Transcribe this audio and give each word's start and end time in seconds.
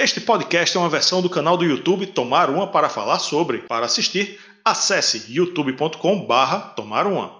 Este 0.00 0.20
podcast 0.20 0.76
é 0.76 0.80
uma 0.80 0.88
versão 0.88 1.20
do 1.20 1.28
canal 1.28 1.56
do 1.56 1.64
YouTube 1.64 2.06
Tomar 2.06 2.50
Uma 2.50 2.70
para 2.70 2.88
falar 2.88 3.18
sobre. 3.18 3.62
Para 3.62 3.86
assistir, 3.86 4.38
acesse 4.64 5.24
youtube.com/barra 5.28 6.68
Tomar 6.76 7.04
Uma. 7.04 7.36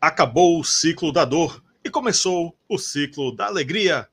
Acabou 0.00 0.58
o 0.58 0.64
ciclo 0.64 1.12
da 1.12 1.26
dor 1.26 1.62
e 1.84 1.90
começou 1.90 2.56
o 2.66 2.78
ciclo 2.78 3.36
da 3.36 3.48
alegria 3.48 4.08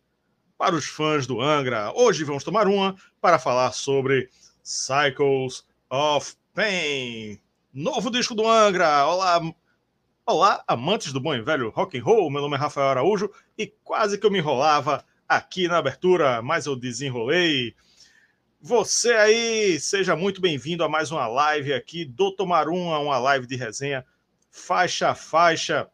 para 0.58 0.76
os 0.76 0.84
fãs 0.84 1.26
do 1.26 1.40
Angra. 1.40 1.94
Hoje 1.96 2.26
vamos 2.26 2.44
tomar 2.44 2.68
uma 2.68 2.94
para 3.22 3.40
falar 3.40 3.72
sobre 3.72 4.30
Cycles 4.62 5.64
of 5.90 6.36
Pain. 6.54 7.40
Novo 7.74 8.12
disco 8.12 8.36
do 8.36 8.46
Angra. 8.46 9.08
Olá, 9.08 9.40
Olá, 10.26 10.64
amantes 10.66 11.12
do 11.12 11.20
bom 11.20 11.36
e 11.36 11.42
velho 11.42 11.70
rock 11.70 11.98
and 12.00 12.04
roll. 12.06 12.32
Meu 12.32 12.42
nome 12.42 12.56
é 12.56 12.58
Rafael 12.58 12.88
Araújo 12.88 13.30
e 13.58 13.68
quase 13.68 14.18
que 14.18 14.26
eu 14.26 14.32
me 14.32 14.40
enrolava 14.40 15.04
aqui 15.28 15.68
na 15.68 15.78
abertura, 15.78 16.42
mas 16.42 16.66
eu 16.66 16.78
desenrolei. 16.78 17.76
Você 18.62 19.12
aí, 19.12 19.78
seja 19.82 20.16
muito 20.16 20.40
bem-vindo 20.40 20.82
a 20.82 20.88
mais 20.88 21.12
uma 21.12 21.28
live 21.28 21.74
aqui 21.74 22.06
do 22.06 22.32
Tomaruma, 22.32 23.00
uma 23.00 23.18
live 23.18 23.46
de 23.46 23.58
resenha 23.58 24.06
faixa 24.50 25.10
a 25.10 25.16
faixa 25.16 25.90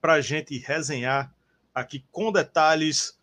para 0.00 0.22
gente 0.22 0.56
resenhar 0.56 1.30
aqui 1.74 2.02
com 2.10 2.32
detalhes 2.32 3.20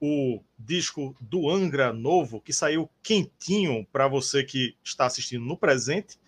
o 0.00 0.42
disco 0.58 1.14
do 1.20 1.48
Angra 1.48 1.92
novo 1.92 2.40
que 2.40 2.52
saiu 2.52 2.90
quentinho 3.00 3.86
para 3.92 4.08
você 4.08 4.42
que 4.42 4.76
está 4.82 5.06
assistindo 5.06 5.44
no 5.44 5.56
presente 5.56 6.18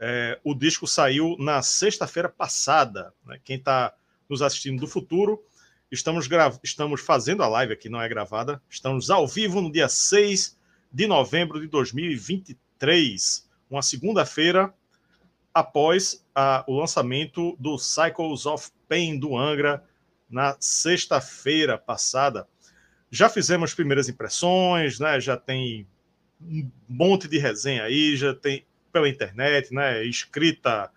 é, 0.00 0.40
o 0.42 0.54
disco 0.54 0.86
saiu 0.86 1.36
na 1.38 1.60
sexta-feira 1.60 2.28
passada. 2.28 3.12
Né? 3.26 3.38
Quem 3.44 3.56
está 3.56 3.92
nos 4.28 4.40
assistindo 4.40 4.80
do 4.80 4.86
futuro, 4.86 5.44
estamos, 5.92 6.26
estamos 6.64 7.02
fazendo 7.02 7.42
a 7.42 7.48
live 7.48 7.74
aqui, 7.74 7.90
não 7.90 8.00
é 8.00 8.08
gravada. 8.08 8.62
Estamos 8.70 9.10
ao 9.10 9.28
vivo 9.28 9.60
no 9.60 9.70
dia 9.70 9.88
6 9.88 10.58
de 10.90 11.06
novembro 11.06 11.60
de 11.60 11.66
2023, 11.68 13.48
uma 13.68 13.82
segunda-feira 13.82 14.72
após 15.52 16.24
a, 16.34 16.64
o 16.66 16.78
lançamento 16.78 17.54
do 17.58 17.76
Cycles 17.76 18.46
of 18.46 18.70
Pain 18.88 19.18
do 19.18 19.36
Angra 19.36 19.84
na 20.30 20.56
sexta-feira 20.58 21.76
passada. 21.76 22.48
Já 23.10 23.28
fizemos 23.28 23.74
primeiras 23.74 24.08
impressões, 24.08 24.98
né? 24.98 25.20
já 25.20 25.36
tem 25.36 25.86
um 26.40 26.70
monte 26.88 27.28
de 27.28 27.38
resenha 27.38 27.82
aí, 27.82 28.16
já 28.16 28.34
tem 28.34 28.64
pela 28.90 29.08
internet, 29.08 29.72
né? 29.72 30.04
Escrita 30.04 30.90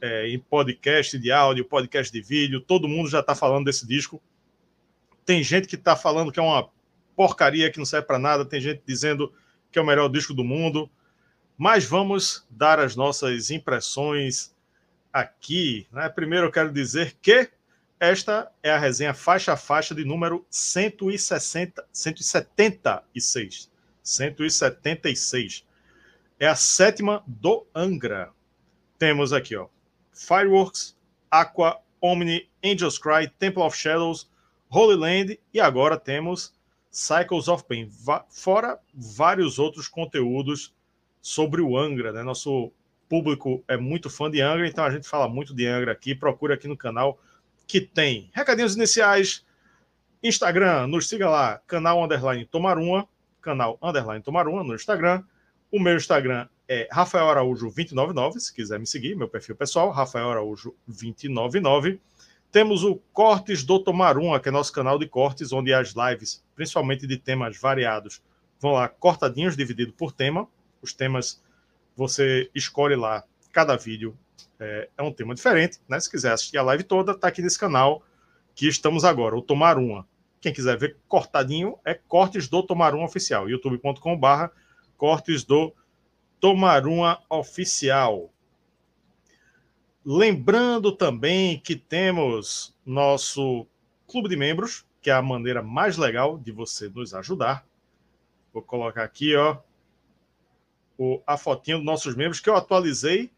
é, 0.00 0.28
em 0.28 0.38
podcast 0.38 1.18
de 1.18 1.30
áudio, 1.30 1.64
podcast 1.64 2.12
de 2.12 2.22
vídeo, 2.22 2.60
todo 2.60 2.88
mundo 2.88 3.08
já 3.08 3.20
está 3.20 3.34
falando 3.34 3.66
desse 3.66 3.86
disco. 3.86 4.20
Tem 5.24 5.42
gente 5.42 5.68
que 5.68 5.74
está 5.74 5.94
falando 5.94 6.32
que 6.32 6.40
é 6.40 6.42
uma 6.42 6.68
porcaria 7.14 7.70
que 7.70 7.78
não 7.78 7.84
serve 7.84 8.06
para 8.06 8.18
nada, 8.18 8.44
tem 8.44 8.60
gente 8.60 8.82
dizendo 8.86 9.32
que 9.70 9.78
é 9.78 9.82
o 9.82 9.86
melhor 9.86 10.08
disco 10.08 10.32
do 10.32 10.42
mundo. 10.42 10.90
Mas 11.56 11.84
vamos 11.84 12.46
dar 12.48 12.78
as 12.78 12.96
nossas 12.96 13.50
impressões 13.50 14.54
aqui. 15.12 15.86
Né? 15.92 16.08
Primeiro 16.08 16.46
eu 16.46 16.52
quero 16.52 16.72
dizer 16.72 17.16
que 17.20 17.50
esta 17.98 18.50
é 18.62 18.70
a 18.70 18.78
resenha 18.78 19.12
faixa 19.12 19.52
a 19.52 19.56
faixa 19.56 19.94
de 19.94 20.04
número 20.04 20.46
160, 20.48 21.84
176. 21.92 23.70
176 24.02 25.66
é 26.40 26.46
a 26.46 26.56
sétima 26.56 27.22
do 27.26 27.66
Angra. 27.74 28.32
Temos 28.98 29.30
aqui, 29.30 29.54
ó, 29.54 29.68
Fireworks, 30.12 30.96
Aqua, 31.30 31.78
Omni, 32.00 32.48
Angels 32.64 32.98
Cry, 32.98 33.28
Temple 33.38 33.62
of 33.62 33.76
Shadows, 33.76 34.28
Holy 34.70 34.96
Land 34.96 35.38
e 35.52 35.60
agora 35.60 35.98
temos 35.98 36.54
Cycles 36.90 37.46
of 37.46 37.64
Pain, 37.64 37.88
fora 38.30 38.78
vários 38.94 39.58
outros 39.58 39.86
conteúdos 39.86 40.74
sobre 41.20 41.60
o 41.60 41.76
Angra, 41.76 42.10
né? 42.10 42.22
Nosso 42.22 42.72
público 43.06 43.62
é 43.68 43.76
muito 43.76 44.08
fã 44.08 44.30
de 44.30 44.40
Angra, 44.40 44.66
então 44.66 44.84
a 44.84 44.90
gente 44.90 45.06
fala 45.06 45.28
muito 45.28 45.54
de 45.54 45.66
Angra 45.66 45.92
aqui. 45.92 46.14
Procura 46.14 46.54
aqui 46.54 46.66
no 46.66 46.76
canal 46.76 47.20
que 47.66 47.80
tem 47.80 48.30
recadinhos 48.32 48.74
iniciais, 48.74 49.44
Instagram, 50.22 50.86
nos 50.86 51.08
siga 51.08 51.28
lá, 51.28 51.60
canal 51.66 52.02
underline 52.02 52.46
Tomaruma, 52.46 53.06
canal 53.42 53.78
underline 53.82 54.22
Tomaruma 54.22 54.64
no 54.64 54.74
Instagram. 54.74 55.22
O 55.72 55.78
meu 55.78 55.96
Instagram 55.96 56.48
é 56.68 56.88
Rafael 56.90 57.28
Araújo 57.28 57.66
299, 57.66 58.40
se 58.40 58.52
quiser 58.52 58.80
me 58.80 58.86
seguir, 58.86 59.14
meu 59.14 59.28
perfil 59.28 59.54
pessoal, 59.54 59.90
Rafael 59.92 60.28
Araújo 60.28 60.74
299. 60.88 62.00
Temos 62.50 62.82
o 62.82 62.96
Cortes 63.12 63.62
do 63.62 63.78
Tomaruma, 63.78 64.40
que 64.40 64.48
é 64.48 64.52
nosso 64.52 64.72
canal 64.72 64.98
de 64.98 65.06
cortes, 65.06 65.52
onde 65.52 65.72
as 65.72 65.94
lives, 65.94 66.44
principalmente 66.56 67.06
de 67.06 67.16
temas 67.16 67.56
variados, 67.56 68.20
vão 68.58 68.72
lá 68.72 68.88
cortadinhos, 68.88 69.56
dividido 69.56 69.92
por 69.92 70.10
tema. 70.10 70.48
Os 70.82 70.92
temas 70.92 71.40
você 71.96 72.50
escolhe 72.52 72.96
lá, 72.96 73.22
cada 73.52 73.76
vídeo 73.76 74.16
é, 74.58 74.88
é 74.98 75.02
um 75.04 75.12
tema 75.12 75.36
diferente. 75.36 75.78
Né? 75.88 76.00
Se 76.00 76.10
quiser 76.10 76.32
assistir 76.32 76.58
a 76.58 76.62
live 76.62 76.82
toda, 76.82 77.12
está 77.12 77.28
aqui 77.28 77.42
nesse 77.42 77.58
canal 77.58 78.02
que 78.56 78.66
estamos 78.66 79.04
agora, 79.04 79.36
o 79.36 79.42
Tomaruma. 79.42 80.04
Quem 80.40 80.52
quiser 80.52 80.76
ver 80.76 80.96
cortadinho 81.06 81.78
é 81.84 81.94
Cortes 81.94 82.48
do 82.48 82.60
Tomaruma 82.60 83.04
Oficial, 83.04 83.48
youtube.com/barra 83.48 84.50
cortes 85.00 85.44
do 85.44 85.72
Tomaruma 86.38 87.22
Oficial. 87.30 88.30
Lembrando 90.04 90.92
também 90.92 91.58
que 91.58 91.74
temos 91.74 92.76
nosso 92.84 93.66
clube 94.06 94.28
de 94.28 94.36
membros, 94.36 94.84
que 95.00 95.08
é 95.08 95.14
a 95.14 95.22
maneira 95.22 95.62
mais 95.62 95.96
legal 95.96 96.36
de 96.36 96.52
você 96.52 96.86
nos 96.90 97.14
ajudar. 97.14 97.64
Vou 98.52 98.62
colocar 98.62 99.02
aqui, 99.02 99.34
ó, 99.34 99.56
o, 100.98 101.22
a 101.26 101.38
fotinha 101.38 101.78
dos 101.78 101.86
nossos 101.86 102.14
membros 102.14 102.38
que 102.38 102.50
eu 102.50 102.56
atualizei 102.56 103.30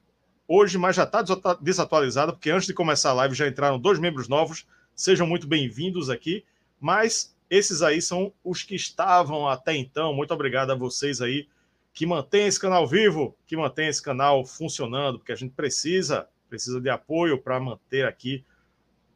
hoje, 0.48 0.76
mas 0.76 0.96
já 0.96 1.04
está 1.04 1.22
desatualizada, 1.60 2.32
porque 2.32 2.50
antes 2.50 2.66
de 2.66 2.74
começar 2.74 3.10
a 3.10 3.14
live 3.14 3.36
já 3.36 3.46
entraram 3.46 3.78
dois 3.78 4.00
membros 4.00 4.26
novos. 4.26 4.66
Sejam 4.96 5.28
muito 5.28 5.46
bem-vindos 5.46 6.10
aqui. 6.10 6.44
Mas 6.80 7.36
esses 7.48 7.82
aí 7.82 8.02
são 8.02 8.32
os 8.42 8.64
que 8.64 8.74
estavam 8.74 9.46
até 9.46 9.76
então. 9.76 10.12
Muito 10.12 10.34
obrigado 10.34 10.72
a 10.72 10.74
vocês 10.74 11.20
aí 11.20 11.46
que 11.92 12.06
mantêm 12.06 12.46
esse 12.46 12.58
canal 12.58 12.86
vivo, 12.86 13.36
que 13.46 13.56
mantêm 13.56 13.88
esse 13.88 14.02
canal 14.02 14.44
funcionando, 14.44 15.18
porque 15.18 15.32
a 15.32 15.36
gente 15.36 15.52
precisa, 15.52 16.28
precisa 16.48 16.80
de 16.80 16.88
apoio 16.88 17.38
para 17.38 17.60
manter 17.60 18.06
aqui 18.06 18.44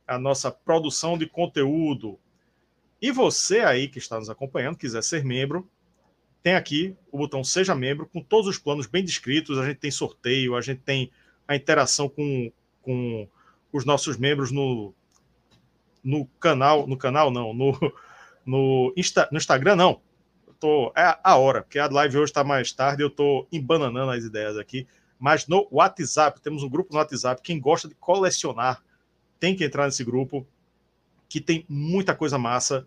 a 0.06 0.18
nossa 0.18 0.50
produção 0.50 1.16
de 1.16 1.26
conteúdo. 1.26 2.18
E 3.00 3.10
você 3.10 3.60
aí 3.60 3.88
que 3.88 3.98
está 3.98 4.18
nos 4.18 4.30
acompanhando, 4.30 4.76
quiser 4.76 5.02
ser 5.02 5.24
membro, 5.24 5.68
tem 6.46 6.54
aqui 6.54 6.96
o 7.10 7.18
botão 7.18 7.42
Seja 7.42 7.74
Membro, 7.74 8.06
com 8.06 8.22
todos 8.22 8.46
os 8.46 8.56
planos 8.56 8.86
bem 8.86 9.04
descritos. 9.04 9.58
A 9.58 9.66
gente 9.66 9.78
tem 9.78 9.90
sorteio, 9.90 10.54
a 10.54 10.60
gente 10.60 10.80
tem 10.80 11.10
a 11.48 11.56
interação 11.56 12.08
com, 12.08 12.52
com 12.82 13.28
os 13.72 13.84
nossos 13.84 14.16
membros 14.16 14.52
no, 14.52 14.94
no 16.04 16.24
canal, 16.38 16.86
no 16.86 16.96
canal 16.96 17.32
não, 17.32 17.52
no, 17.52 17.92
no, 18.46 18.94
Insta, 18.96 19.28
no 19.32 19.38
Instagram, 19.38 19.74
não. 19.74 20.00
Tô, 20.58 20.92
é 20.96 21.18
a 21.22 21.36
hora, 21.36 21.62
porque 21.62 21.78
a 21.78 21.86
live 21.86 22.18
hoje 22.18 22.30
está 22.30 22.42
mais 22.42 22.72
tarde, 22.72 23.02
eu 23.02 23.08
estou 23.08 23.46
embananando 23.52 24.10
as 24.10 24.24
ideias 24.24 24.56
aqui. 24.56 24.86
Mas 25.18 25.46
no 25.46 25.66
WhatsApp, 25.70 26.40
temos 26.40 26.62
um 26.62 26.68
grupo 26.68 26.92
no 26.92 26.98
WhatsApp. 26.98 27.40
Quem 27.42 27.60
gosta 27.60 27.88
de 27.88 27.94
colecionar 27.94 28.82
tem 29.38 29.54
que 29.54 29.64
entrar 29.64 29.86
nesse 29.86 30.04
grupo, 30.04 30.46
que 31.28 31.40
tem 31.40 31.64
muita 31.68 32.14
coisa 32.14 32.38
massa. 32.38 32.86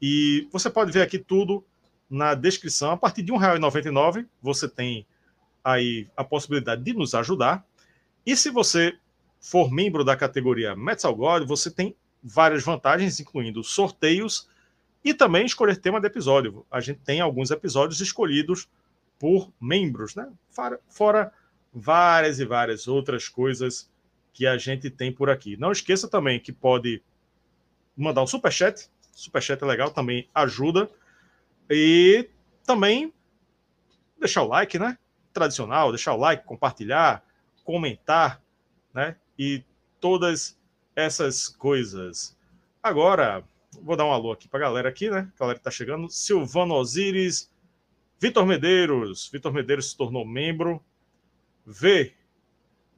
E 0.00 0.48
você 0.52 0.70
pode 0.70 0.92
ver 0.92 1.02
aqui 1.02 1.18
tudo 1.18 1.64
na 2.08 2.34
descrição. 2.34 2.90
A 2.90 2.96
partir 2.96 3.22
de 3.22 3.32
R$ 3.32 3.38
1,99 3.38 4.26
você 4.42 4.68
tem 4.68 5.06
aí 5.64 6.08
a 6.16 6.24
possibilidade 6.24 6.82
de 6.82 6.92
nos 6.92 7.14
ajudar. 7.14 7.64
E 8.24 8.36
se 8.36 8.50
você 8.50 8.96
for 9.40 9.70
membro 9.70 10.04
da 10.04 10.16
categoria 10.16 10.76
Metal 10.76 11.14
God, 11.14 11.46
você 11.46 11.70
tem 11.70 11.94
várias 12.22 12.62
vantagens, 12.62 13.20
incluindo 13.20 13.62
sorteios 13.64 14.48
e 15.04 15.14
também 15.14 15.46
escolher 15.46 15.76
tema 15.76 16.00
de 16.00 16.06
episódio. 16.06 16.66
A 16.70 16.80
gente 16.80 17.00
tem 17.00 17.20
alguns 17.20 17.50
episódios 17.50 18.00
escolhidos 18.00 18.68
por 19.18 19.52
membros, 19.60 20.14
né? 20.14 20.30
Fora, 20.88 21.32
várias 21.72 22.40
e 22.40 22.44
várias 22.44 22.88
outras 22.88 23.28
coisas 23.28 23.90
que 24.32 24.46
a 24.46 24.56
gente 24.56 24.90
tem 24.90 25.12
por 25.12 25.30
aqui. 25.30 25.56
Não 25.56 25.72
esqueça 25.72 26.08
também 26.08 26.38
que 26.40 26.52
pode 26.52 27.02
mandar 27.96 28.22
um 28.22 28.26
superchat. 28.26 28.88
Superchat 29.12 29.62
é 29.62 29.66
legal, 29.66 29.90
também 29.90 30.28
ajuda. 30.34 30.90
E 31.68 32.28
também 32.64 33.12
deixar 34.18 34.42
o 34.42 34.48
like, 34.48 34.78
né? 34.78 34.98
Tradicional, 35.32 35.90
deixar 35.90 36.14
o 36.14 36.18
like, 36.18 36.44
compartilhar, 36.44 37.24
comentar, 37.64 38.40
né? 38.92 39.16
E 39.38 39.62
todas 40.00 40.58
essas 40.94 41.48
coisas. 41.48 42.36
Agora, 42.82 43.44
Vou 43.82 43.96
dar 43.96 44.04
um 44.04 44.12
alô 44.12 44.32
aqui 44.32 44.48
para 44.48 44.58
a 44.58 44.62
galera 44.62 44.88
aqui, 44.88 45.08
né? 45.10 45.30
A 45.34 45.38
galera 45.38 45.58
que 45.58 45.64
tá 45.64 45.70
chegando. 45.70 46.08
Silvano 46.08 46.74
Osiris, 46.74 47.50
Vitor 48.18 48.44
Medeiros. 48.44 49.28
Vitor 49.32 49.52
Medeiros 49.52 49.90
se 49.90 49.96
tornou 49.96 50.26
membro. 50.26 50.82
V 51.64 52.12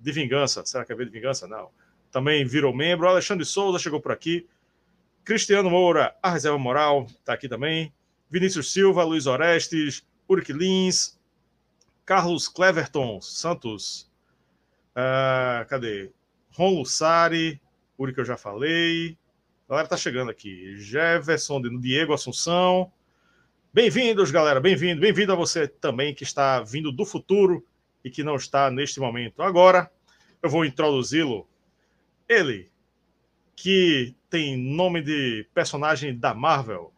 de 0.00 0.12
Vingança. 0.12 0.64
Será 0.64 0.84
que 0.84 0.92
é 0.92 0.96
V 0.96 1.04
de 1.04 1.10
Vingança? 1.10 1.46
Não. 1.46 1.70
Também 2.10 2.44
virou 2.46 2.74
membro. 2.74 3.06
Alexandre 3.06 3.44
Souza 3.44 3.78
chegou 3.78 4.00
por 4.00 4.12
aqui. 4.12 4.48
Cristiano 5.24 5.70
Moura, 5.70 6.16
a 6.20 6.30
reserva 6.30 6.58
moral, 6.58 7.06
está 7.08 7.34
aqui 7.34 7.48
também. 7.48 7.92
Vinícius 8.28 8.72
Silva, 8.72 9.04
Luiz 9.04 9.26
Orestes, 9.26 10.04
Uric 10.28 10.52
Lins, 10.52 11.18
Carlos 12.04 12.48
Cleverton 12.48 13.20
Santos. 13.20 14.10
Uh, 14.96 15.64
cadê? 15.68 16.10
Ron 16.50 16.78
Lussari, 16.78 17.60
Uri 17.96 18.12
que 18.12 18.20
eu 18.20 18.24
já 18.24 18.36
falei. 18.36 19.16
A 19.72 19.74
galera 19.74 19.88
tá 19.88 19.96
chegando 19.96 20.30
aqui. 20.30 20.76
Jefferson, 20.76 21.62
Diego 21.80 22.12
Assunção. 22.12 22.92
Bem-vindos, 23.72 24.30
galera. 24.30 24.60
Bem-vindo. 24.60 25.00
Bem-vindo 25.00 25.32
a 25.32 25.34
você 25.34 25.66
também 25.66 26.14
que 26.14 26.24
está 26.24 26.60
vindo 26.60 26.92
do 26.92 27.06
futuro 27.06 27.66
e 28.04 28.10
que 28.10 28.22
não 28.22 28.36
está 28.36 28.70
neste 28.70 29.00
momento. 29.00 29.42
Agora, 29.42 29.90
eu 30.42 30.50
vou 30.50 30.66
introduzi-lo. 30.66 31.48
Ele, 32.28 32.70
que 33.56 34.14
tem 34.28 34.58
nome 34.58 35.00
de 35.00 35.48
personagem 35.54 36.18
da 36.18 36.34
Marvel 36.34 36.92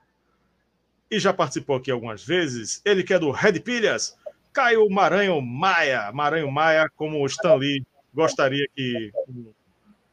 e 1.09 1.21
já 1.21 1.33
participou 1.33 1.77
aqui 1.77 1.93
algumas 1.93 2.25
vezes. 2.25 2.83
Ele 2.85 3.05
que 3.05 3.15
é 3.15 3.21
do 3.21 3.31
Red 3.31 3.61
Pilhas, 3.61 4.19
Caio 4.53 4.91
Maranhão 4.91 5.41
Maia. 5.41 6.11
Maranhão 6.11 6.51
Maia, 6.51 6.91
como 6.97 7.23
o 7.23 7.27
Stan 7.27 7.55
Lee 7.55 7.87
gostaria 8.13 8.67
que 8.75 9.13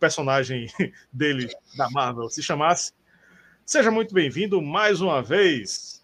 personagem 0.01 0.65
dele 1.13 1.47
da 1.77 1.87
Marvel 1.91 2.27
se 2.27 2.41
chamasse. 2.41 2.91
Seja 3.63 3.91
muito 3.91 4.15
bem-vindo 4.15 4.59
mais 4.59 4.99
uma 4.99 5.21
vez. 5.21 6.01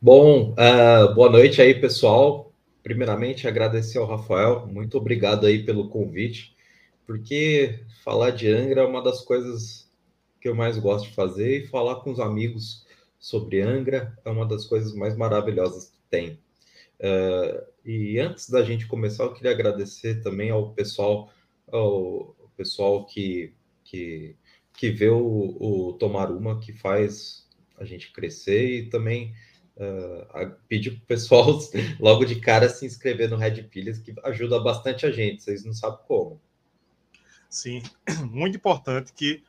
Bom, 0.00 0.52
uh, 0.52 1.14
boa 1.14 1.30
noite 1.30 1.60
aí, 1.60 1.78
pessoal. 1.78 2.50
Primeiramente, 2.82 3.46
agradecer 3.46 3.98
ao 3.98 4.06
Rafael. 4.06 4.66
Muito 4.66 4.96
obrigado 4.96 5.46
aí 5.46 5.62
pelo 5.62 5.90
convite, 5.90 6.56
porque 7.06 7.84
falar 8.02 8.30
de 8.30 8.48
Angra 8.48 8.80
é 8.80 8.86
uma 8.86 9.02
das 9.02 9.20
coisas 9.20 9.88
que 10.40 10.48
eu 10.48 10.54
mais 10.54 10.78
gosto 10.78 11.10
de 11.10 11.14
fazer 11.14 11.58
e 11.58 11.66
falar 11.68 11.96
com 11.96 12.10
os 12.10 12.18
amigos 12.18 12.86
sobre 13.18 13.60
Angra 13.60 14.18
é 14.24 14.30
uma 14.30 14.46
das 14.46 14.64
coisas 14.64 14.94
mais 14.94 15.14
maravilhosas 15.14 15.90
que 15.90 15.98
tem. 16.08 16.40
Uh, 16.98 17.62
e 17.84 18.18
antes 18.18 18.48
da 18.48 18.62
gente 18.64 18.86
começar, 18.86 19.24
eu 19.24 19.34
queria 19.34 19.50
agradecer 19.50 20.22
também 20.22 20.50
ao 20.50 20.70
pessoal, 20.70 21.30
ao 21.70 22.34
pessoal 22.62 23.04
que, 23.04 23.52
que, 23.82 24.36
que 24.72 24.90
vê 24.90 25.08
o, 25.08 25.56
o 25.60 25.92
Tomar 25.94 26.30
Uma, 26.30 26.60
que 26.60 26.72
faz 26.72 27.48
a 27.76 27.84
gente 27.84 28.12
crescer 28.12 28.78
e 28.78 28.88
também 28.88 29.34
uh, 29.76 30.54
pedir 30.68 30.92
para 30.92 31.02
o 31.02 31.06
pessoal 31.06 31.58
logo 31.98 32.24
de 32.24 32.36
cara 32.36 32.68
se 32.68 32.86
inscrever 32.86 33.28
no 33.28 33.36
Red 33.36 33.64
Pilhas, 33.64 33.98
que 33.98 34.14
ajuda 34.22 34.60
bastante 34.60 35.04
a 35.04 35.10
gente, 35.10 35.42
vocês 35.42 35.64
não 35.64 35.72
sabem 35.72 35.98
como. 36.06 36.40
Sim, 37.50 37.82
muito 38.30 38.56
importante 38.56 39.12
que 39.12 39.42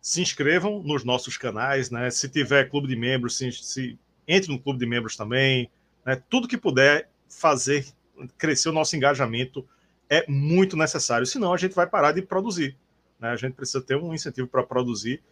se 0.00 0.22
inscrevam 0.22 0.82
nos 0.82 1.04
nossos 1.04 1.36
canais, 1.36 1.90
né? 1.90 2.10
Se 2.10 2.28
tiver 2.28 2.70
clube 2.70 2.88
de 2.88 2.96
membros, 2.96 3.36
se, 3.36 3.52
se 3.52 3.98
entre 4.26 4.50
no 4.50 4.60
clube 4.60 4.78
de 4.78 4.86
membros 4.86 5.16
também, 5.16 5.70
né? 6.04 6.16
Tudo 6.28 6.48
que 6.48 6.56
puder 6.56 7.10
fazer 7.28 7.86
crescer 8.38 8.68
o 8.68 8.72
nosso 8.72 8.96
engajamento 8.96 9.66
é 10.08 10.24
muito 10.28 10.76
necessário, 10.76 11.26
senão 11.26 11.52
a 11.52 11.56
gente 11.56 11.74
vai 11.74 11.86
parar 11.86 12.12
de 12.12 12.22
produzir. 12.22 12.76
Né? 13.18 13.30
A 13.30 13.36
gente 13.36 13.54
precisa 13.54 13.80
ter 13.80 13.96
um 13.96 14.14
incentivo 14.14 14.48
para 14.48 14.62
produzir, 14.62 15.22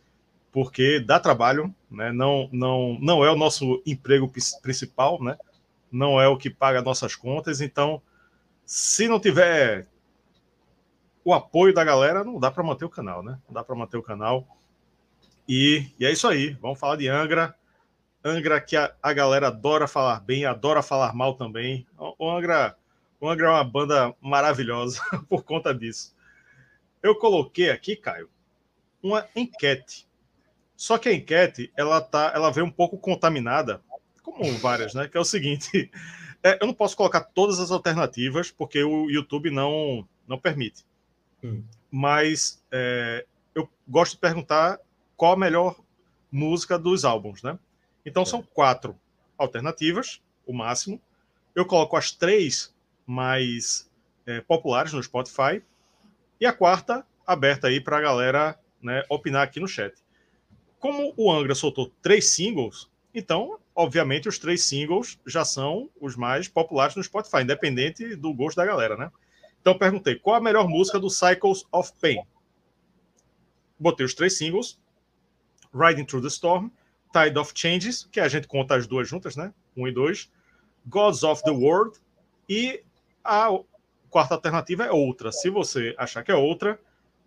porque 0.50 1.00
dá 1.00 1.18
trabalho, 1.18 1.74
né? 1.90 2.12
não, 2.12 2.48
não, 2.52 2.98
não 3.00 3.24
é 3.24 3.30
o 3.30 3.36
nosso 3.36 3.82
emprego 3.86 4.30
principal, 4.62 5.22
né? 5.22 5.36
não 5.90 6.20
é 6.20 6.26
o 6.26 6.36
que 6.36 6.48
paga 6.48 6.80
nossas 6.82 7.14
contas, 7.14 7.60
então 7.60 8.02
se 8.64 9.06
não 9.06 9.20
tiver 9.20 9.86
o 11.24 11.32
apoio 11.32 11.74
da 11.74 11.84
galera, 11.84 12.24
não 12.24 12.40
dá 12.40 12.50
para 12.50 12.62
manter 12.62 12.84
o 12.84 12.90
canal, 12.90 13.22
né? 13.22 13.38
Não 13.46 13.54
dá 13.54 13.62
para 13.62 13.76
manter 13.76 13.96
o 13.96 14.02
canal. 14.02 14.46
E, 15.48 15.86
e, 15.98 16.06
é 16.06 16.10
isso 16.10 16.26
aí. 16.26 16.56
Vamos 16.60 16.78
falar 16.78 16.96
de 16.96 17.08
Angra. 17.08 17.54
Angra 18.24 18.60
que 18.60 18.76
a, 18.76 18.92
a 19.02 19.12
galera 19.12 19.48
adora 19.48 19.86
falar 19.86 20.20
bem, 20.20 20.44
adora 20.44 20.82
falar 20.82 21.14
mal 21.14 21.34
também. 21.34 21.86
O, 21.96 22.26
o 22.26 22.30
Angra 22.30 22.76
é 23.22 23.48
uma 23.48 23.64
banda 23.64 24.14
maravilhosa 24.20 25.00
por 25.28 25.44
conta 25.44 25.72
disso. 25.72 26.14
Eu 27.02 27.14
coloquei 27.16 27.70
aqui, 27.70 27.96
Caio, 27.96 28.28
uma 29.02 29.26
enquete. 29.34 30.08
Só 30.76 30.98
que 30.98 31.08
a 31.08 31.12
enquete, 31.12 31.72
ela 31.76 32.00
tá, 32.00 32.32
ela 32.34 32.50
vem 32.50 32.64
um 32.64 32.70
pouco 32.70 32.98
contaminada, 32.98 33.80
como 34.22 34.52
várias, 34.58 34.94
né? 34.94 35.08
Que 35.08 35.16
é 35.16 35.20
o 35.20 35.24
seguinte: 35.24 35.90
é, 36.42 36.58
eu 36.60 36.66
não 36.66 36.74
posso 36.74 36.96
colocar 36.96 37.20
todas 37.20 37.60
as 37.60 37.70
alternativas 37.70 38.50
porque 38.50 38.82
o 38.82 39.08
YouTube 39.10 39.50
não 39.50 40.08
não 40.26 40.38
permite. 40.38 40.84
Hum. 41.42 41.62
Mas 41.90 42.62
é, 42.70 43.26
eu 43.54 43.68
gosto 43.86 44.12
de 44.12 44.18
perguntar 44.18 44.80
qual 45.16 45.32
a 45.32 45.36
melhor 45.36 45.76
música 46.30 46.78
dos 46.78 47.04
álbuns, 47.04 47.42
né? 47.42 47.58
Então 48.04 48.24
são 48.24 48.42
quatro 48.42 48.98
alternativas, 49.36 50.20
o 50.46 50.52
máximo. 50.52 51.00
Eu 51.54 51.66
coloco 51.66 51.96
as 51.96 52.10
três 52.10 52.74
mais 53.06 53.90
é, 54.26 54.40
populares 54.40 54.92
no 54.92 55.02
Spotify 55.02 55.62
e 56.40 56.46
a 56.46 56.52
quarta 56.52 57.06
aberta 57.26 57.68
aí 57.68 57.80
para 57.80 57.98
a 57.98 58.00
galera 58.00 58.58
né, 58.82 59.02
opinar 59.08 59.42
aqui 59.42 59.60
no 59.60 59.68
chat. 59.68 59.94
Como 60.78 61.14
o 61.16 61.30
Angra 61.30 61.54
soltou 61.54 61.92
três 62.02 62.30
singles, 62.30 62.90
então, 63.14 63.58
obviamente, 63.74 64.28
os 64.28 64.38
três 64.38 64.64
singles 64.64 65.18
já 65.26 65.44
são 65.44 65.90
os 66.00 66.16
mais 66.16 66.48
populares 66.48 66.96
no 66.96 67.04
Spotify, 67.04 67.42
independente 67.42 68.16
do 68.16 68.32
gosto 68.32 68.56
da 68.56 68.66
galera, 68.66 68.96
né? 68.96 69.10
Então 69.60 69.78
perguntei 69.78 70.16
qual 70.16 70.36
a 70.36 70.40
melhor 70.40 70.68
música 70.68 70.98
do 70.98 71.08
Cycles 71.08 71.64
of 71.70 71.92
Pain. 72.00 72.24
Botei 73.78 74.04
os 74.04 74.14
três 74.14 74.36
singles: 74.36 74.78
Riding 75.72 76.04
Through 76.04 76.22
the 76.22 76.28
Storm, 76.28 76.68
Tide 77.12 77.38
of 77.38 77.52
Changes, 77.54 78.08
que 78.10 78.18
a 78.18 78.26
gente 78.26 78.48
conta 78.48 78.74
as 78.74 78.86
duas 78.86 79.08
juntas, 79.08 79.36
né? 79.36 79.52
Um 79.76 79.86
e 79.86 79.92
dois. 79.92 80.30
Gods 80.86 81.22
of 81.22 81.42
the 81.44 81.50
World 81.52 81.98
e 82.48 82.82
a 83.24 83.48
quarta 84.10 84.34
alternativa 84.34 84.84
é 84.84 84.90
outra. 84.90 85.32
Se 85.32 85.50
você 85.50 85.94
achar 85.98 86.22
que 86.22 86.32
é 86.32 86.34
outra, 86.34 86.78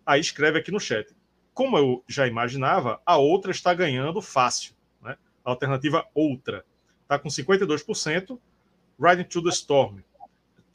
aí 0.04 0.20
escreve 0.20 0.58
aqui 0.58 0.70
no 0.70 0.80
chat. 0.80 1.14
Como 1.52 1.76
eu 1.76 2.04
já 2.06 2.26
imaginava, 2.26 3.00
a 3.04 3.16
outra 3.16 3.50
está 3.50 3.72
ganhando 3.72 4.20
fácil. 4.20 4.74
Né? 5.02 5.16
A 5.44 5.50
alternativa 5.50 6.06
outra 6.14 6.64
está 7.02 7.18
com 7.18 7.28
52%, 7.28 8.38
Riding 8.98 9.24
Through 9.24 9.44
the 9.44 9.50
Storm 9.50 10.00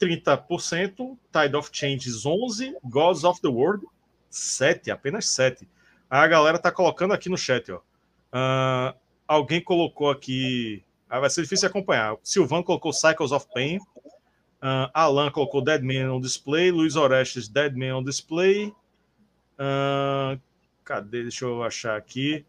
30%, 0.02 1.16
Tide 1.32 1.56
of 1.56 1.70
Changes 1.72 2.24
11%, 2.24 2.74
Gods 2.84 3.22
of 3.22 3.40
the 3.40 3.48
World 3.48 3.86
7%, 4.30 4.90
apenas 4.90 5.26
7%. 5.26 5.66
Aí 6.10 6.20
a 6.20 6.26
galera 6.26 6.58
tá 6.58 6.72
colocando 6.72 7.14
aqui 7.14 7.28
no 7.28 7.38
chat, 7.38 7.70
ó. 7.70 7.78
Uh, 8.34 8.94
alguém 9.26 9.62
colocou 9.62 10.10
aqui. 10.10 10.84
Ah, 11.08 11.20
vai 11.20 11.30
ser 11.30 11.42
difícil 11.42 11.68
acompanhar. 11.68 12.16
Silvano 12.22 12.64
colocou 12.64 12.92
Cycles 12.92 13.32
of 13.32 13.46
Pain. 13.54 13.78
Uh, 14.62 14.88
Alan 14.94 15.30
colocou 15.30 15.60
Dead 15.60 15.82
Man 15.82 16.12
on 16.12 16.20
Display. 16.20 16.70
Luiz 16.70 16.94
Orestes, 16.94 17.48
Dead 17.48 17.74
Man 17.76 17.96
on 17.96 18.04
Display. 18.04 18.68
Uh, 19.58 20.40
cadê? 20.84 21.22
Deixa 21.22 21.44
eu 21.44 21.64
achar 21.64 21.96
aqui. 21.96 22.44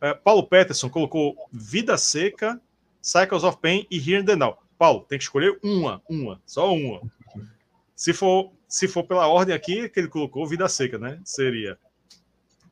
Uh, 0.00 0.18
Paulo 0.22 0.46
Peterson 0.46 0.88
colocou 0.88 1.36
Vida 1.52 1.98
Seca, 1.98 2.60
Cycles 3.02 3.44
of 3.44 3.58
Pain 3.58 3.86
e 3.90 3.98
Here 3.98 4.22
and 4.22 4.24
the 4.24 4.36
Now. 4.36 4.58
Paulo, 4.78 5.04
tem 5.08 5.18
que 5.18 5.24
escolher 5.24 5.58
uma, 5.62 6.02
uma, 6.08 6.40
só 6.46 6.74
uma. 6.74 7.00
Se 7.94 8.12
for, 8.12 8.50
se 8.66 8.88
for 8.88 9.04
pela 9.04 9.28
ordem 9.28 9.54
aqui 9.54 9.88
que 9.88 10.00
ele 10.00 10.08
colocou, 10.08 10.46
Vida 10.46 10.68
Seca, 10.68 10.98
né? 10.98 11.20
Seria. 11.24 11.78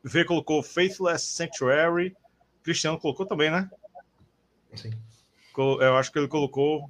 V 0.03 0.25
colocou 0.25 0.61
Faithless 0.61 1.27
Sanctuary. 1.27 2.15
Cristiano 2.61 2.99
colocou 2.99 3.25
também, 3.25 3.49
né? 3.49 3.69
Sim. 4.75 4.91
Eu 5.57 5.95
acho 5.95 6.11
que 6.11 6.19
ele 6.19 6.27
colocou. 6.27 6.89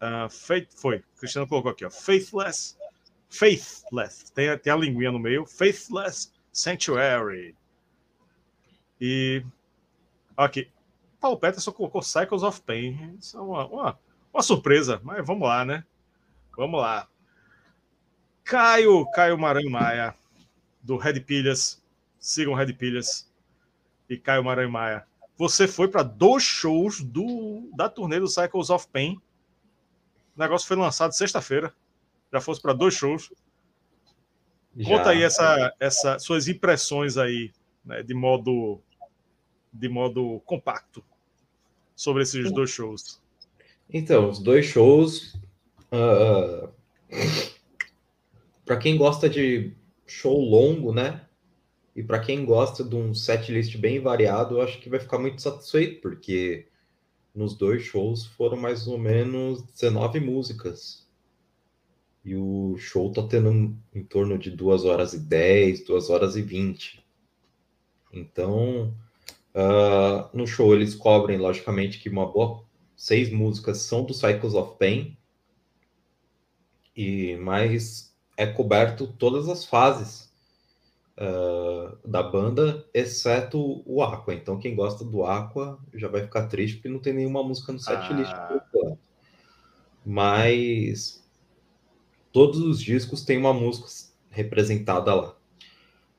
Uh, 0.00 0.28
faith, 0.28 0.68
foi. 0.76 1.02
Cristiano 1.18 1.46
colocou 1.46 1.70
aqui, 1.70 1.84
ó. 1.84 1.90
Faithless. 1.90 2.76
Faithless. 3.28 4.32
Tem, 4.32 4.56
tem 4.58 4.72
a 4.72 4.76
linguinha 4.76 5.12
no 5.12 5.18
meio. 5.18 5.46
Faithless 5.46 6.32
Sanctuary. 6.52 7.56
E. 9.00 9.44
Aqui. 10.36 10.70
Paulo 11.18 11.38
Peterson 11.38 11.72
colocou 11.72 12.02
Cycles 12.02 12.42
of 12.42 12.60
Pain. 12.62 13.16
Isso 13.18 13.38
é 13.38 13.40
uma, 13.40 13.66
uma 13.66 13.98
uma 14.36 14.42
surpresa, 14.42 15.00
mas 15.02 15.26
vamos 15.26 15.48
lá, 15.48 15.64
né? 15.64 15.82
Vamos 16.54 16.78
lá. 16.78 17.08
Caio, 18.44 19.10
Caio 19.10 19.38
Maranhão 19.38 19.70
Maia, 19.70 20.14
do 20.82 20.98
Red 20.98 21.20
Pilhas. 21.20 21.82
Sigam 22.18 22.52
Red 22.52 22.74
Pilhas 22.74 23.32
e 24.10 24.18
Caio 24.18 24.44
Maranhão 24.44 24.70
Maia. 24.70 25.06
Você 25.38 25.66
foi 25.66 25.88
para 25.88 26.02
dois 26.02 26.42
shows 26.42 27.00
do, 27.00 27.70
da 27.74 27.88
turnê 27.88 28.20
do 28.20 28.28
Cycles 28.28 28.68
of 28.68 28.86
Pain. 28.88 29.18
O 30.36 30.40
negócio 30.40 30.68
foi 30.68 30.76
lançado 30.76 31.12
sexta-feira. 31.12 31.72
Já 32.32 32.40
fosse 32.40 32.60
para 32.60 32.72
dois 32.72 32.94
shows. 32.94 33.32
Já. 34.76 34.88
Conta 34.88 35.10
aí 35.10 35.22
essa, 35.22 35.74
essa, 35.80 36.18
suas 36.18 36.48
impressões 36.48 37.16
aí, 37.16 37.50
né, 37.84 38.02
de 38.02 38.12
modo 38.12 38.80
de 39.72 39.88
modo 39.88 40.40
compacto 40.44 41.04
sobre 41.94 42.22
esses 42.22 42.50
dois 42.52 42.70
shows. 42.70 43.20
Então, 43.90 44.28
os 44.30 44.38
dois 44.38 44.66
shows. 44.66 45.34
Uh, 45.92 46.66
ah, 46.66 46.70
para 48.64 48.76
quem 48.76 48.96
gosta 48.96 49.28
de 49.28 49.72
show 50.06 50.38
longo, 50.38 50.92
né? 50.92 51.22
E 51.94 52.02
para 52.02 52.18
quem 52.18 52.44
gosta 52.44 52.84
de 52.84 52.94
um 52.94 53.14
setlist 53.14 53.76
bem 53.78 54.00
variado, 54.00 54.56
eu 54.56 54.62
acho 54.62 54.78
que 54.80 54.90
vai 54.90 55.00
ficar 55.00 55.18
muito 55.18 55.40
satisfeito, 55.40 56.00
porque 56.02 56.66
nos 57.36 57.54
dois 57.54 57.82
shows 57.82 58.24
foram 58.24 58.56
mais 58.56 58.88
ou 58.88 58.98
menos 58.98 59.62
19 59.62 60.18
músicas. 60.20 61.06
E 62.24 62.34
o 62.34 62.76
show 62.78 63.12
tá 63.12 63.22
tendo 63.22 63.76
em 63.94 64.02
torno 64.02 64.38
de 64.38 64.50
2 64.50 64.84
horas 64.84 65.12
e 65.12 65.20
10, 65.20 65.84
2 65.84 66.10
horas 66.10 66.34
e 66.34 66.42
20. 66.42 67.04
Então, 68.12 68.92
uh, 69.54 70.36
no 70.36 70.46
show 70.46 70.74
eles 70.74 70.94
cobrem, 70.94 71.38
logicamente, 71.38 72.00
que 72.00 72.08
uma 72.08 72.26
boa 72.26 72.64
seis 72.96 73.30
músicas 73.30 73.82
são 73.82 74.04
do 74.04 74.14
Cycles 74.14 74.54
of 74.54 74.78
Pain, 74.78 75.16
e 76.96 77.36
mas 77.36 78.16
é 78.36 78.46
coberto 78.46 79.06
todas 79.06 79.48
as 79.48 79.66
fases 79.66 80.25
uh, 81.18 81.96
da 82.06 82.22
banda, 82.22 82.84
exceto 82.92 83.82
o 83.86 84.02
Aqua. 84.02 84.34
Então, 84.34 84.58
quem 84.58 84.74
gosta 84.74 85.04
do 85.04 85.24
Aqua 85.24 85.78
já 85.94 86.08
vai 86.08 86.22
ficar 86.22 86.46
triste 86.46 86.76
porque 86.76 86.88
não 86.88 86.98
tem 86.98 87.12
nenhuma 87.12 87.42
música 87.42 87.72
no 87.72 87.78
setlist. 87.78 88.32
Ah. 88.32 88.62
Mas 90.04 91.24
todos 92.32 92.60
os 92.60 92.80
discos 92.80 93.24
têm 93.24 93.38
uma 93.38 93.52
música 93.52 93.88
representada 94.30 95.14
lá. 95.14 95.36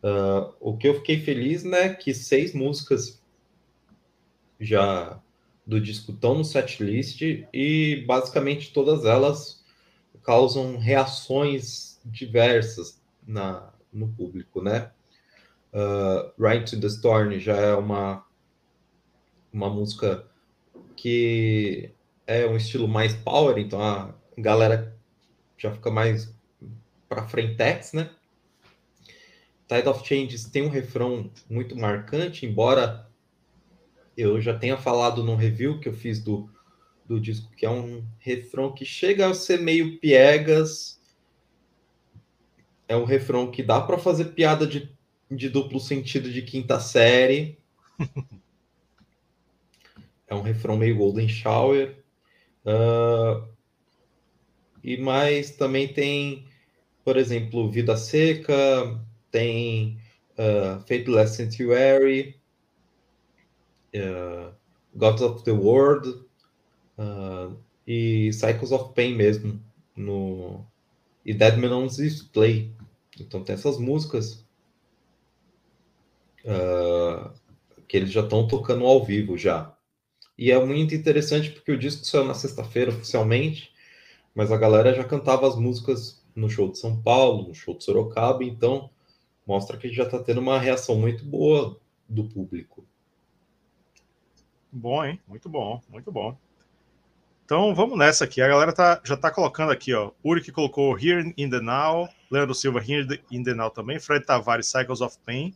Uh, 0.04 0.54
o 0.60 0.78
que 0.78 0.88
eu 0.88 0.96
fiquei 0.96 1.20
feliz, 1.20 1.64
né, 1.64 1.94
que 1.94 2.14
seis 2.14 2.54
músicas 2.54 3.22
já 4.60 5.20
do 5.66 5.82
disco 5.82 6.12
estão 6.12 6.36
no 6.36 6.46
setlist 6.46 7.22
e 7.22 8.04
basicamente 8.08 8.72
todas 8.74 9.06
elas 9.06 9.64
causam 10.24 10.78
reações 10.78 12.00
diversas 12.06 13.02
na, 13.26 13.74
no 13.92 14.08
público, 14.10 14.62
né? 14.62 14.92
Uh, 15.74 16.32
Right 16.42 16.70
to 16.70 16.80
the 16.80 16.88
Storm 16.88 17.38
já 17.40 17.56
é 17.56 17.76
uma, 17.76 18.26
uma 19.52 19.70
música 19.70 20.26
que 20.96 21.92
é 22.26 22.46
um 22.48 22.58
estilo 22.58 22.88
mais 22.88 23.14
power, 23.14 23.58
então 23.58 23.82
a 23.82 24.14
galera 24.38 24.98
já 25.58 25.72
fica 25.72 25.92
mais 25.92 26.34
para 27.08 27.28
frentex, 27.28 27.94
né? 27.94 28.10
Tide 29.68 29.88
of 29.88 30.06
Changes 30.08 30.46
tem 30.46 30.64
um 30.64 30.70
refrão 30.70 31.30
muito 31.50 31.76
marcante, 31.76 32.46
embora 32.46 33.08
eu 34.16 34.42
já 34.42 34.58
tenha 34.58 34.78
falado 34.78 35.24
no 35.24 35.36
review 35.36 35.80
que 35.80 35.90
eu 35.90 35.94
fiz 35.94 36.20
do, 36.24 36.50
do 37.06 37.20
disco, 37.20 37.52
que 37.56 37.66
é 37.66 37.70
um 37.70 38.04
refrão 38.20 38.74
que 38.74 38.86
chega 38.86 39.30
a 39.30 39.34
ser 39.34 39.60
meio 39.60 40.00
piegas. 40.00 40.97
É 42.88 42.96
um 42.96 43.04
refrão 43.04 43.52
que 43.52 43.62
dá 43.62 43.82
para 43.82 43.98
fazer 43.98 44.26
piada 44.26 44.66
de, 44.66 44.90
de 45.30 45.50
duplo 45.50 45.80
sentido 45.80 46.32
de 46.32 46.42
quinta 46.42 46.80
série. 46.80 47.58
é 50.28 50.36
um 50.36 50.42
refrão 50.42 50.78
meio 50.78 50.98
Golden 50.98 51.28
Shower. 51.28 51.98
Uh, 52.66 53.48
e 54.84 54.98
mais 54.98 55.52
também 55.52 55.88
tem, 55.88 56.46
por 57.04 57.18
exemplo, 57.18 57.70
Vida 57.70 57.98
Seca, 57.98 59.00
tem 59.32 60.00
uh, 60.38 60.80
Fateless 60.82 61.36
Sanctuary, 61.36 62.40
uh, 63.96 64.54
Gods 64.96 65.22
of 65.22 65.44
the 65.44 65.52
World 65.52 66.10
uh, 66.98 67.58
e 67.86 68.32
Cycles 68.34 68.72
of 68.72 68.94
Pain 68.94 69.16
mesmo 69.16 69.62
no 69.96 70.66
e 71.26 71.34
Dead 71.34 71.58
Man 71.58 71.76
on 71.76 71.88
Display. 71.88 72.72
Então 73.24 73.44
tem 73.44 73.54
essas 73.54 73.78
músicas 73.78 74.46
uh, 76.46 77.32
que 77.88 77.98
eles 77.98 78.12
já 78.12 78.22
estão 78.22 78.48
tocando 78.48 78.86
ao 78.86 79.04
vivo 79.04 79.38
já. 79.38 79.76
E 80.38 80.52
é 80.52 80.64
muito 80.64 80.94
interessante 80.94 81.50
porque 81.50 81.72
o 81.72 81.78
disco 81.78 82.06
saiu 82.06 82.26
na 82.26 82.34
sexta-feira 82.34 82.92
oficialmente, 82.92 83.74
mas 84.36 84.52
a 84.52 84.58
galera 84.58 84.94
já 84.94 85.04
cantava 85.04 85.48
as 85.48 85.56
músicas 85.56 86.24
no 86.36 86.50
show 86.50 86.72
de 86.72 86.78
São 86.78 87.02
Paulo, 87.02 87.48
no 87.48 87.56
show 87.56 87.76
de 87.76 87.84
Sorocaba, 87.84 88.44
então 88.44 88.90
mostra 89.46 89.78
que 89.78 89.92
já 89.92 90.04
está 90.04 90.20
tendo 90.20 90.40
uma 90.40 90.60
reação 90.60 90.96
muito 90.96 91.26
boa 91.26 91.80
do 92.08 92.26
público. 92.26 92.86
Bom, 94.72 95.04
hein? 95.04 95.20
Muito 95.28 95.50
bom, 95.50 95.82
muito 95.90 96.12
bom. 96.12 96.38
Então 97.46 97.74
vamos 97.74 97.98
nessa 97.98 98.26
aqui. 98.26 98.42
A 98.42 98.48
galera 98.48 98.74
tá, 98.74 99.02
já 99.04 99.18
tá 99.18 99.32
colocando 99.32 99.72
aqui, 99.72 99.94
ó. 99.94 100.12
Uri 100.24 100.42
que 100.42 100.52
colocou 100.52 101.00
Here 101.00 101.34
in 101.38 101.50
the 101.50 101.62
Now, 101.62 102.10
Leandro 102.30 102.54
Silva 102.54 102.80
Here 102.80 103.22
in 103.32 103.44
também, 103.74 104.00
Fred 104.00 104.26
Tavares 104.26 104.68
Cycles 104.68 105.02
of 105.02 105.18
Pain 105.26 105.56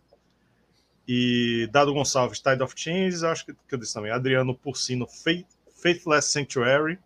e 1.07 1.67
Dado 1.71 1.93
Gonçalves 1.93 2.39
Tide 2.39 2.63
of 2.63 2.73
Changes, 2.75 3.23
acho 3.23 3.45
que, 3.45 3.53
que 3.53 3.75
eu 3.75 3.79
disse 3.79 3.93
também. 3.93 4.11
Adriano 4.11 4.55
Porcino 4.55 5.07
Faith, 5.07 5.47
Faithless 5.75 6.31
Sanctuary. 6.31 6.97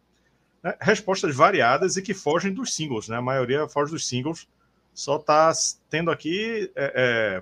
Né? 0.62 0.76
Respostas 0.80 1.36
variadas 1.36 1.98
e 1.98 2.02
que 2.02 2.14
fogem 2.14 2.54
dos 2.54 2.76
singles, 2.76 3.08
né? 3.08 3.18
A 3.18 3.22
maioria 3.22 3.68
foge 3.68 3.92
dos 3.92 4.08
singles. 4.08 4.48
Só 4.94 5.18
tá 5.18 5.52
tendo 5.90 6.12
aqui 6.12 6.72
é, 6.76 7.42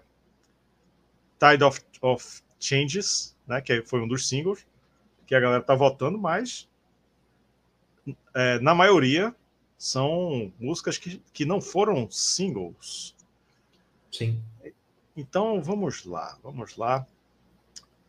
é, 1.41 1.51
Tide 1.51 1.63
of, 1.63 1.81
of 2.01 2.41
Changes, 2.59 3.35
né, 3.45 3.61
que 3.61 3.81
foi 3.83 4.01
um 4.01 4.07
dos 4.07 4.27
singles 4.27 4.65
que 5.27 5.35
a 5.35 5.39
galera 5.39 5.61
está 5.61 5.75
votando, 5.75 6.17
mas 6.17 6.67
é, 8.33 8.59
na 8.59 8.73
maioria 8.73 9.35
são 9.83 10.49
músicas 10.57 10.97
que, 10.97 11.21
que 11.33 11.43
não 11.43 11.59
foram 11.59 12.09
singles. 12.09 13.13
Sim. 14.09 14.41
Então 15.13 15.61
vamos 15.61 16.05
lá, 16.05 16.37
vamos 16.41 16.77
lá. 16.77 17.05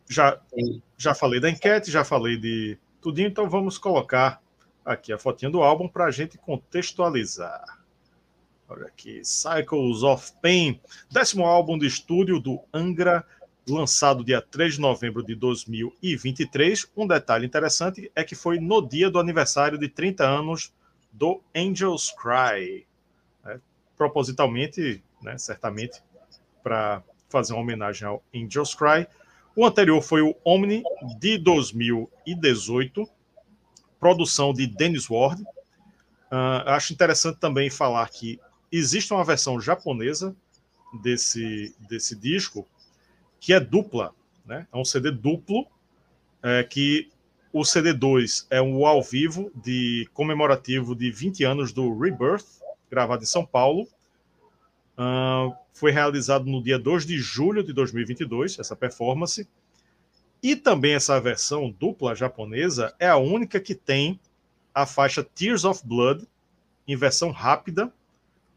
Já, 0.07 0.39
já 0.97 1.13
falei 1.13 1.41
da 1.41 1.49
enquete, 1.49 1.91
já 1.91 2.05
falei 2.05 2.37
de 2.37 2.77
tudinho, 3.01 3.27
então 3.27 3.49
vamos 3.49 3.77
colocar 3.77 4.41
aqui 4.85 5.11
a 5.11 5.19
fotinha 5.19 5.51
do 5.51 5.61
álbum 5.61 5.85
para 5.85 6.05
a 6.05 6.11
gente 6.11 6.37
contextualizar. 6.37 7.83
Olha 8.69 8.85
aqui, 8.85 9.21
Cycles 9.25 10.01
of 10.01 10.31
Pain, 10.41 10.79
décimo 11.11 11.43
álbum 11.43 11.77
de 11.77 11.87
estúdio 11.87 12.39
do 12.39 12.61
Angra 12.73 13.27
lançado 13.67 14.23
dia 14.23 14.41
3 14.41 14.75
de 14.75 14.79
novembro 14.79 15.21
de 15.21 15.35
2023. 15.35 16.89
Um 16.95 17.05
detalhe 17.05 17.45
interessante 17.45 18.09
é 18.15 18.23
que 18.23 18.33
foi 18.33 18.61
no 18.61 18.81
dia 18.81 19.09
do 19.09 19.19
aniversário 19.19 19.77
de 19.77 19.89
30 19.89 20.25
anos 20.25 20.71
do 21.15 21.41
Angels 21.55 22.11
Cry. 22.11 22.85
Né? 23.43 23.59
Propositalmente, 23.97 25.03
né, 25.21 25.37
certamente, 25.37 26.01
para 26.61 27.01
fazer 27.29 27.53
uma 27.53 27.61
homenagem 27.61 28.07
ao 28.07 28.23
Angels 28.33 28.75
Cry. 28.75 29.07
O 29.55 29.65
anterior 29.65 30.01
foi 30.01 30.21
o 30.21 30.35
Omni 30.43 30.83
de 31.17 31.37
2018, 31.37 33.07
produção 33.99 34.53
de 34.53 34.67
Dennis 34.67 35.09
Ward. 35.09 35.41
Uh, 35.41 36.67
acho 36.67 36.91
interessante 36.91 37.39
também 37.39 37.69
falar 37.69 38.09
que 38.09 38.39
existe 38.71 39.13
uma 39.13 39.23
versão 39.23 39.59
japonesa 39.61 40.35
desse, 41.01 41.73
desse 41.87 42.15
disco, 42.15 42.67
que 43.39 43.53
é 43.53 43.59
dupla, 43.59 44.13
né? 44.45 44.67
É 44.73 44.77
um 44.77 44.83
CD 44.83 45.11
duplo, 45.11 45.67
é, 46.43 46.63
que 46.63 47.09
o 47.55 47.61
CD2 47.61 48.45
é 48.49 48.61
um 48.61 48.85
ao 48.85 49.01
vivo 49.01 49.49
de 49.55 50.09
comemorativo 50.13 50.93
de 50.93 51.09
20 51.09 51.45
anos 51.45 51.71
do 51.71 51.97
Rebirth, 51.97 52.45
gravado 52.91 53.23
em 53.23 53.25
São 53.25 53.45
Paulo. 53.45 53.87
Uh, 54.97 55.55
foi 55.71 55.89
realizado 55.89 56.43
no 56.43 56.61
dia 56.61 56.77
2 56.77 57.05
de 57.05 57.17
julho 57.17 57.63
de 57.63 57.71
2022, 57.71 58.59
essa 58.59 58.75
performance. 58.75 59.47
E 60.43 60.53
também 60.53 60.95
essa 60.95 61.17
versão 61.21 61.71
dupla 61.71 62.13
japonesa 62.13 62.93
é 62.99 63.07
a 63.07 63.15
única 63.15 63.57
que 63.57 63.73
tem 63.73 64.19
a 64.73 64.85
faixa 64.85 65.23
Tears 65.23 65.63
of 65.63 65.81
Blood, 65.87 66.27
em 66.85 66.97
versão 66.97 67.31
rápida, 67.31 67.89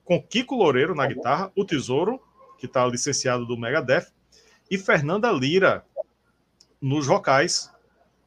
com 0.05 0.21
Kiko 0.21 0.57
Loureiro 0.57 0.97
na 0.97 1.07
guitarra, 1.07 1.53
o 1.55 1.65
Tesouro, 1.65 2.21
que 2.59 2.67
está 2.67 2.85
licenciado 2.85 3.47
do 3.47 3.57
Megadeth, 3.57 4.09
e 4.69 4.77
Fernanda 4.77 5.31
Lira 5.31 5.85
nos 6.83 7.07
vocais, 7.07 7.71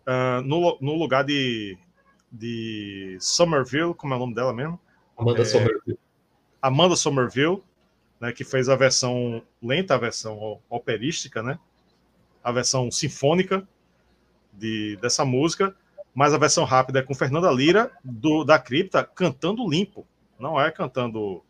uh, 0.08 0.42
no, 0.44 0.78
no 0.82 0.96
lugar 0.96 1.24
de, 1.24 1.78
de 2.32 3.18
Somerville, 3.20 3.94
como 3.94 4.14
é 4.14 4.18
o 4.18 4.20
nome 4.20 4.34
dela 4.34 4.54
mesmo? 4.54 4.80
Amanda 5.18 5.42
é, 5.42 5.46
Somerville. 5.46 6.00
Amanda 6.62 6.96
Somerville, 6.96 7.64
né, 8.20 8.32
que 8.32 8.44
fez 8.44 8.70
a 8.70 8.76
versão 8.76 9.42
lenta, 9.62 9.96
a 9.96 9.98
versão 9.98 10.62
operística, 10.70 11.42
né? 11.42 11.60
A 12.44 12.52
versão 12.52 12.90
sinfônica 12.92 13.68
de, 14.54 14.98
dessa 15.02 15.24
música, 15.24 15.76
mas 16.14 16.34
a 16.34 16.38
versão 16.38 16.64
rápida 16.64 17.00
é 17.00 17.04
com 17.04 17.16
Fernanda 17.16 17.52
Lira, 17.52 17.92
do, 18.04 18.44
da 18.44 18.60
Cripta, 18.60 19.04
cantando 19.04 19.68
limpo. 19.70 20.06
Não 20.40 20.60
é 20.60 20.72
cantando 20.72 21.44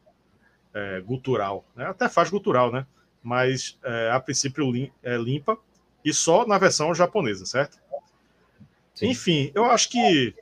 é, 0.73 1.01
gutural. 1.01 1.65
Né? 1.75 1.85
Até 1.85 2.09
faz 2.09 2.29
gutural, 2.29 2.71
né? 2.71 2.85
mas 3.23 3.77
é, 3.83 4.11
a 4.11 4.19
princípio 4.19 4.69
lim, 4.71 4.91
é, 5.03 5.15
limpa, 5.17 5.57
e 6.03 6.13
só 6.13 6.45
na 6.45 6.57
versão 6.57 6.93
japonesa, 6.93 7.45
certo? 7.45 7.77
Sim. 8.93 9.09
Enfim, 9.09 9.51
eu 9.55 9.65
acho 9.65 9.89
que 9.89 10.35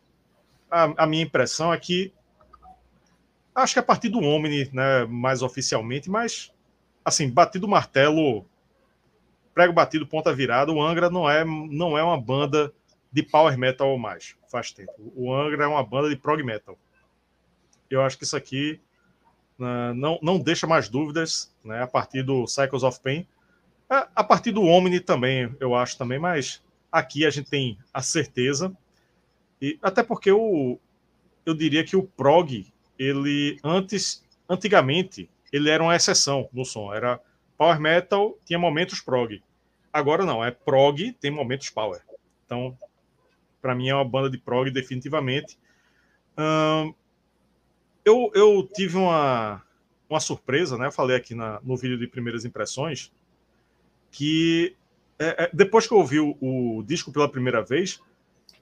a, 0.69 1.03
a, 1.03 1.07
minha 1.07 1.23
impressão 1.23 1.73
é 1.73 1.77
que 1.77 2.13
acho 3.53 3.73
que 3.73 3.79
a 3.79 3.83
partir 3.83 4.09
do 4.09 4.19
Omni, 4.19 4.69
né, 4.73 5.05
mais 5.05 5.41
oficialmente, 5.41 6.09
mas 6.09 6.51
assim, 7.03 7.29
batido 7.29 7.65
o 7.65 7.69
martelo, 7.69 8.45
prego 9.53 9.73
batido, 9.73 10.07
ponta 10.07 10.33
virada. 10.33 10.71
O 10.71 10.81
Angra 10.81 11.09
não 11.09 11.29
é, 11.29 11.43
não 11.43 11.97
é 11.97 12.03
uma 12.03 12.19
banda 12.19 12.73
de 13.11 13.23
power 13.23 13.57
metal 13.57 13.89
ou 13.89 13.97
mais, 13.97 14.35
faz 14.49 14.71
tempo. 14.71 14.93
O 15.15 15.33
Angra 15.33 15.63
é 15.63 15.67
uma 15.67 15.83
banda 15.83 16.09
de 16.09 16.15
prog 16.15 16.41
metal. 16.43 16.77
Eu 17.89 18.01
acho 18.01 18.17
que 18.17 18.23
isso 18.23 18.37
aqui 18.37 18.79
uh, 19.59 19.93
não, 19.95 20.19
não 20.21 20.39
deixa 20.39 20.67
mais 20.67 20.87
dúvidas 20.87 21.53
né, 21.63 21.81
a 21.81 21.87
partir 21.87 22.23
do 22.23 22.45
Cycles 22.45 22.83
of 22.83 22.99
Pain. 23.01 23.27
A, 23.89 24.07
a 24.15 24.23
partir 24.23 24.51
do 24.51 24.63
Omni 24.63 24.99
também, 24.99 25.53
eu 25.59 25.73
acho 25.73 25.97
também, 25.97 26.19
mas 26.19 26.61
aqui 26.91 27.25
a 27.25 27.29
gente 27.29 27.49
tem 27.49 27.77
a 27.93 28.01
certeza. 28.01 28.75
E 29.61 29.77
até 29.81 30.03
porque 30.03 30.31
o, 30.31 30.79
eu 31.45 31.53
diria 31.53 31.83
que 31.83 31.95
o 31.95 32.03
prog, 32.03 32.65
ele 32.97 33.59
antes, 33.63 34.23
antigamente, 34.47 35.29
ele 35.51 35.69
era 35.69 35.83
uma 35.83 35.95
exceção 35.95 36.49
no 36.53 36.65
som. 36.65 36.93
Era 36.93 37.19
power 37.57 37.79
metal, 37.79 38.37
tinha 38.45 38.59
momentos 38.59 39.01
prog. 39.01 39.41
Agora 39.91 40.25
não, 40.25 40.43
é 40.43 40.51
prog, 40.51 41.11
tem 41.13 41.31
momentos 41.31 41.69
power. 41.69 42.01
Então, 42.45 42.77
para 43.61 43.75
mim 43.75 43.89
é 43.89 43.95
uma 43.95 44.05
banda 44.05 44.29
de 44.29 44.37
prog 44.37 44.69
definitivamente. 44.71 45.57
eu, 48.05 48.31
eu 48.33 48.69
tive 48.73 48.97
uma, 48.97 49.63
uma 50.09 50.19
surpresa, 50.19 50.77
né? 50.77 50.87
Eu 50.87 50.91
falei 50.91 51.17
aqui 51.17 51.35
na, 51.35 51.59
no 51.61 51.75
vídeo 51.75 51.97
de 51.97 52.07
primeiras 52.07 52.45
impressões 52.45 53.11
que 54.11 54.75
é, 55.19 55.43
é, 55.43 55.49
depois 55.53 55.85
que 55.85 55.93
eu 55.93 55.97
ouvi 55.97 56.19
o, 56.19 56.37
o, 56.39 56.83
disco 56.83 57.11
pela 57.11 57.29
primeira 57.29 57.61
vez, 57.61 58.01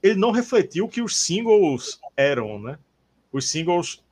ele 0.02 0.18
não 0.18 0.32
refletiu 0.32 0.88
que 0.88 1.00
os 1.00 1.16
singles 1.16 2.00
eram, 2.16 2.58
né? 2.58 2.78
Os 3.32 3.48
singles 3.48 4.02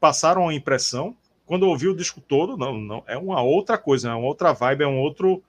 passaram 0.00 0.48
a 0.48 0.54
impressão. 0.54 1.14
Quando 1.44 1.66
eu 1.66 1.68
ouvi 1.68 1.88
o 1.88 1.96
disco 1.96 2.20
todo, 2.20 2.56
não, 2.56 2.78
não 2.78 3.04
é 3.06 3.18
uma 3.18 3.42
outra 3.42 3.76
coisa, 3.76 4.08
é 4.08 4.14
uma 4.14 4.26
outra 4.26 4.52
vibe, 4.52 4.84
é 4.84 4.86
um 4.86 4.98
outro, 4.98 5.42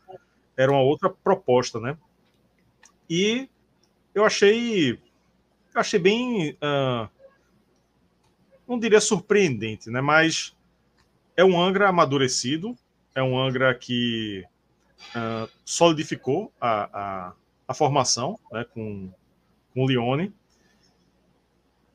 era 0.58 0.72
uma 0.72 0.81
outra 0.81 1.10
proposta, 1.10 1.79
né? 1.79 1.98
E 3.10 3.48
eu 4.13 4.25
achei, 4.25 5.00
achei 5.74 6.00
bem, 6.00 6.51
uh, 6.53 7.10
não 8.67 8.77
diria 8.77 9.00
surpreendente, 9.00 9.89
né? 9.89 10.01
Mas 10.01 10.55
é 11.38 11.46
um 11.46 11.62
Angra 11.62 11.88
amadurecido, 11.88 12.75
é 13.15 13.24
um 13.24 13.39
Angra 13.39 13.74
que 13.74 14.43
uh, 15.15 15.50
solidificou 15.65 16.51
a, 16.60 17.00
a, 17.00 17.34
a, 17.67 17.74
formação, 17.74 18.39
né? 18.51 18.65
Com, 18.74 19.12
com 19.74 19.84
o 19.84 19.88
Lione 19.88 20.34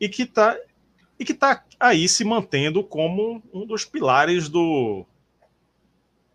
e 0.01 0.09
que 0.09 0.23
está 0.23 0.59
e 1.19 1.25
que 1.25 1.33
está 1.33 1.65
aí 1.81 2.09
se 2.09 2.25
mantendo 2.25 2.85
como 2.85 3.43
um 3.53 3.67
dos 3.67 3.85
pilares 3.85 4.49
do 4.49 5.07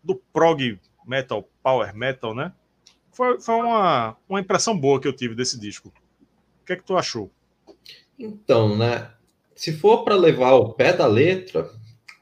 do 0.02 0.16
prog 0.16 0.78
metal, 1.06 1.48
power 1.62 1.94
metal, 1.94 2.34
né? 2.34 2.52
Foi, 3.12 3.40
foi 3.40 3.54
uma, 3.56 4.16
uma 4.28 4.40
impressão 4.40 4.76
boa 4.76 5.00
que 5.00 5.06
eu 5.06 5.12
tive 5.12 5.34
desse 5.34 5.60
disco. 5.60 5.92
O 6.62 6.64
que 6.64 6.72
é 6.72 6.76
que 6.76 6.84
tu 6.84 6.96
achou? 6.96 7.30
Então, 8.18 8.76
né? 8.76 9.10
Se 9.54 9.72
for 9.72 10.02
para 10.02 10.16
levar 10.16 10.54
o 10.54 10.72
pé 10.72 10.92
da 10.92 11.06
letra, 11.06 11.70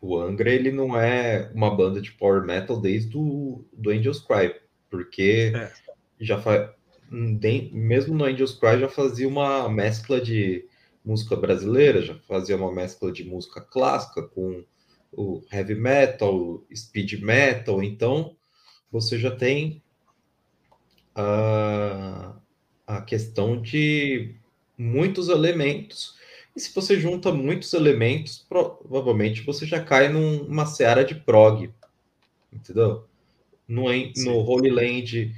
o 0.00 0.18
Angra 0.18 0.50
ele 0.50 0.70
não 0.70 0.98
é 0.98 1.50
uma 1.54 1.74
banda 1.74 2.00
de 2.00 2.12
power 2.12 2.42
metal 2.42 2.80
desde 2.80 3.16
o 3.16 3.64
do 3.72 3.90
Angels 3.90 4.20
Cry, 4.20 4.54
porque 4.88 5.52
é. 5.54 5.72
já 6.18 6.40
faz 6.40 6.70
mesmo 7.10 8.14
no 8.14 8.24
Angels 8.24 8.52
Cry 8.52 8.78
já 8.78 8.88
fazia 8.88 9.26
uma 9.26 9.68
mescla 9.68 10.20
de 10.20 10.64
música 11.04 11.34
brasileira, 11.34 12.02
já 12.02 12.14
fazia 12.14 12.56
uma 12.56 12.72
mescla 12.72 13.10
de 13.10 13.24
música 13.24 13.60
clássica 13.60 14.22
com 14.22 14.64
o 15.12 15.42
heavy 15.52 15.74
metal, 15.74 16.64
speed 16.74 17.20
metal, 17.20 17.82
então 17.82 18.36
você 18.92 19.18
já 19.18 19.30
tem 19.34 19.82
a, 21.14 22.36
a 22.86 23.00
questão 23.02 23.60
de 23.60 24.36
muitos 24.78 25.28
elementos. 25.28 26.18
E 26.54 26.60
se 26.60 26.74
você 26.74 26.98
junta 26.98 27.32
muitos 27.32 27.72
elementos, 27.72 28.44
provavelmente 28.48 29.42
você 29.42 29.66
já 29.66 29.82
cai 29.82 30.08
numa 30.08 30.66
seara 30.66 31.04
de 31.04 31.14
prog, 31.14 31.70
entendeu? 32.52 33.04
No, 33.66 33.84
no 34.16 34.38
Holy 34.38 34.70
Land 34.70 35.34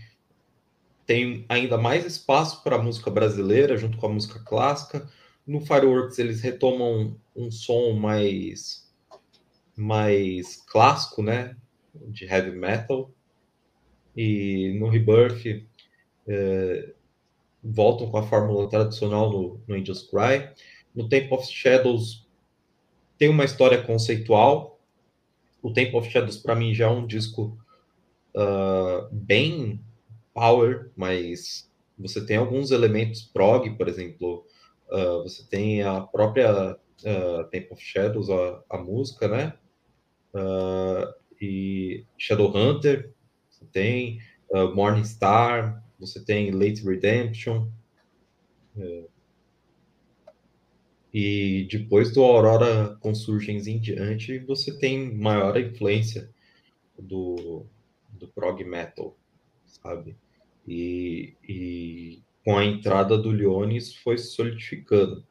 tem 1.05 1.45
ainda 1.49 1.77
mais 1.77 2.07
espaço 2.07 2.63
para 2.63 2.81
música 2.83 3.11
brasileira 3.11 3.77
junto 3.77 3.99
com 3.99 4.07
a 4.07 4.13
música 4.13 4.41
clássica. 4.41 5.07
No 5.47 5.61
Fireworks 5.61 6.19
eles 6.19 6.41
retomam 6.41 7.17
um 7.37 7.51
som 7.51 7.93
mais 7.93 8.91
mais 9.77 10.57
clássico, 10.67 11.23
né, 11.23 11.57
de 12.09 12.25
heavy 12.25 12.53
metal. 12.53 13.11
E 14.17 14.77
no 14.79 14.89
Rebirth 14.89 15.67
é, 16.27 16.93
voltam 17.63 18.11
com 18.11 18.19
a 18.19 18.23
fórmula 18.23 18.69
tradicional 18.69 19.31
no, 19.31 19.61
no 19.67 19.75
Angels 19.75 20.03
Cry. 20.03 20.51
No 20.95 21.09
Temple 21.09 21.35
of 21.35 21.47
Shadows 21.47 22.27
tem 23.19 23.29
uma 23.29 23.45
história 23.45 23.83
conceitual. 23.83 24.81
O 25.63 25.73
Temple 25.73 25.97
of 25.97 26.11
Shadows 26.11 26.37
para 26.37 26.55
mim 26.55 26.75
já 26.75 26.87
é 26.87 26.91
um 26.91 27.07
disco 27.07 27.57
uh, 28.35 29.09
bem 29.13 29.81
power, 30.35 30.91
mas 30.97 31.71
você 31.99 32.25
tem 32.25 32.37
alguns 32.37 32.71
elementos 32.71 33.23
prog, 33.23 33.71
por 33.77 33.89
exemplo, 33.89 34.47
uh, 34.91 35.23
você 35.23 35.45
tem 35.49 35.83
a 35.83 36.01
própria 36.01 36.73
uh, 36.73 37.45
Temple 37.51 37.73
of 37.73 37.83
Shadows, 37.83 38.29
a, 38.31 38.63
a 38.71 38.79
música, 38.79 39.29
né? 39.29 39.55
Uh, 40.35 41.13
e 41.41 42.05
Shadowhunter, 42.17 43.13
você 43.49 43.65
tem 43.67 44.21
uh, 44.51 44.75
Morning 44.75 45.05
Star, 45.05 45.85
você 45.99 46.25
tem 46.25 46.51
Late 46.51 46.85
Redemption. 46.85 47.69
Uh, 48.77 49.09
e 51.12 51.68
depois 51.70 52.12
do 52.12 52.22
Aurora 52.22 52.96
Consurgens 53.01 53.66
em 53.66 53.79
diante, 53.79 54.38
você 54.38 54.79
tem 54.79 55.14
maior 55.14 55.59
influência 55.61 56.31
do, 56.98 57.66
do 58.11 58.29
prog 58.29 58.64
metal, 58.64 59.16
sabe? 59.66 60.16
E, 60.66 61.35
e 61.46 62.22
com 62.44 62.57
a 62.57 62.64
entrada 62.64 63.18
do 63.18 63.31
Leones 63.31 63.94
foi 63.96 64.16
solidificando. 64.16 65.27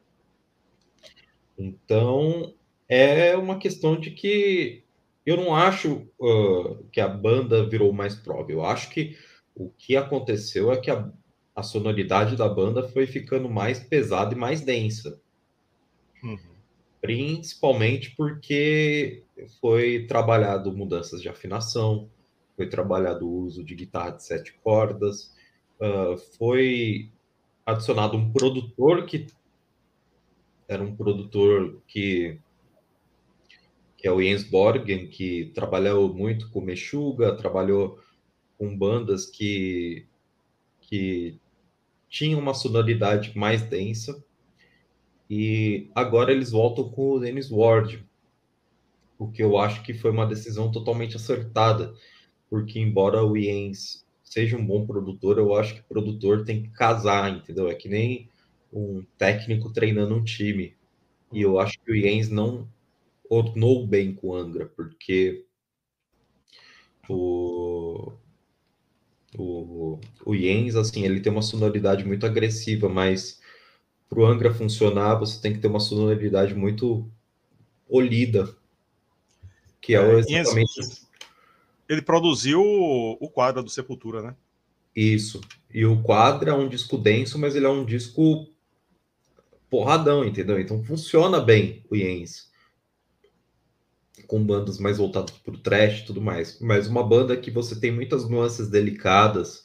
Então, 1.58 2.54
é 2.88 3.36
uma 3.36 3.58
questão 3.58 3.98
de 3.98 4.10
que 4.10 4.84
eu 5.24 5.36
não 5.36 5.54
acho 5.54 6.08
uh, 6.20 6.84
que 6.92 7.00
a 7.00 7.08
banda 7.08 7.68
virou 7.68 7.92
mais 7.92 8.14
prog. 8.14 8.52
Eu 8.52 8.64
acho 8.64 8.90
que 8.90 9.16
o 9.54 9.70
que 9.70 9.96
aconteceu 9.96 10.72
é 10.72 10.80
que 10.80 10.90
a, 10.90 11.10
a 11.54 11.62
sonoridade 11.62 12.36
da 12.36 12.48
banda 12.48 12.88
foi 12.88 13.06
ficando 13.06 13.48
mais 13.48 13.80
pesada 13.80 14.34
e 14.34 14.38
mais 14.38 14.60
densa. 14.60 15.21
Uhum. 16.22 16.38
Principalmente 17.00 18.14
porque 18.16 19.24
foi 19.60 20.06
trabalhado 20.06 20.72
mudanças 20.72 21.20
de 21.20 21.28
afinação, 21.28 22.08
foi 22.56 22.68
trabalhado 22.68 23.26
o 23.26 23.40
uso 23.44 23.64
de 23.64 23.74
guitarra 23.74 24.12
de 24.12 24.24
sete 24.24 24.52
cordas, 24.62 25.34
uh, 25.80 26.16
foi 26.38 27.10
adicionado 27.66 28.16
um 28.16 28.32
produtor 28.32 29.04
que 29.06 29.26
era 30.68 30.82
um 30.82 30.94
produtor 30.94 31.80
que 31.86 32.38
que 34.02 34.08
é 34.08 34.10
o 34.10 34.20
Jens 34.20 34.42
Borgen, 34.42 35.06
que 35.06 35.52
trabalhou 35.54 36.12
muito 36.12 36.50
com 36.50 36.60
Meshuga, 36.60 37.36
trabalhou 37.36 38.00
com 38.58 38.76
bandas 38.76 39.26
que, 39.26 40.08
que 40.80 41.38
tinham 42.08 42.40
uma 42.40 42.52
sonoridade 42.52 43.32
mais 43.38 43.62
densa. 43.62 44.24
E 45.34 45.88
agora 45.94 46.30
eles 46.30 46.50
voltam 46.50 46.90
com 46.90 47.12
o 47.12 47.18
Dennis 47.18 47.50
Ward, 47.50 48.06
o 49.18 49.28
que 49.28 49.42
eu 49.42 49.56
acho 49.56 49.82
que 49.82 49.94
foi 49.94 50.10
uma 50.10 50.26
decisão 50.26 50.70
totalmente 50.70 51.16
acertada, 51.16 51.94
porque 52.50 52.78
embora 52.78 53.24
o 53.24 53.34
Jens 53.34 54.04
seja 54.22 54.58
um 54.58 54.66
bom 54.66 54.86
produtor, 54.86 55.38
eu 55.38 55.54
acho 55.54 55.76
que 55.76 55.80
o 55.80 55.84
produtor 55.84 56.44
tem 56.44 56.62
que 56.62 56.68
casar, 56.68 57.34
entendeu? 57.34 57.66
É 57.70 57.74
que 57.74 57.88
nem 57.88 58.28
um 58.70 59.02
técnico 59.16 59.72
treinando 59.72 60.14
um 60.14 60.22
time. 60.22 60.76
E 61.32 61.40
eu 61.40 61.58
acho 61.58 61.80
que 61.80 61.90
o 61.90 61.96
Jens 61.96 62.28
não 62.28 62.68
ornou 63.26 63.86
bem 63.86 64.14
com 64.14 64.28
o 64.28 64.36
Angra, 64.36 64.66
porque 64.66 65.46
o, 67.08 68.12
o, 69.38 69.98
o 70.26 70.36
Jens, 70.36 70.76
assim, 70.76 71.06
ele 71.06 71.22
tem 71.22 71.32
uma 71.32 71.40
sonoridade 71.40 72.04
muito 72.04 72.26
agressiva, 72.26 72.86
mas 72.86 73.40
para 74.12 74.20
o 74.20 74.26
Angra 74.26 74.52
funcionar, 74.52 75.14
você 75.14 75.40
tem 75.40 75.54
que 75.54 75.58
ter 75.58 75.68
uma 75.68 75.80
sonoridade 75.80 76.54
muito 76.54 77.10
polida, 77.88 78.54
que 79.80 79.94
é, 79.94 79.98
é 79.98 80.18
exatamente... 80.18 81.00
Ele 81.88 82.02
produziu 82.02 82.60
o 82.60 83.30
quadro 83.30 83.62
do 83.62 83.70
Sepultura, 83.70 84.20
né? 84.20 84.36
Isso. 84.94 85.40
E 85.72 85.86
o 85.86 86.02
quadro 86.02 86.50
é 86.50 86.52
um 86.52 86.68
disco 86.68 86.98
denso, 86.98 87.38
mas 87.38 87.56
ele 87.56 87.64
é 87.64 87.70
um 87.70 87.86
disco 87.86 88.46
porradão, 89.70 90.26
entendeu? 90.26 90.60
Então 90.60 90.84
funciona 90.84 91.40
bem 91.40 91.82
o 91.88 91.96
Jens. 91.96 92.50
com 94.26 94.44
bandas 94.44 94.78
mais 94.78 94.98
voltadas 94.98 95.30
para 95.38 95.54
o 95.54 95.58
trash 95.58 96.00
e 96.00 96.04
tudo 96.04 96.20
mais. 96.20 96.60
Mas 96.60 96.86
uma 96.86 97.02
banda 97.02 97.34
que 97.34 97.50
você 97.50 97.80
tem 97.80 97.90
muitas 97.90 98.28
nuances 98.28 98.68
delicadas, 98.68 99.64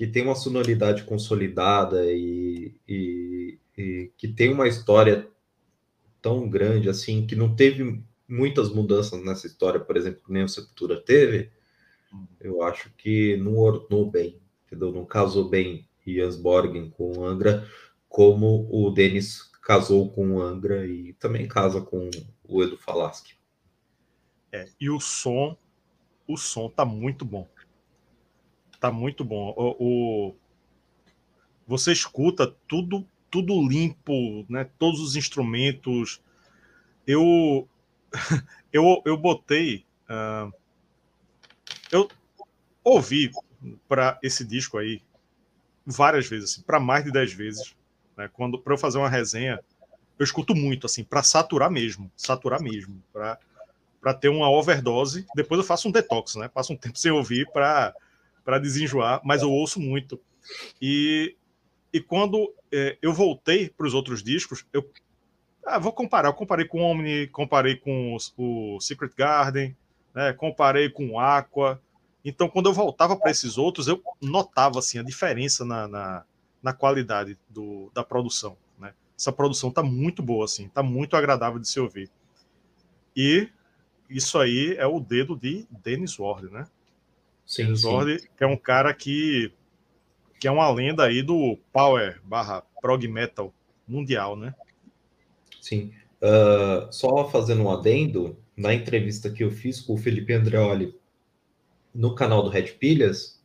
que 0.00 0.06
tem 0.06 0.22
uma 0.22 0.34
sonoridade 0.34 1.04
consolidada 1.04 2.10
e, 2.10 2.74
e, 2.88 3.58
e 3.76 4.10
que 4.16 4.28
tem 4.28 4.50
uma 4.50 4.66
história 4.66 5.28
tão 6.22 6.48
grande 6.48 6.88
assim, 6.88 7.26
que 7.26 7.36
não 7.36 7.54
teve 7.54 8.02
muitas 8.26 8.70
mudanças 8.70 9.22
nessa 9.22 9.46
história, 9.46 9.78
por 9.78 9.98
exemplo, 9.98 10.22
que 10.24 10.32
nem 10.32 10.42
o 10.42 10.48
Sepultura 10.48 10.98
teve, 10.98 11.50
eu 12.40 12.62
acho 12.62 12.90
que 12.96 13.36
não 13.36 13.58
ornou 13.58 14.10
bem, 14.10 14.40
entendeu? 14.64 14.90
Não 14.90 15.04
casou 15.04 15.50
bem 15.50 15.86
Jans 16.06 16.36
Borgen 16.36 16.88
com 16.88 17.18
o 17.18 17.26
Angra, 17.26 17.68
como 18.08 18.66
o 18.72 18.90
Denis 18.90 19.50
casou 19.60 20.10
com 20.10 20.36
o 20.36 20.40
Angra 20.40 20.86
e 20.86 21.12
também 21.12 21.46
casa 21.46 21.78
com 21.78 22.08
o 22.48 22.62
Edu 22.62 22.78
Falaschi. 22.78 23.36
É, 24.50 24.66
e 24.80 24.88
o 24.88 24.98
som, 24.98 25.54
o 26.26 26.38
som 26.38 26.70
tá 26.70 26.86
muito 26.86 27.22
bom. 27.22 27.46
Tá 28.80 28.90
muito 28.90 29.22
bom. 29.22 29.54
O, 29.56 29.76
o, 29.78 30.34
você 31.66 31.92
escuta 31.92 32.52
tudo, 32.66 33.06
tudo 33.30 33.68
limpo, 33.68 34.46
né? 34.48 34.68
Todos 34.78 35.00
os 35.00 35.16
instrumentos. 35.16 36.22
Eu, 37.06 37.68
eu, 38.72 39.02
eu 39.04 39.16
botei, 39.18 39.84
uh, 40.08 40.52
eu 41.92 42.08
ouvi 42.82 43.30
para 43.86 44.18
esse 44.22 44.44
disco 44.44 44.78
aí 44.78 45.02
várias 45.84 46.26
vezes, 46.26 46.52
assim, 46.52 46.62
para 46.62 46.80
mais 46.80 47.04
de 47.04 47.12
10 47.12 47.34
vezes. 47.34 47.76
Né? 48.16 48.30
Quando 48.32 48.58
para 48.58 48.72
eu 48.72 48.78
fazer 48.78 48.96
uma 48.96 49.10
resenha, 49.10 49.60
eu 50.18 50.24
escuto 50.24 50.54
muito, 50.54 50.86
assim, 50.86 51.04
para 51.04 51.22
saturar 51.22 51.70
mesmo, 51.70 52.10
saturar 52.16 52.62
mesmo, 52.62 53.02
para 53.12 53.38
para 54.00 54.14
ter 54.14 54.30
uma 54.30 54.50
overdose. 54.50 55.26
Depois 55.34 55.58
eu 55.58 55.66
faço 55.66 55.86
um 55.86 55.92
detox, 55.92 56.34
né? 56.36 56.48
Passo 56.48 56.72
um 56.72 56.76
tempo 56.76 56.96
sem 56.98 57.10
ouvir 57.10 57.46
para 57.52 57.94
para 58.44 58.58
desenjoar, 58.58 59.20
mas 59.24 59.42
eu 59.42 59.50
ouço 59.50 59.80
muito. 59.80 60.20
E 60.80 61.36
e 61.92 62.00
quando 62.00 62.54
é, 62.70 62.96
eu 63.02 63.12
voltei 63.12 63.68
para 63.68 63.86
os 63.86 63.94
outros 63.94 64.22
discos, 64.22 64.64
eu 64.72 64.88
ah, 65.64 65.78
vou 65.78 65.92
comparar. 65.92 66.28
Eu 66.28 66.34
comparei 66.34 66.66
com 66.66 66.80
o 66.80 66.84
Omni, 66.84 67.26
comparei 67.28 67.76
com 67.76 68.16
o 68.36 68.80
Secret 68.80 69.12
Garden, 69.16 69.76
né? 70.14 70.32
comparei 70.32 70.88
com 70.88 71.10
o 71.10 71.20
Aqua. 71.20 71.80
Então, 72.24 72.48
quando 72.48 72.68
eu 72.68 72.72
voltava 72.72 73.16
para 73.16 73.30
esses 73.30 73.58
outros, 73.58 73.88
eu 73.88 74.02
notava 74.20 74.78
assim 74.78 74.98
a 74.98 75.02
diferença 75.02 75.64
na, 75.64 75.88
na, 75.88 76.24
na 76.62 76.72
qualidade 76.72 77.36
do, 77.48 77.90
da 77.94 78.04
produção. 78.04 78.56
Né? 78.78 78.92
Essa 79.18 79.32
produção 79.32 79.70
está 79.70 79.82
muito 79.82 80.22
boa, 80.22 80.44
assim, 80.44 80.66
está 80.66 80.82
muito 80.82 81.16
agradável 81.16 81.58
de 81.58 81.68
se 81.68 81.80
ouvir. 81.80 82.10
E 83.16 83.48
isso 84.08 84.38
aí 84.38 84.74
é 84.76 84.86
o 84.86 85.00
dedo 85.00 85.36
de 85.36 85.66
Dennis 85.70 86.18
Ward, 86.18 86.50
né? 86.50 86.66
Sim, 87.50 87.74
sim. 87.74 87.88
Ward, 87.88 88.30
que 88.38 88.44
é 88.44 88.46
um 88.46 88.56
cara 88.56 88.94
que, 88.94 89.52
que 90.38 90.46
é 90.46 90.50
uma 90.52 90.70
lenda 90.70 91.02
aí 91.02 91.20
do 91.20 91.58
power 91.72 92.20
barra 92.22 92.62
prog 92.80 93.04
metal 93.08 93.52
mundial, 93.88 94.36
né? 94.36 94.54
Sim. 95.60 95.92
Uh, 96.22 96.92
só 96.92 97.28
fazendo 97.28 97.64
um 97.64 97.70
adendo, 97.72 98.38
na 98.56 98.72
entrevista 98.72 99.28
que 99.28 99.42
eu 99.42 99.50
fiz 99.50 99.80
com 99.80 99.94
o 99.94 99.98
Felipe 99.98 100.32
Andreoli 100.32 100.94
no 101.92 102.14
canal 102.14 102.44
do 102.44 102.50
Red 102.50 102.74
Pilhas, 102.74 103.42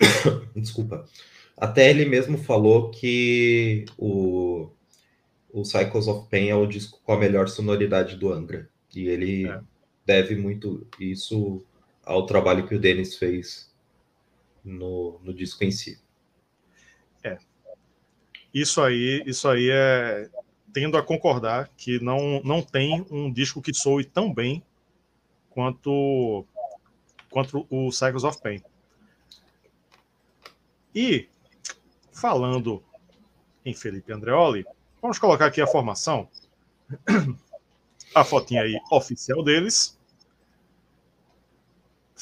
desculpa, 0.56 1.06
até 1.56 1.88
ele 1.88 2.04
mesmo 2.04 2.36
falou 2.36 2.90
que 2.90 3.84
o, 3.96 4.68
o 5.52 5.64
Cycles 5.64 6.08
of 6.08 6.28
Pain 6.28 6.48
é 6.48 6.56
o 6.56 6.66
disco 6.66 7.00
com 7.04 7.12
a 7.12 7.18
melhor 7.18 7.48
sonoridade 7.48 8.16
do 8.16 8.32
Angra. 8.32 8.68
E 8.92 9.06
ele 9.06 9.48
é. 9.48 9.60
deve 10.04 10.34
muito 10.34 10.84
isso 10.98 11.64
ao 12.04 12.26
trabalho 12.26 12.66
que 12.66 12.74
o 12.74 12.80
Denis 12.80 13.16
fez 13.16 13.72
no, 14.64 15.20
no 15.22 15.32
disco 15.32 15.64
em 15.64 15.70
si. 15.70 16.00
É. 17.22 17.38
Isso 18.52 18.80
aí, 18.80 19.22
isso 19.26 19.48
aí 19.48 19.70
é 19.70 20.30
tendo 20.72 20.96
a 20.96 21.02
concordar 21.02 21.70
que 21.76 22.00
não, 22.00 22.40
não 22.42 22.62
tem 22.62 23.06
um 23.10 23.30
disco 23.30 23.60
que 23.60 23.74
soe 23.74 24.04
tão 24.04 24.32
bem 24.32 24.62
quanto, 25.50 26.46
quanto 27.30 27.66
o 27.68 27.92
Cycles 27.92 28.24
of 28.24 28.40
Pain. 28.40 28.62
E, 30.94 31.28
falando 32.12 32.82
em 33.64 33.74
Felipe 33.74 34.12
Andreoli, 34.12 34.64
vamos 35.00 35.18
colocar 35.18 35.46
aqui 35.46 35.60
a 35.60 35.66
formação. 35.66 36.28
A 38.14 38.24
fotinha 38.24 38.60
aí 38.60 38.78
oficial 38.90 39.42
deles. 39.42 39.98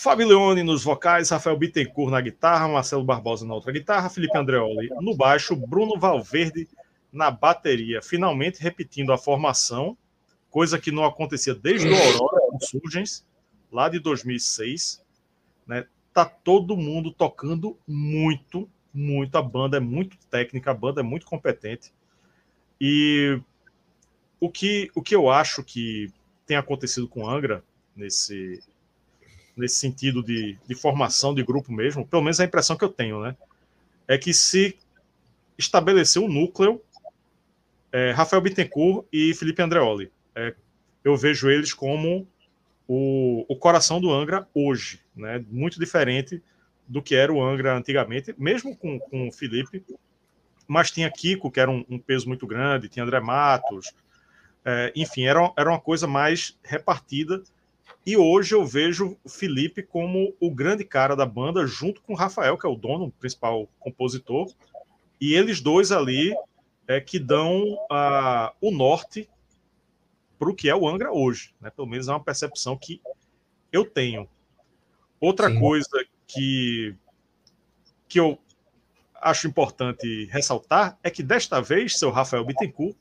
Fábio 0.01 0.27
Leone 0.27 0.63
nos 0.63 0.83
vocais, 0.83 1.29
Rafael 1.29 1.59
Bittencourt 1.59 2.11
na 2.11 2.23
guitarra, 2.23 2.67
Marcelo 2.67 3.05
Barbosa 3.05 3.47
na 3.47 3.53
outra 3.53 3.71
guitarra, 3.71 4.09
Felipe 4.09 4.37
Andreoli 4.37 4.89
no 4.99 5.15
baixo, 5.15 5.55
Bruno 5.55 6.01
Valverde 6.01 6.67
na 7.13 7.31
bateria, 7.31 8.01
finalmente 8.01 8.63
repetindo 8.63 9.13
a 9.13 9.19
formação, 9.19 9.95
coisa 10.49 10.79
que 10.79 10.91
não 10.91 11.05
acontecia 11.05 11.55
desde 11.55 11.87
o 11.87 11.95
Aurora 11.95 12.41
Insurgens, 12.55 13.27
lá 13.71 13.91
de 13.91 13.99
2006. 13.99 15.05
Né? 15.67 15.85
Tá 16.15 16.25
todo 16.25 16.79
mundo 16.79 17.13
tocando 17.13 17.77
muito, 17.87 18.67
muito. 18.95 19.37
A 19.37 19.43
banda 19.43 19.77
é 19.77 19.81
muito 19.81 20.17
técnica, 20.31 20.71
a 20.71 20.75
banda 20.75 21.03
é 21.03 21.05
muito 21.05 21.27
competente. 21.27 21.93
E 22.81 23.39
o 24.41 24.49
que, 24.49 24.91
o 24.95 25.03
que 25.03 25.15
eu 25.15 25.29
acho 25.29 25.63
que 25.63 26.11
tem 26.47 26.57
acontecido 26.57 27.07
com 27.07 27.29
Angra 27.29 27.63
nesse, 27.95 28.63
nesse 29.61 29.77
sentido 29.77 30.23
de, 30.23 30.59
de 30.67 30.75
formação 30.75 31.35
de 31.35 31.43
grupo 31.43 31.73
mesmo, 31.73 32.07
pelo 32.07 32.23
menos 32.23 32.41
a 32.41 32.45
impressão 32.45 32.77
que 32.77 32.85
eu 32.85 32.89
tenho, 32.89 33.21
né? 33.21 33.37
É 34.09 34.19
que 34.19 34.35
se 34.35 34.77
estabeleceu 35.57 36.25
um 36.25 36.29
núcleo 36.29 36.83
é, 37.93 38.11
Rafael 38.13 38.43
Bittencourt 38.43 39.07
e 39.13 39.35
Felipe 39.35 39.63
Andreoli. 39.63 40.11
É, 40.35 40.55
eu 41.05 41.17
vejo 41.17 41.51
eles 41.51 41.73
como 41.73 42.27
o, 42.89 43.45
o, 43.49 43.57
coração 43.57 44.01
do 44.01 44.11
Angra 44.11 44.49
hoje, 44.55 45.01
né? 45.15 45.45
muito 45.49 45.79
diferente 45.79 46.43
do 46.89 47.01
que 47.01 47.15
era 47.15 47.33
o 47.33 47.43
Angra 47.43 47.77
antigamente, 47.77 48.35
mesmo 48.37 48.77
com, 48.77 48.99
com 48.99 49.29
o 49.29 49.33
Felipe, 49.33 49.85
mas 50.67 50.91
tinha 50.91 51.11
Kiko, 51.11 51.51
que 51.51 51.61
era 51.61 51.71
um, 51.71 51.85
um 51.89 51.99
peso 51.99 52.27
muito 52.27 52.47
grande, 52.47 52.89
tinha 52.89 53.05
André 53.05 53.21
Matos, 53.21 53.93
é, 54.65 54.93
enfim, 54.95 55.25
era, 55.25 55.53
era 55.57 55.71
uma 55.71 55.81
coisa 55.81 56.07
mais 56.07 56.59
repartida. 56.63 57.43
E 58.05 58.17
hoje 58.17 58.55
eu 58.55 58.65
vejo 58.65 59.17
o 59.23 59.29
Felipe 59.29 59.83
como 59.83 60.35
o 60.41 60.51
grande 60.51 60.85
cara 60.85 61.15
da 61.15 61.27
banda, 61.27 61.67
junto 61.67 62.01
com 62.01 62.15
o 62.15 62.17
Rafael, 62.17 62.57
que 62.57 62.67
é 62.67 62.69
o 62.69 62.77
dono, 62.77 63.07
o 63.07 63.13
principal 63.13 63.69
compositor. 63.79 64.51
E 65.21 65.35
eles 65.35 65.61
dois 65.61 65.93
ali 65.93 66.35
é, 66.89 67.01
que 67.01 67.19
dão 67.19 67.75
uh, 67.75 68.51
o 68.61 68.71
norte 68.71 69.29
para 70.39 70.51
o 70.51 70.55
que 70.55 70.71
é 70.71 70.75
o 70.75 70.89
Angra 70.89 71.13
hoje. 71.13 71.55
Né? 71.61 71.69
Pelo 71.71 71.87
menos 71.87 72.09
é 72.09 72.13
uma 72.13 72.25
percepção 72.25 72.77
que 72.77 73.03
eu 73.71 73.85
tenho. 73.85 74.27
Outra 75.21 75.51
Sim. 75.51 75.61
coisa 75.61 76.07
que, 76.27 76.97
que 78.09 78.19
eu 78.19 78.39
acho 79.21 79.47
importante 79.47 80.25
ressaltar 80.33 80.99
é 81.03 81.11
que 81.11 81.23
desta 81.23 81.61
vez, 81.61 81.99
seu 81.99 82.11
Rafael 82.11 82.45
Bittencourt 82.45 82.97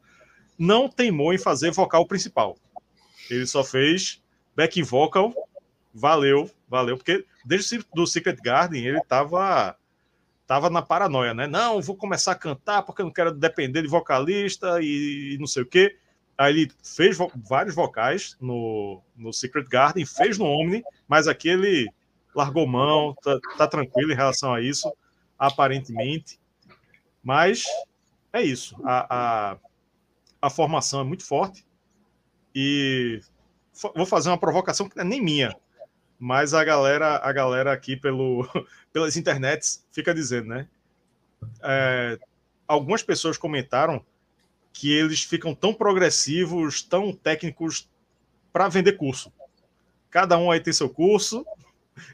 não 0.58 0.90
teimou 0.90 1.34
em 1.34 1.38
fazer 1.38 1.72
vocal 1.72 2.06
principal. 2.06 2.58
Ele 3.30 3.48
só 3.48 3.64
fez 3.64 4.22
back 4.60 4.84
vocal. 4.84 5.34
Valeu, 5.94 6.52
valeu, 6.68 6.98
porque 6.98 7.26
desde 7.46 7.80
o 7.96 8.06
Secret 8.06 8.36
Garden 8.44 8.86
ele 8.86 8.98
estava 8.98 9.78
tava 10.46 10.70
na 10.70 10.82
paranoia, 10.82 11.34
né? 11.34 11.48
Não, 11.48 11.82
vou 11.82 11.96
começar 11.96 12.34
a 12.34 12.36
cantar 12.36 12.84
porque 12.84 13.02
eu 13.02 13.06
não 13.06 13.14
quero 13.14 13.32
depender 13.32 13.82
de 13.82 13.88
vocalista 13.88 14.82
e, 14.82 15.38
não 15.40 15.48
sei 15.48 15.64
o 15.64 15.66
quê. 15.66 15.98
Aí 16.38 16.54
ele 16.54 16.72
fez 16.84 17.16
vo 17.16 17.32
vários 17.36 17.74
vocais 17.74 18.36
no, 18.42 19.02
no 19.16 19.32
Secret 19.32 19.66
Garden, 19.70 20.06
fez 20.06 20.38
no 20.38 20.46
Omni, 20.46 20.84
mas 21.08 21.28
aqui 21.28 21.48
ele 21.48 21.90
largou 22.36 22.68
mão, 22.68 23.16
tá, 23.24 23.40
tá 23.58 23.68
tranquilo 23.68 24.12
em 24.12 24.16
relação 24.16 24.54
a 24.54 24.62
isso, 24.62 24.92
aparentemente. 25.38 26.38
Mas 27.24 27.64
é 28.34 28.42
isso. 28.42 28.76
A, 28.84 29.54
a, 29.54 29.58
a 30.42 30.50
formação 30.50 31.00
é 31.00 31.04
muito 31.06 31.26
forte. 31.26 31.66
E 32.54 33.22
vou 33.96 34.06
fazer 34.06 34.30
uma 34.30 34.38
provocação 34.38 34.88
que 34.88 34.96
não 34.96 35.04
é 35.04 35.08
nem 35.08 35.22
minha 35.22 35.56
mas 36.20 36.54
a 36.54 36.66
galera, 36.66 37.16
a 37.24 37.32
galera 37.32 37.72
aqui 37.72 37.96
pelo, 37.96 38.46
pelas 38.92 39.16
internets 39.16 39.88
fica 39.90 40.14
dizendo, 40.14 40.50
né? 40.50 40.68
É, 41.64 42.20
algumas 42.68 43.02
pessoas 43.02 43.38
comentaram 43.38 44.06
que 44.74 44.92
eles 44.92 45.24
ficam 45.24 45.56
tão 45.56 45.74
progressivos, 45.74 46.82
tão 46.82 47.14
técnicos 47.14 47.90
para 48.52 48.68
vender 48.68 48.94
curso. 48.98 49.32
Cada 50.10 50.38
um 50.38 50.52
aí 50.52 50.60
tem 50.60 50.74
seu 50.74 50.90
curso. 50.90 51.46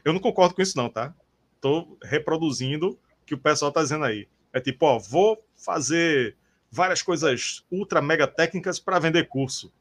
Eu 0.04 0.12
não 0.12 0.20
concordo 0.20 0.54
com 0.54 0.62
isso, 0.62 0.76
não, 0.76 0.88
tá? 0.88 1.12
Tô 1.60 1.98
reproduzindo 2.02 2.90
o 2.90 2.98
que 3.26 3.34
o 3.34 3.38
pessoal 3.38 3.72
tá 3.72 3.82
dizendo 3.82 4.04
aí. 4.04 4.28
É 4.52 4.60
tipo, 4.60 4.86
ó, 4.86 4.98
vou 4.98 5.44
fazer 5.56 6.36
várias 6.70 7.02
coisas 7.02 7.64
ultra 7.70 8.00
mega 8.00 8.26
técnicas 8.28 8.78
para 8.78 9.00
vender 9.00 9.26
curso. 9.26 9.72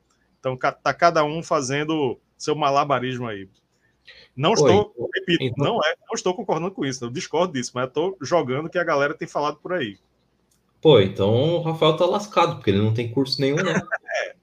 Então 0.46 0.56
tá 0.56 0.94
cada 0.94 1.24
um 1.24 1.42
fazendo 1.42 2.20
seu 2.38 2.56
malabarismo 2.56 3.28
aí. 3.28 3.50
Não 4.36 4.54
estou, 4.54 4.94
Oi, 4.96 5.10
repito, 5.16 5.44
então... 5.44 5.66
não 5.66 5.84
é, 5.84 5.96
não 6.08 6.14
estou 6.14 6.36
concordando 6.36 6.70
com 6.70 6.86
isso, 6.86 7.04
eu 7.04 7.10
discordo 7.10 7.54
disso, 7.54 7.72
mas 7.74 7.88
estou 7.88 8.16
jogando 8.22 8.70
que 8.70 8.78
a 8.78 8.84
galera 8.84 9.16
tem 9.16 9.28
falado 9.28 9.58
por 9.58 9.74
aí. 9.74 9.98
Pô, 10.80 11.00
então 11.00 11.56
o 11.56 11.62
Rafael 11.64 11.98
tá 11.98 12.06
lascado, 12.06 12.58
porque 12.58 12.70
ele 12.70 12.82
não 12.82 12.94
tem 12.94 13.12
curso 13.12 13.42
nenhum, 13.42 13.56
né? 13.56 13.74
é. 14.30 14.36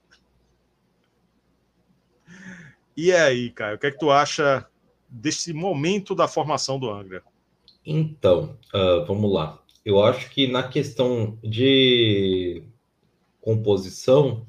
E 2.97 3.13
aí, 3.13 3.51
Caio, 3.51 3.77
o 3.77 3.79
que 3.79 3.87
é 3.87 3.91
que 3.93 3.99
tu 3.99 4.11
acha 4.11 4.67
desse 5.09 5.53
momento 5.53 6.17
da 6.17 6.27
formação 6.27 6.81
do 6.81 6.91
Angra? 6.91 7.23
Então, 7.87 8.59
uh, 8.75 9.07
vamos 9.07 9.33
lá. 9.33 9.63
Eu 9.85 10.03
acho 10.03 10.31
que 10.31 10.49
na 10.49 10.65
questão 10.65 11.39
de 11.45 12.65
composição, 13.41 14.45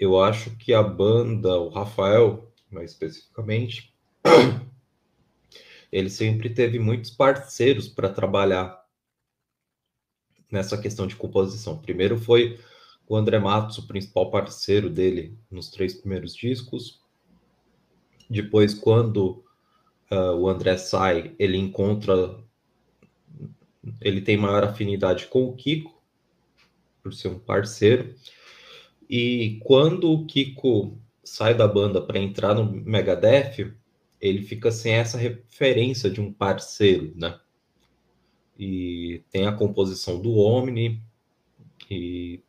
eu 0.00 0.18
acho 0.18 0.56
que 0.56 0.72
a 0.72 0.82
banda, 0.82 1.58
o 1.58 1.68
Rafael, 1.68 2.50
mais 2.70 2.92
especificamente, 2.92 3.94
ele 5.92 6.08
sempre 6.08 6.48
teve 6.48 6.78
muitos 6.78 7.10
parceiros 7.10 7.86
para 7.86 8.08
trabalhar 8.08 8.82
nessa 10.50 10.80
questão 10.80 11.06
de 11.06 11.14
composição. 11.14 11.76
Primeiro 11.76 12.18
foi 12.18 12.58
o 13.06 13.14
André 13.14 13.38
Matos, 13.38 13.76
o 13.76 13.86
principal 13.86 14.30
parceiro 14.30 14.88
dele 14.88 15.38
nos 15.50 15.68
três 15.68 15.92
primeiros 15.92 16.34
discos. 16.34 17.02
Depois, 18.28 18.72
quando 18.72 19.44
uh, 20.10 20.34
o 20.34 20.48
André 20.48 20.78
sai, 20.78 21.36
ele 21.38 21.58
encontra. 21.58 22.42
Ele 24.00 24.22
tem 24.22 24.38
maior 24.38 24.64
afinidade 24.64 25.26
com 25.26 25.44
o 25.44 25.54
Kiko, 25.54 26.02
por 27.02 27.12
ser 27.12 27.28
um 27.28 27.38
parceiro. 27.38 28.14
E 29.10 29.58
quando 29.64 30.12
o 30.12 30.24
Kiko 30.24 30.96
sai 31.24 31.52
da 31.52 31.66
banda 31.66 32.00
para 32.00 32.20
entrar 32.20 32.54
no 32.54 32.64
Megadeth, 32.64 33.74
ele 34.20 34.42
fica 34.42 34.70
sem 34.70 34.92
essa 34.92 35.18
referência 35.18 36.08
de 36.08 36.20
um 36.20 36.32
parceiro, 36.32 37.12
né? 37.16 37.40
E 38.56 39.24
tem 39.28 39.48
a 39.48 39.52
composição 39.52 40.22
do 40.22 40.38
Omni, 40.38 41.02
e 41.90 42.40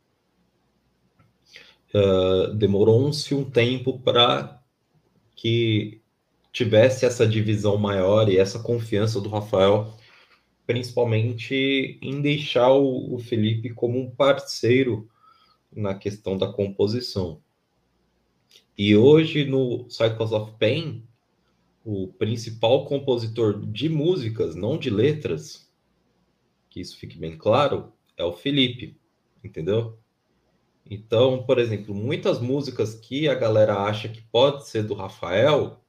uh, 1.96 2.54
demorou-se 2.54 3.34
um 3.34 3.50
tempo 3.50 3.98
para 3.98 4.62
que 5.36 6.00
tivesse 6.52 7.08
essa 7.08 7.26
divisão 7.26 7.76
maior 7.76 8.30
e 8.30 8.38
essa 8.38 8.60
confiança 8.60 9.20
do 9.20 9.30
Rafael, 9.30 9.98
principalmente 10.68 11.98
em 12.04 12.22
deixar 12.22 12.72
o, 12.72 13.16
o 13.16 13.18
Felipe 13.18 13.72
como 13.72 14.00
um 14.00 14.12
parceiro 14.12 15.10
na 15.72 15.96
questão 15.96 16.38
da 16.38 16.52
composição. 16.52 17.42
E 18.78 18.96
hoje 18.96 19.46
no 19.46 19.90
Cycles 19.90 20.32
of 20.32 20.54
Pain, 20.60 21.04
o 21.84 22.08
principal 22.08 22.86
compositor 22.86 23.60
de 23.66 23.90
músicas, 23.90 24.56
não 24.56 24.78
de 24.78 24.90
letras, 24.90 25.72
que 26.70 26.80
isso 26.80 26.98
fique 26.98 27.18
bem 27.18 27.38
claro, 27.38 27.92
é 28.16 28.24
o 28.24 28.34
Felipe, 28.34 28.98
entendeu? 29.44 29.98
Então, 30.90 31.44
por 31.44 31.58
exemplo, 31.58 31.94
muitas 31.94 32.40
músicas 32.40 32.96
que 32.96 33.28
a 33.28 33.36
galera 33.36 33.82
acha 33.84 34.10
que 34.10 34.22
pode 34.22 34.68
ser 34.68 34.84
do 34.84 34.94
Rafael, 34.94 35.82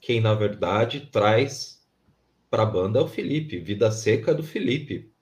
quem 0.00 0.20
na 0.20 0.34
verdade 0.34 1.08
traz 1.12 1.86
para 2.50 2.62
a 2.62 2.66
banda 2.66 2.98
é 2.98 3.02
o 3.02 3.08
Felipe, 3.08 3.58
Vida 3.58 3.90
Seca 3.90 4.34
do 4.34 4.42
Felipe. 4.42 5.12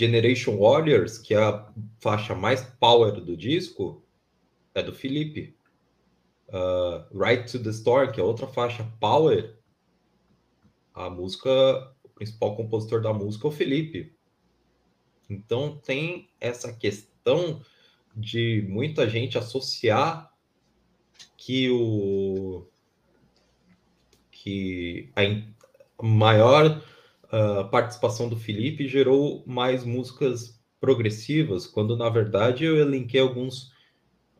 Generation 0.00 0.56
Warriors, 0.56 1.18
que 1.18 1.34
é 1.34 1.38
a 1.38 1.70
faixa 2.00 2.34
mais 2.34 2.62
power 2.80 3.20
do 3.20 3.36
disco, 3.36 4.02
é 4.74 4.82
do 4.82 4.94
Felipe 4.94 5.54
uh, 6.48 7.18
Right 7.18 7.50
to 7.52 7.62
the 7.62 7.68
Store, 7.68 8.10
que 8.10 8.18
é 8.18 8.22
outra 8.22 8.46
faixa 8.46 8.90
Power, 8.98 9.58
a 10.94 11.10
música, 11.10 11.50
o 12.02 12.08
principal 12.08 12.56
compositor 12.56 13.02
da 13.02 13.12
música 13.12 13.46
é 13.46 13.50
o 13.50 13.52
Felipe. 13.52 14.16
Então 15.28 15.78
tem 15.78 16.30
essa 16.40 16.72
questão 16.72 17.62
de 18.16 18.66
muita 18.68 19.08
gente 19.08 19.36
associar 19.36 20.32
que 21.36 21.70
o 21.70 22.66
que 24.30 25.12
a 25.14 26.02
maior 26.02 26.82
uh, 27.32 27.68
participação 27.70 28.28
do 28.28 28.36
Felipe 28.36 28.88
gerou 28.88 29.44
mais 29.46 29.84
músicas 29.84 30.60
progressivas, 30.80 31.66
quando 31.66 31.96
na 31.96 32.08
verdade 32.08 32.64
eu 32.64 32.76
elenquei 32.78 33.20
alguns 33.20 33.72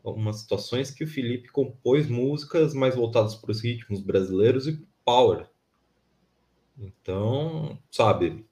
algumas 0.03 0.37
situações 0.37 0.89
que 0.89 1.03
o 1.03 1.07
Felipe 1.07 1.49
compôs 1.49 2.07
músicas 2.07 2.73
mais 2.73 2.95
voltadas 2.95 3.35
para 3.35 3.51
os 3.51 3.61
ritmos 3.61 4.01
brasileiros 4.01 4.67
e 4.67 4.83
power. 5.05 5.47
Então, 6.75 7.77
sabe, 7.91 8.43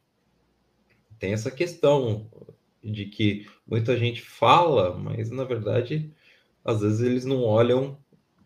tem 1.17 1.33
essa 1.33 1.49
questão 1.49 2.29
de 2.83 3.05
que 3.05 3.47
muita 3.65 3.97
gente 3.97 4.21
fala, 4.21 4.95
mas 4.95 5.31
na 5.31 5.43
verdade, 5.43 6.13
às 6.63 6.81
vezes 6.81 7.01
eles 7.01 7.25
não 7.25 7.43
olham 7.43 7.97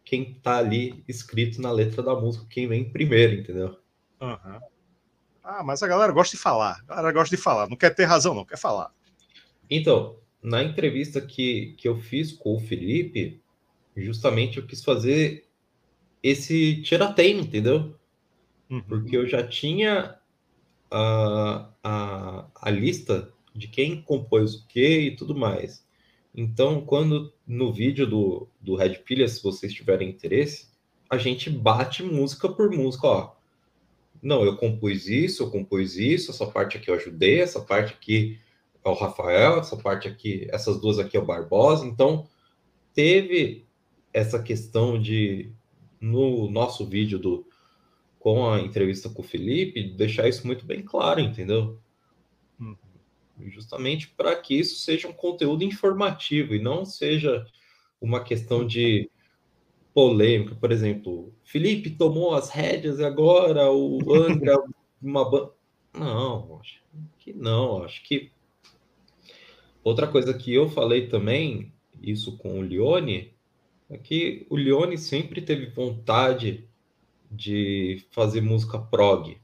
quem 0.05 0.31
está 0.31 0.57
ali 0.57 1.03
escrito 1.07 1.61
na 1.61 1.71
letra 1.71 2.01
da 2.01 2.15
música, 2.15 2.45
quem 2.49 2.67
vem 2.67 2.89
primeiro, 2.89 3.33
entendeu? 3.33 3.77
Uhum. 4.21 4.59
Ah, 5.43 5.63
mas 5.63 5.83
a 5.83 5.87
galera 5.87 6.11
gosta 6.13 6.37
de 6.37 6.41
falar. 6.41 6.81
A 6.87 6.95
galera 6.95 7.11
gosta 7.11 7.35
de 7.35 7.41
falar. 7.41 7.67
Não 7.67 7.75
quer 7.75 7.93
ter 7.93 8.05
razão, 8.05 8.33
não 8.33 8.45
quer 8.45 8.57
falar. 8.57 8.91
Então, 9.69 10.17
na 10.41 10.63
entrevista 10.63 11.19
que, 11.19 11.73
que 11.77 11.87
eu 11.87 11.97
fiz 11.97 12.31
com 12.31 12.55
o 12.55 12.59
Felipe, 12.59 13.41
justamente 13.95 14.57
eu 14.57 14.65
quis 14.65 14.83
fazer 14.83 15.45
esse 16.21 16.81
tirateio, 16.81 17.39
entendeu? 17.39 17.95
Uhum. 18.69 18.81
Porque 18.81 19.17
eu 19.17 19.27
já 19.27 19.45
tinha 19.45 20.17
a, 20.89 21.69
a, 21.83 22.47
a 22.55 22.69
lista 22.69 23.33
de 23.53 23.67
quem 23.67 24.01
compôs 24.01 24.55
o 24.55 24.67
que 24.67 24.99
e 24.99 25.15
tudo 25.15 25.35
mais. 25.35 25.85
Então, 26.35 26.81
quando 26.81 27.31
no 27.45 27.71
vídeo 27.71 28.07
do, 28.07 28.47
do 28.59 28.75
Red 28.75 28.95
Pilha, 28.99 29.27
se 29.27 29.43
vocês 29.43 29.73
tiverem 29.73 30.09
interesse, 30.09 30.67
a 31.09 31.17
gente 31.17 31.49
bate 31.49 32.01
música 32.01 32.49
por 32.49 32.71
música, 32.71 33.07
ó. 33.07 33.32
Não, 34.23 34.45
eu 34.45 34.55
compus 34.55 35.07
isso, 35.07 35.43
eu 35.43 35.51
compus 35.51 35.97
isso, 35.97 36.31
essa 36.31 36.47
parte 36.47 36.77
aqui 36.77 36.89
eu 36.89 36.95
ajudei, 36.95 37.41
essa 37.41 37.59
parte 37.59 37.93
aqui 37.93 38.39
é 38.83 38.89
o 38.89 38.93
Rafael, 38.93 39.59
essa 39.59 39.75
parte 39.75 40.07
aqui, 40.07 40.47
essas 40.49 40.79
duas 40.79 40.97
aqui 40.97 41.17
é 41.17 41.19
o 41.19 41.25
Barbosa. 41.25 41.85
Então, 41.85 42.25
teve 42.93 43.65
essa 44.13 44.41
questão 44.41 44.97
de, 44.97 45.51
no 45.99 46.49
nosso 46.49 46.85
vídeo 46.85 47.19
do 47.19 47.45
com 48.17 48.49
a 48.49 48.61
entrevista 48.61 49.09
com 49.09 49.21
o 49.21 49.25
Felipe, 49.25 49.83
deixar 49.83 50.29
isso 50.29 50.47
muito 50.47 50.65
bem 50.65 50.81
claro, 50.81 51.19
entendeu? 51.19 51.77
Hum. 52.57 52.77
Justamente 53.47 54.07
para 54.07 54.33
que 54.37 54.57
isso 54.57 54.77
seja 54.79 55.09
um 55.09 55.13
conteúdo 55.13 55.65
informativo 55.65 56.55
e 56.55 56.59
não 56.59 56.85
seja 56.85 57.45
uma 57.99 58.23
questão 58.23 58.65
de 58.65 59.11
polêmica. 59.93 60.55
Por 60.55 60.71
exemplo, 60.71 61.33
Felipe 61.43 61.91
tomou 61.91 62.33
as 62.33 62.49
rédeas 62.49 62.99
e 62.99 63.05
agora 63.05 63.71
o 63.71 63.99
Angra, 64.13 64.57
uma 65.01 65.51
Não, 65.93 66.59
acho 66.59 66.81
que 67.19 67.33
não. 67.33 67.83
Acho 67.83 68.03
que 68.03 68.31
Outra 69.83 70.07
coisa 70.07 70.33
que 70.33 70.53
eu 70.53 70.69
falei 70.69 71.07
também, 71.07 71.73
isso 72.01 72.37
com 72.37 72.57
o 72.57 72.61
Leone, 72.61 73.33
é 73.89 73.97
que 73.97 74.47
o 74.49 74.55
Leone 74.55 74.97
sempre 74.97 75.41
teve 75.41 75.65
vontade 75.65 76.65
de 77.29 78.01
fazer 78.11 78.39
música 78.39 78.79
prog. 78.79 79.37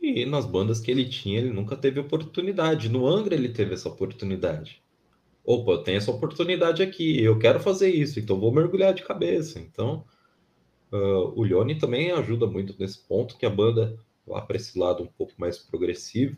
E 0.00 0.24
nas 0.24 0.46
bandas 0.46 0.78
que 0.78 0.88
ele 0.88 1.08
tinha, 1.08 1.38
ele 1.38 1.50
nunca 1.50 1.76
teve 1.76 1.98
oportunidade. 1.98 2.88
No 2.88 3.08
Angra 3.08 3.34
ele 3.34 3.48
teve 3.48 3.74
essa 3.74 3.88
oportunidade. 3.88 4.80
Opa, 5.46 5.72
eu 5.72 5.82
tenho 5.82 5.98
essa 5.98 6.10
oportunidade 6.10 6.82
aqui, 6.82 7.22
eu 7.22 7.38
quero 7.38 7.60
fazer 7.60 7.88
isso, 7.88 8.18
então 8.20 8.38
vou 8.38 8.52
mergulhar 8.52 8.92
de 8.92 9.04
cabeça. 9.04 9.60
Então, 9.60 10.04
uh, 10.92 11.32
o 11.34 11.42
Leone 11.44 11.78
também 11.78 12.10
ajuda 12.10 12.46
muito 12.46 12.74
nesse 12.78 12.98
ponto, 12.98 13.38
que 13.38 13.46
a 13.46 13.50
banda 13.50 13.96
vá 14.26 14.42
para 14.42 14.56
esse 14.56 14.78
lado 14.78 15.04
um 15.04 15.06
pouco 15.06 15.32
mais 15.38 15.56
progressivo 15.56 16.36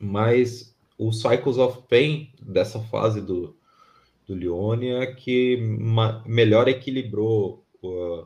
mas 0.00 0.74
o 0.96 1.12
Cycles 1.12 1.58
of 1.58 1.82
Pain 1.86 2.32
dessa 2.40 2.80
fase 2.80 3.20
do, 3.20 3.54
do 4.26 4.34
Leone 4.34 4.88
é 4.88 5.06
que 5.06 5.58
melhor 6.24 6.68
equilibrou 6.68 7.62
o, 7.82 8.24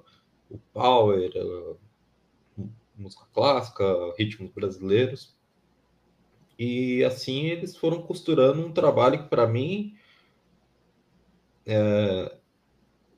o 0.49 0.59
power, 0.73 1.31
a 1.37 2.63
música 2.97 3.25
clássica, 3.35 3.85
ritmos 4.17 4.53
brasileiros. 4.53 5.34
E 6.59 7.03
assim 7.05 7.47
eles 7.47 7.77
foram 7.77 8.03
costurando 8.03 8.65
um 8.65 8.73
trabalho 8.73 9.25
que 9.25 9.29
para 9.29 9.47
mim 9.47 9.97
é, 11.67 12.37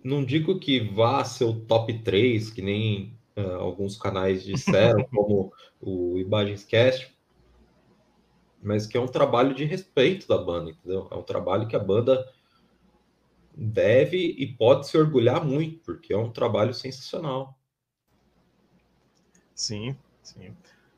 não 0.03 0.25
digo 0.25 0.59
que 0.59 0.81
vá 0.81 1.25
ser 1.25 1.44
o 1.44 1.61
top 1.61 1.99
3, 2.03 2.51
que 2.51 2.62
nem 2.62 3.18
uh, 3.37 3.57
alguns 3.57 3.99
canais 3.99 4.44
disseram, 4.44 5.05
como 5.12 5.53
o 5.81 6.16
Imagens 6.18 6.64
Cast, 6.64 7.14
mas 8.62 8.87
que 8.87 8.96
é 8.96 9.01
um 9.01 9.09
trabalho 9.09 9.55
de 9.55 9.64
respeito 9.64 10.29
da 10.29 10.38
banda, 10.38 10.70
entendeu? 10.70 11.09
É 11.11 11.14
um 11.14 11.22
trabalho 11.22 11.66
que 11.66 11.77
a 11.77 11.81
banda 11.81 12.33
deve 13.55 14.16
e 14.16 14.46
pode 14.46 14.87
se 14.87 14.96
orgulhar 14.96 15.44
muito, 15.44 15.81
porque 15.81 16.12
é 16.12 16.18
um 16.18 16.31
trabalho 16.31 16.72
sensacional. 16.72 17.59
Sim, 19.55 19.96
sim. 20.22 20.55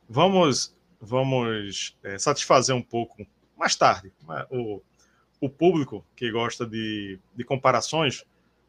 Vamos, 0.08 0.74
vamos 1.00 1.96
é, 2.02 2.18
satisfazer 2.18 2.74
um 2.74 2.82
pouco 2.82 3.26
mais 3.56 3.74
tarde 3.76 4.12
né, 4.26 4.46
o, 4.50 4.80
o 5.40 5.48
público 5.48 6.04
que 6.14 6.30
gosta 6.30 6.66
de, 6.66 7.18
de 7.34 7.44
comparações. 7.44 8.24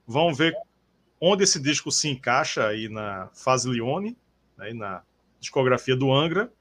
Vão 0.05 0.33
ver 0.33 0.55
onde 1.21 1.43
esse 1.43 1.59
disco 1.59 1.91
se 1.91 2.09
encaixa 2.09 2.67
aí 2.67 2.89
na 2.89 3.29
fase 3.33 3.69
Leone, 3.69 4.17
aí 4.57 4.73
né, 4.73 4.79
na 4.79 5.03
discografia 5.39 5.95
do 5.95 6.11
Angra, 6.11 6.51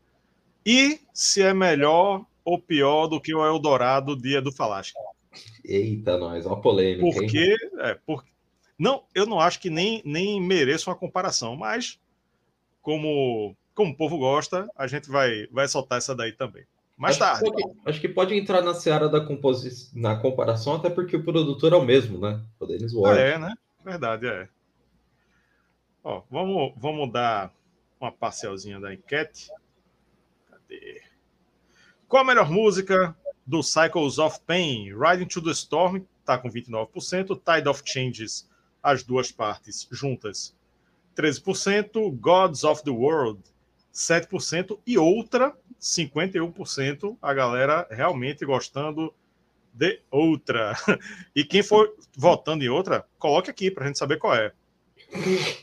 e 0.64 1.00
se 1.12 1.42
é 1.42 1.54
melhor 1.54 2.24
ou 2.44 2.58
pior 2.58 3.06
do 3.06 3.20
que 3.20 3.34
o 3.34 3.44
Eldorado 3.44 4.16
Dia 4.16 4.40
do 4.40 4.52
Falasca. 4.52 4.98
Eita, 5.64 6.16
nós, 6.16 6.46
uma 6.46 6.60
polêmica. 6.60 7.02
Porque, 7.02 7.56
é, 7.78 7.94
porque 8.06 8.30
não, 8.78 9.04
eu 9.14 9.26
não 9.26 9.40
acho 9.40 9.60
que 9.60 9.70
nem, 9.70 10.00
nem 10.04 10.40
mereço 10.40 10.88
uma 10.88 10.96
comparação, 10.96 11.56
mas 11.56 11.98
como, 12.80 13.56
como 13.78 13.92
o 13.92 13.96
povo 13.96 14.18
gosta, 14.18 14.68
a 14.74 14.88
gente 14.88 15.08
vai, 15.08 15.46
vai 15.52 15.68
soltar 15.68 15.98
essa 15.98 16.12
daí 16.12 16.32
também. 16.32 16.64
Mais 16.96 17.14
acho 17.14 17.20
tarde. 17.20 17.44
Que 17.44 17.62
pode, 17.62 17.78
acho 17.86 18.00
que 18.00 18.08
pode 18.08 18.34
entrar 18.34 18.60
na 18.60 18.74
seara 18.74 19.08
da 19.08 19.20
composição, 19.20 19.92
na 19.94 20.16
comparação, 20.16 20.74
até 20.74 20.90
porque 20.90 21.14
o 21.14 21.22
produtor 21.22 21.72
é 21.72 21.76
o 21.76 21.84
mesmo, 21.84 22.18
né? 22.18 22.42
O 22.58 22.66
Dennis 22.66 22.92
Ward. 22.92 23.20
Ah, 23.20 23.22
é, 23.22 23.38
né? 23.38 23.54
Verdade, 23.84 24.26
é. 24.26 24.48
Ó, 26.02 26.22
vamos, 26.28 26.72
vamos 26.76 27.12
dar 27.12 27.54
uma 28.00 28.10
parcialzinha 28.10 28.80
da 28.80 28.92
enquete. 28.92 29.48
Cadê? 30.50 31.00
Qual 32.08 32.24
a 32.24 32.26
melhor 32.26 32.50
música 32.50 33.16
do 33.46 33.62
Cycles 33.62 34.18
of 34.18 34.40
Pain? 34.44 34.92
Riding 34.92 35.26
to 35.26 35.40
the 35.40 35.52
Storm 35.52 36.04
está 36.18 36.36
com 36.36 36.50
29%, 36.50 37.40
Tide 37.44 37.68
of 37.68 37.82
Changes, 37.84 38.50
as 38.82 39.04
duas 39.04 39.30
partes 39.30 39.86
juntas, 39.92 40.52
13%, 41.14 42.18
Gods 42.18 42.64
of 42.64 42.82
the 42.82 42.90
World, 42.90 43.40
7%, 43.98 44.78
e 44.86 44.96
outra, 44.96 45.52
51%, 45.80 47.18
a 47.20 47.34
galera 47.34 47.86
realmente 47.90 48.46
gostando 48.46 49.12
de 49.72 50.00
outra. 50.10 50.74
E 51.34 51.44
quem 51.44 51.62
for 51.62 51.92
votando 52.16 52.64
em 52.64 52.68
outra, 52.68 53.04
coloque 53.18 53.50
aqui 53.50 53.70
para 53.70 53.84
a 53.84 53.86
gente 53.88 53.98
saber 53.98 54.18
qual 54.18 54.34
é. 54.34 54.52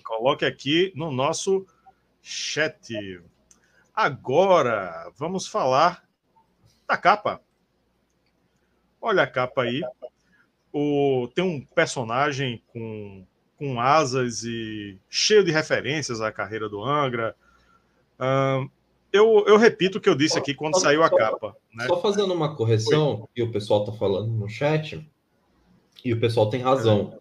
Coloque 0.04 0.46
aqui 0.46 0.92
no 0.96 1.12
nosso 1.12 1.66
chat. 2.22 3.22
Agora, 3.94 5.12
vamos 5.16 5.48
falar 5.48 6.04
da 6.88 6.98
capa. 6.98 7.42
Olha 9.02 9.24
a 9.24 9.28
capa 9.28 9.64
aí. 9.64 9.82
O, 10.74 11.30
tem 11.34 11.44
um 11.44 11.62
personagem 11.62 12.62
com, 12.68 13.26
com 13.58 13.80
asas 13.80 14.44
e 14.44 15.00
cheio 15.10 15.44
de 15.44 15.52
referências 15.52 16.20
à 16.20 16.32
carreira 16.32 16.68
do 16.68 16.84
Angra. 16.84 17.36
Um, 18.20 18.70
eu, 19.12 19.46
eu, 19.48 19.58
repito 19.58 19.98
o 19.98 20.02
que 20.02 20.10
eu 20.10 20.16
disse 20.16 20.38
aqui 20.38 20.54
quando 20.54 20.80
saiu 20.80 21.04
a 21.04 21.10
capa. 21.10 21.56
Né? 21.74 21.88
Só 21.88 22.02
fazendo 22.02 22.34
uma 22.34 22.56
correção, 22.56 23.28
que 23.34 23.42
o 23.42 23.52
pessoal 23.52 23.82
está 23.82 23.94
falando 23.94 24.30
no 24.30 24.50
chat, 24.50 25.06
e 26.04 26.14
o 26.14 26.20
pessoal 26.20 26.50
tem 26.50 26.62
razão. 26.62 27.18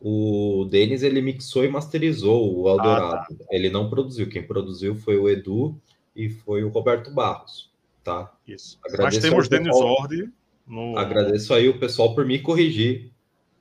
O 0.00 0.66
Denis 0.70 1.02
ele 1.02 1.20
mixou 1.20 1.64
e 1.64 1.68
masterizou 1.68 2.60
o 2.60 2.68
Eldorado. 2.68 3.14
Ah, 3.14 3.26
tá. 3.26 3.44
Ele 3.50 3.70
não 3.70 3.88
produziu. 3.88 4.28
Quem 4.28 4.42
produziu 4.42 4.94
foi 4.94 5.16
o 5.16 5.28
Edu 5.28 5.76
e 6.14 6.28
foi 6.28 6.64
o 6.64 6.68
Roberto 6.68 7.12
Barros 7.12 7.72
tá? 8.02 8.32
Isso. 8.46 8.78
Agradeço 8.84 9.16
Mas 9.16 9.18
temos 9.18 9.48
Denis 9.48 9.76
Ordi 9.76 10.30
no... 10.66 10.96
Agradeço 10.96 11.52
aí 11.54 11.68
o 11.68 11.78
pessoal 11.78 12.14
por 12.14 12.24
me 12.24 12.38
corrigir 12.38 13.10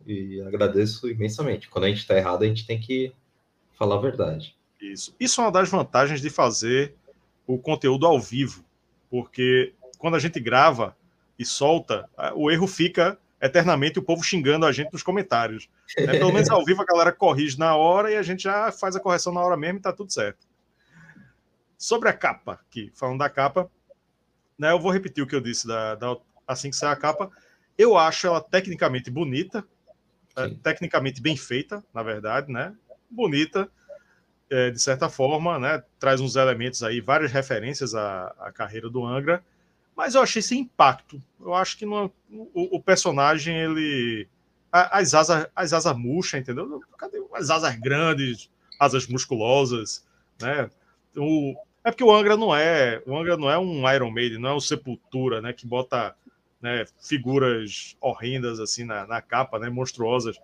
e 0.06 0.42
agradeço 0.42 1.10
imensamente. 1.10 1.70
Quando 1.70 1.86
a 1.86 1.88
gente 1.88 2.00
está 2.00 2.16
errado, 2.16 2.44
a 2.44 2.48
gente 2.48 2.66
tem 2.66 2.80
que 2.80 3.14
falar 3.74 3.96
a 3.96 4.02
verdade. 4.02 4.56
Isso. 4.82 5.16
Isso 5.20 5.40
é 5.40 5.44
uma 5.44 5.52
das 5.52 5.70
vantagens 5.70 6.22
de 6.22 6.30
fazer 6.30 6.96
o 7.46 7.58
conteúdo 7.58 8.06
ao 8.06 8.20
vivo, 8.20 8.66
porque 9.10 9.74
quando 9.98 10.16
a 10.16 10.20
gente 10.20 10.40
grava 10.40 10.96
e 11.38 11.46
solta, 11.46 12.10
o 12.36 12.50
erro 12.50 12.68
fica 12.68 13.18
eternamente 13.42 13.98
o 13.98 14.04
povo 14.04 14.24
xingando 14.24 14.66
a 14.66 14.72
gente 14.72 14.94
nos 14.94 15.04
comentários. 15.04 15.70
É, 15.98 16.08
pelo 16.08 16.32
menos 16.32 16.50
ao 16.50 16.64
vivo 16.64 16.82
a 16.82 16.86
galera 16.86 17.12
corrige 17.12 17.58
na 17.58 17.76
hora 17.76 18.12
e 18.12 18.16
a 18.16 18.22
gente 18.22 18.44
já 18.44 18.72
faz 18.72 18.96
a 18.96 19.00
correção 19.00 19.34
na 19.34 19.42
hora 19.42 19.58
mesmo 19.58 19.80
e 19.80 19.82
tá 19.82 19.92
tudo 19.92 20.12
certo. 20.12 20.48
Sobre 21.78 22.10
a 22.10 22.14
capa, 22.14 22.54
aqui, 22.54 22.92
falando 22.94 23.18
da 23.18 23.30
capa, 23.30 23.70
né, 24.58 24.72
eu 24.72 24.80
vou 24.80 24.92
repetir 24.92 25.24
o 25.24 25.28
que 25.28 25.36
eu 25.36 25.42
disse 25.42 25.68
da, 25.68 25.96
da 25.96 26.16
assim 26.48 26.70
que 26.70 26.76
sair 26.76 26.92
a 26.92 26.96
capa. 26.96 27.32
Eu 27.76 27.98
acho 27.98 28.28
ela 28.28 28.40
tecnicamente 28.40 29.10
bonita, 29.10 29.66
é, 30.38 30.50
tecnicamente 30.62 31.20
bem 31.20 31.36
feita, 31.36 31.84
na 31.92 32.04
verdade, 32.04 32.52
né? 32.52 32.76
Bonita, 33.10 33.70
é, 34.52 34.70
de 34.70 34.82
certa 34.82 35.08
forma, 35.10 35.58
né? 35.58 35.82
Traz 35.98 36.20
uns 36.20 36.36
elementos 36.36 36.84
aí, 36.84 37.00
várias 37.00 37.32
referências 37.32 37.96
à, 37.96 38.28
à 38.38 38.52
carreira 38.52 38.90
do 38.90 39.06
Angra, 39.06 39.42
mas 39.96 40.14
eu 40.14 40.22
achei 40.22 40.42
sem 40.42 40.60
impacto. 40.60 41.22
Eu 41.40 41.54
acho 41.54 41.78
que 41.78 41.86
não, 41.86 42.12
o, 42.30 42.76
o, 42.76 42.82
personagem, 42.82 43.56
ele. 43.58 44.28
As 44.72 45.14
asas, 45.14 45.48
as 45.56 45.74
asas 45.74 45.98
murchas, 45.98 46.42
entendeu? 46.42 46.82
Cadê 46.98 47.22
as 47.34 47.50
asas 47.50 47.76
grandes, 47.76 48.50
asas 48.80 49.08
musculosas, 49.08 50.06
né? 50.40 50.70
O, 51.16 51.56
é 51.84 51.92
porque 51.92 52.04
o 52.04 52.14
Angra 52.14 52.38
não 52.38 52.56
é, 52.56 53.02
o 53.06 53.18
Angra 53.18 53.38
não 53.38 53.50
é 53.50 53.58
um 53.58 53.90
Iron 53.92 54.12
Maiden, 54.12 54.40
não 54.40 54.50
é 54.50 54.54
um 54.54 54.60
Sepultura, 54.60 55.42
né, 55.42 55.52
que 55.52 55.66
bota 55.66 56.16
né, 56.62 56.86
figuras 57.02 57.98
horrendas 58.00 58.60
assim 58.60 58.84
na, 58.84 59.06
na 59.08 59.22
capa, 59.22 59.60
né, 59.60 59.70
monstruosas. 59.70 60.38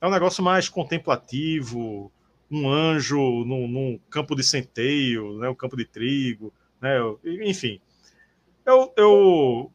É 0.00 0.06
um 0.06 0.10
negócio 0.10 0.42
mais 0.42 0.68
contemplativo, 0.68 2.10
um 2.50 2.68
anjo 2.68 3.44
num, 3.44 3.68
num 3.68 4.00
campo 4.10 4.34
de 4.34 4.42
centeio, 4.42 5.38
né, 5.38 5.48
um 5.48 5.54
campo 5.54 5.76
de 5.76 5.84
trigo, 5.84 6.52
né, 6.80 6.98
enfim. 7.46 7.80
Eu, 8.66 8.92
eu, 8.96 9.72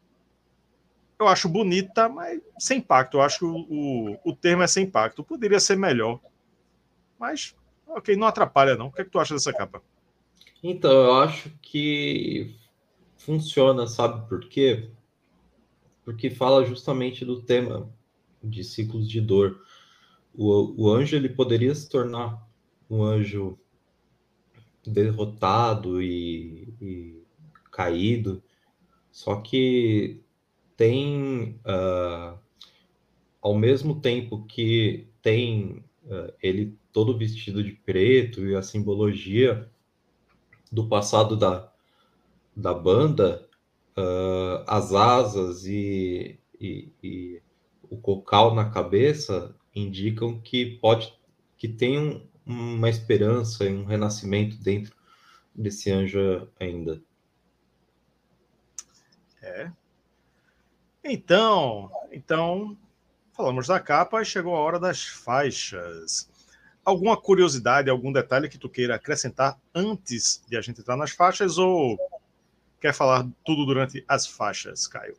eu 1.20 1.28
acho 1.28 1.48
bonita, 1.48 2.10
mas 2.10 2.42
sem 2.60 2.80
impacto. 2.80 3.18
Eu 3.18 3.22
acho 3.22 3.40
que 3.40 3.46
o, 3.46 3.56
o, 3.56 4.20
o 4.26 4.36
termo 4.36 4.64
é 4.64 4.68
sem 4.68 4.86
impacto. 4.86 5.24
Poderia 5.24 5.60
ser 5.60 5.78
melhor. 5.78 6.20
Mas, 7.20 7.56
ok, 7.88 8.16
não 8.16 8.28
atrapalha 8.28 8.76
não. 8.76 8.88
O 8.88 8.92
que, 8.92 9.02
é 9.02 9.06
que 9.06 9.12
tu 9.12 9.20
acha 9.20 9.34
dessa 9.34 9.54
capa? 9.54 9.82
Então, 10.62 10.92
eu 10.92 11.14
acho 11.16 11.50
que 11.62 12.56
funciona, 13.18 13.88
sabe 13.88 14.28
por 14.28 14.42
quê? 14.48 14.90
Porque 16.04 16.30
fala 16.30 16.66
justamente 16.66 17.26
do 17.26 17.42
tema 17.42 17.90
de 18.44 18.64
ciclos 18.64 19.10
de 19.10 19.20
dor. 19.22 19.62
O, 20.34 20.84
o 20.84 20.94
anjo 20.94 21.16
ele 21.16 21.30
poderia 21.30 21.74
se 21.74 21.90
tornar 21.90 22.45
um 22.90 23.04
anjo 23.04 23.58
derrotado 24.86 26.02
e, 26.02 26.74
e 26.82 27.24
caído, 27.72 28.42
só 29.12 29.38
que 29.38 30.22
tem, 30.78 31.60
uh, 31.66 32.38
ao 33.42 33.56
mesmo 33.56 34.00
tempo 34.00 34.46
que 34.46 35.08
tem 35.22 35.84
uh, 36.06 36.34
ele 36.42 36.78
todo 36.92 37.18
vestido 37.18 37.64
de 37.64 37.72
preto 37.72 38.46
e 38.46 38.56
a 38.56 38.62
simbologia 38.62 39.70
do 40.72 40.88
passado 40.88 41.36
da, 41.36 41.72
da 42.56 42.74
banda, 42.74 43.48
uh, 43.98 44.64
as 44.68 44.94
asas 44.94 45.66
e, 45.66 46.40
e, 46.60 46.90
e, 47.02 47.42
o 47.90 47.98
cocal 47.98 48.54
na 48.54 48.70
cabeça 48.70 49.56
indicam 49.74 50.40
que 50.40 50.78
pode 50.78 51.14
que 51.58 51.68
tem 51.68 52.00
um, 52.00 52.22
uma 52.46 52.90
esperança 52.90 53.66
e 53.66 53.74
um 53.74 53.86
renascimento 53.86 54.58
dentro 54.58 54.96
desse 55.54 55.92
anjo 55.92 56.48
ainda. 56.60 57.02
É. 59.42 59.72
Então, 61.04 61.92
então 62.12 62.78
falamos 63.32 63.68
da 63.68 63.80
capa 63.80 64.22
e 64.22 64.26
chegou 64.26 64.56
a 64.56 64.60
hora 64.60 64.80
das 64.80 65.04
faixas 65.04 66.30
alguma 66.86 67.18
curiosidade, 67.18 67.90
algum 67.90 68.12
detalhe 68.12 68.48
que 68.48 68.60
tu 68.60 68.70
queira 68.70 68.96
acrescentar 68.96 69.60
antes 69.74 70.44
de 70.48 70.56
a 70.56 70.62
gente 70.62 70.80
entrar 70.80 70.96
nas 70.96 71.12
faixas 71.12 71.58
ou 71.58 71.98
quer 72.80 72.94
falar 72.94 73.28
tudo 73.44 73.66
durante 73.66 74.06
as 74.08 74.28
faixas, 74.28 74.86
Caio? 74.86 75.18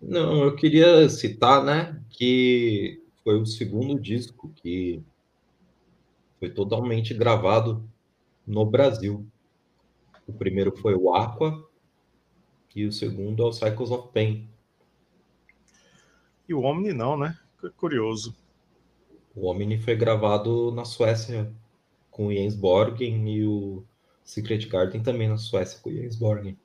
Não, 0.00 0.44
eu 0.44 0.54
queria 0.54 1.08
citar, 1.08 1.64
né, 1.64 1.98
que 2.10 3.00
foi 3.24 3.40
o 3.40 3.46
segundo 3.46 3.98
disco 3.98 4.52
que 4.56 5.02
foi 6.42 6.50
totalmente 6.50 7.14
gravado 7.14 7.88
no 8.44 8.66
Brasil. 8.66 9.24
O 10.26 10.32
primeiro 10.32 10.76
foi 10.76 10.92
o 10.92 11.14
Aqua 11.14 11.64
e 12.74 12.84
o 12.84 12.90
segundo 12.90 13.44
é 13.44 13.46
o 13.46 13.52
Cycles 13.52 13.92
of 13.92 14.08
Pain. 14.12 14.48
E 16.48 16.52
o 16.52 16.62
Omni 16.62 16.92
não, 16.92 17.16
né? 17.16 17.38
Curioso. 17.76 18.34
O 19.36 19.48
Omni 19.48 19.78
foi 19.78 19.94
gravado 19.94 20.72
na 20.72 20.84
Suécia 20.84 21.48
com 22.10 22.26
o 22.26 22.32
Jens 22.34 22.56
Borgen 22.56 23.32
e 23.32 23.46
o 23.46 23.84
Secret 24.24 24.66
Garden 24.66 25.00
também 25.00 25.28
na 25.28 25.38
Suécia 25.38 25.78
com 25.80 25.90
o 25.90 25.92
Jens 25.92 26.16
Borgen. 26.16 26.58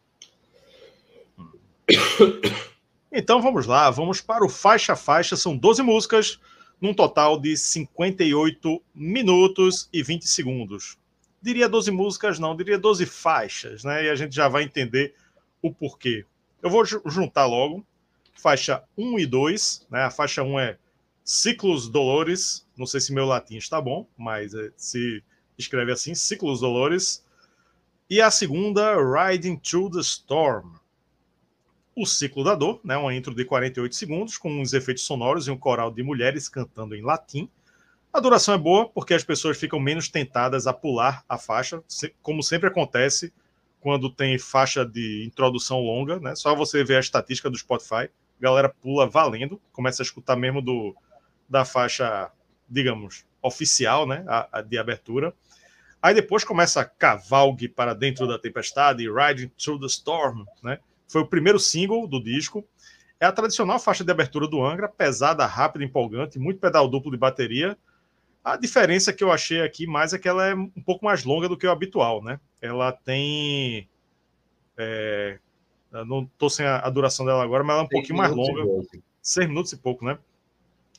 Então 3.12 3.44
vamos 3.44 3.68
lá, 3.68 3.92
vamos 3.92 4.22
para 4.22 4.44
o 4.44 4.50
faixa 4.50 4.96
faixa, 4.96 5.36
são 5.36 5.56
12 5.56 5.84
músicas, 5.84 6.40
num 6.80 6.94
total 6.94 7.40
de 7.40 7.58
58 7.58 8.82
minutos 8.94 9.90
e 9.92 10.04
20 10.04 10.28
segundos. 10.28 10.98
Diria 11.42 11.70
12 11.70 11.92
músicas, 11.92 12.40
não, 12.40 12.56
diria 12.56 12.78
12 12.78 13.06
faixas, 13.06 13.84
né? 13.84 14.06
E 14.06 14.10
a 14.10 14.16
gente 14.16 14.36
já 14.36 14.48
vai 14.48 14.64
entender 14.64 15.14
o 15.62 15.74
porquê. 15.74 16.26
Eu 16.62 16.70
vou 16.70 16.84
juntar 16.86 17.46
logo 17.46 17.86
faixa 18.34 18.84
1 18.98 19.20
e 19.20 19.26
2, 19.26 19.88
né? 19.90 20.04
A 20.04 20.12
faixa 20.12 20.44
1 20.44 20.60
é 20.60 20.78
Ciclos 21.24 21.90
Dolores, 21.90 22.66
não 22.78 22.86
sei 22.86 23.02
se 23.02 23.14
meu 23.14 23.26
latim 23.26 23.58
está 23.58 23.82
bom, 23.82 24.08
mas 24.18 24.54
é, 24.54 24.72
se 24.78 25.24
escreve 25.58 25.92
assim, 25.92 26.16
Ciclos 26.16 26.62
Dolores. 26.62 27.26
E 28.10 28.22
a 28.22 28.32
segunda, 28.32 28.96
Riding 28.96 29.58
Through 29.58 29.92
the 29.92 30.00
Storm. 30.00 30.77
O 31.98 32.06
Ciclo 32.06 32.44
da 32.44 32.54
Dor, 32.54 32.80
né, 32.84 32.96
uma 32.96 33.12
intro 33.12 33.34
de 33.34 33.44
48 33.44 33.96
segundos, 33.96 34.38
com 34.38 34.62
uns 34.62 34.72
efeitos 34.72 35.04
sonoros 35.04 35.48
e 35.48 35.52
um 35.52 35.58
coral 35.58 35.90
de 35.90 36.04
mulheres 36.04 36.48
cantando 36.48 36.96
em 36.96 37.02
latim. 37.02 37.50
A 38.14 38.20
duração 38.20 38.54
é 38.54 38.58
boa 38.60 38.88
porque 38.88 39.16
as 39.16 39.24
pessoas 39.24 39.58
ficam 39.58 39.80
menos 39.80 40.08
tentadas 40.08 40.68
a 40.68 40.74
pular 40.74 41.26
a 41.28 41.40
faixa, 41.40 41.82
como 42.22 42.44
sempre 42.44 42.70
acontece 42.70 43.34
quando 43.80 44.12
tem 44.12 44.38
faixa 44.38 44.86
de 44.86 45.26
introdução 45.26 45.80
longa, 45.80 46.20
né? 46.20 46.36
Só 46.36 46.54
você 46.54 46.84
ver 46.84 46.98
a 46.98 47.00
estatística 47.00 47.50
do 47.50 47.58
Spotify, 47.58 48.04
a 48.04 48.10
galera 48.40 48.70
pula 48.70 49.10
valendo, 49.10 49.60
começa 49.72 50.04
a 50.04 50.06
escutar 50.06 50.36
mesmo 50.36 50.62
do, 50.62 50.96
da 51.50 51.66
faixa, 51.66 52.32
digamos, 52.70 53.26
oficial, 53.42 54.06
né, 54.06 54.24
a, 54.28 54.60
a 54.60 54.62
de 54.62 54.78
abertura. 54.78 55.34
Aí 56.00 56.14
depois 56.14 56.44
começa 56.44 56.86
Cavalgue 56.86 57.68
para 57.68 57.96
Dentro 57.96 58.28
da 58.28 58.38
Tempestade, 58.38 59.10
Riding 59.12 59.48
Through 59.58 59.80
the 59.80 59.88
Storm, 59.88 60.46
né? 60.62 60.78
Foi 61.08 61.22
o 61.22 61.28
primeiro 61.28 61.60
single 61.60 62.08
do 62.08 62.22
disco. 62.22 62.68
É 63.20 63.26
a 63.26 63.32
tradicional 63.32 63.80
faixa 63.80 64.04
de 64.04 64.12
abertura 64.12 64.48
do 64.48 64.64
Angra, 64.64 64.88
pesada, 64.88 65.46
rápida, 65.46 65.84
empolgante, 65.84 66.38
muito 66.38 66.60
pedal 66.60 66.88
duplo 66.88 67.12
de 67.12 67.18
bateria. 67.18 67.78
A 68.44 68.56
diferença 68.56 69.12
que 69.12 69.24
eu 69.24 69.32
achei 69.32 69.62
aqui 69.62 69.88
mais 69.88 70.14
é 70.14 70.20
que 70.20 70.28
ela 70.28 70.48
é 70.48 70.54
um 70.54 70.82
pouco 70.86 71.04
mais 71.04 71.24
longa 71.24 71.50
do 71.50 71.58
que 71.58 71.66
o 71.66 71.72
habitual, 71.72 72.24
né? 72.24 72.40
Ela 72.62 72.92
tem. 72.92 73.90
É, 74.78 75.40
não 75.92 76.24
estou 76.24 76.50
sem 76.50 76.66
a, 76.66 76.80
a, 76.80 76.90
duração 76.90 77.26
dela 77.26 77.44
agora, 77.44 77.64
mas 77.64 77.74
ela 77.74 77.84
é 77.84 77.86
um 77.86 77.90
pouquinho 77.90 78.18
mais 78.18 78.32
longa. 78.32 78.64
Seis 79.22 79.48
minutos 79.48 79.74
e 79.74 79.78
pouco, 79.78 80.06
né? 80.06 80.18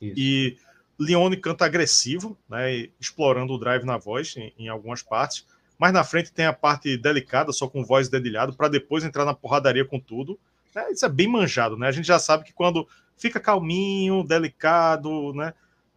Isso. 0.01 0.15
E 0.19 0.59
Leone 0.99 1.37
canta 1.37 1.65
agressivo, 1.65 2.37
né, 2.49 2.89
explorando 3.01 3.53
o 3.53 3.59
drive 3.59 3.85
na 3.85 3.97
voz 3.97 4.37
em, 4.37 4.53
em, 4.59 4.69
algumas 4.69 5.03
partes. 5.03 5.47
Mas 5.79 5.93
na 5.93 6.03
frente 6.03 6.33
tem 6.33 6.45
a 6.45 6.53
parte 6.53 6.97
delicada, 6.97 7.53
só 7.53 7.69
com 7.69 7.85
voz 7.85 8.09
dedilhado, 8.09 8.55
para 8.55 8.69
depois 8.69 9.05
entrar 9.05 9.25
na 9.25 9.33
porradaria 9.33 9.85
com 9.85 10.01
tudo. 10.01 10.39
É, 10.75 10.93
isso 10.93 11.07
é 11.07 11.09
bem 11.09 11.29
manjado, 11.29 11.77
né? 11.77 11.87
A 11.87 11.93
gente 11.93 12.07
já 12.07 12.19
sabe 12.19 12.45
que 12.45 12.53
quando 12.53 12.87
fica 13.17 13.39
calminho, 13.39 14.25
delicado, 14.25 15.33
né? 15.35 15.55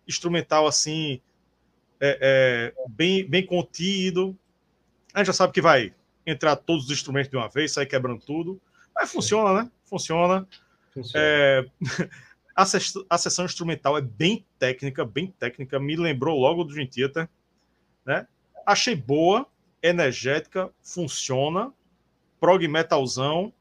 Instrumental 0.07 0.67
assim, 0.67 1.19
é, 1.99 2.73
é, 2.77 2.89
bem, 2.89 3.27
bem 3.27 3.45
contido, 3.45 4.37
a 5.13 5.19
gente 5.19 5.27
já 5.27 5.33
sabe 5.33 5.53
que 5.53 5.61
vai 5.61 5.93
entrar 6.25 6.55
todos 6.55 6.85
os 6.85 6.91
instrumentos 6.91 7.29
de 7.29 7.37
uma 7.37 7.49
vez, 7.49 7.73
sair 7.73 7.85
quebrando 7.85 8.21
tudo. 8.21 8.61
Mas 8.93 9.11
funciona, 9.11 9.63
né? 9.63 9.71
Funciona. 9.85 10.47
funciona. 10.93 11.25
É... 11.25 11.65
A, 12.53 12.63
a 13.09 13.17
sessão 13.17 13.45
instrumental 13.45 13.97
é 13.97 14.01
bem 14.01 14.45
técnica, 14.59 15.05
bem 15.05 15.27
técnica, 15.27 15.79
me 15.79 15.95
lembrou 15.95 16.37
logo 16.37 16.65
do 16.65 16.73
Dream 16.73 16.85
Theater, 16.85 17.29
né? 18.05 18.27
Achei 18.65 18.93
boa, 18.93 19.47
energética, 19.81 20.71
funciona, 20.81 21.73
prog 22.39 22.67
metalzão 22.67 23.53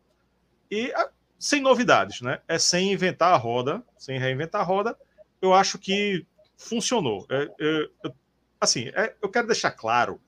e 0.70 0.92
ah, 0.94 1.10
sem 1.38 1.60
novidades, 1.60 2.20
né? 2.20 2.40
É 2.46 2.58
sem 2.58 2.92
inventar 2.92 3.32
a 3.32 3.36
roda, 3.36 3.82
sem 3.96 4.18
reinventar 4.18 4.60
a 4.60 4.64
roda. 4.64 4.96
Eu 5.40 5.54
acho 5.54 5.78
que 5.78 6.26
funcionou. 6.56 7.26
É, 7.30 7.50
é, 7.60 8.12
assim, 8.60 8.88
é, 8.94 9.14
eu 9.22 9.28
quero 9.28 9.46
deixar 9.46 9.70
claro 9.70 10.20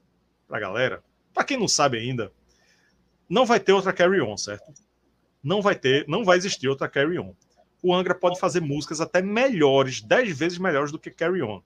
para 0.48 0.60
galera, 0.60 1.02
para 1.34 1.44
quem 1.44 1.58
não 1.58 1.68
sabe 1.68 1.98
ainda, 1.98 2.32
não 3.28 3.46
vai 3.46 3.60
ter 3.60 3.72
outra 3.72 3.92
Carry 3.92 4.20
On, 4.20 4.36
certo? 4.36 4.72
Não 5.42 5.62
vai 5.62 5.74
ter, 5.74 6.06
não 6.08 6.24
vai 6.24 6.36
existir 6.36 6.68
outra 6.68 6.88
Carry 6.88 7.18
On 7.18 7.34
o 7.82 7.92
Angra 7.92 8.14
pode 8.14 8.38
fazer 8.38 8.60
músicas 8.60 9.00
até 9.00 9.20
melhores, 9.20 10.00
dez 10.00 10.38
vezes 10.38 10.58
melhores 10.58 10.92
do 10.92 10.98
que 10.98 11.10
Carry 11.10 11.42
On. 11.42 11.60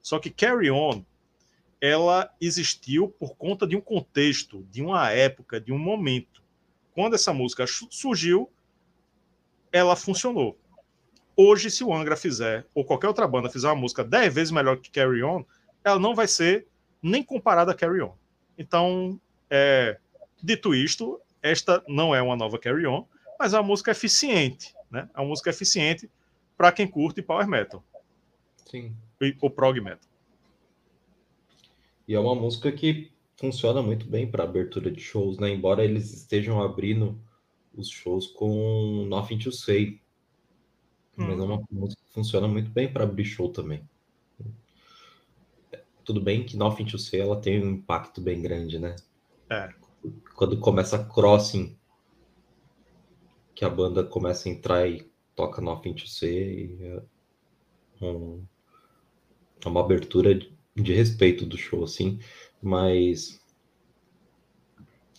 Só 0.00 0.20
que 0.20 0.30
Carry 0.30 0.70
On, 0.70 1.04
ela 1.80 2.32
existiu 2.40 3.08
por 3.08 3.36
conta 3.36 3.66
de 3.66 3.76
um 3.76 3.80
contexto, 3.80 4.64
de 4.70 4.82
uma 4.82 5.10
época, 5.10 5.60
de 5.60 5.72
um 5.72 5.78
momento. 5.78 6.42
Quando 6.92 7.14
essa 7.14 7.32
música 7.32 7.64
surgiu, 7.66 8.50
ela 9.70 9.94
funcionou. 9.94 10.58
Hoje, 11.36 11.70
se 11.70 11.84
o 11.84 11.92
Angra 11.92 12.16
fizer, 12.16 12.66
ou 12.74 12.84
qualquer 12.84 13.08
outra 13.08 13.28
banda 13.28 13.50
fizer 13.50 13.68
uma 13.68 13.74
música 13.74 14.02
dez 14.02 14.32
vezes 14.32 14.50
melhor 14.50 14.78
que 14.78 14.90
Carry 14.90 15.22
On, 15.22 15.44
ela 15.84 15.98
não 15.98 16.14
vai 16.14 16.26
ser 16.26 16.66
nem 17.02 17.22
comparada 17.22 17.72
a 17.72 17.74
Carry 17.74 18.00
On. 18.00 18.14
Então, 18.56 19.20
é, 19.50 19.98
dito 20.42 20.74
isto, 20.74 21.20
esta 21.42 21.84
não 21.86 22.14
é 22.14 22.22
uma 22.22 22.36
nova 22.36 22.58
Carry 22.58 22.86
On, 22.86 23.04
mas 23.38 23.52
é 23.52 23.58
uma 23.58 23.66
música 23.66 23.90
eficiente 23.90 24.74
né? 24.90 25.08
É 25.14 25.20
uma 25.20 25.28
música 25.28 25.50
eficiente 25.50 26.10
para 26.56 26.72
quem 26.72 26.86
curte 26.86 27.22
power 27.22 27.46
metal. 27.46 27.84
Sim. 28.64 28.94
O 29.40 29.50
prog 29.50 29.80
metal. 29.80 30.08
E 32.06 32.14
é 32.14 32.20
uma 32.20 32.34
música 32.34 32.70
que 32.70 33.10
funciona 33.36 33.82
muito 33.82 34.06
bem 34.06 34.30
para 34.30 34.44
abertura 34.44 34.90
de 34.90 35.00
shows, 35.00 35.38
né? 35.38 35.50
Embora 35.50 35.84
eles 35.84 36.12
estejam 36.12 36.62
abrindo 36.62 37.20
os 37.74 37.88
shows 37.90 38.26
com 38.28 39.04
Nothing 39.06 39.38
to 39.38 39.52
Say. 39.52 40.00
Hum. 41.18 41.26
Mas 41.28 41.38
é 41.38 41.42
uma 41.42 41.62
música 41.70 42.02
que 42.04 42.12
funciona 42.12 42.48
muito 42.48 42.70
bem 42.70 42.92
para 42.92 43.04
abrir 43.04 43.24
show 43.24 43.50
também. 43.50 43.82
Tudo 46.04 46.20
bem 46.20 46.44
que 46.44 46.56
Nothing 46.56 46.86
to 46.86 46.98
Say 46.98 47.20
ela 47.20 47.40
tem 47.40 47.62
um 47.62 47.72
impacto 47.72 48.20
bem 48.20 48.40
grande, 48.40 48.78
né? 48.78 48.94
É. 49.50 49.68
Quando 50.34 50.58
começa 50.58 51.04
Crossing 51.04 51.76
que 53.56 53.64
a 53.64 53.70
banda 53.70 54.04
começa 54.04 54.48
a 54.48 54.52
entrar 54.52 54.86
e 54.86 55.10
toca 55.34 55.62
Nothing 55.62 55.94
to 55.94 56.06
Say. 56.06 56.76
E 56.78 56.84
é, 56.84 58.06
um, 58.06 58.44
é 59.64 59.68
uma 59.68 59.80
abertura 59.80 60.34
de, 60.34 60.55
de, 60.76 60.92
respeito 60.92 61.44
do 61.46 61.56
show, 61.56 61.84
assim. 61.84 62.18
Mas 62.62 63.40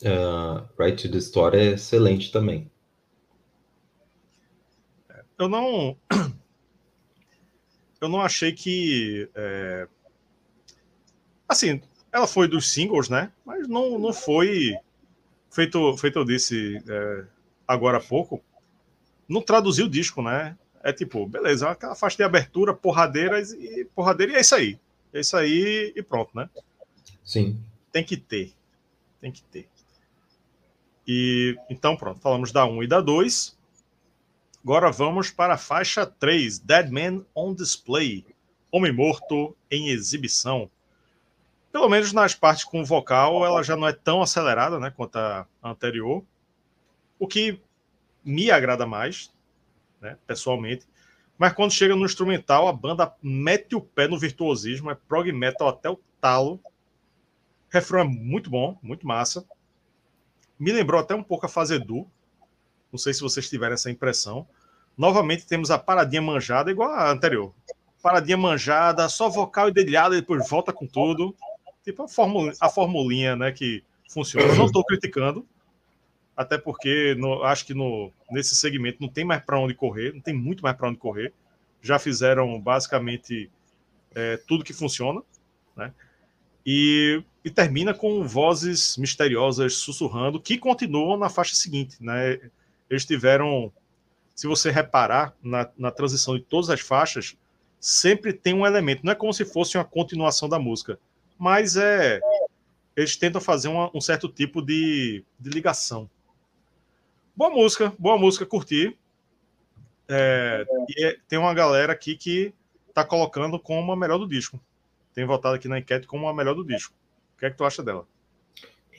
uh, 0.04 0.68
Right 0.80 1.02
to 1.02 1.12
the 1.12 1.18
Story 1.18 1.58
é 1.58 1.74
excelente 1.74 2.32
também. 2.32 2.72
Eu 5.38 5.50
não. 5.50 5.98
Eu 8.00 8.08
não 8.10 8.22
achei 8.22 8.54
que. 8.54 9.28
É... 9.34 9.88
Assim, 11.50 11.82
ela 12.12 12.28
foi 12.28 12.48
dos 12.48 12.72
singles, 12.72 13.10
né? 13.10 13.32
Mas 13.44 13.68
não, 13.68 13.98
não 13.98 14.14
foi. 14.14 14.76
Feito, 15.50 15.98
feito 15.98 16.20
eu 16.20 16.24
disse. 16.24 16.78
É 16.88 17.26
agora 17.68 17.98
há 17.98 18.02
pouco, 18.02 18.42
não 19.28 19.42
traduziu 19.42 19.86
o 19.86 19.90
disco, 19.90 20.22
né? 20.22 20.58
É 20.82 20.94
tipo, 20.94 21.28
beleza, 21.28 21.70
aquela 21.70 21.96
faixa 21.96 22.18
de 22.18 22.24
abertura, 22.24 22.74
porradeiras 22.74 23.52
e 23.52 23.84
porradeira, 23.94 24.32
e 24.32 24.36
é 24.36 24.42
isso 24.42 24.56
aí. 24.56 24.80
É 25.14 25.20
isso 25.20 25.36
aí 25.38 25.94
e 25.96 26.04
pronto, 26.04 26.36
né? 26.36 26.50
Sim. 27.24 27.60
Tem 27.92 28.04
que 28.04 28.18
ter. 28.18 28.54
Tem 29.20 29.32
que 29.32 29.42
ter. 29.44 29.68
E 31.08 31.58
então, 31.70 31.96
pronto, 31.96 32.20
falamos 32.20 32.52
da 32.52 32.66
1 32.66 32.84
e 32.84 32.88
da 32.88 33.00
2. 33.00 33.58
Agora 34.64 34.92
vamos 34.92 35.32
para 35.32 35.54
a 35.54 35.58
faixa 35.58 36.06
3, 36.06 36.60
Dead 36.60 36.92
Man 36.92 37.26
on 37.34 37.54
Display. 37.54 38.26
Homem 38.70 38.92
Morto 38.92 39.56
em 39.72 39.90
exibição. 39.90 40.70
Pelo 41.72 41.88
menos 41.88 42.12
nas 42.12 42.36
partes 42.36 42.66
com 42.66 42.84
vocal, 42.84 43.46
ela 43.46 43.64
já 43.64 43.76
não 43.76 43.88
é 43.88 43.94
tão 43.94 44.22
acelerada 44.22 44.80
né, 44.80 44.92
quanto 44.92 45.18
a 45.18 45.48
anterior. 45.64 46.24
O 47.18 47.28
que 47.28 47.62
me 48.24 48.52
agrada 48.52 48.86
mais, 48.86 49.32
né, 50.02 50.18
pessoalmente. 50.28 50.86
Mas 51.38 51.54
quando 51.54 51.72
chega 51.72 51.96
no 51.96 52.06
instrumental, 52.06 52.68
a 52.68 52.74
banda 52.74 53.14
mete 53.22 53.76
o 53.76 53.82
pé 53.82 54.08
no 54.08 54.18
virtuosismo, 54.18 54.90
é 54.90 54.96
prog 54.96 55.32
metal 55.32 55.68
até 55.68 55.90
o 55.90 56.00
talo. 56.20 56.54
O 56.56 56.62
refrão 57.70 58.00
é 58.02 58.04
muito 58.04 58.50
bom, 58.50 58.78
muito 58.82 59.06
massa. 59.06 59.46
Me 60.60 60.72
lembrou 60.72 61.00
até 61.00 61.14
um 61.14 61.22
pouco 61.22 61.46
a 61.46 61.50
fase 61.50 61.78
do. 61.78 62.08
Não 62.92 62.98
sei 62.98 63.14
se 63.14 63.22
vocês 63.22 63.48
tiveram 63.48 63.76
essa 63.76 63.92
impressão. 63.92 64.48
Novamente 64.98 65.46
temos 65.46 65.70
a 65.70 65.78
paradinha 65.78 66.22
manjada, 66.22 66.72
igual 66.72 66.90
a 66.90 67.12
anterior. 67.12 67.54
Paradinha 68.02 68.38
manjada, 68.38 69.08
só 69.08 69.30
vocal 69.30 69.70
e 69.70 69.74
dedilhada, 69.74 70.16
e 70.16 70.22
depois 70.22 70.50
volta 70.50 70.74
com 70.74 70.88
tudo. 70.88 71.36
Tipo 71.84 72.04
a, 72.04 72.66
a 72.66 72.70
formulinha 72.70 73.36
né, 73.36 73.52
que 73.52 73.84
funciona. 74.10 74.48
Eu 74.48 74.56
não 74.56 74.66
estou 74.66 74.84
criticando, 74.84 75.46
até 76.38 76.58
porque 76.58 77.16
no, 77.16 77.44
acho 77.44 77.66
que 77.66 77.74
no, 77.74 78.14
nesse 78.30 78.56
segmento 78.56 79.00
não 79.02 79.10
tem 79.10 79.26
mais 79.26 79.44
para 79.44 79.60
onde 79.60 79.74
correr, 79.74 80.14
não 80.14 80.22
tem 80.22 80.36
muito 80.36 80.62
mais 80.62 80.78
para 80.78 80.88
onde 80.88 81.00
correr. 81.00 81.34
Já 81.82 81.98
fizeram 81.98 82.62
basicamente 82.62 83.50
é, 84.14 84.38
tudo 84.48 84.64
que 84.64 84.74
funciona, 84.74 85.22
né? 85.76 85.92
E, 86.64 87.24
e, 87.46 87.50
termina 87.50 87.94
com 87.94 88.28
vozes 88.28 88.98
misteriosas 88.98 89.76
sussurrando 89.76 90.40
que 90.40 90.58
continuam 90.58 91.18
na 91.18 91.30
faixa 91.30 91.56
seguinte, 91.56 91.96
né? 92.02 92.38
eles 92.90 93.06
tiveram, 93.06 93.72
se 94.36 94.48
você 94.48 94.70
reparar 94.70 95.34
na, 95.42 95.70
na 95.78 95.90
transição 95.90 96.36
de 96.36 96.44
todas 96.44 96.70
as 96.70 96.82
faixas, 96.82 97.38
sempre 97.80 98.34
tem 98.34 98.54
um 98.54 98.66
elemento, 98.66 99.06
não 99.06 99.14
é 99.14 99.16
como 99.16 99.34
se 99.34 99.46
fosse 99.46 99.78
uma 99.78 99.86
continuação 99.86 100.50
da 100.50 100.60
música, 100.60 101.00
mas 101.38 101.78
é 101.78 102.20
eles 102.98 103.16
tentam 103.16 103.40
fazer 103.40 103.68
uma, 103.68 103.92
um 103.96 104.02
certo 104.02 104.28
tipo 104.28 104.60
de, 104.60 105.24
de 105.40 105.50
ligação. 105.52 106.10
Boa 107.38 107.52
música, 107.52 107.94
boa 108.00 108.18
música, 108.18 108.48
curti. 108.48 108.98
É, 110.10 110.66
e 110.90 111.06
é, 111.06 111.18
tem 111.28 111.38
uma 111.38 111.54
galera 111.54 111.94
aqui 111.94 112.18
que 112.18 112.52
tá 112.96 113.06
colocando 113.06 113.60
como 113.60 113.92
a 113.92 113.96
melhor 113.96 114.18
do 114.18 114.28
disco. 114.28 114.60
Tem 115.14 115.24
votado 115.24 115.54
aqui 115.54 115.68
na 115.68 115.78
enquete 115.78 116.08
como 116.08 116.28
a 116.28 116.34
melhor 116.34 116.56
do 116.56 116.66
disco. 116.66 116.96
O 117.36 117.40
que 117.40 117.46
é 117.46 117.52
que 117.52 117.56
tu 117.56 117.64
acha 117.64 117.84
dela? 117.84 118.08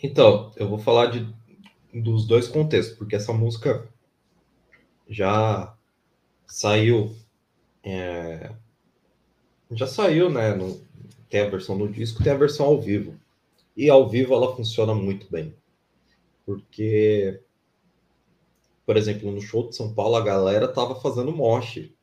Então, 0.01 0.53
eu 0.55 0.69
vou 0.69 0.79
falar 0.79 1.07
de, 1.07 1.27
dos 1.93 2.29
dois 2.29 2.47
contextos, 2.47 2.97
porque 2.97 3.17
essa 3.17 3.33
música 3.33 3.89
já 5.09 5.75
saiu. 6.47 7.17
É, 7.83 8.53
já 9.73 9.89
saiu, 9.89 10.31
né? 10.31 10.55
No, 10.55 10.81
tem 11.29 11.41
a 11.41 11.51
versão 11.51 11.77
do 11.77 11.89
disco, 11.89 12.23
tem 12.23 12.33
a 12.33 12.37
versão 12.37 12.67
ao 12.67 12.81
vivo. 12.81 13.19
E 13.77 13.91
ao 13.91 14.09
vivo 14.09 14.33
ela 14.33 14.55
funciona 14.55 14.95
muito 14.95 15.29
bem. 15.29 15.53
Porque, 16.47 17.41
por 18.89 18.97
exemplo, 18.97 19.31
no 19.31 19.39
show 19.39 19.69
de 19.69 19.77
São 19.77 19.93
Paulo, 19.93 20.17
a 20.17 20.25
galera 20.25 20.67
tava 20.67 20.99
fazendo 20.99 21.31
moche. 21.31 21.95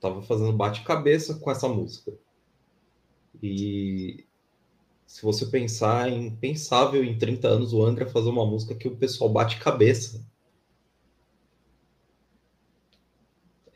Tava 0.00 0.22
fazendo 0.22 0.50
bate-cabeça 0.54 1.34
com 1.34 1.50
essa 1.50 1.68
música. 1.68 2.18
E 3.42 4.26
se 5.06 5.20
você 5.20 5.44
pensar, 5.44 6.08
é 6.10 6.14
impensável 6.14 7.04
em 7.04 7.18
30 7.18 7.48
anos 7.48 7.74
o 7.74 7.84
Angra 7.84 8.08
fazer 8.08 8.30
uma 8.30 8.46
música 8.46 8.74
que 8.74 8.88
o 8.88 8.96
pessoal 8.96 9.28
bate 9.28 9.58
cabeça. 9.58 10.26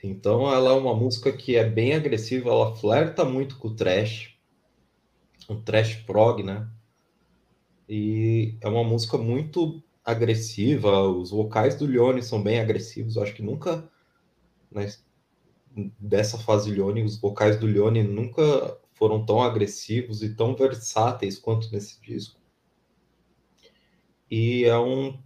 Então 0.02 0.50
ela 0.50 0.70
é 0.70 0.74
uma 0.74 0.94
música 0.94 1.30
que 1.30 1.56
é 1.56 1.68
bem 1.68 1.92
agressiva, 1.92 2.48
ela 2.48 2.74
flerta 2.74 3.22
muito 3.22 3.58
com 3.58 3.68
o 3.68 3.76
trash, 3.76 4.34
um 5.46 5.60
trash 5.60 5.96
prog, 6.06 6.42
né? 6.42 6.66
E 7.86 8.56
é 8.62 8.68
uma 8.68 8.82
música 8.82 9.18
muito 9.18 9.82
agressiva, 10.10 11.02
os 11.08 11.30
vocais 11.30 11.76
do 11.76 11.86
Leone 11.86 12.22
são 12.22 12.42
bem 12.42 12.60
agressivos, 12.60 13.16
eu 13.16 13.22
acho 13.22 13.34
que 13.34 13.42
nunca 13.42 13.88
né, 14.70 14.88
dessa 15.98 16.38
fase 16.38 16.70
Leone, 16.70 17.02
os 17.02 17.18
vocais 17.18 17.58
do 17.58 17.66
Leone 17.66 18.02
nunca 18.02 18.78
foram 18.92 19.24
tão 19.24 19.42
agressivos 19.42 20.22
e 20.22 20.34
tão 20.34 20.54
versáteis 20.54 21.38
quanto 21.38 21.72
nesse 21.72 22.00
disco. 22.00 22.38
E 24.30 24.64
é 24.64 24.78
um, 24.78 25.18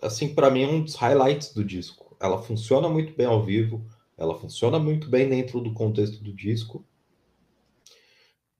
assim, 0.00 0.34
para 0.34 0.50
mim, 0.50 0.62
é 0.62 0.68
um 0.68 0.82
dos 0.82 0.94
highlights 0.94 1.52
do 1.52 1.64
disco. 1.64 2.16
Ela 2.20 2.40
funciona 2.40 2.88
muito 2.88 3.14
bem 3.14 3.26
ao 3.26 3.42
vivo, 3.42 3.84
ela 4.16 4.38
funciona 4.38 4.78
muito 4.78 5.08
bem 5.08 5.28
dentro 5.28 5.60
do 5.60 5.72
contexto 5.72 6.22
do 6.22 6.32
disco. 6.32 6.84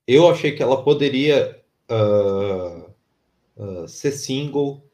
Eu 0.07 0.29
achei 0.29 0.53
que 0.53 0.63
ela 0.63 0.83
poderia 0.83 1.63
uh, 1.91 2.91
uh, 3.57 3.89
ser 3.89 4.13
single. 4.13 4.86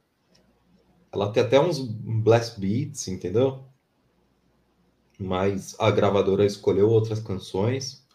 Ela 1.12 1.30
tem 1.30 1.42
até 1.42 1.60
uns 1.60 1.78
blast 1.78 2.58
beats, 2.58 3.06
entendeu? 3.08 3.64
Mas 5.18 5.76
a 5.78 5.90
gravadora 5.90 6.44
escolheu 6.44 6.88
outras 6.88 7.20
canções. 7.20 8.06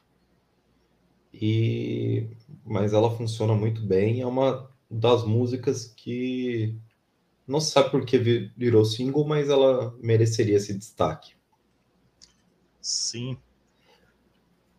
E 1.33 2.27
mas 2.65 2.93
ela 2.93 3.15
funciona 3.15 3.53
muito 3.53 3.81
bem, 3.81 4.21
é 4.21 4.25
uma 4.25 4.69
das 4.89 5.23
músicas 5.23 5.85
que 5.85 6.75
não 7.47 7.61
se 7.61 7.71
sabe 7.71 7.91
por 7.91 8.05
que 8.05 8.17
virou 8.57 8.83
single, 8.83 9.25
mas 9.25 9.49
ela 9.49 9.95
mereceria 10.01 10.57
esse 10.57 10.73
destaque. 10.73 11.33
Sim. 12.81 13.37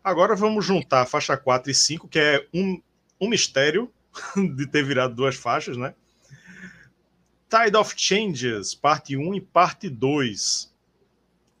Agora 0.03 0.35
vamos 0.35 0.65
juntar 0.65 1.01
a 1.01 1.05
faixa 1.05 1.35
4 1.35 1.71
e 1.71 1.75
5, 1.75 2.07
que 2.07 2.19
é 2.19 2.47
um, 2.53 2.81
um 3.19 3.27
mistério 3.27 3.91
de 4.55 4.67
ter 4.67 4.83
virado 4.83 5.15
duas 5.15 5.35
faixas, 5.35 5.77
né? 5.77 5.95
Tide 7.49 7.75
of 7.75 7.95
Changes, 7.97 8.75
parte 8.75 9.17
1 9.17 9.33
e 9.33 9.41
parte 9.41 9.89
2. 9.89 10.71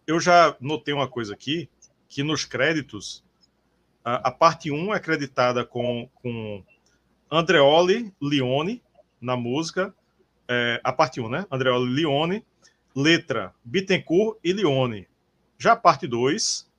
Eu 0.05 0.19
já 0.19 0.55
notei 0.61 0.93
uma 0.93 1.07
coisa 1.07 1.33
aqui, 1.33 1.67
que 2.07 2.21
nos 2.21 2.45
créditos 2.45 3.23
a, 4.05 4.27
a 4.27 4.31
parte 4.31 4.69
1 4.69 4.93
é 4.93 4.97
acreditada 4.97 5.65
com, 5.65 6.07
com 6.21 6.63
Andreoli 7.31 8.13
Leone 8.21 8.83
na 9.19 9.35
música. 9.35 9.91
É, 10.47 10.79
a 10.83 10.93
parte 10.93 11.19
1, 11.19 11.27
né? 11.27 11.47
Andreoli 11.49 11.91
Leone, 11.91 12.45
letra 12.95 13.51
Bittencourt 13.63 14.37
e 14.43 14.53
Leone. 14.53 15.07
Já 15.57 15.71
a 15.71 15.75
parte 15.75 16.05
2, 16.05 16.69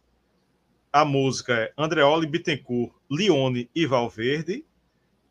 a 0.92 1.04
música 1.04 1.54
é 1.54 1.72
Andreoli 1.76 2.28
Bittencourt, 2.28 2.92
Leone 3.10 3.68
e 3.74 3.86
Valverde. 3.86 4.64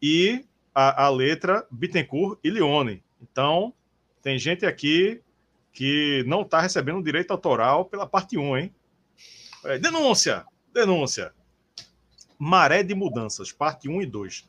E 0.01 0.43
a, 0.75 1.05
a 1.05 1.09
letra 1.09 1.65
Bittencourt 1.71 2.39
e 2.43 2.49
Leone. 2.49 3.01
Então, 3.21 3.73
tem 4.21 4.37
gente 4.37 4.65
aqui 4.65 5.21
que 5.71 6.23
não 6.27 6.41
está 6.41 6.59
recebendo 6.59 7.03
direito 7.03 7.31
autoral 7.31 7.85
pela 7.85 8.07
parte 8.07 8.37
1, 8.37 8.57
hein? 8.57 8.75
É, 9.65 9.77
denúncia! 9.77 10.45
Denúncia! 10.73 11.33
Maré 12.37 12.83
de 12.83 12.95
Mudanças, 12.95 13.51
parte 13.51 13.89
1 13.89 14.01
e 14.01 14.05
2. 14.05 14.47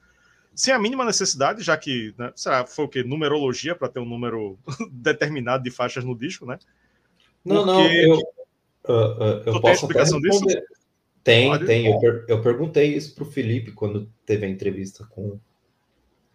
Sem 0.55 0.75
a 0.75 0.79
mínima 0.79 1.05
necessidade, 1.05 1.62
já 1.62 1.77
que 1.77 2.14
né, 2.18 2.33
será, 2.37 2.66
foi 2.66 2.85
o 2.85 2.89
que? 2.89 3.03
Numerologia 3.03 3.75
para 3.75 3.89
ter 3.89 3.99
um 3.99 4.05
número 4.05 4.59
determinado 4.91 5.62
de 5.62 5.71
faixas 5.71 6.05
no 6.05 6.16
disco, 6.16 6.47
né? 6.47 6.59
Não, 7.45 7.64
Porque... 7.64 8.07
não, 8.07 8.21
eu, 8.85 8.97
uh, 8.97 9.43
eu 9.47 9.61
posso 9.61 9.85
explicação 9.85 10.21
disso? 10.21 10.45
Tem, 11.23 11.49
Pode? 11.49 11.66
tem. 11.66 11.87
Eu, 11.87 11.99
per 11.99 12.25
eu 12.29 12.43
perguntei 12.43 12.95
isso 12.95 13.14
para 13.14 13.25
o 13.25 13.31
Felipe 13.31 13.73
quando 13.73 14.11
teve 14.25 14.47
a 14.47 14.49
entrevista 14.49 15.05
com, 15.07 15.39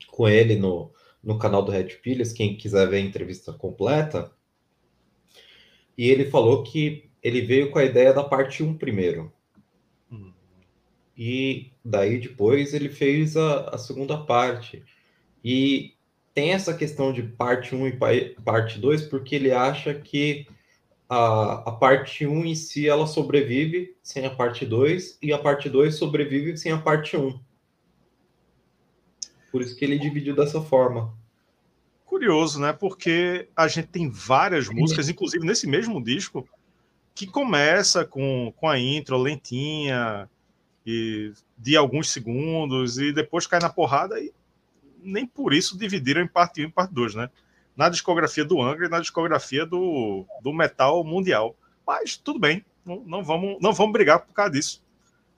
com 0.08 0.28
ele 0.28 0.56
no, 0.56 0.92
no 1.26 1.40
canal 1.40 1.64
do 1.64 1.72
Red 1.72 1.98
Pilhas. 2.04 2.32
Quem 2.32 2.56
quiser 2.56 2.88
ver 2.88 2.98
a 2.98 3.02
entrevista 3.02 3.52
completa. 3.52 4.32
E 5.98 6.10
ele 6.10 6.26
falou 6.26 6.64
que 6.64 7.10
ele 7.22 7.42
veio 7.42 7.72
com 7.72 7.80
a 7.80 7.84
ideia 7.84 8.14
da 8.14 8.24
parte 8.24 8.62
1 8.62 8.78
primeiro. 8.78 9.34
E 11.18 11.72
daí 11.84 12.20
depois 12.20 12.74
ele 12.74 12.90
fez 12.90 13.36
a, 13.36 13.70
a 13.70 13.78
segunda 13.78 14.18
parte. 14.18 14.84
E 15.44 15.94
tem 16.34 16.52
essa 16.52 16.74
questão 16.74 17.14
de 17.14 17.24
parte 17.24 17.74
1 17.74 17.88
e 17.88 18.36
parte 18.44 18.78
2, 18.80 19.04
porque 19.04 19.36
ele 19.36 19.52
acha 19.52 19.94
que 19.94 20.46
a, 21.08 21.70
a 21.70 21.72
parte 21.72 22.28
1 22.28 22.46
em 22.46 22.56
si 22.56 22.90
ela 22.90 23.08
sobrevive 23.08 23.96
sem 24.04 24.26
a 24.26 24.30
parte 24.30 24.66
2 24.66 25.20
e 25.22 25.32
a 25.32 25.38
parte 25.38 25.70
2 25.70 25.96
sobrevive 25.96 26.58
sem 26.58 26.72
a 26.72 26.78
parte 26.78 27.16
1. 27.16 27.40
Por 29.56 29.62
isso 29.62 29.74
que 29.74 29.86
ele 29.86 29.98
dividiu 29.98 30.36
dessa 30.36 30.60
forma. 30.60 31.14
Curioso, 32.06 32.60
né? 32.60 32.74
Porque 32.74 33.48
a 33.56 33.70
gente 33.70 33.88
tem 33.88 34.10
várias 34.10 34.68
músicas, 34.68 35.08
inclusive 35.08 35.46
nesse 35.46 35.66
mesmo 35.66 36.04
disco, 36.04 36.46
que 37.14 37.26
começa 37.26 38.04
com, 38.04 38.52
com 38.58 38.68
a 38.68 38.78
intro 38.78 39.16
lentinha, 39.16 40.30
e 40.86 41.32
de 41.58 41.78
alguns 41.78 42.12
segundos 42.12 42.98
e 42.98 43.14
depois 43.14 43.48
cai 43.48 43.62
na 43.62 43.70
porrada 43.70 44.20
e 44.20 44.34
nem 45.02 45.26
por 45.26 45.54
isso 45.54 45.78
dividiram 45.78 46.22
em 46.22 46.28
parte 46.28 46.62
1 46.62 46.68
e 46.68 46.72
parte 46.74 46.94
2, 46.94 47.16
né? 47.16 47.30
Na 47.78 47.88
discografia 47.88 48.44
do 48.44 48.62
Angra 48.62 48.88
e 48.88 48.90
na 48.90 49.00
discografia 49.00 49.66
do, 49.66 50.26
do 50.44 50.52
metal 50.52 51.02
mundial. 51.02 51.56
Mas 51.88 52.18
tudo 52.18 52.40
bem, 52.40 52.66
não, 52.86 53.06
não, 53.06 53.24
vamos, 53.24 53.58
não 53.62 53.72
vamos 53.72 53.94
brigar 53.94 54.20
por 54.20 54.34
causa 54.34 54.52
disso. 54.52 54.84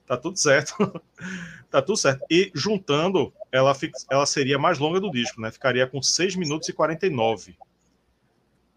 Tá 0.08 0.16
tudo 0.16 0.38
certo. 0.38 0.74
tá 1.70 1.82
tudo 1.82 1.97
certo. 1.97 2.26
E 2.32 2.49
juntando, 2.55 3.34
ela, 3.51 3.76
ela 4.10 4.26
seria 4.26 4.58
mais 4.58 4.80
longa 4.80 5.01
do 5.01 5.12
disco, 5.12 5.41
né? 5.41 5.51
Ficaria 5.51 5.86
com 5.86 6.01
6 6.01 6.36
minutos 6.38 6.70
e 6.70 6.74
49. 6.74 7.58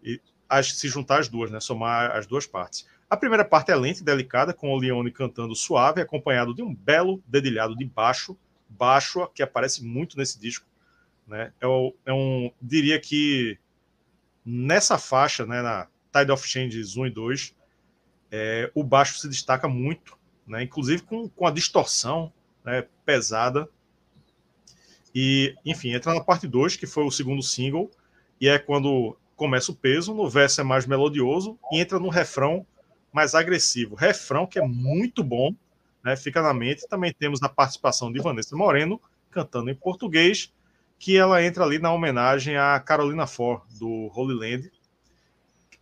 E 0.03 0.19
as, 0.49 0.73
se 0.73 0.89
juntar 0.89 1.21
as 1.21 1.29
duas, 1.29 1.49
né? 1.49 1.61
Somar 1.61 2.11
as 2.11 2.27
duas 2.27 2.45
partes. 2.45 2.85
A 3.09 3.15
primeira 3.15 3.45
parte 3.45 3.71
é 3.71 3.75
lenta 3.75 4.01
e 4.01 4.03
delicada, 4.03 4.53
com 4.53 4.71
o 4.71 4.77
Leone 4.77 5.09
cantando 5.11 5.55
suave, 5.55 6.01
acompanhado 6.01 6.53
de 6.53 6.61
um 6.61 6.75
belo 6.75 7.23
dedilhado 7.25 7.75
de 7.75 7.85
baixo, 7.85 8.37
baixo 8.67 9.25
que 9.33 9.41
aparece 9.41 9.83
muito 9.83 10.17
nesse 10.17 10.37
disco. 10.37 10.65
Né? 11.25 11.53
É, 11.61 11.67
um, 11.67 11.93
é 12.05 12.13
um 12.13 12.51
diria 12.61 12.99
que 12.99 13.57
nessa 14.45 14.97
faixa, 14.97 15.45
né, 15.45 15.61
na 15.61 15.87
Tide 16.11 16.31
of 16.31 16.45
Changes 16.45 16.97
1 16.97 17.07
e 17.07 17.09
2, 17.09 17.55
é, 18.31 18.71
o 18.73 18.83
baixo 18.83 19.17
se 19.19 19.29
destaca 19.29 19.67
muito, 19.67 20.17
né, 20.47 20.63
inclusive 20.63 21.03
com, 21.03 21.27
com 21.29 21.45
a 21.45 21.51
distorção 21.51 22.31
né, 22.63 22.85
pesada. 23.05 23.69
E, 25.13 25.55
enfim, 25.65 25.93
entra 25.93 26.13
na 26.13 26.21
parte 26.21 26.47
2, 26.47 26.75
que 26.75 26.87
foi 26.87 27.03
o 27.03 27.11
segundo 27.11 27.43
single, 27.43 27.91
e 28.39 28.47
é 28.47 28.57
quando 28.57 29.17
começa 29.35 29.71
o 29.71 29.75
peso, 29.75 30.13
no 30.13 30.29
verso 30.29 30.61
é 30.61 30.63
mais 30.63 30.85
melodioso, 30.85 31.57
e 31.71 31.79
entra 31.79 31.99
no 31.99 32.09
refrão 32.09 32.65
mais 33.11 33.35
agressivo. 33.35 33.95
Refrão 33.95 34.47
que 34.47 34.59
é 34.59 34.65
muito 34.65 35.23
bom, 35.23 35.53
né? 36.03 36.15
Fica 36.15 36.41
na 36.41 36.53
mente. 36.53 36.87
Também 36.87 37.13
temos 37.13 37.41
a 37.43 37.49
participação 37.49 38.11
de 38.11 38.21
Vanessa 38.21 38.55
Moreno 38.55 39.01
cantando 39.29 39.69
em 39.69 39.75
português, 39.75 40.53
que 40.99 41.17
ela 41.17 41.43
entra 41.43 41.63
ali 41.63 41.79
na 41.79 41.91
homenagem 41.91 42.57
a 42.57 42.79
Carolina 42.79 43.25
For, 43.25 43.65
do 43.79 44.11
Holy 44.13 44.35
Land, 44.35 44.71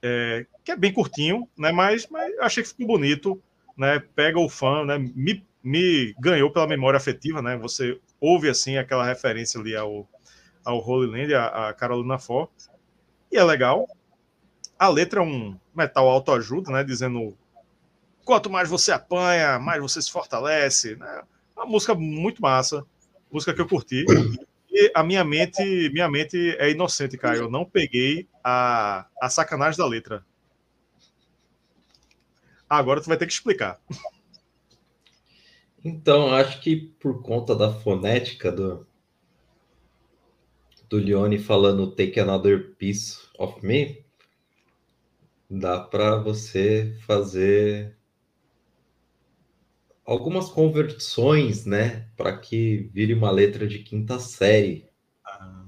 é, 0.01 0.45
que 0.64 0.72
é 0.72 0.76
bem 0.78 0.93
curtinho, 0.93 1.47
né? 1.57 1.72
Mas, 1.72 2.07
mas 2.10 2.38
achei 2.39 2.64
que 2.64 2.70
ficou 2.70 2.88
bonito, 2.88 3.41
né? 3.80 4.04
Pega 4.14 4.38
o 4.38 4.50
fã, 4.50 4.84
né? 4.84 4.98
Me, 4.98 5.44
me 5.64 6.14
ganhou 6.20 6.52
pela 6.52 6.68
memória 6.68 6.98
afetiva, 6.98 7.42
né? 7.42 7.58
Você 7.58 8.00
ouve 8.20 8.50
assim 8.50 8.78
aquela 8.78 9.06
referência 9.06 9.60
ali 9.60 9.76
ao, 9.76 10.08
ao 10.66 10.86
Holy 10.86 11.10
Land, 11.10 11.34
a, 11.34 11.70
a 11.70 11.74
Carolina 11.74 12.20
For, 12.20 12.50
e 13.32 13.38
é 13.38 13.44
legal. 13.44 13.88
A 14.78 14.90
letra 14.90 15.22
é 15.22 15.24
um 15.24 15.58
metal 15.74 16.10
autoajuda, 16.10 16.72
né? 16.72 16.84
Dizendo 16.84 17.38
quanto 18.26 18.50
mais 18.50 18.70
você 18.70 18.92
apanha, 18.92 19.58
mais 19.58 19.82
você 19.82 20.02
se 20.02 20.12
fortalece. 20.12 20.98
Né? 20.98 21.22
Uma 21.56 21.66
música 21.66 21.96
muito 21.96 22.42
massa, 22.42 22.86
música 23.32 23.54
que 23.54 23.62
eu 23.62 23.68
curti. 23.68 24.06
E 24.70 24.92
a 24.94 25.04
minha 25.04 25.24
mente, 25.24 25.90
minha 25.92 26.10
mente 26.10 26.56
é 26.60 26.70
inocente, 26.70 27.18
cara. 27.18 27.38
Eu 27.38 27.50
não 27.50 27.66
peguei 27.66 28.28
a, 28.44 29.08
a 29.22 29.30
sacanagem 29.30 29.78
da 29.78 29.86
letra. 29.86 30.26
Agora 32.70 33.02
tu 33.02 33.08
vai 33.08 33.18
ter 33.18 33.26
que 33.26 33.34
explicar. 33.34 33.82
Então, 35.84 36.34
acho 36.34 36.62
que 36.62 36.76
por 36.76 37.24
conta 37.24 37.56
da 37.56 37.74
fonética 37.74 38.52
do, 38.52 38.86
do 40.90 40.98
Leone 40.98 41.40
falando 41.40 41.92
Take 41.96 42.20
Another 42.20 42.76
Piece 42.76 43.18
of 43.38 43.66
Me, 43.66 44.04
dá 45.50 45.80
para 45.80 46.18
você 46.18 46.96
fazer 47.06 47.98
algumas 50.06 50.50
conversões, 50.50 51.66
né, 51.66 52.08
para 52.18 52.36
que 52.38 52.90
vire 52.92 53.14
uma 53.14 53.32
letra 53.32 53.68
de 53.68 53.80
quinta 53.80 54.20
série. 54.20 54.90
Ah, 55.24 55.66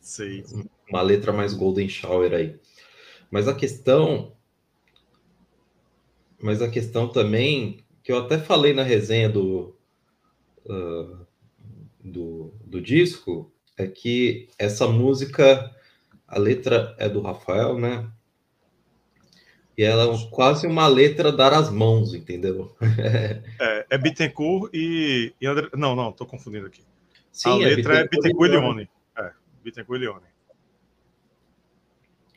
sei. 0.00 0.44
Uma 0.88 1.00
letra 1.00 1.32
mais 1.32 1.54
Golden 1.54 1.88
Shower 1.88 2.32
aí. 2.32 2.60
Mas 3.30 3.48
a 3.48 3.54
questão. 3.54 4.33
Mas 6.44 6.60
a 6.60 6.68
questão 6.68 7.08
também, 7.08 7.82
que 8.02 8.12
eu 8.12 8.18
até 8.18 8.38
falei 8.38 8.74
na 8.74 8.82
resenha 8.82 9.30
do, 9.30 9.74
uh, 10.66 11.26
do, 11.98 12.52
do 12.66 12.82
disco, 12.82 13.50
é 13.78 13.86
que 13.86 14.50
essa 14.58 14.86
música, 14.86 15.74
a 16.28 16.38
letra 16.38 16.94
é 16.98 17.08
do 17.08 17.22
Rafael, 17.22 17.78
né? 17.78 18.06
E 19.74 19.84
ela 19.84 20.14
é 20.14 20.28
quase 20.30 20.66
uma 20.66 20.86
letra 20.86 21.32
dar 21.32 21.54
as 21.54 21.70
mãos, 21.70 22.12
entendeu? 22.12 22.76
é, 23.58 23.86
é 23.88 23.96
Bittencourt 23.96 24.70
e, 24.74 25.32
e 25.40 25.46
André... 25.46 25.70
Não, 25.74 25.96
não, 25.96 26.12
tô 26.12 26.26
confundindo 26.26 26.66
aqui. 26.66 26.82
Sim, 27.32 27.64
a 27.64 27.70
é 27.70 27.74
letra 27.74 28.00
é 28.00 28.06
Bittencourt 28.06 28.50
e 28.50 28.52
Leone. 28.52 28.90
É, 29.16 29.32
Bittencourt 29.64 29.98
e 29.98 30.04
Leone. 30.04 30.26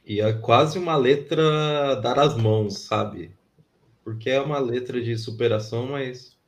E 0.05 0.21
é 0.21 0.31
quase 0.31 0.79
uma 0.79 0.95
letra 0.95 1.95
dar 1.95 2.17
as 2.17 2.37
mãos, 2.37 2.85
sabe? 2.85 3.35
Porque 4.07 4.29
é 4.29 4.39
uma 4.39 4.57
letra 4.57 5.01
de 5.01 5.17
superação, 5.17 5.87
mas. 5.87 6.39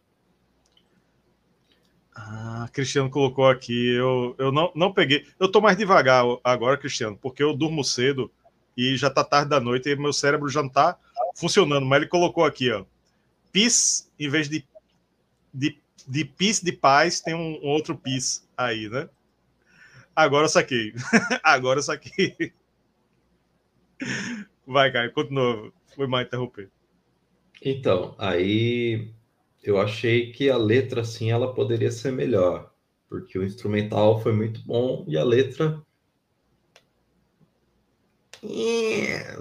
Ah, 2.16 2.70
Cristiano 2.72 3.10
colocou 3.10 3.50
aqui. 3.50 3.96
Eu, 3.96 4.34
eu 4.38 4.50
não, 4.50 4.72
não 4.74 4.94
peguei. 4.94 5.28
Eu 5.38 5.52
tô 5.52 5.60
mais 5.60 5.76
devagar 5.76 6.24
agora, 6.42 6.78
Cristiano, 6.78 7.18
porque 7.18 7.44
eu 7.44 7.54
durmo 7.54 7.84
cedo 7.84 8.32
e 8.78 8.96
já 8.96 9.10
tá 9.10 9.26
tarde 9.26 9.50
da 9.50 9.60
noite 9.60 9.90
e 9.90 9.96
meu 9.98 10.14
cérebro 10.14 10.48
já 10.48 10.64
não 10.64 10.70
tá 10.70 10.98
funcionando. 11.36 11.86
Mas 11.86 11.98
ele 11.98 12.10
colocou 12.10 12.46
aqui, 12.46 12.72
ó. 12.72 12.86
Peace, 13.52 14.10
em 14.18 14.30
vez 14.30 14.48
de, 14.48 14.66
de, 15.54 15.78
de 16.08 16.24
peace 16.24 16.64
de 16.64 16.72
paz, 16.72 17.20
tem 17.20 17.36
um, 17.36 17.60
um 17.62 17.68
outro 17.68 17.94
peace 17.94 18.42
aí, 18.56 18.88
né? 18.88 19.10
Agora 20.16 20.46
eu 20.46 20.50
saquei. 20.50 20.94
Agora 21.44 21.80
eu 21.80 21.84
saquei. 21.84 22.54
Vai, 24.66 24.94
Caio, 24.94 25.12
continua. 25.12 25.74
Foi 25.94 26.08
mal 26.08 26.22
interromper. 26.22 26.72
Então, 27.64 28.16
aí 28.18 29.12
eu 29.64 29.80
achei 29.80 30.32
que 30.32 30.50
a 30.50 30.58
letra, 30.58 31.02
assim, 31.02 31.32
ela 31.32 31.54
poderia 31.54 31.92
ser 31.92 32.12
melhor. 32.12 32.72
Porque 33.08 33.38
o 33.38 33.44
instrumental 33.44 34.22
foi 34.22 34.34
muito 34.34 34.62
bom 34.66 35.04
e 35.08 35.18
a 35.18 35.24
letra 35.24 35.82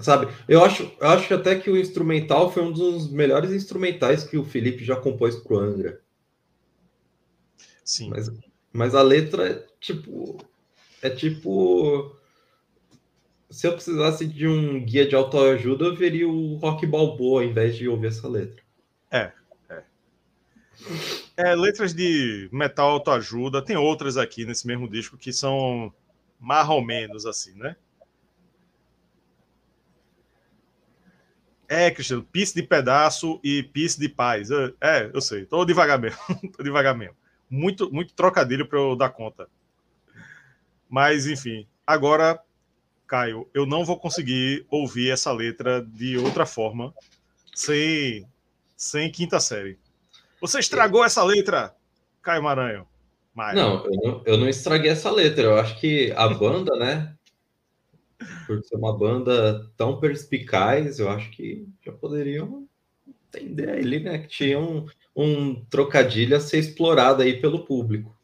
sabe? 0.01 0.27
Eu 0.47 0.63
acho, 0.63 0.91
eu 0.99 1.07
acho 1.07 1.33
até 1.33 1.57
que 1.57 1.69
o 1.69 1.77
instrumental 1.77 2.51
foi 2.51 2.63
um 2.63 2.71
dos 2.71 3.09
melhores 3.09 3.51
instrumentais 3.51 4.23
que 4.23 4.37
o 4.37 4.43
Felipe 4.43 4.83
já 4.83 4.95
compôs 4.95 5.35
pro 5.35 5.57
Angra. 5.57 6.01
Sim. 7.83 8.09
Mas, 8.09 8.31
mas 8.71 8.95
a 8.95 9.01
letra 9.01 9.49
é 9.49 9.65
tipo. 9.79 10.37
É 11.01 11.09
tipo. 11.09 12.15
Se 13.49 13.65
eu 13.65 13.73
precisasse 13.73 14.27
de 14.27 14.47
um 14.47 14.83
guia 14.83 15.07
de 15.07 15.15
autoajuda, 15.15 15.85
eu 15.85 15.95
veria 15.95 16.27
o 16.27 16.55
Rock 16.57 16.85
Balboa 16.85 17.41
ao 17.41 17.47
invés 17.47 17.75
de 17.75 17.87
ouvir 17.87 18.07
essa 18.07 18.27
letra. 18.27 18.61
É, 19.09 19.31
é. 19.67 19.83
É, 21.35 21.55
letras 21.55 21.93
de 21.93 22.47
metal 22.51 22.91
autoajuda, 22.91 23.63
tem 23.63 23.75
outras 23.75 24.17
aqui 24.17 24.45
nesse 24.45 24.67
mesmo 24.67 24.87
disco 24.87 25.17
que 25.17 25.33
são 25.33 25.91
mais 26.39 26.69
ou 26.69 26.83
menos 26.83 27.25
assim, 27.25 27.53
né? 27.55 27.75
É, 31.67 31.91
Cristiano, 31.91 32.23
pisse 32.23 32.55
de 32.55 32.63
pedaço 32.63 33.39
e 33.43 33.61
pisse 33.61 33.99
de 33.99 34.09
paz. 34.09 34.49
É, 34.81 35.09
eu 35.13 35.21
sei, 35.21 35.45
tô 35.45 35.63
devagar 35.65 35.99
mesmo. 35.99 36.19
tô 36.55 36.63
devagar 36.63 36.95
mesmo. 36.95 37.15
Muito, 37.49 37.91
muito 37.91 38.13
trocadilho 38.13 38.67
para 38.67 38.79
eu 38.79 38.95
dar 38.95 39.09
conta. 39.09 39.47
Mas, 40.89 41.27
enfim, 41.27 41.67
agora, 41.85 42.41
Caio, 43.09 43.49
eu 43.55 43.65
não 43.65 43.83
vou 43.83 43.97
conseguir 43.97 44.67
ouvir 44.69 45.09
essa 45.09 45.31
letra 45.31 45.81
de 45.81 46.15
outra 46.15 46.45
forma 46.45 46.93
sem, 47.55 48.23
sem 48.77 49.11
quinta 49.11 49.39
série. 49.39 49.79
Você 50.39 50.59
estragou 50.59 51.03
essa 51.03 51.23
letra, 51.23 51.75
Caio 52.21 52.43
Maranhão. 52.43 52.87
Não, 53.35 53.85
eu 53.85 53.91
não, 54.03 54.23
eu 54.25 54.37
não 54.37 54.47
estraguei 54.47 54.91
essa 54.91 55.09
letra. 55.09 55.43
Eu 55.43 55.57
acho 55.57 55.79
que 55.79 56.13
a 56.15 56.27
banda, 56.27 56.75
né, 56.77 57.15
por 58.45 58.63
ser 58.63 58.75
uma 58.75 58.95
banda 58.95 59.67
tão 59.75 59.99
perspicaz, 59.99 60.99
eu 60.99 61.09
acho 61.09 61.31
que 61.31 61.67
já 61.83 61.91
poderiam 61.91 62.67
entender 63.07 63.69
ali, 63.71 64.01
né? 64.01 64.19
Que 64.19 64.27
tinha 64.27 64.59
um, 64.59 64.85
um 65.15 65.65
trocadilho 65.65 66.37
a 66.37 66.39
ser 66.39 66.59
explorado 66.59 67.23
aí 67.23 67.41
pelo 67.41 67.65
público. 67.65 68.15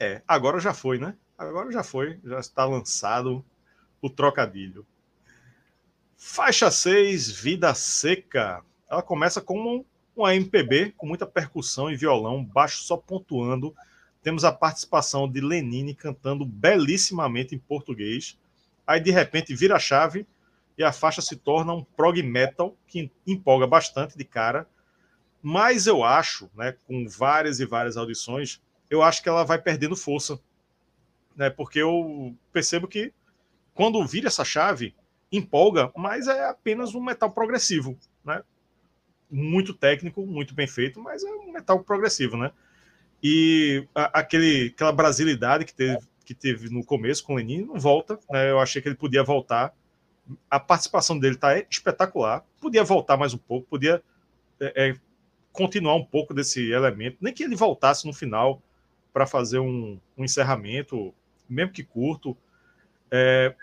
É, 0.00 0.22
agora 0.26 0.58
já 0.58 0.72
foi, 0.72 0.98
né? 0.98 1.14
Agora 1.36 1.70
já 1.70 1.82
foi, 1.82 2.18
já 2.24 2.38
está 2.38 2.64
lançado 2.64 3.44
o 4.04 4.10
trocadilho. 4.10 4.86
Faixa 6.14 6.70
6, 6.70 7.30
Vida 7.30 7.72
Seca. 7.72 8.62
Ela 8.88 9.02
começa 9.02 9.40
com 9.40 9.82
uma 10.14 10.34
MPB 10.34 10.92
com 10.94 11.06
muita 11.06 11.26
percussão 11.26 11.90
e 11.90 11.96
violão, 11.96 12.44
baixo 12.44 12.82
só 12.82 12.98
pontuando. 12.98 13.74
Temos 14.22 14.44
a 14.44 14.52
participação 14.52 15.26
de 15.26 15.40
Lenine 15.40 15.94
cantando 15.94 16.44
belíssimamente 16.44 17.54
em 17.54 17.58
português. 17.58 18.38
Aí 18.86 19.00
de 19.00 19.10
repente 19.10 19.54
vira 19.54 19.76
a 19.76 19.78
chave 19.78 20.26
e 20.76 20.84
a 20.84 20.92
faixa 20.92 21.22
se 21.22 21.36
torna 21.36 21.72
um 21.72 21.82
prog 21.82 22.22
metal 22.22 22.76
que 22.86 23.10
empolga 23.26 23.66
bastante 23.66 24.18
de 24.18 24.24
cara. 24.24 24.68
Mas 25.42 25.86
eu 25.86 26.04
acho, 26.04 26.50
né, 26.54 26.76
com 26.86 27.08
várias 27.08 27.58
e 27.58 27.64
várias 27.64 27.96
audições, 27.96 28.60
eu 28.90 29.02
acho 29.02 29.22
que 29.22 29.30
ela 29.30 29.44
vai 29.44 29.58
perdendo 29.58 29.96
força, 29.96 30.38
né? 31.34 31.48
Porque 31.48 31.78
eu 31.78 32.36
percebo 32.52 32.86
que 32.86 33.12
quando 33.74 34.04
vira 34.06 34.28
essa 34.28 34.44
chave, 34.44 34.94
empolga, 35.30 35.90
mas 35.96 36.28
é 36.28 36.48
apenas 36.48 36.94
um 36.94 37.02
metal 37.02 37.30
progressivo, 37.30 37.98
né? 38.24 38.42
Muito 39.30 39.74
técnico, 39.74 40.24
muito 40.24 40.54
bem 40.54 40.66
feito, 40.66 41.00
mas 41.00 41.24
é 41.24 41.30
um 41.30 41.52
metal 41.52 41.82
progressivo, 41.82 42.36
né? 42.36 42.52
E 43.22 43.88
a, 43.94 44.20
aquele, 44.20 44.72
aquela 44.74 44.92
brasilidade 44.92 45.64
que 45.64 45.74
teve, 45.74 45.98
que 46.24 46.34
teve 46.34 46.68
no 46.68 46.84
começo 46.84 47.24
com 47.24 47.32
o 47.32 47.36
Lenin 47.36 47.62
não 47.62 47.80
volta. 47.80 48.18
Né? 48.30 48.50
Eu 48.50 48.60
achei 48.60 48.82
que 48.82 48.88
ele 48.88 48.94
podia 48.94 49.24
voltar. 49.24 49.74
A 50.50 50.60
participação 50.60 51.18
dele 51.18 51.34
está 51.34 51.58
espetacular. 51.58 52.44
Podia 52.60 52.84
voltar 52.84 53.16
mais 53.16 53.32
um 53.32 53.38
pouco, 53.38 53.66
podia 53.66 54.02
é, 54.60 54.88
é, 54.90 54.96
continuar 55.52 55.94
um 55.94 56.04
pouco 56.04 56.34
desse 56.34 56.70
elemento. 56.70 57.16
Nem 57.20 57.32
que 57.32 57.42
ele 57.42 57.56
voltasse 57.56 58.06
no 58.06 58.12
final 58.12 58.62
para 59.10 59.26
fazer 59.26 59.58
um, 59.58 59.98
um, 60.18 60.24
encerramento, 60.24 61.14
mesmo 61.48 61.72
que 61.72 61.82
curto. 61.82 62.36
É, 63.10 63.54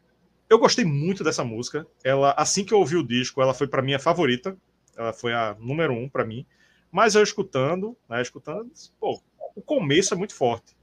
eu 0.51 0.59
gostei 0.59 0.85
muito 0.85 1.23
dessa 1.23 1.43
música. 1.43 1.87
Ela, 2.03 2.33
assim 2.37 2.63
que 2.63 2.73
eu 2.73 2.79
ouvi 2.79 2.95
o 2.95 3.07
disco, 3.07 3.41
ela 3.41 3.53
foi 3.53 3.67
para 3.67 3.81
mim 3.81 3.93
a 3.93 3.99
favorita. 3.99 4.55
Ela 4.95 5.13
foi 5.13 5.33
a 5.33 5.55
número 5.59 5.93
um 5.93 6.07
para 6.07 6.25
mim. 6.25 6.45
Mas 6.91 7.15
eu 7.15 7.23
escutando, 7.23 7.97
né, 8.07 8.21
escutando, 8.21 8.69
pô, 8.99 9.21
o 9.55 9.61
começo 9.61 10.13
é 10.13 10.17
muito 10.17 10.35
forte 10.35 10.75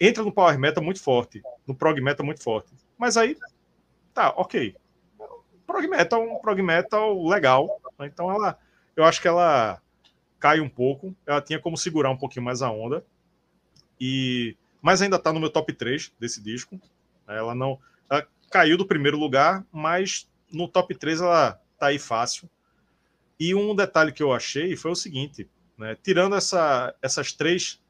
entra 0.00 0.22
no 0.22 0.32
power 0.32 0.58
metal 0.58 0.82
muito 0.82 1.02
forte, 1.02 1.42
no 1.66 1.74
prog 1.74 2.00
metal 2.00 2.24
muito 2.24 2.42
forte. 2.42 2.72
Mas 2.96 3.16
aí, 3.16 3.36
tá, 4.14 4.30
ok. 4.36 4.76
Prog 5.66 5.86
metal, 5.86 6.22
um 6.22 6.38
prog 6.38 6.62
metal 6.62 7.26
legal. 7.26 7.80
Né? 7.98 8.06
Então 8.06 8.30
ela, 8.30 8.58
eu 8.96 9.04
acho 9.04 9.20
que 9.20 9.28
ela 9.28 9.80
cai 10.38 10.60
um 10.60 10.68
pouco. 10.68 11.14
Ela 11.26 11.42
tinha 11.42 11.60
como 11.60 11.76
segurar 11.76 12.10
um 12.10 12.16
pouquinho 12.16 12.44
mais 12.44 12.62
a 12.62 12.70
onda. 12.70 13.04
e 14.00 14.56
mas 14.80 15.02
ainda 15.02 15.16
está 15.16 15.32
no 15.32 15.40
meu 15.40 15.50
top 15.50 15.72
3 15.72 16.12
desse 16.20 16.40
disco. 16.40 16.80
Ela 17.26 17.54
não 17.54 17.78
caiu 18.50 18.76
do 18.76 18.86
primeiro 18.86 19.18
lugar, 19.18 19.64
mas 19.72 20.28
no 20.50 20.68
top 20.68 20.94
3 20.94 21.20
ela 21.20 21.60
tá 21.78 21.86
aí 21.86 21.98
fácil. 21.98 22.48
E 23.38 23.54
um 23.54 23.74
detalhe 23.74 24.12
que 24.12 24.22
eu 24.22 24.32
achei 24.32 24.76
foi 24.76 24.90
o 24.90 24.96
seguinte, 24.96 25.48
né? 25.76 25.96
Tirando 26.02 26.34
essa, 26.34 26.94
essas 27.00 27.32
três 27.32 27.80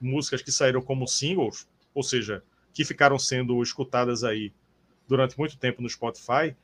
músicas 0.00 0.42
que 0.42 0.52
saíram 0.52 0.80
como 0.80 1.08
singles, 1.08 1.68
ou 1.94 2.02
seja, 2.02 2.42
que 2.72 2.84
ficaram 2.84 3.18
sendo 3.18 3.62
escutadas 3.62 4.22
aí 4.22 4.52
durante 5.08 5.38
muito 5.38 5.56
tempo 5.56 5.82
no 5.82 5.88
Spotify, 5.88 6.54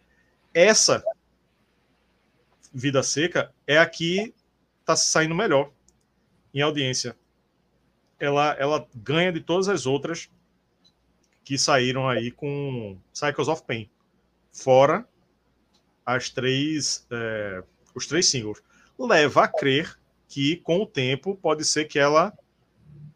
essa 0.54 1.02
Vida 2.72 3.02
Seca 3.02 3.52
é 3.66 3.78
a 3.78 3.86
que 3.86 4.34
está 4.80 4.94
saindo 4.94 5.34
melhor 5.34 5.70
em 6.54 6.60
audiência. 6.60 7.16
Ela, 8.20 8.54
ela 8.58 8.88
ganha 8.94 9.32
de 9.32 9.40
todas 9.40 9.68
as 9.68 9.86
outras 9.86 10.30
que 11.44 11.58
saíram 11.58 12.08
aí 12.08 12.30
com 12.30 12.96
Cycles 13.12 13.48
of 13.48 13.62
Pain, 13.64 13.90
fora 14.52 15.06
as 16.04 16.30
três, 16.30 17.06
é, 17.10 17.62
os 17.94 18.06
três 18.06 18.28
singles. 18.28 18.62
Leva 18.98 19.44
a 19.44 19.48
crer 19.48 19.98
que 20.28 20.56
com 20.56 20.82
o 20.82 20.86
tempo 20.86 21.36
pode 21.36 21.64
ser 21.64 21.86
que 21.86 21.98
ela 21.98 22.32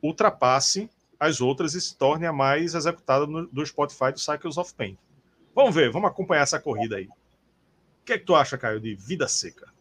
ultrapasse 0.03 0.91
as 1.18 1.41
outras 1.41 1.74
e 1.74 1.81
se 1.81 1.97
torne 1.97 2.27
a 2.27 2.33
mais 2.33 2.74
executada 2.74 3.27
no, 3.27 3.47
do 3.47 3.64
Spotify 3.64 4.12
do 4.12 4.20
Cycles 4.20 4.59
of 4.59 4.74
Pain. 4.74 4.97
Vamos 5.55 5.74
ver, 5.74 5.91
vamos 5.91 6.11
acompanhar 6.11 6.43
essa 6.43 6.61
corrida 6.61 6.97
aí. 6.97 7.07
O 7.07 8.05
que 8.05 8.12
é 8.12 8.18
que 8.18 8.24
tu 8.24 8.35
acha, 8.35 8.59
Caio, 8.59 8.81
de 8.81 8.95
Vida 8.95 9.27
Seca? 9.27 9.72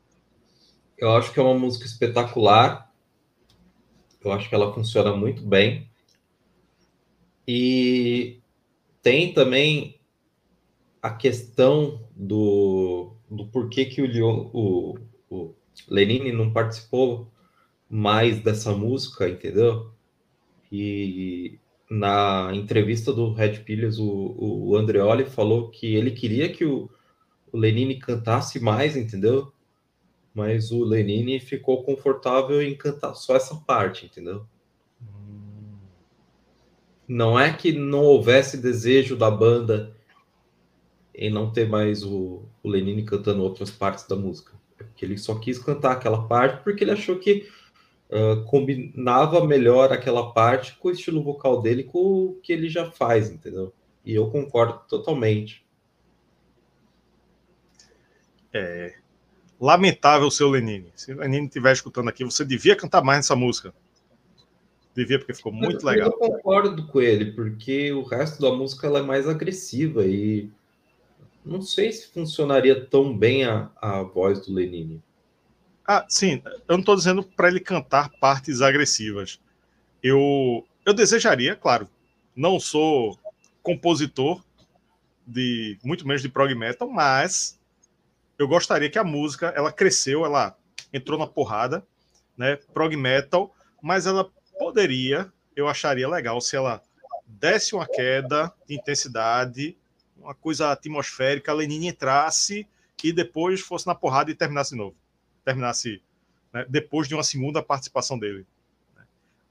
Eu 0.98 1.14
acho 1.14 1.32
que 1.34 1.40
é 1.40 1.44
uma 1.44 1.54
música 1.54 1.86
espetacular. 1.86 2.90
Eu 4.24 4.32
acho 4.32 4.48
que 4.48 4.56
ela 4.56 4.74
funciona 4.74 5.16
muito 5.16 5.46
bem. 5.46 5.90
E 7.48 8.40
tem 9.02 9.34
também 9.34 10.00
a 11.02 11.12
questão 11.12 12.02
do, 12.16 13.14
do 13.30 13.46
porquê 13.48 13.86
que 13.86 14.02
o, 14.02 14.50
o, 14.52 15.00
o 15.30 15.56
Lenine 15.88 16.32
não 16.32 16.52
participou 16.52 17.32
mais 17.90 18.40
dessa 18.40 18.72
música, 18.74 19.30
entendeu? 19.30 19.92
E 20.72 21.60
na 21.90 22.52
entrevista 22.54 23.14
do 23.14 23.32
Red 23.32 23.60
Pillies, 23.60 24.00
o, 24.00 24.36
o 24.38 24.76
Andreoli 24.76 25.26
falou 25.26 25.70
que 25.70 25.96
ele 25.96 26.12
queria 26.12 26.52
que 26.52 26.66
o, 26.66 26.90
o 27.52 27.58
Lenine 27.58 28.00
cantasse 28.00 28.60
mais, 28.60 28.98
entendeu? 28.98 29.54
Mas 30.34 30.72
o 30.72 30.84
Lenine 30.84 31.40
ficou 31.40 31.84
confortável 31.84 32.62
em 32.62 32.76
cantar 32.76 33.14
só 33.14 33.36
essa 33.36 33.56
parte, 33.56 34.08
entendeu? 34.08 34.46
Não 37.08 37.40
é 37.40 37.54
que 37.54 37.72
não 37.72 38.04
houvesse 38.04 38.58
desejo 38.58 39.16
da 39.16 39.30
banda 39.30 39.96
em 41.14 41.30
não 41.30 41.52
ter 41.52 41.68
mais 41.68 42.04
o, 42.04 42.44
o 42.62 42.70
Lenine 42.70 43.04
cantando 43.04 43.42
outras 43.42 43.72
partes 43.72 44.08
da 44.08 44.16
música. 44.16 44.54
É 44.80 44.84
porque 44.84 45.06
ele 45.06 45.18
só 45.18 45.36
quis 45.36 45.58
cantar 45.58 45.94
aquela 45.94 46.28
parte 46.28 46.64
porque 46.64 46.84
ele 46.84 46.92
achou 46.92 47.18
que 47.18 47.48
uh, 48.10 48.44
combinava 48.46 49.46
melhor 49.46 49.94
aquela 49.94 50.34
parte 50.34 50.76
com 50.76 50.90
o 50.90 50.92
estilo 50.92 51.24
vocal 51.24 51.62
dele, 51.62 51.84
com 51.84 52.00
o 52.00 52.40
que 52.42 52.52
ele 52.52 52.70
já 52.70 52.92
faz, 52.92 53.30
entendeu? 53.30 53.74
E 54.04 54.14
eu 54.14 54.30
concordo 54.30 54.82
totalmente. 54.88 55.66
É 58.54 58.96
lamentável 59.60 60.30
seu 60.30 60.50
Lenine. 60.50 60.92
Se 60.96 61.14
o 61.14 61.18
Lenine 61.18 61.48
estiver 61.48 61.74
escutando 61.74 62.10
aqui, 62.10 62.24
você 62.24 62.44
devia 62.44 62.76
cantar 62.76 63.04
mais 63.04 63.20
nessa 63.20 63.36
música. 63.36 63.74
Devia, 64.96 65.20
porque 65.20 65.34
ficou 65.34 65.52
muito 65.52 65.86
eu, 65.86 65.92
legal. 65.92 66.08
Eu 66.08 66.18
concordo 66.18 66.88
com 66.88 67.02
ele, 67.02 67.34
porque 67.34 67.92
o 67.92 68.04
resto 68.04 68.42
da 68.42 68.52
música 68.52 68.88
ela 68.88 69.00
é 69.00 69.04
mais 69.04 69.28
agressiva 69.28 70.06
e 70.06 70.50
não 71.44 71.62
sei 71.62 71.92
se 71.92 72.08
funcionaria 72.08 72.86
tão 72.86 73.16
bem 73.16 73.44
a, 73.44 73.70
a 73.76 74.02
voz 74.04 74.46
do 74.46 74.54
Lenine. 74.54 75.04
Ah, 75.86 76.06
sim. 76.08 76.42
Eu 76.68 76.76
não 76.76 76.80
estou 76.80 76.96
dizendo 76.96 77.24
para 77.24 77.50
ele 77.50 77.60
cantar 77.60 78.10
partes 78.20 78.62
agressivas. 78.62 79.40
Eu, 80.02 80.66
eu 80.86 80.94
desejaria, 80.94 81.56
claro. 81.56 81.88
Não 82.36 82.60
sou 82.60 83.20
compositor 83.62 84.42
de 85.28 85.78
muito 85.84 86.08
menos 86.08 86.22
de 86.22 86.30
prog 86.30 86.54
metal, 86.56 86.90
mas 86.90 87.60
eu 88.40 88.48
gostaria 88.48 88.90
que 88.90 89.00
a 89.00 89.04
música 89.04 89.54
ela 89.56 89.72
cresceu, 89.72 90.26
ela 90.26 90.58
entrou 90.94 91.20
na 91.20 91.28
porrada, 91.28 91.86
né? 92.38 92.56
Prog 92.74 92.96
metal, 92.96 93.54
mas 93.82 94.06
ela 94.06 94.32
poderia, 94.58 95.32
eu 95.56 95.68
acharia 95.68 96.08
legal 96.08 96.40
se 96.42 96.56
ela 96.56 96.82
desse 97.26 97.76
uma 97.76 97.88
queda 97.88 98.54
de 98.68 98.76
intensidade, 98.76 99.78
uma 100.18 100.36
coisa 100.36 100.72
atmosférica, 100.72 101.52
a 101.52 101.56
Lenine 101.56 101.88
entrasse 101.88 102.68
e 103.04 103.14
depois 103.14 103.62
fosse 103.62 103.86
na 103.86 103.94
porrada 103.94 104.32
e 104.32 104.36
terminasse 104.36 104.72
de 104.72 104.78
novo 104.78 104.96
terminasse 105.46 106.02
né, 106.52 106.66
depois 106.68 107.08
de 107.08 107.14
uma 107.14 107.24
segunda 107.24 107.62
participação 107.62 108.18
dele. 108.18 108.46
Né. 108.96 109.04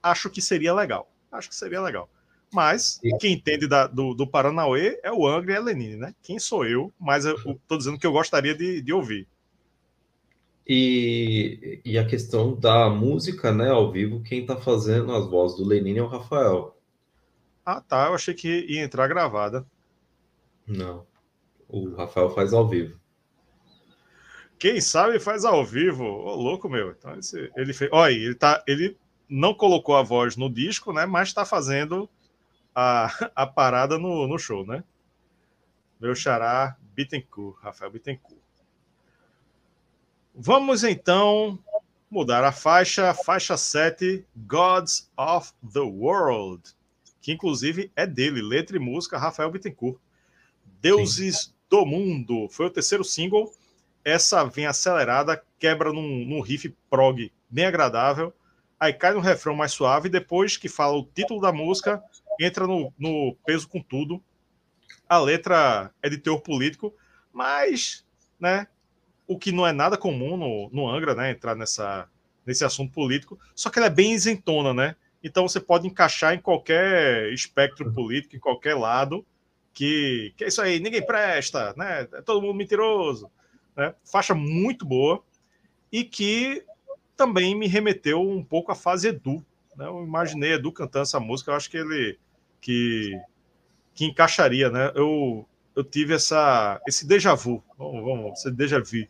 Acho 0.03 0.29
que 0.29 0.43
seria 0.43 0.75
legal. 0.75 1.11
Acho 1.31 1.49
que 1.49 1.55
seria 1.55 1.81
legal. 1.81 2.11
Mas 2.53 3.01
quem 3.21 3.33
entende 3.33 3.67
da, 3.67 3.87
do, 3.87 4.15
do 4.15 4.27
Paranauê 4.27 5.01
é 5.03 5.11
o 5.11 5.27
Angra 5.27 5.55
e 5.55 5.57
a 5.57 5.61
Lenine, 5.61 5.97
né? 5.97 6.15
Quem 6.23 6.39
sou 6.39 6.65
eu? 6.65 6.93
Mas 7.01 7.25
eu 7.25 7.35
estou 7.35 7.79
dizendo 7.79 7.99
que 7.99 8.07
eu 8.07 8.13
gostaria 8.13 8.55
de, 8.55 8.81
de 8.81 8.93
ouvir. 8.93 9.27
E, 10.67 11.81
e, 11.85 11.99
a 11.99 12.07
questão 12.07 12.55
da 12.55 12.89
música, 12.89 13.53
né, 13.53 13.69
ao 13.69 13.93
vivo, 13.93 14.23
quem 14.23 14.41
está 14.41 14.57
fazendo 14.57 15.13
as 15.13 15.27
vozes 15.27 15.59
do 15.59 15.65
Lenine 15.65 15.99
é 15.99 16.03
o 16.03 16.07
Rafael. 16.07 16.75
Ah, 17.65 17.83
tá. 17.83 18.07
Eu 18.07 18.15
achei 18.15 18.33
que 18.33 18.65
ia 18.67 18.83
entrar 18.83 19.07
gravada. 19.07 19.67
Não. 20.67 21.07
O 21.69 21.95
Rafael 21.95 22.31
faz 22.31 22.55
ao 22.55 22.67
vivo. 22.67 22.99
Quem 24.59 24.81
sabe 24.81 25.19
faz 25.19 25.45
ao 25.45 25.65
vivo. 25.65 26.05
Ô, 26.05 26.35
louco, 26.35 26.69
meu. 26.69 26.93
Então, 26.93 27.19
esse, 27.19 27.51
ele 27.57 27.75
fez. 27.75 27.91
Olha, 27.93 28.13
ele, 28.13 28.35
tá, 28.35 28.63
ele 28.67 28.97
não 29.29 29.53
colocou 29.53 29.97
a 29.97 30.03
voz 30.03 30.37
no 30.37 30.49
disco, 30.49 30.93
né? 30.93 31.05
Mas 31.05 31.29
está 31.29 31.45
fazendo 31.45 32.09
a, 32.75 33.11
a 33.37 33.47
parada 33.47 33.99
no, 33.99 34.27
no 34.27 34.39
show, 34.39 34.65
né? 34.67 34.83
Meu 36.01 36.15
xará 36.15 36.77
Bittencourt, 36.95 37.59
Rafael 37.61 37.91
Bittencourt. 37.91 38.44
Vamos 40.35 40.83
então 40.85 41.59
mudar 42.11 42.45
a 42.45 42.53
faixa, 42.53 43.15
faixa 43.15 43.57
7, 43.57 44.27
Gods 44.37 45.11
of 45.17 45.53
the 45.73 45.81
World, 45.81 46.63
que 47.21 47.33
inclusive 47.33 47.91
é 47.95 48.07
dele, 48.07 48.43
letra 48.43 48.77
e 48.77 48.81
música, 48.81 49.19
Rafael 49.19 49.51
Bittencourt. 49.51 49.99
Deuses 50.81 51.45
Sim. 51.45 51.53
do 51.71 51.87
Mundo, 51.87 52.49
foi 52.51 52.67
o 52.67 52.71
terceiro 52.71 53.05
single 53.05 53.53
essa 54.05 54.45
vem 54.45 54.67
acelerada, 54.67 55.43
quebra 55.59 55.93
num, 55.93 56.25
num 56.27 56.41
riff 56.41 56.77
prog 56.91 57.33
bem 57.49 57.65
agradável, 57.65 58.35
aí 58.79 58.93
cai 58.93 59.15
no 59.15 59.21
refrão 59.21 59.57
mais 59.57 59.73
suave, 59.73 60.09
e 60.09 60.13
depois 60.13 60.57
que 60.57 60.69
fala 60.69 60.99
o 60.99 61.07
título 61.07 61.41
da 61.41 61.53
música, 61.53 62.03
entra 62.39 62.67
no, 62.67 62.93
no 62.99 63.35
peso 63.47 63.67
com 63.67 63.81
tudo. 63.81 64.23
A 65.09 65.19
letra 65.19 65.91
é 66.03 66.11
de 66.11 66.19
teor 66.19 66.41
político, 66.41 66.95
mas, 67.33 68.05
né, 68.39 68.67
o 69.27 69.39
que 69.39 69.53
não 69.53 69.67
é 69.67 69.73
nada 69.73 69.97
comum 69.97 70.37
no, 70.37 70.69
no 70.71 70.89
Angra, 70.89 71.15
né, 71.15 71.31
entrar 71.31 71.55
nessa, 71.55 72.09
nesse 72.45 72.65
assunto 72.65 72.93
político, 72.93 73.39
só 73.55 73.71
que 73.71 73.79
ela 73.79 73.87
é 73.87 73.91
bem 73.91 74.13
isentona, 74.13 74.75
né? 74.75 74.97
Então 75.23 75.49
você 75.49 75.59
pode 75.59 75.87
encaixar 75.87 76.35
em 76.35 76.39
qualquer 76.39 77.33
espectro 77.33 77.91
político, 77.93 78.37
em 78.37 78.41
qualquer 78.41 78.75
lado, 78.75 79.25
que, 79.73 80.33
que 80.37 80.45
é 80.45 80.49
isso 80.49 80.61
aí, 80.61 80.79
ninguém 80.79 81.05
presta, 81.05 81.75
né? 81.77 82.07
É 82.13 82.23
todo 82.23 82.43
mundo 82.43 82.55
mentiroso. 82.55 83.31
Né? 83.77 83.95
Faixa 84.05 84.35
muito 84.35 84.85
boa 84.85 85.23
e 85.91 86.05
que 86.05 86.65
também 87.17 87.57
me 87.57 87.67
remeteu 87.67 88.21
um 88.21 88.45
pouco 88.45 88.71
à 88.71 88.75
fase 88.75 89.09
Edu. 89.09 89.45
Né? 89.77 89.87
Eu 89.87 90.05
imaginei 90.05 90.53
Edu 90.53 90.71
cantando 90.71 91.03
essa 91.03 91.19
música, 91.19 91.51
eu 91.51 91.57
acho 91.57 91.71
que 91.71 91.79
ele 91.79 92.19
que, 92.61 93.19
que 93.95 94.05
encaixaria, 94.05 94.71
né? 94.71 94.93
Eu, 94.95 95.47
eu 95.75 95.85
tive 95.85 96.15
essa, 96.15 96.81
esse 96.87 97.07
déjà 97.07 97.35
vu, 97.35 97.63
vamos, 97.77 98.05
vamos 98.05 98.39
esse 98.39 98.51
déjà 98.51 98.81
vu, 98.81 99.07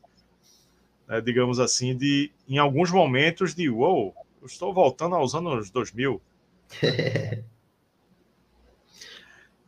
né? 1.06 1.20
digamos 1.20 1.60
assim, 1.60 1.96
de 1.96 2.32
em 2.48 2.58
alguns 2.58 2.90
momentos 2.90 3.54
de 3.54 3.68
uou, 3.68 4.06
wow, 4.06 4.14
eu 4.42 4.46
estou 4.46 4.72
voltando 4.72 5.14
aos 5.14 5.34
anos 5.34 5.70
2000. 5.70 6.20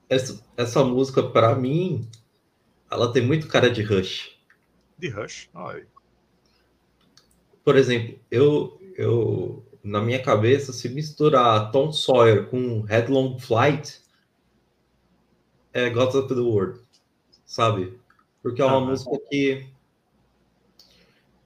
essa, 0.08 0.40
essa 0.56 0.84
música, 0.84 1.22
para 1.22 1.54
mim, 1.54 2.08
ela 2.90 3.12
tem 3.12 3.22
muito 3.24 3.48
cara 3.48 3.70
de 3.70 3.82
Rush 3.82 4.36
de 4.98 5.08
Rush. 5.08 5.48
Ai. 5.54 5.84
Por 7.64 7.76
exemplo, 7.76 8.18
eu, 8.30 8.80
eu 8.96 9.64
na 9.82 10.00
minha 10.00 10.22
cabeça, 10.22 10.72
se 10.72 10.88
misturar 10.88 11.70
Tom 11.70 11.92
Sawyer 11.92 12.46
com 12.48 12.82
Headlong 12.82 13.38
Flight, 13.38 14.00
é 15.72 15.90
Gods 15.90 16.14
of 16.14 16.28
the 16.28 16.40
World, 16.40 16.80
sabe? 17.46 17.98
Porque 18.42 18.60
é 18.60 18.64
uma 18.64 18.76
ah, 18.76 18.80
música 18.80 19.18
que, 19.30 19.66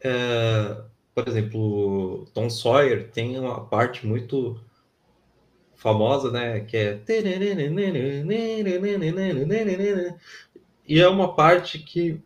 é, 0.01 0.83
por 1.15 1.29
exemplo, 1.29 2.27
Tom 2.35 2.51
Sawyer 2.51 3.11
tem 3.11 3.39
uma 3.39 3.65
parte 3.65 4.07
muito 4.07 4.59
famosa, 5.77 6.31
né? 6.31 6.61
Que 6.61 6.77
é. 6.77 6.95
E 10.89 11.01
é 11.01 11.09
uma 11.09 11.35
parte 11.35 11.79
que 11.79 12.21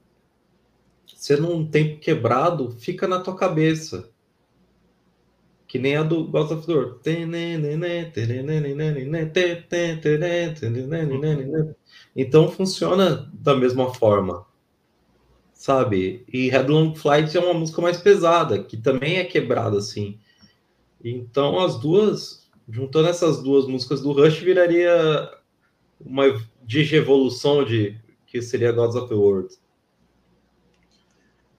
você 1.06 1.36
num 1.36 1.66
tempo 1.66 2.00
quebrado 2.00 2.72
fica 2.78 3.06
na 3.06 3.20
tua 3.20 3.36
cabeça. 3.36 4.10
Que 5.74 5.78
nem 5.80 5.96
a 5.96 6.04
do 6.04 6.28
Ghost 6.28 6.54
of 6.54 6.72
War. 6.72 7.00
Então 12.14 12.48
funciona 12.48 13.28
da 13.32 13.56
mesma 13.56 13.92
forma. 13.92 14.46
Sabe? 15.52 16.24
E 16.32 16.48
Headlong 16.48 16.94
Flight 16.94 17.36
é 17.36 17.40
uma 17.40 17.54
música 17.54 17.82
mais 17.82 17.96
pesada, 17.96 18.62
que 18.62 18.76
também 18.76 19.16
é 19.16 19.24
quebrada 19.24 19.78
assim. 19.78 20.20
Então 21.02 21.58
as 21.58 21.76
duas, 21.80 22.48
juntando 22.68 23.08
essas 23.08 23.42
duas 23.42 23.66
músicas 23.66 24.00
do 24.00 24.12
Rush, 24.12 24.38
viraria 24.38 25.28
uma 25.98 26.40
digievolução 26.62 27.64
de 27.64 27.98
que 28.26 28.40
seria 28.40 28.70
Gods 28.70 28.94
of 28.94 29.08
the 29.08 29.14
World. 29.16 29.52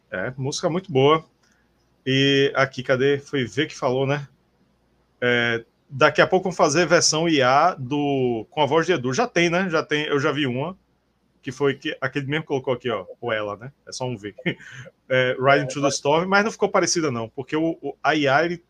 É, 0.09 0.33
música 0.37 0.69
muito 0.69 0.89
boa. 0.89 1.25
E 2.05 2.53
aqui, 2.55 2.83
cadê? 2.83 3.17
Foi 3.17 3.45
ver 3.45 3.67
que 3.67 3.75
falou, 3.75 4.05
né? 4.05 4.27
É, 5.19 5.65
daqui 5.89 6.21
a 6.21 6.27
pouco 6.27 6.43
vamos 6.43 6.57
fazer 6.57 6.85
versão 6.85 7.27
IA 7.27 7.75
do 7.79 8.45
com 8.49 8.61
a 8.61 8.65
voz 8.65 8.85
de 8.85 8.93
Edu. 8.93 9.13
Já 9.13 9.27
tem, 9.27 9.49
né? 9.49 9.69
Já 9.69 9.83
tem, 9.83 10.05
eu 10.05 10.19
já 10.19 10.31
vi 10.31 10.45
uma 10.45 10.77
que 11.41 11.51
foi 11.51 11.75
que 11.75 11.95
aquele 12.01 12.25
mesmo 12.25 12.43
colocou 12.45 12.73
aqui, 12.73 12.89
ó, 12.89 13.05
ou 13.21 13.31
ela, 13.31 13.55
né? 13.55 13.71
É 13.87 13.91
só 13.91 14.05
um 14.05 14.17
V. 14.17 14.35
É, 15.07 15.37
Riding 15.39 15.67
to 15.67 15.79
the 15.83 15.89
Storm, 15.89 16.27
mas 16.27 16.43
não 16.43 16.51
ficou 16.51 16.67
parecida 16.67 17.11
não, 17.11 17.29
porque 17.29 17.55
o, 17.55 17.77
o 17.79 17.95
a 18.01 18.15
IA 18.15 18.43
ele 18.43 18.63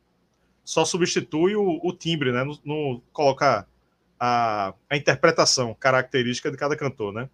só 0.66 0.84
substitui 0.84 1.56
o, 1.56 1.80
o 1.82 1.94
timbre, 1.94 2.34
né? 2.34 2.44
No, 2.44 2.60
no 2.66 3.02
coloca 3.14 3.66
a, 4.20 4.74
a 4.90 4.98
interpretação 4.98 5.74
característica 5.74 6.52
de 6.52 6.58
cada 6.58 6.76
cantor, 6.76 7.14
né? 7.14 7.30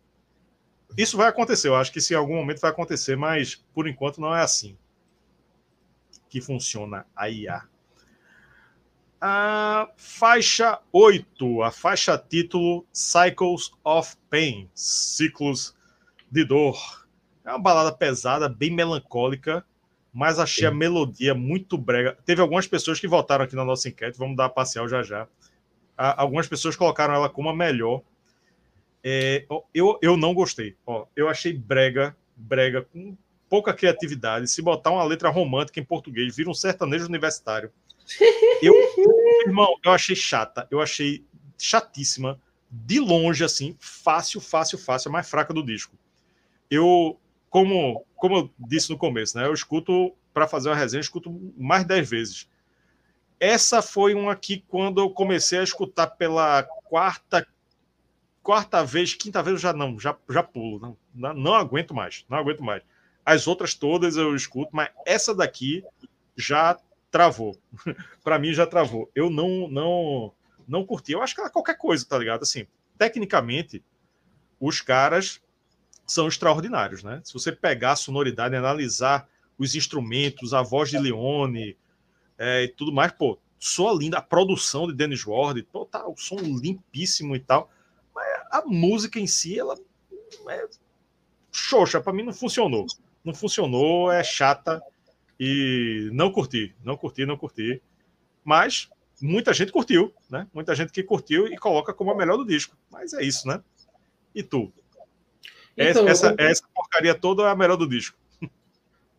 Isso 0.96 1.18
vai 1.18 1.28
acontecer, 1.28 1.70
eu 1.70 1.76
acho 1.76 1.92
que 1.92 1.98
isso 1.98 2.14
em 2.14 2.16
algum 2.16 2.36
momento 2.36 2.62
vai 2.62 2.70
acontecer, 2.70 3.16
mas 3.16 3.56
por 3.74 3.88
enquanto 3.88 4.22
não 4.22 4.36
é 4.36 4.44
assim 4.44 4.78
que 6.32 6.40
funciona 6.40 7.06
a 7.14 7.30
IA. 7.30 7.62
A 9.20 9.90
faixa 9.98 10.80
8, 10.92 11.62
a 11.62 11.70
faixa 11.70 12.18
título 12.18 12.88
Cycles 12.92 13.72
of 13.84 14.16
Pain, 14.30 14.68
Ciclos 14.74 15.76
de 16.32 16.46
Dor. 16.46 17.06
É 17.44 17.50
uma 17.50 17.60
balada 17.60 17.92
pesada, 17.92 18.48
bem 18.48 18.72
melancólica, 18.72 19.64
mas 20.14 20.40
achei 20.40 20.64
Sim. 20.64 20.68
a 20.68 20.74
melodia 20.74 21.36
muito 21.36 21.78
brega. 21.78 22.18
Teve 22.26 22.42
algumas 22.42 22.66
pessoas 22.66 23.00
que 23.00 23.08
votaram 23.08 23.44
aqui 23.44 23.56
na 23.56 23.66
nossa 23.66 23.90
enquete, 23.90 24.18
vamos 24.18 24.38
dar 24.38 24.46
a 24.46 24.50
parcial 24.50 24.88
já 24.88 25.04
já. 25.04 25.28
Algumas 25.98 26.48
pessoas 26.48 26.78
colocaram 26.78 27.14
ela 27.14 27.30
como 27.30 27.50
a 27.50 27.56
melhor. 27.56 28.02
É, 29.04 29.46
eu, 29.74 30.00
eu 30.02 30.16
não 30.16 30.34
gostei. 30.34 30.76
Ó, 30.86 31.06
eu 31.16 31.28
achei 31.28 31.54
brega, 31.54 32.16
brega, 32.36 32.84
com 32.84 33.16
pouca 33.52 33.74
criatividade. 33.74 34.48
Se 34.48 34.62
botar 34.62 34.92
uma 34.92 35.04
letra 35.04 35.28
romântica 35.28 35.78
em 35.78 35.84
português, 35.84 36.34
vira 36.34 36.50
um 36.50 36.54
sertanejo 36.54 37.06
universitário. 37.06 37.70
Eu, 38.64 38.74
irmão, 39.46 39.76
eu 39.84 39.92
achei 39.92 40.16
chata, 40.16 40.68
eu 40.70 40.80
achei 40.80 41.26
chatíssima, 41.58 42.40
de 42.70 43.00
longe, 43.00 43.44
assim, 43.44 43.76
fácil, 43.80 44.40
fácil, 44.40 44.78
fácil, 44.78 45.10
a 45.10 45.12
mais 45.12 45.28
fraca 45.28 45.52
do 45.52 45.66
disco. 45.66 45.98
Eu, 46.70 47.20
como, 47.50 48.06
como 48.16 48.38
eu 48.38 48.52
disse 48.60 48.92
no 48.92 48.98
começo, 48.98 49.36
né, 49.36 49.48
eu 49.48 49.54
escuto, 49.54 50.14
para 50.32 50.48
fazer 50.48 50.70
uma 50.70 50.76
resenha, 50.76 51.00
eu 51.00 51.04
escuto 51.04 51.54
mais 51.58 51.84
dez 51.86 52.08
vezes. 52.08 52.48
Essa 53.40 53.82
foi 53.82 54.14
uma 54.14 54.36
que, 54.36 54.64
quando 54.68 55.02
eu 55.02 55.10
comecei 55.10 55.58
a 55.58 55.64
escutar 55.64 56.06
pela 56.08 56.62
quarta, 56.84 57.48
quarta 58.44 58.84
vez, 58.86 59.16
quinta 59.16 59.42
vez, 59.42 59.56
eu 59.56 59.60
já 59.60 59.74
não, 59.74 60.00
já, 60.00 60.16
já 60.30 60.44
pulo, 60.44 60.96
não, 61.16 61.34
não 61.34 61.56
aguento 61.56 61.96
mais, 61.96 62.26
não 62.30 62.38
aguento 62.38 62.62
mais. 62.62 62.84
As 63.26 63.48
outras 63.48 63.74
todas 63.74 64.18
eu 64.18 64.36
escuto, 64.36 64.72
mas 64.74 64.90
essa 65.06 65.34
daqui 65.34 65.84
já 66.36 66.78
travou. 67.10 67.58
para 68.24 68.40
mim 68.40 68.54
já 68.54 68.66
travou. 68.66 69.10
Eu 69.14 69.30
não 69.30 69.68
não 69.68 70.34
não 70.68 70.86
curti. 70.86 71.12
Eu 71.12 71.22
acho 71.22 71.36
que 71.36 71.42
era 71.42 71.50
qualquer 71.50 71.78
coisa, 71.78 72.06
tá 72.06 72.18
ligado? 72.18 72.44
Assim, 72.44 72.66
tecnicamente, 72.98 73.84
os 74.60 74.82
caras 74.82 75.42
são 76.06 76.28
extraordinários, 76.28 77.04
né? 77.04 77.22
Se 77.24 77.34
você 77.34 77.52
pegar 77.52 77.94
a 77.94 77.96
sonoridade, 77.96 78.56
analisar 78.56 79.28
os 79.58 79.76
instrumentos, 79.76 80.54
a 80.54 80.62
voz 80.62 80.90
de 80.90 80.98
Leone 80.98 81.78
é, 82.38 82.64
e 82.64 82.68
tudo 82.70 82.92
mais, 82.92 83.12
pô, 83.12 83.38
soa 83.60 83.94
linda. 83.94 84.18
A 84.18 84.22
produção 84.22 84.88
de 84.88 84.94
Dennis 84.94 85.26
Ward, 85.26 85.62
pô, 85.72 85.86
tá 85.86 86.08
o 86.08 86.18
som 86.18 86.38
limpíssimo 86.38 87.36
e 87.36 87.40
tal. 87.40 87.70
Mas 88.14 88.28
a 88.52 88.64
música 88.66 89.20
em 89.20 89.28
si, 89.28 89.60
ela 89.60 89.78
é 90.50 90.68
xoxa, 91.52 92.02
para 92.02 92.14
mim 92.14 92.24
não 92.24 92.34
funcionou. 92.34 92.86
Não 93.24 93.34
funcionou, 93.34 94.12
é 94.12 94.24
chata. 94.24 94.82
E 95.40 96.10
não 96.14 96.32
curti, 96.32 96.76
não 96.84 96.96
curti, 96.96 97.26
não 97.26 97.36
curti. 97.36 97.82
Mas 98.44 98.90
muita 99.22 99.54
gente 99.54 99.72
curtiu, 99.72 100.14
né? 100.30 100.48
Muita 100.54 100.76
gente 100.76 100.92
que 100.92 101.04
curtiu 101.04 101.48
e 101.48 101.58
coloca 101.58 101.94
como 101.94 102.12
a 102.12 102.16
melhor 102.16 102.38
do 102.38 102.46
disco. 102.46 102.78
Mas 102.92 103.14
é 103.14 103.24
isso, 103.24 103.48
né? 103.48 103.62
E 104.36 104.44
tu? 104.44 104.72
Então, 105.78 106.08
essa, 106.08 106.36
eu... 106.38 106.46
essa 106.46 106.64
porcaria 106.74 107.16
toda 107.16 107.44
é 107.44 107.50
a 107.50 107.56
melhor 107.56 107.78
do 107.78 107.88
disco. 107.88 108.18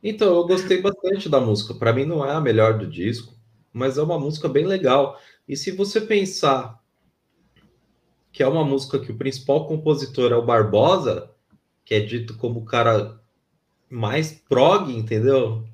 Então, 0.03 0.35
eu 0.35 0.47
gostei 0.47 0.83
bastante 0.83 1.29
da 1.29 1.41
música. 1.41 1.75
Para 1.75 1.93
mim, 1.93 2.05
não 2.05 2.27
é 2.27 2.33
a 2.33 2.41
melhor 2.41 2.77
do 2.77 2.87
disco, 2.87 3.35
mas 3.73 3.99
é 3.99 4.03
uma 4.03 4.19
música 4.19 4.49
bem 4.49 4.67
legal. 4.67 5.19
E 5.49 5.57
se 5.57 5.71
você 5.71 6.01
pensar 6.01 6.81
que 8.33 8.43
é 8.43 8.49
uma 8.49 8.65
música 8.65 8.99
que 8.99 9.13
o 9.13 9.17
principal 9.17 9.67
compositor 9.69 10.33
é 10.33 10.37
o 10.37 10.45
Barbosa, 10.45 11.31
que 11.85 11.95
é 11.95 12.01
dito 12.01 12.37
como 12.37 12.61
o 12.61 12.65
cara 12.65 13.22
mais 13.93 14.32
prog, 14.32 14.90
entendeu? 14.90 15.64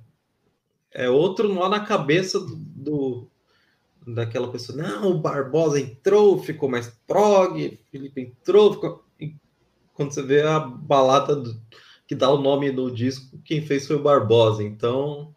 é 0.92 1.08
outro 1.08 1.52
nó 1.52 1.68
na 1.68 1.80
cabeça 1.80 2.40
do, 2.40 2.56
do, 2.56 3.30
daquela 4.06 4.50
pessoa. 4.50 4.78
Não, 4.78 5.12
o 5.12 5.18
Barbosa 5.18 5.80
entrou, 5.80 6.42
ficou 6.42 6.68
mais 6.68 6.88
prog, 7.06 7.78
Felipe 7.90 8.20
entrou, 8.20 8.74
ficou... 8.74 9.04
Quando 9.94 10.12
você 10.12 10.22
vê 10.22 10.42
a 10.42 10.60
balada 10.60 11.34
do, 11.34 11.60
que 12.06 12.14
dá 12.14 12.30
o 12.30 12.40
nome 12.40 12.70
no 12.70 12.90
disco, 12.90 13.38
quem 13.44 13.64
fez 13.64 13.86
foi 13.86 13.96
o 13.96 14.02
Barbosa. 14.02 14.62
Então, 14.62 15.34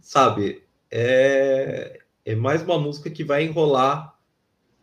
sabe, 0.00 0.64
é, 0.90 2.00
é 2.24 2.34
mais 2.34 2.62
uma 2.62 2.78
música 2.78 3.10
que 3.10 3.24
vai 3.24 3.44
enrolar 3.44 4.16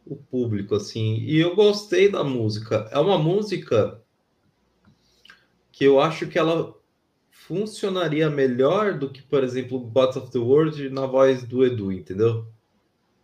o 0.05 0.15
público, 0.15 0.75
assim. 0.75 1.15
E 1.15 1.37
eu 1.39 1.55
gostei 1.55 2.09
da 2.09 2.23
música. 2.23 2.87
É 2.91 2.99
uma 2.99 3.17
música 3.17 4.01
que 5.71 5.85
eu 5.85 5.99
acho 5.99 6.27
que 6.27 6.37
ela 6.37 6.75
funcionaria 7.47 8.29
melhor 8.29 8.97
do 8.97 9.09
que, 9.09 9.21
por 9.21 9.43
exemplo, 9.43 9.79
Gods 9.79 10.17
of 10.17 10.31
the 10.31 10.39
World 10.39 10.89
na 10.89 11.05
voz 11.05 11.43
do 11.43 11.63
Edu, 11.63 11.91
entendeu? 11.91 12.47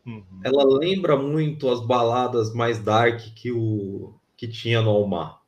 Uhum. 0.05 0.23
Ela 0.43 0.63
lembra 0.63 1.15
muito 1.15 1.69
as 1.69 1.85
baladas 1.85 2.53
mais 2.53 2.79
dark 2.79 3.19
que 3.35 3.51
o 3.51 4.13
que 4.37 4.47
tinha 4.47 4.81
no 4.81 4.89
Almar. 4.89 5.41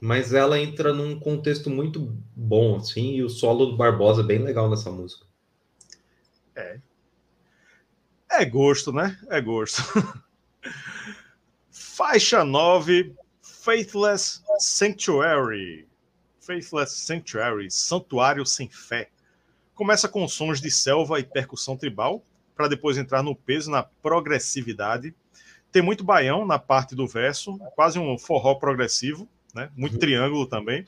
Mas 0.00 0.32
ela 0.32 0.58
entra 0.58 0.94
num 0.94 1.18
contexto 1.18 1.68
muito 1.68 2.16
bom, 2.34 2.76
assim, 2.76 3.14
e 3.14 3.22
o 3.22 3.28
solo 3.28 3.66
do 3.66 3.76
Barbosa 3.76 4.22
é 4.22 4.24
bem 4.24 4.38
legal 4.38 4.70
nessa 4.70 4.90
música. 4.90 5.26
É. 6.54 6.80
É 8.30 8.44
gosto, 8.44 8.92
né? 8.92 9.18
É 9.28 9.40
gosto. 9.40 9.82
Faixa 11.70 12.44
9, 12.44 13.14
Faithless 13.42 14.42
Sanctuary. 14.58 15.89
Faithless 16.50 16.96
Sanctuary, 16.96 17.70
Santuário 17.70 18.44
Sem 18.44 18.68
Fé. 18.68 19.08
Começa 19.72 20.08
com 20.08 20.26
sons 20.26 20.60
de 20.60 20.68
selva 20.68 21.20
e 21.20 21.22
percussão 21.22 21.76
tribal, 21.76 22.24
para 22.56 22.66
depois 22.66 22.98
entrar 22.98 23.22
no 23.22 23.36
peso, 23.36 23.70
na 23.70 23.84
progressividade. 23.84 25.14
Tem 25.70 25.80
muito 25.80 26.02
baião 26.02 26.44
na 26.44 26.58
parte 26.58 26.96
do 26.96 27.06
verso, 27.06 27.56
quase 27.76 28.00
um 28.00 28.18
forró 28.18 28.56
progressivo, 28.56 29.28
né? 29.54 29.70
muito 29.76 29.92
uhum. 29.92 30.00
triângulo 30.00 30.44
também. 30.44 30.84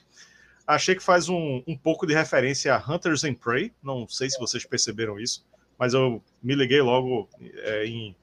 Achei 0.67 0.97
que 0.97 1.03
faz 1.03 1.29
um, 1.29 1.63
um 1.65 1.79
pouco 1.79 2.09
de 2.09 2.13
referência 2.13 2.75
a 2.75 2.93
Hunters 2.93 3.23
and 3.23 3.35
Prey, 3.35 3.73
não 3.81 4.09
sei 4.09 4.29
se 4.29 4.41
vocês 4.41 4.65
perceberam 4.65 5.21
isso, 5.21 5.47
mas 5.79 5.95
eu 5.95 6.21
me 6.43 6.57
liguei 6.57 6.83
logo 6.83 7.29
é, 7.41 7.87
em, 7.87 8.17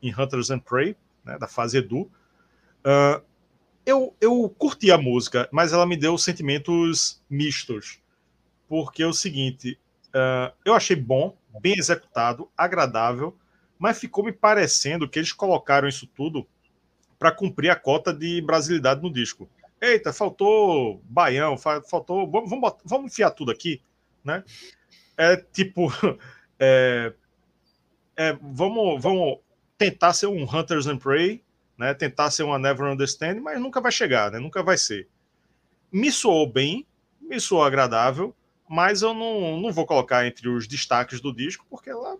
em 0.00 0.14
Hunters 0.16 0.50
and 0.52 0.60
Prey, 0.60 0.96
né, 1.24 1.36
da 1.36 1.48
fase 1.48 1.78
Edu. 1.78 2.02
Uh, 2.82 3.20
eu, 3.90 4.14
eu 4.20 4.48
curti 4.56 4.90
a 4.90 4.98
música, 4.98 5.48
mas 5.52 5.72
ela 5.72 5.86
me 5.86 5.96
deu 5.96 6.16
sentimentos 6.16 7.22
mistos. 7.28 8.00
Porque 8.68 9.02
é 9.02 9.06
o 9.06 9.12
seguinte, 9.12 9.78
uh, 10.08 10.54
eu 10.64 10.74
achei 10.74 10.96
bom, 10.96 11.36
bem 11.60 11.76
executado, 11.76 12.48
agradável, 12.56 13.36
mas 13.78 13.98
ficou 13.98 14.24
me 14.24 14.32
parecendo 14.32 15.08
que 15.08 15.18
eles 15.18 15.32
colocaram 15.32 15.88
isso 15.88 16.06
tudo 16.06 16.46
para 17.18 17.32
cumprir 17.32 17.70
a 17.70 17.76
cota 17.76 18.12
de 18.12 18.40
brasilidade 18.40 19.02
no 19.02 19.12
disco. 19.12 19.48
Eita, 19.80 20.12
faltou 20.12 21.00
baião, 21.04 21.56
faltou. 21.56 22.30
Vamos, 22.30 22.50
vamos, 22.50 22.72
vamos 22.84 23.12
enfiar 23.12 23.30
tudo 23.30 23.50
aqui, 23.50 23.82
né? 24.24 24.44
É 25.16 25.36
tipo. 25.36 25.88
É, 26.62 27.14
é, 28.18 28.34
vamos, 28.34 29.02
vamos 29.02 29.38
tentar 29.78 30.12
ser 30.12 30.26
um 30.26 30.42
Hunters 30.42 30.86
and 30.86 30.98
Prey, 30.98 31.42
né? 31.80 31.94
Tentar 31.94 32.30
ser 32.30 32.42
uma 32.42 32.58
Never 32.58 32.92
Understand, 32.92 33.40
mas 33.40 33.58
nunca 33.58 33.80
vai 33.80 33.90
chegar, 33.90 34.30
né? 34.30 34.38
Nunca 34.38 34.62
vai 34.62 34.76
ser. 34.76 35.08
Me 35.90 36.12
soou 36.12 36.46
bem, 36.46 36.86
me 37.18 37.40
soou 37.40 37.64
agradável, 37.64 38.36
mas 38.68 39.00
eu 39.00 39.14
não, 39.14 39.58
não 39.58 39.72
vou 39.72 39.86
colocar 39.86 40.26
entre 40.26 40.46
os 40.46 40.68
destaques 40.68 41.22
do 41.22 41.34
disco, 41.34 41.66
porque 41.70 41.88
ela 41.88 42.18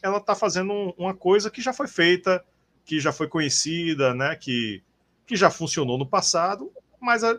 ela 0.00 0.18
está 0.18 0.34
fazendo 0.36 0.94
uma 0.96 1.12
coisa 1.12 1.50
que 1.50 1.60
já 1.60 1.72
foi 1.72 1.88
feita, 1.88 2.44
que 2.84 3.00
já 3.00 3.12
foi 3.12 3.26
conhecida, 3.26 4.14
né? 4.14 4.36
Que, 4.36 4.80
que 5.26 5.34
já 5.34 5.50
funcionou 5.50 5.98
no 5.98 6.06
passado, 6.06 6.70
mas 7.00 7.24
a, 7.24 7.36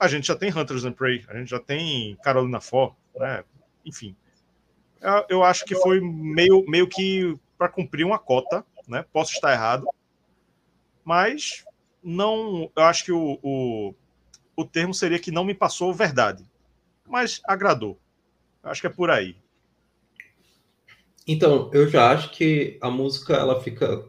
a 0.00 0.08
gente 0.08 0.26
já 0.26 0.34
tem 0.34 0.50
Hunters 0.50 0.84
and 0.84 0.94
Prey, 0.94 1.24
a 1.28 1.36
gente 1.36 1.48
já 1.48 1.60
tem 1.60 2.16
Carolina 2.24 2.60
For, 2.60 2.96
né? 3.14 3.44
Enfim, 3.84 4.16
eu 5.28 5.44
acho 5.44 5.64
que 5.64 5.76
foi 5.76 6.00
meio, 6.00 6.64
meio 6.66 6.88
que 6.88 7.38
para 7.56 7.68
cumprir 7.68 8.04
uma 8.04 8.18
cota, 8.18 8.66
né? 8.88 9.04
Posso 9.12 9.32
estar 9.32 9.52
errado, 9.52 9.86
mas 11.10 11.64
não. 12.02 12.70
Eu 12.76 12.82
acho 12.84 13.04
que 13.04 13.12
o, 13.12 13.38
o, 13.42 13.94
o 14.56 14.64
termo 14.64 14.94
seria 14.94 15.18
que 15.18 15.30
não 15.30 15.44
me 15.44 15.54
passou 15.54 15.92
verdade 15.92 16.44
mas 17.10 17.42
agradou. 17.44 17.98
Acho 18.62 18.82
que 18.82 18.86
é 18.86 18.90
por 18.90 19.10
aí. 19.10 19.34
Então, 21.26 21.68
eu 21.72 21.88
já 21.88 22.12
acho 22.12 22.30
que 22.30 22.78
a 22.80 22.88
música 22.88 23.34
ela 23.34 23.60
fica 23.60 24.08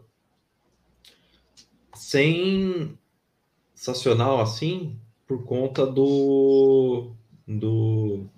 sensacional 1.93 4.39
assim 4.39 4.99
por 5.27 5.43
conta 5.45 5.85
do, 5.85 7.11
do 7.47 8.29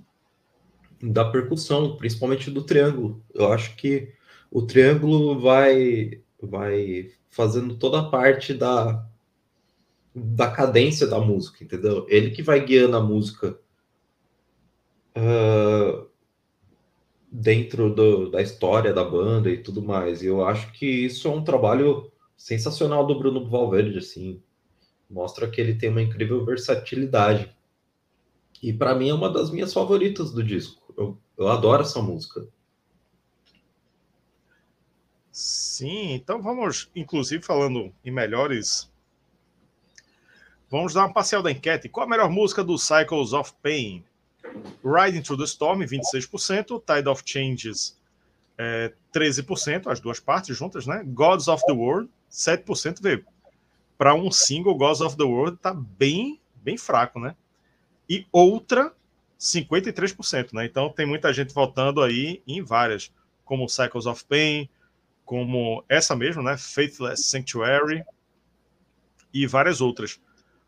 da 1.02 1.26
percussão, 1.26 1.98
principalmente 1.98 2.50
do 2.50 2.64
triângulo. 2.64 3.22
Eu 3.34 3.52
acho 3.52 3.76
que 3.76 4.14
o 4.50 4.62
triângulo 4.62 5.38
vai 5.40 6.22
vai 6.42 7.12
fazendo 7.34 7.76
toda 7.76 8.00
a 8.00 8.10
parte 8.10 8.54
da 8.54 9.06
da 10.16 10.52
cadência 10.52 11.08
da 11.08 11.20
música, 11.20 11.64
entendeu? 11.64 12.06
Ele 12.08 12.30
que 12.30 12.44
vai 12.44 12.64
guiando 12.64 12.96
a 12.96 13.02
música 13.02 13.60
uh, 15.18 16.08
dentro 17.32 17.92
do, 17.92 18.30
da 18.30 18.40
história 18.40 18.94
da 18.94 19.04
banda 19.04 19.50
e 19.50 19.58
tudo 19.58 19.82
mais. 19.82 20.22
E 20.22 20.28
eu 20.28 20.46
acho 20.46 20.72
que 20.74 20.86
isso 20.86 21.28
é 21.28 21.32
um 21.32 21.44
trabalho 21.44 22.12
sensacional 22.38 23.08
do 23.08 23.18
Bruno 23.18 23.50
Valverde, 23.50 23.98
assim. 23.98 24.40
Mostra 25.10 25.50
que 25.50 25.60
ele 25.60 25.74
tem 25.74 25.90
uma 25.90 26.02
incrível 26.02 26.46
versatilidade. 26.46 27.52
E 28.62 28.72
para 28.72 28.94
mim 28.94 29.10
é 29.10 29.14
uma 29.16 29.32
das 29.32 29.50
minhas 29.50 29.74
favoritas 29.74 30.32
do 30.32 30.44
disco. 30.44 30.94
Eu, 30.96 31.18
eu 31.36 31.48
adoro 31.48 31.82
essa 31.82 32.02
música. 32.04 32.48
Sim, 35.34 36.14
então 36.14 36.40
vamos, 36.40 36.92
inclusive, 36.96 37.44
falando 37.44 37.92
em 38.06 38.12
melhores. 38.12 38.88
Vamos 40.70 40.94
dar 40.94 41.06
uma 41.06 41.14
parcial 41.14 41.42
da 41.42 41.52
enquete. 41.52 41.90
Qual 41.90 42.06
a 42.06 42.10
melhor 42.10 42.30
música 42.30 42.64
do 42.64 42.78
Cycles 42.78 43.34
of 43.34 43.52
Pain? 43.64 44.06
Riding 44.86 45.24
Through 45.24 45.40
the 45.40 45.46
Storm, 45.46 45.80
26%, 45.80 46.84
Tide 46.86 47.10
of 47.10 47.24
Changes, 47.26 48.00
é, 48.56 48.94
13%, 49.12 49.88
as 49.88 50.00
duas 50.00 50.20
partes 50.20 50.56
juntas, 50.56 50.86
né? 50.86 51.04
Gods 51.04 51.48
of 51.48 51.66
the 51.66 51.74
World, 51.74 52.12
7%. 52.30 53.02
Vê, 53.02 53.24
para 53.98 54.14
um 54.14 54.30
single, 54.30 54.76
Gods 54.76 55.02
of 55.02 55.18
the 55.18 55.24
World 55.24 55.58
tá 55.58 55.74
bem, 55.74 56.40
bem 56.58 56.78
fraco, 56.78 57.20
né? 57.20 57.36
E 58.08 58.28
outra, 58.32 58.94
53%, 59.40 60.54
né? 60.54 60.66
Então 60.66 60.92
tem 60.92 61.08
muita 61.08 61.34
gente 61.34 61.56
votando 61.56 62.04
aí 62.04 62.44
em 62.46 62.62
várias, 62.62 63.12
como 63.44 63.68
Cycles 63.68 64.06
of 64.06 64.24
Pain, 64.26 64.70
como 65.26 65.84
essa 65.88 66.16
mesmo, 66.16 66.44
né? 66.44 66.58
Faithless 66.58 67.24
Sanctuary 67.24 68.04
e 69.34 69.48
várias 69.48 69.82
outras. 69.82 70.20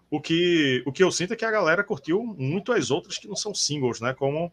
O 0.10 0.22
que, 0.22 0.84
o 0.86 0.91
que 0.91 1.03
eu 1.03 1.12
sinto 1.12 1.34
é 1.34 1.36
que 1.36 1.45
a 1.45 1.51
galera 1.51 1.84
curtiu 1.84 2.24
muito 2.24 2.72
as 2.72 2.89
outras 2.89 3.18
que 3.18 3.28
não 3.28 3.36
são 3.36 3.53
singles, 3.53 3.99
né? 3.99 4.14
Como, 4.14 4.51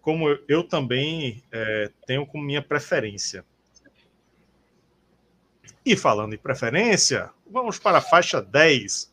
como 0.00 0.28
eu, 0.48 0.64
também 0.64 1.42
é, 1.52 1.90
tenho 2.06 2.26
como 2.26 2.44
minha 2.44 2.62
preferência. 2.62 3.44
E 5.84 5.96
falando 5.96 6.34
em 6.34 6.38
preferência, 6.38 7.30
vamos 7.46 7.78
para 7.78 7.98
a 7.98 8.02
faixa 8.02 8.40
10. 8.40 9.12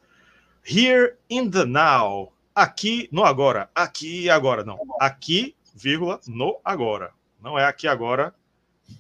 Here 0.66 1.16
in 1.30 1.50
the 1.50 1.66
Now. 1.66 2.32
Aqui 2.56 3.10
no 3.12 3.26
agora. 3.26 3.70
Aqui 3.76 4.30
agora. 4.30 4.64
Não. 4.64 4.80
Aqui, 5.00 5.56
vírgula, 5.76 6.20
no 6.28 6.60
agora. 6.64 7.12
Não 7.42 7.58
é 7.58 7.66
aqui 7.66 7.88
agora 7.88 8.34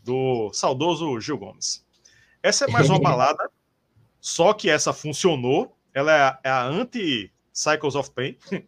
do 0.03 0.51
saudoso 0.53 1.19
Gil 1.19 1.37
Gomes. 1.37 1.85
Essa 2.41 2.65
é 2.65 2.67
mais 2.67 2.89
uma 2.89 2.99
balada, 3.01 3.49
só 4.19 4.53
que 4.53 4.69
essa 4.69 4.93
funcionou 4.93 5.75
ela 5.93 6.11
é 6.11 6.21
a, 6.21 6.39
é 6.43 6.49
a 6.49 6.63
anti-Cycles 6.63 7.95
of 7.95 8.11
Pain. 8.11 8.37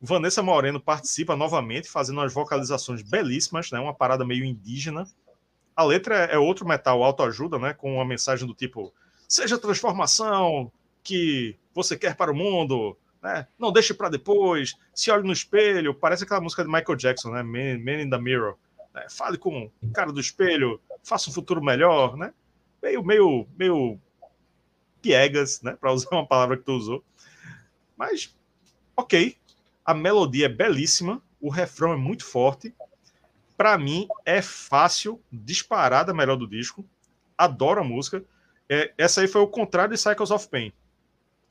Vanessa 0.00 0.42
Moreno 0.42 0.80
participa 0.80 1.34
novamente, 1.34 1.88
fazendo 1.88 2.18
umas 2.18 2.32
vocalizações 2.32 3.02
belíssimas, 3.02 3.70
né? 3.70 3.80
Uma 3.80 3.94
parada 3.94 4.24
meio 4.24 4.44
indígena. 4.44 5.06
A 5.74 5.84
letra 5.84 6.26
é, 6.26 6.34
é 6.34 6.38
outro 6.38 6.66
metal 6.66 7.02
autoajuda, 7.02 7.58
né? 7.58 7.72
Com 7.74 7.94
uma 7.94 8.04
mensagem 8.04 8.46
do 8.46 8.54
tipo: 8.54 8.92
seja 9.28 9.56
a 9.56 9.58
transformação 9.58 10.70
que 11.02 11.56
você 11.74 11.96
quer 11.96 12.16
para 12.16 12.30
o 12.30 12.36
mundo, 12.36 12.96
né? 13.22 13.46
Não 13.58 13.72
deixe 13.72 13.92
para 13.92 14.08
depois, 14.08 14.74
se 14.94 15.10
olhe 15.10 15.26
no 15.26 15.32
espelho. 15.32 15.94
Parece 15.94 16.24
aquela 16.24 16.40
música 16.40 16.62
de 16.62 16.70
Michael 16.70 16.96
Jackson, 16.96 17.30
né? 17.30 17.42
Man, 17.42 17.78
Man 17.84 18.02
in 18.02 18.10
the 18.10 18.18
Mirror. 18.18 18.56
Né? 18.98 19.06
Fale 19.08 19.38
com 19.38 19.70
o 19.82 19.90
cara 19.92 20.12
do 20.12 20.20
espelho, 20.20 20.80
faça 21.02 21.30
um 21.30 21.32
futuro 21.32 21.62
melhor, 21.62 22.16
né? 22.16 22.32
Meio, 22.82 23.02
meio, 23.02 23.46
meio 23.56 23.98
piegas, 25.00 25.62
né? 25.62 25.76
Para 25.80 25.92
usar 25.92 26.08
uma 26.12 26.26
palavra 26.26 26.56
que 26.56 26.64
tu 26.64 26.72
usou. 26.72 27.04
Mas, 27.96 28.34
ok. 28.96 29.36
A 29.84 29.94
melodia 29.94 30.46
é 30.46 30.50
belíssima, 30.50 31.22
o 31.40 31.48
refrão 31.48 31.92
é 31.92 31.96
muito 31.96 32.24
forte. 32.24 32.74
Para 33.56 33.78
mim, 33.78 34.06
é 34.24 34.42
fácil, 34.42 35.20
disparada 35.32 36.12
melhor 36.12 36.36
do 36.36 36.46
disco. 36.46 36.84
Adoro 37.36 37.80
a 37.80 37.84
música. 37.84 38.22
É, 38.68 38.92
essa 38.98 39.22
aí 39.22 39.28
foi 39.28 39.40
o 39.40 39.48
contrário 39.48 39.94
de 39.94 40.00
Cycles 40.00 40.30
of 40.30 40.46
Pain. 40.48 40.72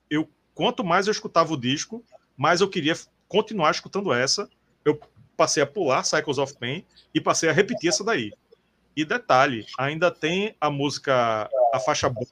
Eu, 0.10 0.30
quanto 0.54 0.84
mais 0.84 1.08
eu 1.08 1.12
escutava 1.12 1.52
o 1.52 1.60
disco, 1.60 2.04
mais 2.38 2.62
eu 2.62 2.70
queria 2.70 2.96
continuar 3.28 3.72
escutando 3.72 4.14
essa. 4.14 4.48
Eu 4.86 5.00
passei 5.38 5.62
a 5.62 5.68
pular 5.68 6.04
Cycles 6.04 6.40
of 6.40 6.58
Pain 6.58 6.84
e 7.14 7.22
passei 7.22 7.48
a 7.48 7.54
repetir 7.54 7.90
essa 7.90 8.04
daí. 8.04 8.34
E 8.96 9.06
detalhe, 9.06 9.64
ainda 9.78 10.10
tem 10.10 10.56
a 10.60 10.72
música, 10.72 11.48
a 11.72 11.80
faixa 11.80 12.10
bônus, 12.10 12.32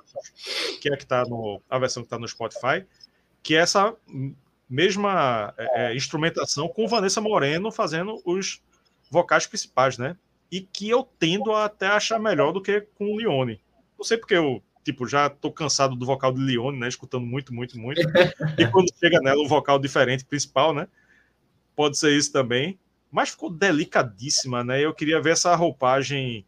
que 0.81 0.91
é 0.91 0.97
que 0.97 1.05
tá 1.05 1.23
no, 1.23 1.61
a 1.69 1.77
versão 1.77 2.01
que 2.01 2.07
está 2.07 2.17
no 2.17 2.27
Spotify, 2.27 2.83
que 3.43 3.55
é 3.55 3.59
essa 3.59 3.95
mesma 4.67 5.53
é, 5.57 5.91
é, 5.91 5.95
instrumentação 5.95 6.67
com 6.67 6.87
Vanessa 6.87 7.21
Moreno 7.21 7.71
fazendo 7.71 8.19
os 8.25 8.63
vocais 9.11 9.45
principais, 9.45 9.99
né? 9.99 10.17
E 10.51 10.61
que 10.61 10.89
eu 10.89 11.07
tendo 11.19 11.51
a 11.51 11.65
até 11.65 11.85
achar 11.85 12.19
melhor 12.19 12.51
do 12.51 12.61
que 12.61 12.81
com 12.95 13.11
o 13.11 13.17
Leone. 13.17 13.61
Não 13.95 14.03
sei 14.03 14.17
porque 14.17 14.33
eu, 14.33 14.63
tipo, 14.83 15.07
já 15.07 15.29
tô 15.29 15.51
cansado 15.51 15.95
do 15.95 16.05
vocal 16.05 16.31
de 16.31 16.41
Leone, 16.41 16.79
né? 16.79 16.87
Escutando 16.87 17.27
muito, 17.27 17.53
muito, 17.53 17.77
muito. 17.77 18.01
e 18.57 18.65
quando 18.71 18.91
chega 18.97 19.19
nela 19.19 19.39
um 19.39 19.47
vocal 19.47 19.77
diferente, 19.77 20.25
principal, 20.25 20.73
né? 20.73 20.87
Pode 21.75 21.97
ser 21.97 22.17
isso 22.17 22.31
também. 22.31 22.79
Mas 23.15 23.29
ficou 23.29 23.49
delicadíssima, 23.49 24.61
né? 24.61 24.83
Eu 24.83 24.93
queria 24.93 25.21
ver 25.21 25.31
essa 25.31 25.55
roupagem 25.55 26.45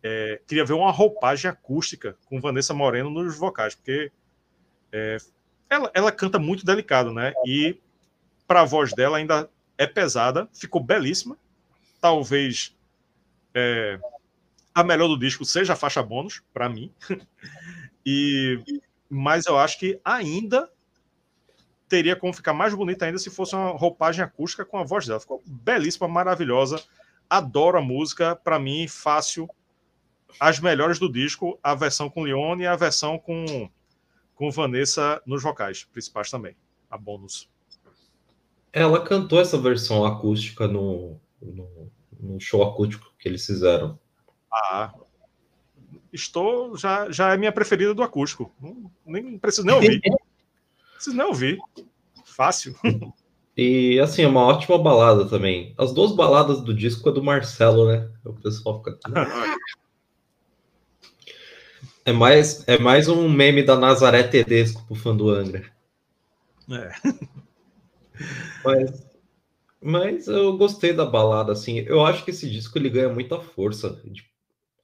é, 0.00 0.40
queria 0.46 0.64
ver 0.64 0.74
uma 0.74 0.92
roupagem 0.92 1.50
acústica 1.50 2.16
com 2.26 2.40
Vanessa 2.40 2.72
Moreno 2.72 3.10
nos 3.10 3.36
vocais, 3.36 3.74
porque 3.74 4.12
é, 4.92 5.16
ela, 5.68 5.90
ela 5.92 6.12
canta 6.12 6.38
muito 6.38 6.64
delicado, 6.64 7.12
né? 7.12 7.32
E 7.44 7.80
para 8.46 8.60
a 8.60 8.64
voz 8.64 8.92
dela 8.92 9.16
ainda 9.16 9.50
é 9.76 9.88
pesada, 9.88 10.48
ficou 10.54 10.80
belíssima. 10.80 11.36
Talvez 12.00 12.76
é, 13.52 13.98
a 14.72 14.84
melhor 14.84 15.08
do 15.08 15.18
disco 15.18 15.44
seja 15.44 15.72
a 15.72 15.76
faixa 15.76 16.00
bônus, 16.00 16.40
para 16.52 16.68
mim. 16.68 16.92
e 18.06 18.62
Mas 19.10 19.46
eu 19.46 19.58
acho 19.58 19.80
que 19.80 19.98
ainda 20.04 20.70
teria 21.94 22.16
como 22.16 22.32
ficar 22.32 22.52
mais 22.52 22.74
bonita 22.74 23.04
ainda 23.04 23.18
se 23.18 23.30
fosse 23.30 23.54
uma 23.54 23.70
roupagem 23.70 24.24
acústica 24.24 24.64
com 24.64 24.76
a 24.76 24.82
voz 24.82 25.06
dela. 25.06 25.20
Ficou 25.20 25.40
belíssima, 25.46 26.08
maravilhosa. 26.08 26.82
Adoro 27.30 27.78
a 27.78 27.80
música. 27.80 28.34
Para 28.34 28.58
mim, 28.58 28.88
fácil 28.88 29.48
as 30.40 30.58
melhores 30.58 30.98
do 30.98 31.10
disco, 31.10 31.56
a 31.62 31.72
versão 31.72 32.10
com 32.10 32.24
Leone 32.24 32.64
e 32.64 32.66
a 32.66 32.74
versão 32.74 33.16
com, 33.16 33.70
com 34.34 34.50
Vanessa 34.50 35.22
nos 35.24 35.40
vocais 35.40 35.84
principais 35.84 36.28
também, 36.28 36.56
a 36.90 36.98
bônus. 36.98 37.48
Ela 38.72 39.04
cantou 39.04 39.40
essa 39.40 39.56
versão 39.56 40.04
acústica 40.04 40.66
no, 40.66 41.20
no, 41.40 41.92
no 42.18 42.40
show 42.40 42.64
acústico 42.64 43.14
que 43.20 43.28
eles 43.28 43.46
fizeram. 43.46 43.96
Ah, 44.52 44.92
estou 46.12 46.76
já 46.76 47.08
já 47.08 47.32
é 47.32 47.36
minha 47.36 47.52
preferida 47.52 47.94
do 47.94 48.02
acústico. 48.02 48.52
nem 49.06 49.38
preciso 49.38 49.64
nem 49.64 49.76
ouvir. 49.76 50.00
preciso 50.94 51.16
nem 51.16 51.26
ouvir. 51.26 51.58
Fácil. 52.24 52.74
E 53.56 54.00
assim, 54.00 54.22
é 54.22 54.26
uma 54.26 54.44
ótima 54.44 54.76
balada 54.76 55.26
também. 55.26 55.74
As 55.78 55.94
duas 55.94 56.10
baladas 56.10 56.60
do 56.60 56.74
disco 56.74 57.08
é 57.08 57.12
do 57.12 57.22
Marcelo, 57.22 57.86
né? 57.86 58.10
O 58.24 58.32
pessoal 58.32 58.82
fica. 58.82 58.98
É 62.06 62.12
mais, 62.12 62.62
é 62.68 62.76
mais 62.76 63.08
um 63.08 63.30
meme 63.30 63.62
da 63.62 63.78
Nazaré 63.78 64.22
Tedesco 64.24 64.84
pro 64.86 64.94
fã 64.94 65.16
do 65.16 65.30
Angra. 65.30 65.64
É. 66.70 66.90
Mas, 68.62 69.06
mas 69.80 70.28
eu 70.28 70.56
gostei 70.56 70.92
da 70.92 71.04
balada, 71.04 71.52
assim. 71.52 71.80
Eu 71.80 72.04
acho 72.06 72.24
que 72.24 72.30
esse 72.30 72.48
disco 72.48 72.78
ele 72.78 72.88
ganha 72.88 73.08
muita 73.08 73.40
força 73.40 74.00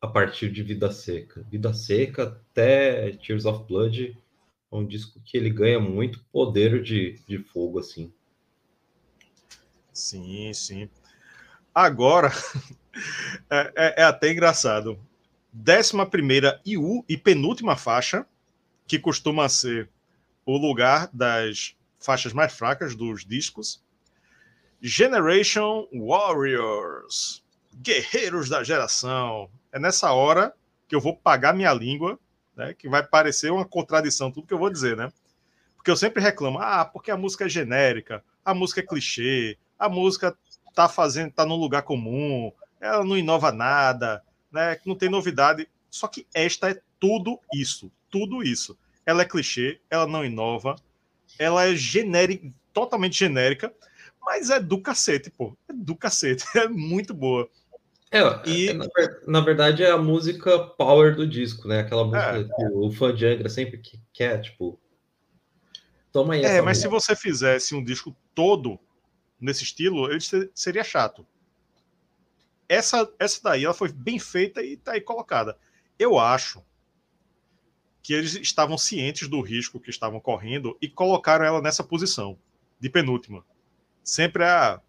a 0.00 0.06
partir 0.06 0.50
de 0.50 0.62
Vida 0.62 0.90
Seca. 0.90 1.46
Vida 1.48 1.72
Seca 1.72 2.24
até 2.24 3.12
Tears 3.12 3.46
of 3.46 3.64
Blood 3.68 4.18
é 4.70 4.76
um 4.76 4.86
disco 4.86 5.20
que 5.24 5.36
ele 5.36 5.50
ganha 5.50 5.80
muito 5.80 6.24
poder 6.32 6.82
de, 6.82 7.18
de 7.26 7.38
fogo, 7.38 7.78
assim. 7.78 8.12
Sim, 9.92 10.52
sim. 10.54 10.88
Agora, 11.74 12.32
é, 13.50 13.72
é, 13.76 14.02
é, 14.02 14.04
até 14.04 14.30
engraçado. 14.30 14.98
Décima 15.52 16.06
primeira 16.06 16.60
e, 16.64 16.78
u, 16.78 17.04
e 17.08 17.16
penúltima 17.16 17.76
faixa, 17.76 18.24
que 18.86 18.98
costuma 18.98 19.48
ser 19.48 19.90
o 20.46 20.56
lugar 20.56 21.10
das 21.12 21.76
faixas 21.98 22.32
mais 22.32 22.52
fracas 22.52 22.94
dos 22.94 23.24
discos. 23.24 23.82
Generation 24.80 25.86
Warriors, 25.92 27.44
Guerreiros 27.74 28.48
da 28.48 28.64
Geração. 28.64 29.50
É 29.72 29.78
nessa 29.78 30.12
hora 30.12 30.54
que 30.88 30.94
eu 30.94 31.00
vou 31.00 31.16
pagar 31.16 31.54
minha 31.54 31.72
língua, 31.72 32.18
né, 32.60 32.74
que 32.74 32.90
vai 32.90 33.02
parecer 33.02 33.50
uma 33.50 33.64
contradição 33.64 34.30
tudo 34.30 34.46
que 34.46 34.52
eu 34.52 34.58
vou 34.58 34.68
dizer, 34.68 34.94
né? 34.94 35.10
Porque 35.74 35.90
eu 35.90 35.96
sempre 35.96 36.22
reclamo, 36.22 36.58
ah, 36.58 36.84
porque 36.84 37.10
a 37.10 37.16
música 37.16 37.46
é 37.46 37.48
genérica, 37.48 38.22
a 38.44 38.52
música 38.52 38.80
é 38.80 38.86
clichê, 38.86 39.56
a 39.78 39.88
música 39.88 40.36
tá 40.74 40.86
fazendo, 40.86 41.32
tá 41.32 41.46
num 41.46 41.56
lugar 41.56 41.82
comum, 41.82 42.52
ela 42.78 43.02
não 43.02 43.16
inova 43.16 43.50
nada, 43.50 44.22
né? 44.52 44.78
Não 44.84 44.94
tem 44.94 45.08
novidade. 45.08 45.66
Só 45.90 46.06
que 46.06 46.26
esta 46.34 46.70
é 46.70 46.80
tudo 46.98 47.40
isso, 47.54 47.90
tudo 48.10 48.42
isso. 48.42 48.78
Ela 49.06 49.22
é 49.22 49.24
clichê, 49.24 49.80
ela 49.88 50.06
não 50.06 50.22
inova, 50.22 50.76
ela 51.38 51.66
é 51.66 51.74
genérica, 51.74 52.46
totalmente 52.74 53.18
genérica, 53.18 53.72
mas 54.20 54.50
é 54.50 54.60
do 54.60 54.78
cacete, 54.82 55.30
pô. 55.30 55.56
É 55.66 55.72
do 55.72 55.96
cacete, 55.96 56.44
é 56.58 56.68
muito 56.68 57.14
boa. 57.14 57.48
É, 58.10 58.48
e... 58.48 58.68
É, 58.70 58.74
na, 58.74 58.86
na, 59.26 59.40
verdade 59.40 59.84
é 59.84 59.90
a 59.90 59.96
música 59.96 60.58
power 60.58 61.14
do 61.14 61.26
disco, 61.26 61.68
né? 61.68 61.80
Aquela 61.80 62.04
música 62.04 62.40
é. 62.40 62.44
que 62.44 62.74
o 62.74 62.90
fã 62.90 63.14
de 63.14 63.24
Angra 63.24 63.48
sempre 63.48 63.80
quer, 64.12 64.40
tipo. 64.40 64.80
Toma 66.12 66.34
aí. 66.34 66.44
É, 66.44 66.60
mas 66.60 66.78
música. 66.78 66.88
se 66.88 66.88
você 66.88 67.16
fizesse 67.16 67.74
um 67.74 67.84
disco 67.84 68.16
todo 68.34 68.80
nesse 69.40 69.62
estilo, 69.62 70.10
ele 70.10 70.20
seria 70.54 70.82
chato. 70.82 71.24
Essa, 72.68 73.08
essa 73.18 73.40
daí 73.42 73.64
ela 73.64 73.74
foi 73.74 73.92
bem 73.92 74.18
feita 74.18 74.62
e 74.62 74.76
tá 74.76 74.92
aí 74.92 75.00
colocada. 75.00 75.56
Eu 75.98 76.18
acho 76.18 76.64
que 78.02 78.12
eles 78.12 78.34
estavam 78.34 78.78
cientes 78.78 79.28
do 79.28 79.40
risco 79.40 79.78
que 79.78 79.90
estavam 79.90 80.20
correndo 80.20 80.76
e 80.80 80.88
colocaram 80.88 81.44
ela 81.44 81.60
nessa 81.60 81.84
posição 81.84 82.38
de 82.78 82.88
penúltima. 82.88 83.44
Sempre 84.02 84.44
a, 84.44 84.80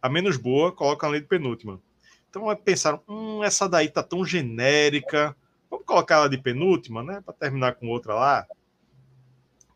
a 0.00 0.08
menos 0.08 0.36
boa 0.36 0.70
colocam 0.70 1.08
ela 1.08 1.20
de 1.20 1.26
penúltima. 1.26 1.80
Então 2.32 2.56
pensaram, 2.56 3.02
hum, 3.06 3.44
essa 3.44 3.68
daí 3.68 3.90
tá 3.90 4.02
tão 4.02 4.24
genérica, 4.24 5.36
vamos 5.70 5.84
colocar 5.84 6.14
ela 6.14 6.30
de 6.30 6.38
penúltima, 6.38 7.02
né, 7.02 7.20
para 7.20 7.34
terminar 7.34 7.74
com 7.74 7.88
outra 7.88 8.14
lá. 8.14 8.46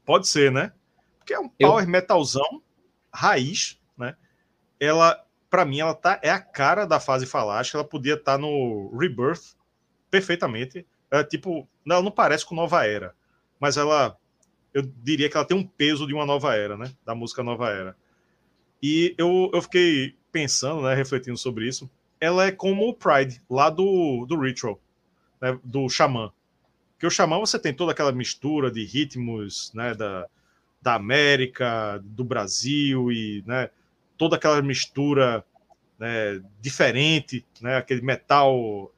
Pode 0.06 0.26
ser, 0.26 0.50
né? 0.50 0.72
Porque 1.18 1.34
é 1.34 1.38
um 1.38 1.50
power 1.50 1.84
Eu... 1.84 1.90
metalzão 1.90 2.62
raiz, 3.12 3.78
né? 3.94 4.16
Ela, 4.80 5.22
para 5.50 5.66
mim, 5.66 5.80
ela 5.80 5.94
tá 5.94 6.18
é 6.22 6.30
a 6.30 6.40
cara 6.40 6.86
da 6.86 6.98
fase 6.98 7.26
falática. 7.26 7.76
Ela 7.76 7.86
podia 7.86 8.14
estar 8.14 8.32
tá 8.32 8.38
no 8.38 8.96
Rebirth 8.96 9.54
perfeitamente. 10.10 10.86
É, 11.10 11.22
tipo, 11.22 11.68
ela 11.86 12.00
não 12.00 12.10
parece 12.10 12.46
com 12.46 12.54
Nova 12.54 12.86
Era, 12.86 13.14
mas 13.60 13.76
ela, 13.76 14.16
eu 14.72 14.80
diria 14.82 15.28
que 15.28 15.36
ela 15.36 15.44
tem 15.46 15.56
um 15.56 15.66
peso 15.66 16.06
de 16.06 16.14
uma 16.14 16.24
nova 16.24 16.54
era, 16.54 16.76
né? 16.76 16.90
Da 17.04 17.14
música 17.14 17.42
Nova 17.42 17.68
Era. 17.68 17.96
E 18.82 19.14
eu, 19.18 19.50
eu 19.52 19.60
fiquei 19.60 20.16
pensando, 20.32 20.82
né, 20.82 20.94
refletindo 20.94 21.36
sobre 21.36 21.68
isso. 21.68 21.90
Ela 22.20 22.46
é 22.46 22.52
como 22.52 22.88
o 22.88 22.94
Pride, 22.94 23.40
lá 23.48 23.68
do, 23.68 24.24
do 24.26 24.40
Ritual, 24.40 24.80
né, 25.40 25.58
do 25.62 25.88
Xamã. 25.88 26.32
Porque 26.92 27.06
o 27.06 27.10
Xamã 27.10 27.38
você 27.38 27.58
tem 27.58 27.74
toda 27.74 27.92
aquela 27.92 28.12
mistura 28.12 28.70
de 28.70 28.84
ritmos, 28.84 29.72
né, 29.74 29.94
da, 29.94 30.26
da 30.80 30.94
América, 30.94 32.00
do 32.02 32.24
Brasil 32.24 33.12
e, 33.12 33.44
né, 33.46 33.70
toda 34.16 34.36
aquela 34.36 34.62
mistura 34.62 35.44
né, 35.98 36.42
diferente, 36.60 37.44
né, 37.60 37.76
aquele 37.76 38.00
metal, 38.00 38.90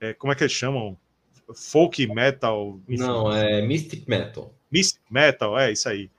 é, 0.00 0.12
como 0.14 0.32
é 0.32 0.36
que 0.36 0.42
eles 0.42 0.52
chamam? 0.52 0.96
Folk 1.54 2.06
metal? 2.08 2.78
Enfim. 2.88 3.02
Não, 3.02 3.34
é 3.34 3.62
Mystic 3.62 4.06
Metal. 4.06 4.52
Mystic 4.70 5.00
Metal, 5.10 5.58
é 5.58 5.72
isso 5.72 5.88
aí. 5.88 6.10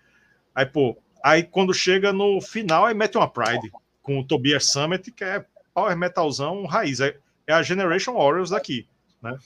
Aí, 0.56 0.66
pô, 0.66 0.98
aí 1.24 1.44
quando 1.44 1.74
chega 1.74 2.12
no 2.12 2.42
final, 2.42 2.86
aí 2.86 2.94
mete 2.94 3.18
uma 3.18 3.30
Pride 3.30 3.72
com 4.02 4.20
o 4.20 4.24
Tobias 4.24 4.72
Summit, 4.72 5.12
que 5.12 5.24
é 5.24 5.46
power 5.80 5.98
metalzão 5.98 6.66
raiz, 6.66 7.00
é, 7.00 7.18
é 7.48 7.54
a 7.54 7.64
Generation 7.64 8.14
Warriors 8.14 8.50
daqui, 8.50 8.86
né? 9.22 9.38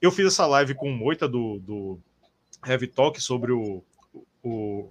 Eu 0.00 0.10
fiz 0.10 0.26
essa 0.26 0.46
live 0.46 0.74
com 0.74 0.90
o 0.90 0.96
Moita 0.96 1.28
do, 1.28 1.58
do 1.58 1.98
Heavy 2.66 2.86
Talk 2.86 3.20
sobre 3.20 3.52
o, 3.52 3.82
o 4.42 4.90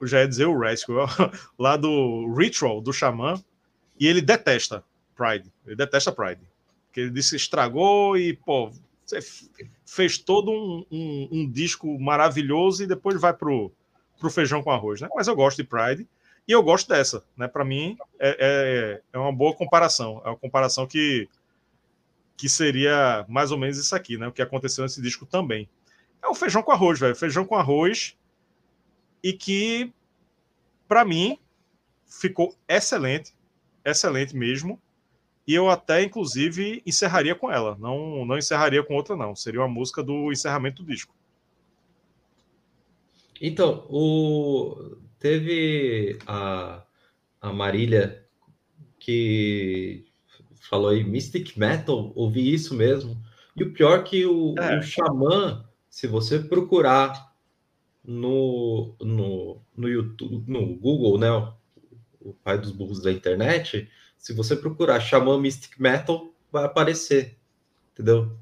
eu 0.00 0.06
já 0.06 0.20
ia 0.20 0.28
dizer 0.28 0.46
o 0.46 0.58
Rescue, 0.58 0.94
lá 1.58 1.76
do 1.76 2.32
Ritual, 2.34 2.80
do 2.80 2.92
Xamã, 2.92 3.42
e 3.98 4.06
ele 4.06 4.22
detesta 4.22 4.82
Pride. 5.14 5.52
Ele 5.66 5.76
detesta 5.76 6.10
Pride. 6.10 6.40
Porque 6.86 7.00
ele 7.00 7.10
disse 7.10 7.30
que 7.30 7.36
estragou 7.36 8.16
e, 8.16 8.34
pô, 8.34 8.72
você 9.04 9.20
fez 9.84 10.16
todo 10.16 10.50
um, 10.50 10.86
um, 10.90 11.28
um 11.30 11.50
disco 11.50 11.98
maravilhoso 12.00 12.82
e 12.82 12.86
depois 12.86 13.20
vai 13.20 13.34
pro, 13.34 13.70
pro 14.18 14.30
feijão 14.30 14.62
com 14.62 14.70
arroz, 14.70 15.02
né? 15.02 15.08
Mas 15.14 15.28
eu 15.28 15.36
gosto 15.36 15.58
de 15.58 15.64
Pride 15.64 16.08
e 16.50 16.52
eu 16.52 16.64
gosto 16.64 16.88
dessa, 16.88 17.22
né? 17.36 17.46
Para 17.46 17.64
mim 17.64 17.96
é, 18.18 18.36
é, 18.40 19.02
é, 19.12 19.18
uma 19.20 19.30
boa 19.30 19.54
comparação. 19.54 20.20
É 20.24 20.30
uma 20.30 20.36
comparação 20.36 20.84
que, 20.84 21.28
que 22.36 22.48
seria 22.48 23.24
mais 23.28 23.52
ou 23.52 23.56
menos 23.56 23.78
isso 23.78 23.94
aqui, 23.94 24.18
né? 24.18 24.26
O 24.26 24.32
que 24.32 24.42
aconteceu 24.42 24.82
nesse 24.82 25.00
disco 25.00 25.24
também. 25.24 25.68
É 26.20 26.26
o 26.26 26.34
feijão 26.34 26.60
com 26.60 26.72
arroz, 26.72 26.98
velho. 26.98 27.14
Feijão 27.14 27.44
com 27.44 27.54
arroz 27.54 28.16
e 29.22 29.32
que, 29.32 29.92
para 30.88 31.04
mim, 31.04 31.38
ficou 32.04 32.52
excelente, 32.66 33.32
excelente 33.84 34.36
mesmo. 34.36 34.76
E 35.46 35.54
eu 35.54 35.70
até, 35.70 36.02
inclusive, 36.02 36.82
encerraria 36.84 37.36
com 37.36 37.48
ela. 37.48 37.76
Não, 37.78 38.26
não 38.26 38.36
encerraria 38.36 38.82
com 38.82 38.94
outra, 38.96 39.14
não. 39.14 39.36
Seria 39.36 39.60
uma 39.60 39.68
música 39.68 40.02
do 40.02 40.32
encerramento 40.32 40.82
do 40.82 40.90
disco. 40.90 41.14
Então, 43.40 43.86
o... 43.88 44.98
teve 45.20 46.18
a, 46.26 46.82
a 47.40 47.52
Marília 47.52 48.26
que 48.98 50.04
falou 50.68 50.88
aí 50.88 51.04
Mystic 51.04 51.56
Metal, 51.56 52.12
ouvi 52.16 52.52
isso 52.52 52.74
mesmo. 52.74 53.22
E 53.56 53.62
o 53.62 53.72
pior 53.72 54.02
que 54.02 54.26
o, 54.26 54.54
é. 54.58 54.78
o 54.78 54.82
Xamã, 54.82 55.64
se 55.88 56.06
você 56.06 56.38
procurar 56.38 57.32
no, 58.04 58.94
no, 59.00 59.60
no 59.76 59.88
YouTube, 59.88 60.42
no 60.50 60.74
Google, 60.74 61.18
né? 61.18 61.30
O 62.20 62.32
pai 62.32 62.58
dos 62.58 62.70
burros 62.70 63.02
da 63.02 63.12
internet. 63.12 63.88
Se 64.16 64.32
você 64.32 64.56
procurar 64.56 65.00
Xamã 65.00 65.38
Mystic 65.38 65.78
Metal, 65.78 66.32
vai 66.50 66.64
aparecer, 66.64 67.38
entendeu? 67.92 68.36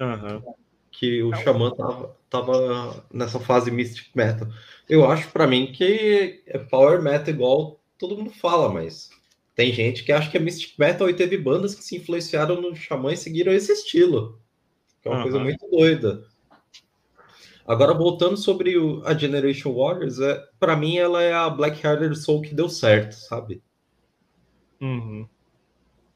Uhum. 0.00 0.54
Que 0.96 1.22
o 1.22 1.34
Xamã 1.34 1.72
tava, 1.72 2.16
tava 2.30 3.04
nessa 3.12 3.40
fase 3.40 3.70
Mystic 3.70 4.14
Metal. 4.14 4.48
Eu 4.88 5.10
acho 5.10 5.28
para 5.30 5.46
mim 5.46 5.72
que 5.72 6.42
é 6.46 6.56
Power 6.58 7.02
Metal 7.02 7.34
igual 7.34 7.80
todo 7.98 8.16
mundo 8.16 8.30
fala, 8.30 8.72
mas 8.72 9.10
tem 9.54 9.72
gente 9.72 10.04
que 10.04 10.12
acha 10.12 10.30
que 10.30 10.36
é 10.36 10.40
Mystic 10.40 10.78
Metal 10.78 11.08
e 11.10 11.14
teve 11.14 11.36
bandas 11.36 11.74
que 11.74 11.82
se 11.82 11.96
influenciaram 11.96 12.60
no 12.60 12.74
Xamã 12.76 13.12
e 13.12 13.16
seguiram 13.16 13.52
esse 13.52 13.72
estilo. 13.72 14.40
Que 15.02 15.08
é 15.08 15.10
uma 15.10 15.18
uhum. 15.18 15.22
coisa 15.24 15.38
muito 15.40 15.68
doida. 15.68 16.24
Agora, 17.66 17.94
voltando 17.94 18.36
sobre 18.36 18.76
o, 18.76 19.02
a 19.04 19.14
Generation 19.14 19.74
Warriors, 19.74 20.20
é, 20.20 20.42
para 20.60 20.76
mim 20.76 20.96
ela 20.96 21.22
é 21.22 21.32
a 21.32 21.48
Black 21.48 21.84
Hearted 21.84 22.16
Soul 22.16 22.42
que 22.42 22.54
deu 22.54 22.68
certo, 22.68 23.12
sabe? 23.12 23.62
Uhum. 24.80 25.26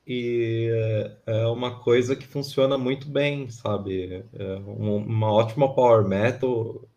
E 0.08 0.70
é, 0.72 1.16
é 1.26 1.46
uma 1.48 1.80
coisa 1.80 2.16
que 2.16 2.26
funciona 2.26 2.78
muito 2.78 3.06
bem, 3.06 3.50
sabe? 3.50 4.24
É 4.32 4.54
uma 4.54 5.30
ótima 5.30 5.74
power 5.74 6.08
metal. 6.08 6.88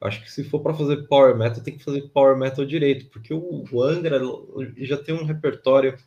Acho 0.00 0.22
que 0.22 0.32
se 0.32 0.42
for 0.42 0.60
para 0.60 0.72
fazer 0.72 1.06
power 1.08 1.36
metal, 1.36 1.62
tem 1.62 1.76
que 1.76 1.84
fazer 1.84 2.08
power 2.08 2.34
metal 2.34 2.64
direito, 2.64 3.10
porque 3.10 3.34
o, 3.34 3.82
Angra 3.82 4.18
já 4.78 4.96
tem 4.96 5.14
um 5.14 5.26
repertório 5.26 5.98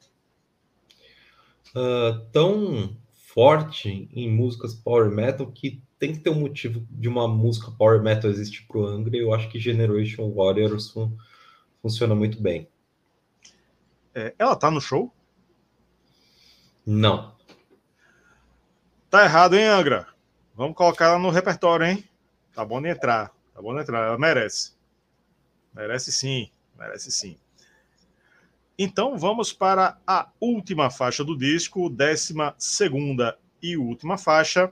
uh, 1.76 2.20
tão 2.32 2.98
forte 3.12 4.10
em 4.12 4.32
músicas 4.32 4.74
power 4.74 5.12
metal 5.12 5.52
que 5.52 5.80
tem 6.00 6.14
que 6.14 6.20
ter 6.22 6.32
um 6.32 6.40
motivo 6.40 6.88
de 6.90 7.08
uma 7.08 7.28
música 7.28 7.72
power 7.72 8.02
metal 8.02 8.32
existir 8.32 8.66
pro 8.68 8.86
Angra, 8.86 9.16
e 9.16 9.20
eu 9.20 9.32
acho 9.32 9.48
que 9.50 9.60
Generation 9.60 10.32
Warriors 10.32 10.90
fun 10.90 11.12
funciona 11.84 12.16
muito 12.16 12.42
bem. 12.42 12.68
É, 14.16 14.34
ela 14.40 14.56
tá 14.56 14.72
no 14.72 14.82
show? 14.82 15.14
Não. 16.86 17.36
Tá 19.10 19.24
errado, 19.24 19.56
hein, 19.56 19.66
Angra? 19.66 20.08
Vamos 20.56 20.76
colocar 20.76 21.06
ela 21.06 21.20
no 21.20 21.30
repertório, 21.30 21.86
hein? 21.86 22.04
Tá 22.54 22.64
bom 22.66 22.82
de 22.82 22.90
entrar. 22.90 23.32
Tá 23.54 23.62
bom 23.62 23.74
de 23.74 23.82
entrar. 23.82 24.08
Ela 24.08 24.18
merece. 24.18 24.74
Merece 25.74 26.12
sim. 26.12 26.52
Merece 26.78 27.12
sim. 27.12 27.38
Então 28.78 29.18
vamos 29.18 29.52
para 29.52 29.98
a 30.08 30.30
última 30.40 30.90
faixa 30.90 31.24
do 31.24 31.38
disco, 31.38 31.90
décima 31.90 32.56
segunda 32.58 33.38
e 33.62 33.76
última 33.76 34.18
faixa, 34.18 34.72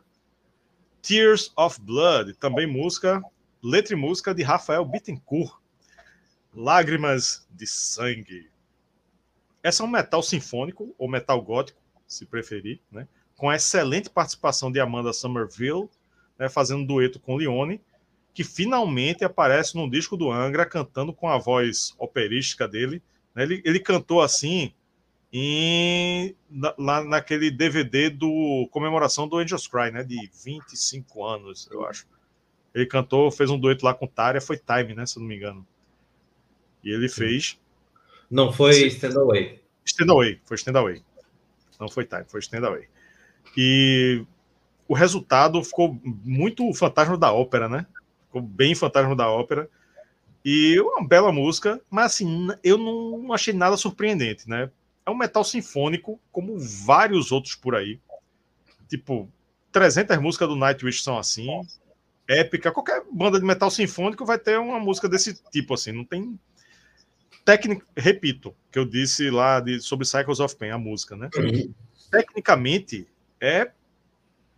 Tears 1.01 1.51
of 1.57 1.81
Blood, 1.81 2.33
também 2.35 2.65
música, 2.65 3.21
letra 3.61 3.93
e 3.93 3.97
música 3.97 4.33
de 4.33 4.43
Rafael 4.43 4.85
Bittencourt, 4.85 5.59
Lágrimas 6.55 7.45
de 7.51 7.67
Sangue. 7.67 8.49
Essa 9.61 9.83
é 9.83 9.85
um 9.85 9.89
metal 9.89 10.23
sinfônico, 10.23 10.95
ou 10.97 11.09
metal 11.09 11.41
gótico, 11.41 11.81
se 12.07 12.25
preferir, 12.25 12.79
né? 12.91 13.07
com 13.37 13.49
a 13.49 13.55
excelente 13.55 14.09
participação 14.09 14.71
de 14.71 14.79
Amanda 14.79 15.13
Somerville, 15.13 15.87
né, 16.37 16.49
fazendo 16.49 16.85
dueto 16.85 17.19
com 17.19 17.35
Leone, 17.35 17.79
que 18.33 18.43
finalmente 18.43 19.23
aparece 19.23 19.75
no 19.75 19.89
disco 19.89 20.17
do 20.17 20.31
Angra, 20.31 20.65
cantando 20.65 21.13
com 21.13 21.29
a 21.29 21.37
voz 21.37 21.95
operística 21.97 22.67
dele, 22.67 23.01
né? 23.33 23.43
Ele, 23.43 23.61
ele 23.65 23.79
cantou 23.79 24.21
assim 24.21 24.71
em, 25.33 26.35
na, 26.49 26.73
lá 26.77 27.03
naquele 27.03 27.49
DVD 27.49 28.11
do 28.11 28.67
comemoração 28.71 29.27
do 29.27 29.37
Angels 29.37 29.67
Cry, 29.67 29.91
né? 29.91 30.03
De 30.03 30.29
25 30.43 31.25
anos, 31.25 31.67
eu 31.71 31.83
acho. 31.85 32.05
Ele 32.75 32.85
cantou, 32.85 33.31
fez 33.31 33.49
um 33.49 33.59
dueto 33.59 33.83
lá 33.83 33.93
com 33.93 34.05
Tária, 34.05 34.39
foi 34.39 34.57
Time, 34.57 34.93
né? 34.93 35.07
Se 35.07 35.17
eu 35.17 35.21
não 35.21 35.27
me 35.27 35.35
engano. 35.35 35.65
E 36.83 36.91
ele 36.91 37.09
fez. 37.09 37.59
Não 38.29 38.53
foi 38.53 38.85
Stand 38.85 39.19
Away. 39.19 39.59
Stand 39.83 40.11
Away, 40.11 40.39
foi 40.45 40.57
Stand 40.57 40.77
Away. 40.77 41.01
Não 41.79 41.89
foi 41.89 42.05
Time, 42.05 42.25
foi 42.27 42.39
Stand 42.39 42.65
Away. 42.65 42.87
E 43.55 44.25
o 44.87 44.93
resultado 44.93 45.63
ficou 45.63 45.99
muito 46.03 46.73
fantasma 46.73 47.17
da 47.17 47.31
ópera, 47.31 47.67
né? 47.67 47.85
Ficou 48.27 48.41
bem 48.41 48.73
fantasma 48.75 49.15
da 49.15 49.29
ópera. 49.29 49.69
E 50.43 50.79
uma 50.79 51.05
bela 51.05 51.31
música, 51.31 51.81
mas 51.89 52.13
assim, 52.13 52.47
eu 52.63 52.77
não 52.77 53.33
achei 53.33 53.53
nada 53.53 53.75
surpreendente, 53.75 54.49
né? 54.49 54.71
É 55.05 55.09
um 55.09 55.15
metal 55.15 55.43
sinfônico, 55.43 56.19
como 56.31 56.57
vários 56.57 57.31
outros 57.31 57.55
por 57.55 57.75
aí. 57.75 57.99
Tipo, 58.87 59.29
300 59.71 60.17
músicas 60.19 60.47
do 60.47 60.55
Nightwish 60.55 61.03
são 61.03 61.17
assim. 61.17 61.47
Épica. 62.27 62.71
Qualquer 62.71 63.03
banda 63.11 63.39
de 63.39 63.45
metal 63.45 63.69
sinfônico 63.69 64.25
vai 64.25 64.37
ter 64.37 64.59
uma 64.59 64.79
música 64.79 65.07
desse 65.07 65.41
tipo, 65.51 65.73
assim. 65.73 65.91
Não 65.91 66.03
tem. 66.03 66.39
Técnica, 67.47 67.85
repito, 67.95 68.53
que 68.69 68.77
eu 68.77 68.83
disse 68.83 69.29
lá 69.29 69.61
de, 69.61 69.79
sobre 69.79 70.05
Cycles 70.05 70.41
of 70.41 70.53
Pain, 70.57 70.71
a 70.71 70.77
música, 70.77 71.15
né? 71.15 71.29
Tecnicamente, 72.11 73.07
é, 73.39 73.71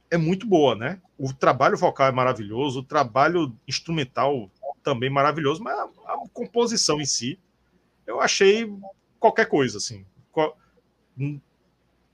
é 0.09 0.17
muito 0.17 0.47
boa, 0.47 0.73
né? 0.73 0.99
O 1.15 1.31
trabalho 1.31 1.77
vocal 1.77 2.07
é 2.07 2.11
maravilhoso, 2.11 2.79
o 2.79 2.83
trabalho 2.83 3.55
instrumental 3.67 4.49
também 4.81 5.07
maravilhoso, 5.07 5.61
mas 5.61 5.77
a, 5.77 5.83
a, 5.83 6.17
composição 6.33 6.99
em 6.99 7.05
si, 7.05 7.37
eu 8.07 8.19
achei 8.19 8.75
qualquer 9.19 9.45
coisa, 9.45 9.77
assim. 9.77 10.03
Co 10.31 10.57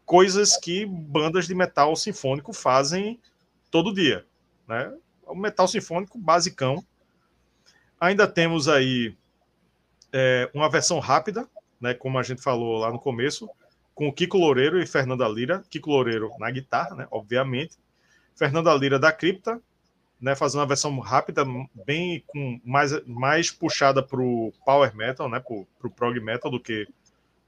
coisas 0.06 0.58
que 0.58 0.86
bandas 0.86 1.48
de 1.48 1.56
metal 1.56 1.96
sinfônico 1.96 2.52
fazem 2.52 3.18
todo 3.72 3.94
dia, 3.94 4.26
né? 4.68 4.94
O 5.26 5.36
metal 5.36 5.70
sinfônico 5.70 6.18
basicão. 6.18 6.86
Ainda 7.98 8.28
temos 8.28 8.68
aí 8.68 9.16
é, 10.18 10.50
uma 10.54 10.70
versão 10.70 10.98
rápida, 11.00 11.46
né? 11.80 11.94
Como 11.94 12.18
a 12.18 12.24
gente 12.24 12.42
falou 12.42 12.80
lá 12.80 12.90
no 12.90 12.98
começo, 12.98 13.50
com 13.94 14.12
Kiko 14.14 14.38
Loureiro 14.38 14.82
e 14.82 14.88
Fernanda 14.88 15.28
Lira. 15.28 15.62
Kiko 15.70 15.90
Loureiro 15.90 16.32
na 16.40 16.50
guitarra, 16.50 16.96
né? 16.96 17.08
Obviamente. 17.12 17.78
Fernanda 18.34 18.74
Lira 18.74 18.98
da 18.98 19.12
cripta, 19.12 19.62
né, 20.20 20.36
fazendo 20.36 20.60
uma 20.60 20.68
versão 20.68 20.98
rápida, 21.00 21.46
bem 21.86 22.24
com 22.28 22.60
mais, 22.66 23.06
mais 23.06 23.50
puxada 23.50 24.04
para 24.04 24.20
o 24.20 24.52
power 24.66 24.94
metal, 24.94 25.30
né, 25.30 25.40
para 25.40 25.88
o 25.88 25.90
prog 25.90 26.20
metal 26.20 26.52
do 26.52 26.60
que 26.60 26.86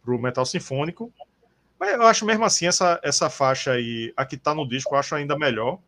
para 0.02 0.16
o 0.16 0.22
metal 0.22 0.46
sinfônico. 0.46 1.12
Mas 1.78 1.94
eu 1.94 2.04
acho 2.04 2.26
mesmo 2.26 2.46
assim 2.46 2.68
essa, 2.68 3.00
essa 3.04 3.30
faixa 3.30 3.74
aí, 3.74 4.14
a 4.16 4.26
que 4.26 4.36
está 4.36 4.56
no 4.56 4.68
disco, 4.68 4.96
eu 4.96 5.00
acho 5.00 5.14
ainda 5.14 5.38
melhor. 5.38 5.80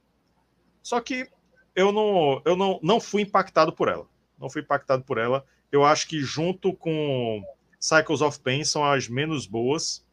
Só 0.83 0.99
que 0.99 1.29
eu 1.73 1.93
não, 1.93 2.41
eu 2.43 2.57
não, 2.57 2.79
não 2.83 2.99
fui 2.99 3.21
impactado 3.21 3.71
por 3.71 3.87
ela. 3.87 4.05
Não 4.39 4.49
fui 4.49 4.61
impactado 4.61 5.03
por 5.03 5.17
ela. 5.17 5.45
Eu 5.71 5.85
acho 5.85 6.07
que 6.07 6.21
junto 6.21 6.73
com 6.73 7.43
Cycles 7.79 8.21
of 8.21 8.39
Pain 8.39 8.63
são 8.63 8.83
as 8.83 9.07
menos 9.07 9.45
boas. 9.45 10.05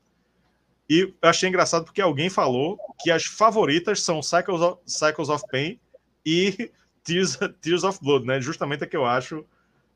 E 0.89 1.12
achei 1.20 1.48
engraçado 1.48 1.85
porque 1.85 2.01
alguém 2.01 2.31
falou 2.31 2.78
que 3.01 3.11
as 3.11 3.24
favoritas 3.24 4.03
são 4.03 4.23
Cycles 4.23 4.61
of, 4.61 4.81
Cycles 4.86 5.28
of 5.28 5.44
Pain 5.51 5.81
e 6.24 6.70
Tears, 7.03 7.39
Tears 7.61 7.85
of 7.85 7.98
Blood, 8.03 8.27
né? 8.27 8.40
Justamente 8.40 8.85
a 8.85 8.86
que 8.86 8.97
eu 8.97 9.05
acho, 9.05 9.44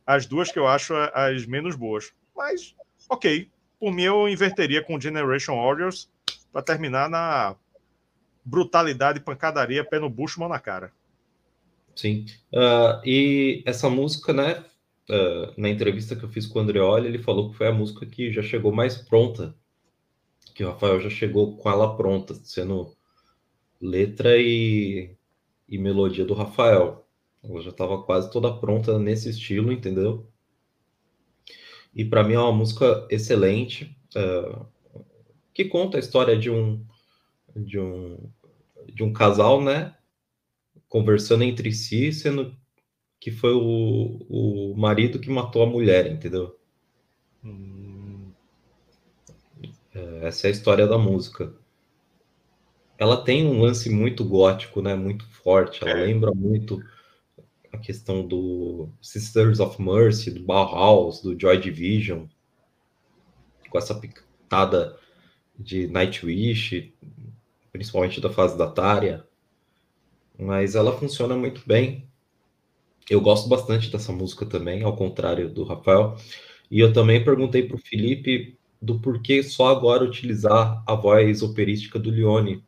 as 0.07 0.27
duas 0.27 0.51
que 0.51 0.59
eu 0.59 0.67
acho 0.67 0.95
as 1.15 1.47
menos 1.47 1.77
boas. 1.77 2.13
Mas, 2.37 2.75
ok. 3.09 3.51
Por 3.79 3.93
mim, 3.93 4.03
eu 4.03 4.29
inverteria 4.29 4.83
com 4.83 5.01
Generation 5.01 5.57
Warriors 5.57 6.09
para 6.53 6.63
terminar 6.63 7.09
na 7.09 7.57
brutalidade, 8.45 9.21
pancadaria, 9.21 9.85
pé 9.85 9.99
no 9.99 10.11
bucho, 10.11 10.41
mão 10.41 10.49
na 10.49 10.59
cara. 10.59 10.93
Sim. 12.01 12.25
Uh, 12.51 13.05
e 13.05 13.63
essa 13.67 13.91
música, 13.91 14.33
né? 14.33 14.65
Uh, 15.07 15.53
na 15.61 15.69
entrevista 15.69 16.17
que 16.17 16.25
eu 16.25 16.31
fiz 16.31 16.47
com 16.47 16.59
o 16.59 16.63
Andreoli, 16.63 17.07
ele 17.07 17.19
falou 17.19 17.51
que 17.51 17.59
foi 17.59 17.67
a 17.67 17.73
música 17.73 18.07
que 18.07 18.33
já 18.33 18.43
chegou 18.43 18.73
mais 18.73 18.97
pronta. 18.97 19.55
Que 20.55 20.65
o 20.65 20.69
Rafael 20.71 20.99
já 21.01 21.11
chegou 21.11 21.59
com 21.59 21.71
ela 21.71 21.95
pronta, 21.99 22.35
sendo 22.43 22.97
letra 23.81 24.39
e 24.39 25.15
e 25.69 25.79
melodia 25.79 26.25
do 26.25 26.33
Rafael. 26.33 27.07
Ela 27.45 27.61
já 27.61 27.71
estava 27.71 28.03
quase 28.03 28.31
toda 28.31 28.53
pronta 28.53 28.99
nesse 28.99 29.29
estilo, 29.29 29.71
entendeu? 29.71 30.27
E 31.95 32.03
para 32.03 32.25
mim 32.25 32.33
é 32.35 32.39
uma 32.39 32.53
música 32.53 33.07
excelente, 33.11 33.95
uh, 34.17 34.67
que 35.53 35.67
conta 35.67 35.99
a 35.99 36.01
história 36.01 36.37
de 36.37 36.51
um, 36.51 36.83
de 37.55 37.79
um 37.79 38.31
de 38.93 39.05
um 39.05 39.13
casal, 39.13 39.63
né? 39.63 39.95
Conversando 40.91 41.45
entre 41.45 41.73
si, 41.73 42.13
sendo 42.13 42.55
que 43.19 43.31
foi 43.31 43.55
o, 43.55 44.27
o 44.29 44.75
marido 44.77 45.19
que 45.19 45.31
matou 45.31 45.63
a 45.63 45.67
mulher, 45.67 46.07
entendeu? 46.07 46.55
Hum. 47.43 48.33
Essa 50.21 50.47
é 50.47 50.49
a 50.49 50.53
história 50.53 50.87
da 50.87 50.99
música 50.99 51.55
ela 53.01 53.17
tem 53.17 53.47
um 53.47 53.63
lance 53.63 53.89
muito 53.89 54.23
gótico, 54.23 54.83
né? 54.83 54.95
Muito 54.95 55.27
forte. 55.31 55.83
Ela 55.83 56.01
é. 56.01 56.05
lembra 56.05 56.33
muito 56.33 56.85
a 57.73 57.79
questão 57.79 58.29
do 58.29 58.91
Sisters 59.01 59.59
of 59.59 59.81
Mercy, 59.81 60.31
do 60.31 60.43
Bauhaus, 60.43 61.23
do 61.23 61.39
Joy 61.41 61.59
Division, 61.59 62.27
com 63.71 63.79
essa 63.79 63.95
pitada 63.95 64.99
de 65.59 65.87
Nightwish, 65.87 66.93
principalmente 67.73 68.21
da 68.21 68.29
fase 68.29 68.59
da 68.59 68.71
Tária. 68.71 69.27
Mas 70.41 70.75
ela 70.75 70.97
funciona 70.97 71.37
muito 71.37 71.63
bem. 71.67 72.09
Eu 73.09 73.21
gosto 73.21 73.49
bastante 73.49 73.91
dessa 73.91 74.13
música 74.13 74.47
também, 74.47 74.83
ao 74.83 74.97
contrário 74.97 75.49
do 75.53 75.65
Rafael. 75.65 76.17
E 76.71 76.81
eu 76.81 76.93
também 76.93 77.25
perguntei 77.25 77.63
para 77.65 77.77
o 77.77 77.81
Felipe 77.81 78.59
do 78.81 78.99
porquê 79.01 79.43
só 79.43 79.69
agora 79.69 80.05
utilizar 80.05 80.83
a 80.87 80.95
voz 80.95 81.43
operística 81.43 81.99
do 81.99 82.11
Leone 82.11 82.65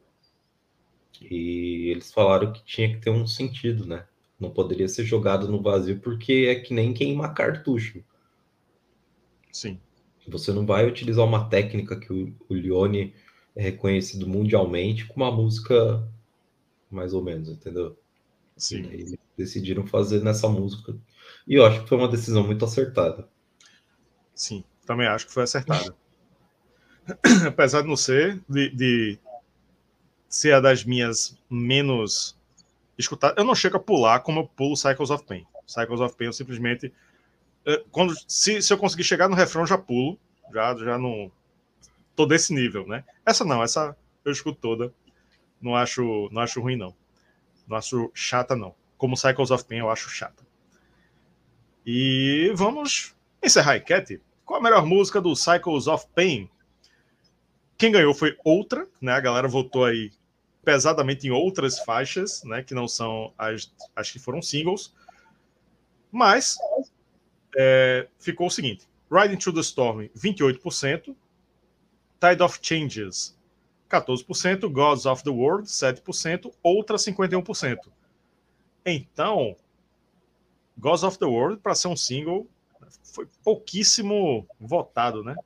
e 1.31 1.89
eles 1.91 2.13
falaram 2.13 2.53
que 2.53 2.65
tinha 2.65 2.89
que 2.93 3.01
ter 3.01 3.11
um 3.11 3.27
sentido, 3.27 3.87
né? 3.87 4.05
Não 4.39 4.51
poderia 4.51 4.89
ser 4.89 5.05
jogado 5.05 5.49
no 5.49 5.63
vazio, 5.63 6.01
porque 6.01 6.47
é 6.49 6.55
que 6.57 6.75
nem 6.75 6.93
queimar 6.93 7.35
cartucho. 7.35 8.03
Sim. 9.53 9.79
Você 10.27 10.53
não 10.53 10.67
vai 10.67 10.87
utilizar 10.87 11.25
uma 11.25 11.49
técnica 11.49 11.99
que 11.99 12.13
o, 12.13 12.35
o 12.49 12.55
Leone 12.55 13.15
é 13.55 13.63
reconhecido 13.63 14.27
mundialmente 14.27 15.07
com 15.07 15.17
uma 15.17 15.31
música 15.31 16.07
mais 16.95 17.15
ou 17.15 17.23
menos, 17.23 17.49
entendeu? 17.49 17.99
Sim. 18.57 18.83
E 18.93 19.19
decidiram 19.37 19.87
fazer 19.87 20.23
nessa 20.23 20.49
música. 20.49 20.97
E 21.47 21.55
eu 21.55 21.65
acho 21.65 21.83
que 21.83 21.89
foi 21.89 21.99
uma 21.99 22.09
decisão 22.09 22.45
muito 22.45 22.65
acertada. 22.65 23.29
Sim, 24.35 24.65
também 24.87 25.07
acho 25.07 25.27
que 25.27 25.33
foi 25.33 25.43
acertada. 25.43 25.95
Apesar 27.47 27.83
de 27.83 27.89
não 27.89 27.97
ser, 27.97 28.41
de, 28.49 28.71
de 28.71 29.19
ser 30.29 30.55
a 30.55 30.61
das 30.61 30.85
minhas 30.85 31.37
menos 31.51 32.37
escutadas. 32.97 33.37
Eu 33.37 33.45
não 33.45 33.55
chego 33.55 33.77
a 33.77 33.81
pular 33.81 34.21
como 34.21 34.41
eu 34.41 34.47
pulo 34.49 34.77
Cycles 34.77 35.11
of 35.11 35.25
Pain. 35.25 35.47
Cycles 35.67 36.01
of 36.01 36.17
Pain 36.17 36.27
eu 36.27 36.33
simplesmente. 36.33 36.93
Eh, 37.67 37.85
quando, 37.91 38.15
se, 38.27 38.63
se 38.63 38.73
eu 38.73 38.79
conseguir 38.79 39.05
chegar 39.05 39.29
no 39.29 39.37
refrão, 39.37 39.67
já 39.67 39.79
pulo. 39.79 40.19
Já, 40.53 40.77
já 40.77 40.99
não. 40.99 41.31
Tô 42.15 42.27
desse 42.27 42.53
nível, 42.53 42.87
né? 42.87 43.05
Essa 43.25 43.45
não, 43.45 43.63
essa 43.63 43.97
eu 44.25 44.33
escuto 44.33 44.59
toda. 44.61 44.93
Não 45.63 45.77
acho, 45.77 46.29
não 46.33 46.43
acho 46.43 46.61
ruim, 46.61 46.77
não. 46.77 46.95
Não 47.67 47.77
acho 47.77 48.11
chata, 48.13 48.57
não. 48.57 48.75
Como 48.99 49.17
Cycles 49.17 49.51
of 49.51 49.65
Pain, 49.65 49.79
eu 49.79 49.91
acho 49.91 50.11
chata. 50.11 50.45
E 51.87 52.53
vamos 52.55 53.15
encerrar 53.43 53.73
a 53.73 53.77
enquete. 53.77 54.21
Qual 54.45 54.61
a 54.61 54.63
melhor 54.63 54.85
música 54.85 55.21
do 55.21 55.35
Cycles 55.35 55.87
of 55.87 56.07
Pain? 56.15 56.51
Quem 57.79 57.93
ganhou 57.93 58.13
foi 58.13 58.37
outra, 58.45 58.87
né? 59.01 59.13
A 59.13 59.21
galera 59.21 59.49
votou 59.49 59.85
aí 59.85 60.13
pesadamente 60.65 61.27
em 61.27 61.31
outras 61.31 61.81
faixas, 61.81 62.43
né, 62.45 62.63
que 62.63 62.75
não 62.75 62.87
são 62.87 63.33
as, 63.37 63.73
as 63.95 64.11
que 64.11 64.19
foram 64.19 64.41
singles. 64.41 64.95
Mas 66.11 66.57
é, 67.57 68.09
ficou 68.19 68.47
o 68.47 68.51
seguinte: 68.51 68.87
Riding 69.11 69.37
Through 69.37 69.55
the 69.55 69.61
Storm, 69.61 70.09
28%, 70.17 71.17
Tide 72.21 72.43
of 72.43 72.59
Changes, 72.63 73.37
14%, 73.93 74.71
Gods 74.71 75.05
of 75.05 75.23
the 75.23 75.31
World, 75.31 75.69
7%, 75.69 76.53
outra 76.63 76.97
51%. 76.97 77.77
Então, 78.87 79.55
Gods 80.79 81.03
of 81.03 81.19
the 81.19 81.27
World, 81.27 81.59
para 81.59 81.75
ser 81.75 81.89
um 81.89 81.97
single, 81.97 82.49
foi 83.05 83.29
pouquíssimo 83.45 84.47
votado, 84.59 85.23
né? 85.23 85.37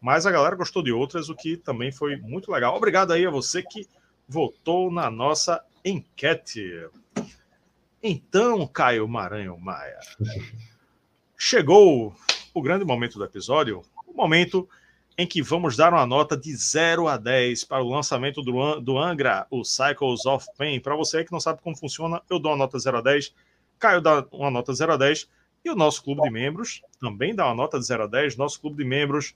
Mas 0.00 0.26
a 0.26 0.30
galera 0.30 0.54
gostou 0.54 0.82
de 0.82 0.92
outras, 0.92 1.28
o 1.28 1.34
que 1.34 1.56
também 1.56 1.90
foi 1.90 2.16
muito 2.16 2.52
legal. 2.52 2.76
Obrigado 2.76 3.12
aí 3.12 3.26
a 3.26 3.30
você 3.30 3.62
que 3.62 3.88
votou 4.28 4.90
na 4.90 5.10
nossa 5.10 5.64
enquete. 5.84 6.88
Então, 8.02 8.66
Caio 8.66 9.08
Maranhão 9.08 9.58
Maia, 9.58 9.98
chegou 11.36 12.14
o 12.54 12.62
grande 12.62 12.84
momento 12.84 13.18
do 13.18 13.24
episódio, 13.24 13.82
o 14.06 14.12
momento 14.12 14.68
em 15.18 15.26
que 15.26 15.42
vamos 15.42 15.76
dar 15.76 15.92
uma 15.92 16.06
nota 16.06 16.36
de 16.36 16.54
0 16.54 17.08
a 17.08 17.16
10 17.16 17.64
para 17.64 17.82
o 17.82 17.90
lançamento 17.90 18.40
do, 18.40 18.80
do 18.80 18.96
Angra, 18.96 19.46
o 19.50 19.64
Cycles 19.64 20.24
of 20.24 20.46
Pain. 20.56 20.80
Para 20.80 20.94
você 20.94 21.24
que 21.24 21.32
não 21.32 21.40
sabe 21.40 21.60
como 21.60 21.76
funciona, 21.76 22.22
eu 22.30 22.38
dou 22.38 22.52
uma 22.52 22.58
nota 22.58 22.78
0 22.78 22.98
a 22.98 23.00
10, 23.00 23.34
Caio 23.78 24.00
dá 24.00 24.26
uma 24.32 24.50
nota 24.50 24.74
0 24.74 24.92
a 24.92 24.96
10 24.96 25.28
e 25.64 25.70
o 25.70 25.74
nosso 25.74 26.02
clube 26.02 26.22
de 26.22 26.30
membros 26.30 26.82
também 27.00 27.34
dá 27.34 27.46
uma 27.46 27.54
nota 27.54 27.78
de 27.78 27.86
0 27.86 28.04
a 28.04 28.06
10. 28.06 28.36
Nosso 28.36 28.60
clube 28.60 28.76
de 28.76 28.84
membros 28.84 29.34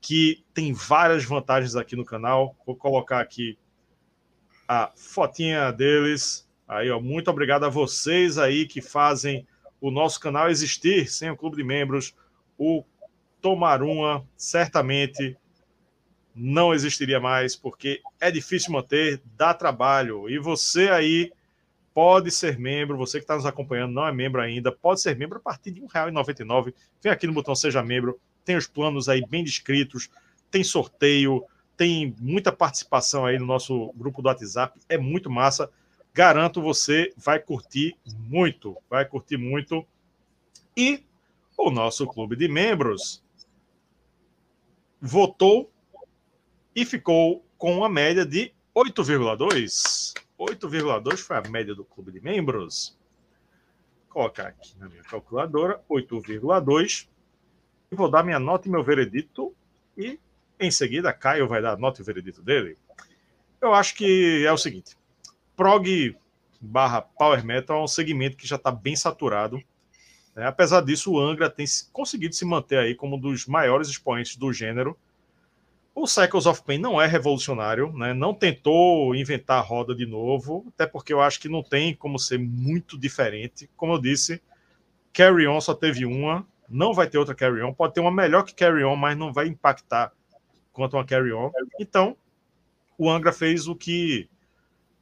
que 0.00 0.44
tem 0.52 0.72
várias 0.72 1.24
vantagens 1.24 1.76
aqui 1.76 1.94
no 1.94 2.04
canal. 2.04 2.56
Vou 2.66 2.76
colocar 2.76 3.20
aqui 3.20 3.58
a 4.66 4.90
fotinha 4.96 5.70
deles. 5.70 6.48
Aí, 6.66 6.90
ó, 6.90 7.00
muito 7.00 7.30
obrigado 7.30 7.64
a 7.64 7.68
vocês 7.68 8.38
aí 8.38 8.66
que 8.66 8.80
fazem 8.80 9.46
o 9.80 9.90
nosso 9.90 10.18
canal 10.18 10.48
existir 10.48 11.10
sem 11.10 11.30
o 11.30 11.36
clube 11.36 11.56
de 11.56 11.64
membros. 11.64 12.14
O 12.56 12.84
Tomaruma 13.44 14.26
certamente 14.38 15.36
não 16.34 16.72
existiria 16.72 17.20
mais, 17.20 17.54
porque 17.54 18.00
é 18.18 18.30
difícil 18.30 18.72
manter, 18.72 19.20
dá 19.36 19.52
trabalho. 19.52 20.30
E 20.30 20.38
você 20.38 20.88
aí 20.88 21.30
pode 21.92 22.30
ser 22.30 22.58
membro, 22.58 22.96
você 22.96 23.18
que 23.18 23.24
está 23.24 23.36
nos 23.36 23.44
acompanhando, 23.44 23.92
não 23.92 24.08
é 24.08 24.10
membro 24.10 24.40
ainda, 24.40 24.72
pode 24.72 25.02
ser 25.02 25.14
membro 25.14 25.36
a 25.36 25.42
partir 25.42 25.72
de 25.72 25.82
R$ 25.82 25.88
1,99. 25.88 26.72
Vem 27.02 27.12
aqui 27.12 27.26
no 27.26 27.34
botão 27.34 27.54
Seja 27.54 27.82
Membro, 27.82 28.18
tem 28.46 28.56
os 28.56 28.66
planos 28.66 29.10
aí 29.10 29.22
bem 29.28 29.44
descritos, 29.44 30.08
tem 30.50 30.64
sorteio, 30.64 31.44
tem 31.76 32.16
muita 32.18 32.50
participação 32.50 33.26
aí 33.26 33.38
no 33.38 33.44
nosso 33.44 33.92
grupo 33.94 34.22
do 34.22 34.28
WhatsApp, 34.28 34.80
é 34.88 34.96
muito 34.96 35.28
massa. 35.28 35.68
Garanto 36.14 36.62
você 36.62 37.12
vai 37.14 37.38
curtir 37.38 37.94
muito, 38.06 38.74
vai 38.88 39.04
curtir 39.04 39.36
muito. 39.36 39.86
E 40.74 41.04
o 41.58 41.70
nosso 41.70 42.06
clube 42.06 42.36
de 42.36 42.48
membros 42.48 43.22
votou 45.04 45.70
e 46.74 46.84
ficou 46.84 47.44
com 47.58 47.76
uma 47.76 47.90
média 47.90 48.24
de 48.24 48.52
8,2. 48.74 50.14
8,2 50.38 51.18
foi 51.18 51.36
a 51.36 51.42
média 51.42 51.74
do 51.74 51.84
clube 51.84 52.10
de 52.10 52.20
membros. 52.20 52.98
Vou 54.04 54.22
colocar 54.22 54.46
aqui 54.48 54.74
na 54.78 54.88
minha 54.88 55.02
calculadora, 55.02 55.82
8,2. 55.90 57.06
E 57.92 57.94
vou 57.94 58.10
dar 58.10 58.24
minha 58.24 58.38
nota 58.38 58.66
e 58.66 58.70
meu 58.70 58.82
veredito. 58.82 59.54
E 59.96 60.18
em 60.58 60.70
seguida, 60.70 61.12
Caio 61.12 61.46
vai 61.46 61.60
dar 61.60 61.74
a 61.74 61.76
nota 61.76 62.00
e 62.00 62.02
o 62.02 62.06
veredito 62.06 62.40
dele. 62.40 62.78
Eu 63.60 63.74
acho 63.74 63.94
que 63.94 64.44
é 64.46 64.52
o 64.52 64.58
seguinte: 64.58 64.96
prog 65.54 66.16
barra 66.60 67.02
power 67.02 67.44
metal 67.44 67.80
é 67.80 67.84
um 67.84 67.88
segmento 67.88 68.38
que 68.38 68.46
já 68.46 68.56
está 68.56 68.72
bem 68.72 68.96
saturado. 68.96 69.62
É, 70.36 70.46
apesar 70.46 70.80
disso, 70.80 71.12
o 71.12 71.20
Angra 71.20 71.48
tem 71.48 71.64
conseguido 71.92 72.34
se 72.34 72.44
manter 72.44 72.78
aí 72.78 72.94
como 72.94 73.16
um 73.16 73.18
dos 73.18 73.46
maiores 73.46 73.88
expoentes 73.88 74.36
do 74.36 74.52
gênero. 74.52 74.98
O 75.94 76.08
Cycles 76.08 76.46
of 76.46 76.62
Pain 76.64 76.78
não 76.78 77.00
é 77.00 77.06
revolucionário, 77.06 77.92
né? 77.92 78.12
não 78.12 78.34
tentou 78.34 79.14
inventar 79.14 79.58
a 79.58 79.62
roda 79.62 79.94
de 79.94 80.04
novo, 80.04 80.66
até 80.74 80.86
porque 80.86 81.12
eu 81.12 81.20
acho 81.20 81.38
que 81.38 81.48
não 81.48 81.62
tem 81.62 81.94
como 81.94 82.18
ser 82.18 82.38
muito 82.38 82.98
diferente. 82.98 83.70
Como 83.76 83.92
eu 83.92 84.00
disse, 84.00 84.42
Carry 85.12 85.46
On 85.46 85.60
só 85.60 85.72
teve 85.72 86.04
uma, 86.04 86.44
não 86.68 86.92
vai 86.92 87.08
ter 87.08 87.18
outra 87.18 87.34
Carry 87.34 87.62
On. 87.62 87.72
Pode 87.72 87.94
ter 87.94 88.00
uma 88.00 88.10
melhor 88.10 88.42
que 88.42 88.54
Carry 88.54 88.82
On, 88.82 88.96
mas 88.96 89.16
não 89.16 89.32
vai 89.32 89.46
impactar 89.46 90.12
quanto 90.72 90.96
uma 90.96 91.04
Carry 91.04 91.32
On. 91.32 91.52
Então, 91.78 92.16
o 92.98 93.08
Angra 93.08 93.32
fez 93.32 93.68
o 93.68 93.76
que, 93.76 94.28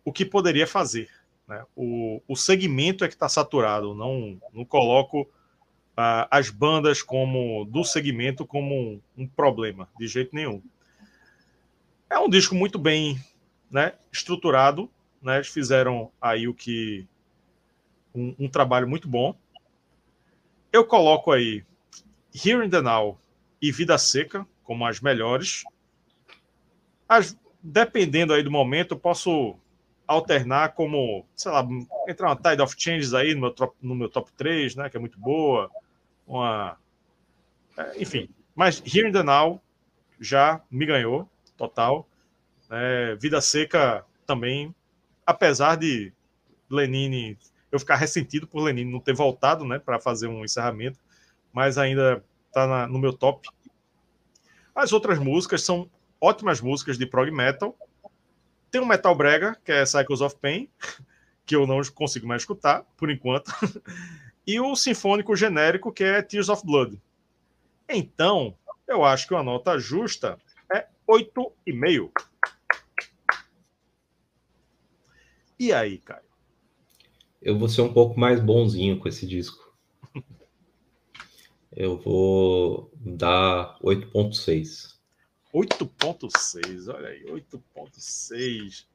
o 0.05 0.13
que 0.13 0.25
poderia 0.25 0.67
fazer. 0.67 1.09
Né? 1.53 1.66
O, 1.77 2.23
o 2.27 2.35
segmento 2.35 3.05
é 3.05 3.09
que 3.09 3.15
está 3.15 3.29
saturado, 3.29 3.95
não, 3.95 4.41
não 4.55 4.65
coloco 4.65 5.20
uh, 5.23 6.27
as 6.31 6.49
bandas 6.49 7.03
como 7.03 7.66
do 7.66 7.85
segmento 7.85 8.47
como 8.47 8.74
um, 8.74 9.01
um 9.19 9.27
problema, 9.27 9.87
de 9.99 10.09
jeito 10.09 10.35
nenhum. 10.35 10.62
É 12.09 12.19
um 12.19 12.29
disco 12.29 12.55
muito 12.55 12.79
bem 12.79 13.23
né, 13.70 13.93
estruturado. 14.11 14.91
Né, 15.20 15.37
eles 15.37 15.49
fizeram 15.49 16.11
aí 16.20 16.49
o 16.49 16.55
que. 16.55 17.07
Um, 18.15 18.35
um, 18.41 18.49
trabalho 18.49 18.89
muito 18.89 19.07
bom. 19.07 19.35
Eu 20.73 20.85
coloco 20.85 21.33
aí 21.33 21.65
Here 22.35 22.65
in 22.65 22.70
the 22.70 22.81
Now 22.81 23.19
e 23.61 23.70
Vida 23.70 23.97
Seca 23.99 24.47
como 24.65 24.87
as 24.87 25.01
melhores. 25.01 25.65
As, 27.07 27.37
dependendo 27.62 28.33
aí 28.33 28.43
do 28.43 28.51
momento, 28.51 28.93
eu 28.93 28.99
posso 28.99 29.57
alternar 30.07 30.74
como, 30.74 31.27
sei 31.35 31.51
lá, 31.53 31.66
entrar 32.09 32.29
uma 32.29 32.37
Tide 32.37 32.62
of 32.62 32.74
Changes 32.77 33.15
aí 33.15 33.35
no 33.35 33.41
meu, 33.41 33.51
top, 33.51 33.77
no 33.81 33.95
meu 33.95 34.09
top 34.09 34.31
3, 34.33 34.77
né, 34.77 34.91
que 34.91 34.97
é 34.97 35.01
muito 35.01 35.19
boa. 35.19 35.70
Uma. 36.27 36.77
É, 37.77 38.03
enfim. 38.03 38.29
Mas 38.55 38.83
Here 38.85 39.09
in 39.09 39.12
the 39.12 39.23
Now 39.23 39.61
já 40.20 40.61
me 40.70 40.87
ganhou 40.87 41.29
total. 41.57 42.07
É, 42.70 43.16
Vida 43.16 43.41
Seca 43.41 44.05
também, 44.27 44.74
apesar 45.27 45.77
de 45.77 46.12
Lenine, 46.70 47.39
eu 47.70 47.79
ficar 47.79 47.97
ressentido 47.97 48.47
por 48.47 48.62
Lenine 48.62 48.91
não 48.91 49.01
ter 49.01 49.15
voltado 49.15 49.65
né, 49.65 49.79
para 49.79 49.99
fazer 49.99 50.27
um 50.27 50.45
encerramento, 50.45 50.99
mas 51.53 51.77
ainda 51.79 52.24
está 52.49 52.87
no 52.87 52.99
meu 52.99 53.12
top. 53.12 53.49
As 54.74 54.93
outras 54.93 55.19
músicas 55.19 55.62
são 55.62 55.91
ótimas 56.20 56.61
músicas 56.61 56.97
de 56.97 57.07
prog 57.07 57.31
metal. 57.31 57.77
Tem 58.73 58.81
um 58.81 58.86
metal 58.86 59.15
brega, 59.15 59.57
que 59.65 59.70
é 59.70 59.86
Cycles 59.86 60.20
of 60.20 60.35
Pain, 60.40 60.69
que 61.47 61.55
eu 61.55 61.65
não 61.65 61.81
consigo 61.94 62.27
mais 62.27 62.43
escutar, 62.43 62.85
por 62.97 63.09
enquanto. 63.09 63.53
e 64.44 64.59
o 64.59 64.74
sinfônico 64.74 65.36
genérico, 65.36 65.93
que 65.93 66.03
é 66.03 66.20
Tears 66.23 66.49
of 66.49 66.66
Blood. 66.66 67.01
Então, 67.89 68.57
eu 68.89 69.05
acho 69.05 69.28
que 69.28 69.35
uma 69.35 69.44
nota 69.44 69.78
justa 69.78 70.36
8,5. 71.09 72.11
E 75.59 75.73
aí, 75.73 75.99
Caio? 75.99 76.23
Eu 77.40 77.59
vou 77.59 77.69
ser 77.69 77.82
um 77.82 77.93
pouco 77.93 78.19
mais 78.19 78.40
bonzinho 78.40 78.99
com 78.99 79.09
esse 79.09 79.27
disco. 79.27 79.77
Eu 81.70 81.99
vou 81.99 82.90
dar 82.97 83.78
8.6. 83.82 84.91
8.6, 85.55 86.93
olha 86.93 87.09
aí, 87.09 87.24
8.6. 87.24 88.87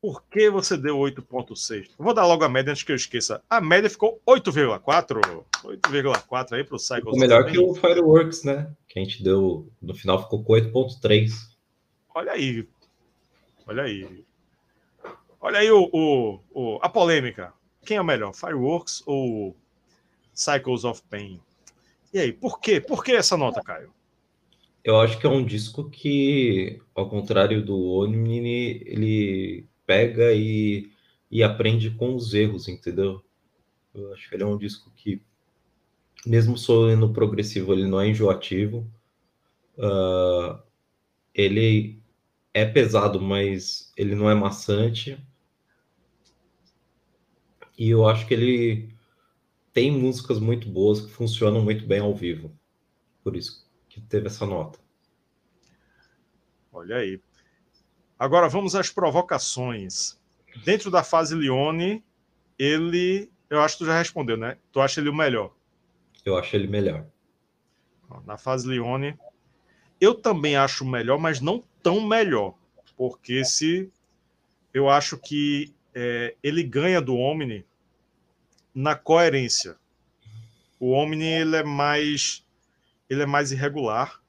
Por 0.00 0.22
que 0.24 0.48
você 0.48 0.76
deu 0.78 0.96
8.6? 0.96 1.90
Vou 1.98 2.14
dar 2.14 2.26
logo 2.26 2.42
a 2.42 2.48
média 2.48 2.70
antes 2.70 2.82
que 2.82 2.92
eu 2.92 2.96
esqueça. 2.96 3.42
A 3.50 3.60
média 3.60 3.90
ficou 3.90 4.20
8,4. 4.26 5.44
8,4 5.62 6.52
aí 6.52 6.64
para 6.64 6.76
o 6.76 6.78
Cycles. 6.78 7.18
Melhor 7.18 7.44
que 7.44 7.58
o 7.58 7.74
Fireworks, 7.74 8.44
né? 8.44 8.74
Que 8.88 8.98
a 8.98 9.02
gente 9.02 9.22
deu. 9.22 9.70
No 9.82 9.92
final 9.94 10.22
ficou 10.22 10.42
com 10.42 10.54
8,3. 10.54 11.30
Olha 12.14 12.32
aí. 12.32 12.66
Olha 13.66 13.82
aí. 13.82 14.24
Olha 15.38 15.58
aí 15.58 15.70
o, 15.70 15.90
o, 15.92 16.40
o, 16.50 16.78
a 16.80 16.88
polêmica. 16.88 17.52
Quem 17.84 17.98
é 17.98 18.00
o 18.00 18.04
melhor, 18.04 18.34
Fireworks 18.34 19.02
ou 19.06 19.54
Cycles 20.32 20.84
of 20.84 21.02
Pain? 21.10 21.40
E 22.12 22.18
aí, 22.18 22.32
por 22.32 22.60
quê? 22.60 22.80
Por 22.80 23.04
que 23.04 23.12
essa 23.12 23.36
nota, 23.36 23.62
Caio? 23.62 23.92
Eu 24.82 24.98
acho 24.98 25.18
que 25.18 25.26
é 25.26 25.30
um 25.30 25.44
disco 25.44 25.90
que, 25.90 26.80
ao 26.94 27.08
contrário 27.08 27.64
do 27.64 27.78
Omni, 27.98 28.82
ele 28.86 29.68
pega 29.86 30.32
e, 30.32 30.90
e 31.30 31.42
aprende 31.42 31.90
com 31.90 32.14
os 32.14 32.32
erros, 32.32 32.66
entendeu? 32.66 33.22
Eu 33.94 34.12
acho 34.14 34.28
que 34.28 34.34
ele 34.34 34.42
é 34.42 34.46
um 34.46 34.56
disco 34.56 34.90
que, 34.96 35.22
mesmo 36.24 36.56
sendo 36.56 37.12
progressivo, 37.12 37.74
ele 37.74 37.86
não 37.86 38.00
é 38.00 38.08
enjoativo. 38.08 38.90
Uh, 39.76 40.58
ele 41.34 42.00
é 42.54 42.64
pesado, 42.64 43.20
mas 43.20 43.92
ele 43.96 44.14
não 44.14 44.30
é 44.30 44.34
maçante. 44.34 45.18
E 47.76 47.90
eu 47.90 48.08
acho 48.08 48.26
que 48.26 48.34
ele 48.34 48.94
tem 49.74 49.90
músicas 49.90 50.38
muito 50.40 50.68
boas 50.68 51.00
que 51.02 51.10
funcionam 51.10 51.62
muito 51.62 51.86
bem 51.86 52.00
ao 52.00 52.14
vivo. 52.14 52.50
Por 53.22 53.36
isso 53.36 53.69
que 53.90 54.00
teve 54.00 54.28
essa 54.28 54.46
nota. 54.46 54.78
Olha 56.72 56.96
aí. 56.96 57.20
Agora 58.16 58.48
vamos 58.48 58.74
às 58.74 58.88
provocações. 58.88 60.18
Dentro 60.64 60.90
da 60.90 61.02
fase 61.02 61.34
Lione, 61.34 62.02
ele. 62.58 63.30
Eu 63.50 63.60
acho 63.60 63.76
que 63.76 63.84
tu 63.84 63.86
já 63.86 63.98
respondeu, 63.98 64.36
né? 64.36 64.56
Tu 64.72 64.80
acha 64.80 65.00
ele 65.00 65.10
o 65.10 65.14
melhor? 65.14 65.52
Eu 66.24 66.38
acho 66.38 66.54
ele 66.54 66.68
melhor. 66.68 67.04
Na 68.24 68.38
fase 68.38 68.68
Lione, 68.68 69.18
eu 70.00 70.14
também 70.14 70.56
acho 70.56 70.84
melhor, 70.84 71.18
mas 71.18 71.40
não 71.40 71.62
tão 71.82 72.00
melhor. 72.06 72.54
Porque 72.96 73.44
se. 73.44 73.90
Eu 74.72 74.88
acho 74.88 75.18
que 75.18 75.74
é, 75.92 76.36
ele 76.42 76.62
ganha 76.62 77.00
do 77.00 77.16
Omni 77.16 77.66
na 78.72 78.94
coerência. 78.94 79.76
O 80.78 80.92
Omni 80.92 81.24
ele 81.24 81.56
é 81.56 81.64
mais 81.64 82.46
ele 83.10 83.22
é 83.22 83.26
mais 83.26 83.50
irregular. 83.50 84.22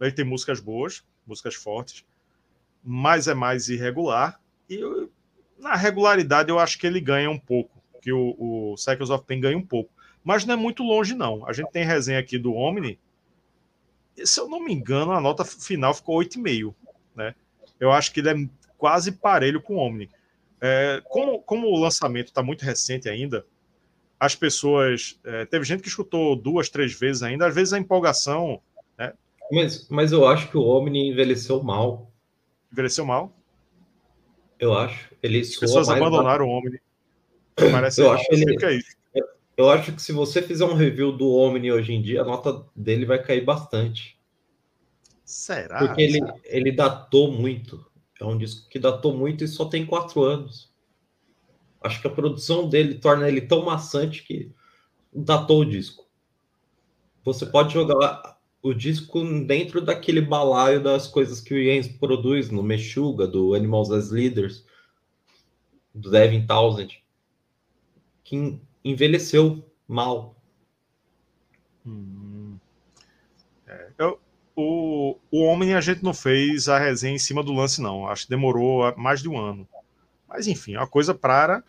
Ele 0.00 0.10
tem 0.10 0.24
músicas 0.24 0.58
boas, 0.58 1.04
músicas 1.26 1.54
fortes, 1.54 2.04
mas 2.82 3.28
é 3.28 3.34
mais 3.34 3.68
irregular. 3.68 4.40
E 4.68 4.76
eu, 4.76 5.12
na 5.58 5.76
regularidade 5.76 6.48
eu 6.50 6.58
acho 6.58 6.78
que 6.78 6.86
ele 6.86 7.00
ganha 7.00 7.30
um 7.30 7.38
pouco, 7.38 7.82
que 8.00 8.10
o, 8.12 8.34
o 8.38 8.76
Cycles 8.76 9.10
of 9.10 9.24
Pain 9.24 9.40
ganha 9.40 9.56
um 9.56 9.64
pouco. 9.64 9.90
Mas 10.24 10.44
não 10.44 10.54
é 10.54 10.56
muito 10.56 10.82
longe, 10.82 11.14
não. 11.14 11.46
A 11.46 11.52
gente 11.52 11.70
tem 11.70 11.84
resenha 11.84 12.18
aqui 12.18 12.38
do 12.38 12.54
Omni. 12.54 12.98
Se 14.24 14.40
eu 14.40 14.48
não 14.48 14.64
me 14.64 14.72
engano, 14.72 15.12
a 15.12 15.20
nota 15.20 15.44
final 15.44 15.94
ficou 15.94 16.18
8,5. 16.18 16.74
Né? 17.14 17.34
Eu 17.78 17.92
acho 17.92 18.12
que 18.12 18.20
ele 18.20 18.30
é 18.30 18.48
quase 18.76 19.12
parelho 19.12 19.62
com 19.62 19.76
o 19.76 19.78
Omni. 19.78 20.10
É, 20.60 21.02
como, 21.04 21.40
como 21.42 21.68
o 21.68 21.78
lançamento 21.78 22.28
está 22.28 22.42
muito 22.42 22.64
recente 22.64 23.08
ainda, 23.08 23.46
as 24.18 24.34
pessoas. 24.34 25.18
É, 25.24 25.44
teve 25.44 25.64
gente 25.64 25.82
que 25.82 25.88
escutou 25.88 26.36
duas, 26.36 26.68
três 26.68 26.92
vezes 26.92 27.22
ainda, 27.22 27.46
às 27.46 27.54
vezes 27.54 27.72
a 27.72 27.78
empolgação. 27.78 28.60
Né? 28.98 29.12
Mas, 29.52 29.88
mas 29.88 30.12
eu 30.12 30.26
acho 30.26 30.50
que 30.50 30.56
o 30.56 30.62
Omni 30.62 31.10
envelheceu 31.10 31.62
mal. 31.62 32.10
Envelheceu 32.72 33.04
mal? 33.04 33.32
Eu 34.58 34.76
acho. 34.76 35.14
Ele 35.22 35.40
as 35.40 35.56
pessoas 35.56 35.88
abandonaram 35.88 36.46
o 36.46 36.50
Omni. 36.50 36.80
Parece 37.54 38.00
eu 38.00 38.10
acho 38.10 38.26
ele, 38.30 38.56
que 38.56 38.64
é 38.64 38.74
isso. 38.74 38.96
Eu 39.56 39.70
acho 39.70 39.92
que 39.92 40.02
se 40.02 40.12
você 40.12 40.42
fizer 40.42 40.66
um 40.66 40.74
review 40.74 41.10
do 41.10 41.34
Omni 41.34 41.72
hoje 41.72 41.94
em 41.94 42.02
dia, 42.02 42.20
a 42.20 42.24
nota 42.24 42.64
dele 42.74 43.06
vai 43.06 43.22
cair 43.22 43.42
bastante. 43.42 44.18
Será? 45.24 45.78
Porque 45.78 46.02
ele, 46.02 46.20
ele 46.44 46.70
datou 46.70 47.32
muito. 47.32 47.84
É 48.20 48.24
um 48.24 48.36
disco 48.36 48.68
que 48.68 48.78
datou 48.78 49.16
muito 49.16 49.44
e 49.44 49.48
só 49.48 49.64
tem 49.64 49.86
quatro 49.86 50.22
anos. 50.22 50.70
Acho 51.86 52.00
que 52.00 52.06
a 52.06 52.10
produção 52.10 52.68
dele 52.68 52.96
torna 52.96 53.28
ele 53.28 53.40
tão 53.40 53.64
maçante 53.64 54.22
que 54.22 54.50
datou 55.12 55.60
o 55.60 55.64
disco. 55.64 56.06
Você 57.24 57.46
pode 57.46 57.72
jogar 57.72 58.38
o 58.62 58.74
disco 58.74 59.24
dentro 59.44 59.80
daquele 59.80 60.20
balaio 60.20 60.82
das 60.82 61.06
coisas 61.06 61.40
que 61.40 61.54
o 61.54 61.62
Jens 61.62 61.88
produz 61.88 62.50
no 62.50 62.62
Meshuga, 62.62 63.26
do 63.26 63.54
Animals 63.54 63.90
as 63.90 64.10
Leaders, 64.10 64.64
do 65.94 66.10
Devin 66.10 66.46
Townsend, 66.46 67.02
que 68.24 68.60
envelheceu 68.84 69.64
mal. 69.86 70.36
Hum. 71.86 72.58
É, 73.66 73.90
eu, 73.98 74.20
o, 74.54 75.16
o 75.30 75.44
Omni 75.44 75.74
a 75.74 75.80
gente 75.80 76.02
não 76.02 76.14
fez 76.14 76.68
a 76.68 76.78
resenha 76.78 77.14
em 77.14 77.18
cima 77.18 77.42
do 77.42 77.52
lance, 77.52 77.80
não. 77.80 78.08
Acho 78.08 78.24
que 78.24 78.30
demorou 78.30 78.94
mais 78.96 79.20
de 79.20 79.28
um 79.28 79.38
ano. 79.38 79.68
Mas 80.28 80.46
enfim, 80.46 80.74
é 80.74 80.78
uma 80.78 80.86
coisa 80.86 81.14
para, 81.14 81.62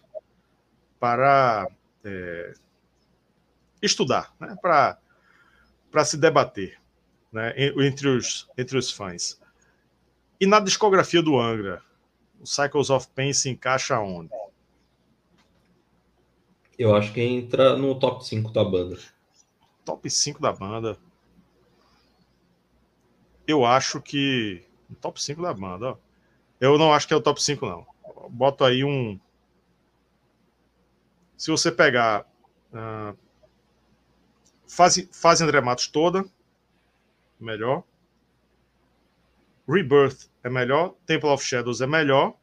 para 0.99 1.67
é, 2.03 2.53
estudar, 3.81 4.33
né? 4.39 4.55
para, 4.61 4.97
para 5.91 6.05
se 6.05 6.17
debater 6.17 6.79
né? 7.31 7.53
entre, 7.57 8.07
os, 8.07 8.49
entre 8.57 8.77
os 8.77 8.91
fãs. 8.91 9.39
E 10.39 10.45
na 10.45 10.59
discografia 10.59 11.21
do 11.21 11.39
Angra, 11.39 11.81
o 12.39 12.45
Cycles 12.45 12.89
of 12.89 13.07
Pain 13.15 13.33
se 13.33 13.49
encaixa 13.49 13.99
onde? 13.99 14.29
Eu 16.77 16.95
acho 16.95 17.11
que 17.11 17.21
entra 17.21 17.75
no 17.75 17.97
top 17.97 18.25
5 18.25 18.51
da 18.51 18.63
banda. 18.63 18.97
Top 19.83 20.07
5 20.09 20.39
da 20.39 20.53
banda 20.53 20.97
eu 23.47 23.65
acho 23.65 24.01
que. 24.01 24.61
Top 25.01 25.21
5 25.21 25.41
da 25.41 25.53
banda, 25.53 25.91
ó. 25.91 25.97
Eu 26.59 26.77
não 26.77 26.93
acho 26.93 27.07
que 27.07 27.13
é 27.13 27.17
o 27.17 27.21
top 27.21 27.41
5, 27.41 27.65
não. 27.65 27.87
Boto 28.29 28.65
aí 28.65 28.83
um. 28.83 29.17
Se 31.37 31.51
você 31.51 31.71
pegar. 31.71 32.25
Uh, 32.73 33.17
fase, 34.67 35.07
fase 35.11 35.43
André 35.43 35.61
Matos 35.61 35.87
toda, 35.87 36.25
melhor. 37.39 37.83
Rebirth 39.67 40.29
é 40.43 40.49
melhor. 40.49 40.95
Temple 41.05 41.29
of 41.29 41.43
Shadows 41.43 41.81
é 41.81 41.87
melhor. 41.87 42.33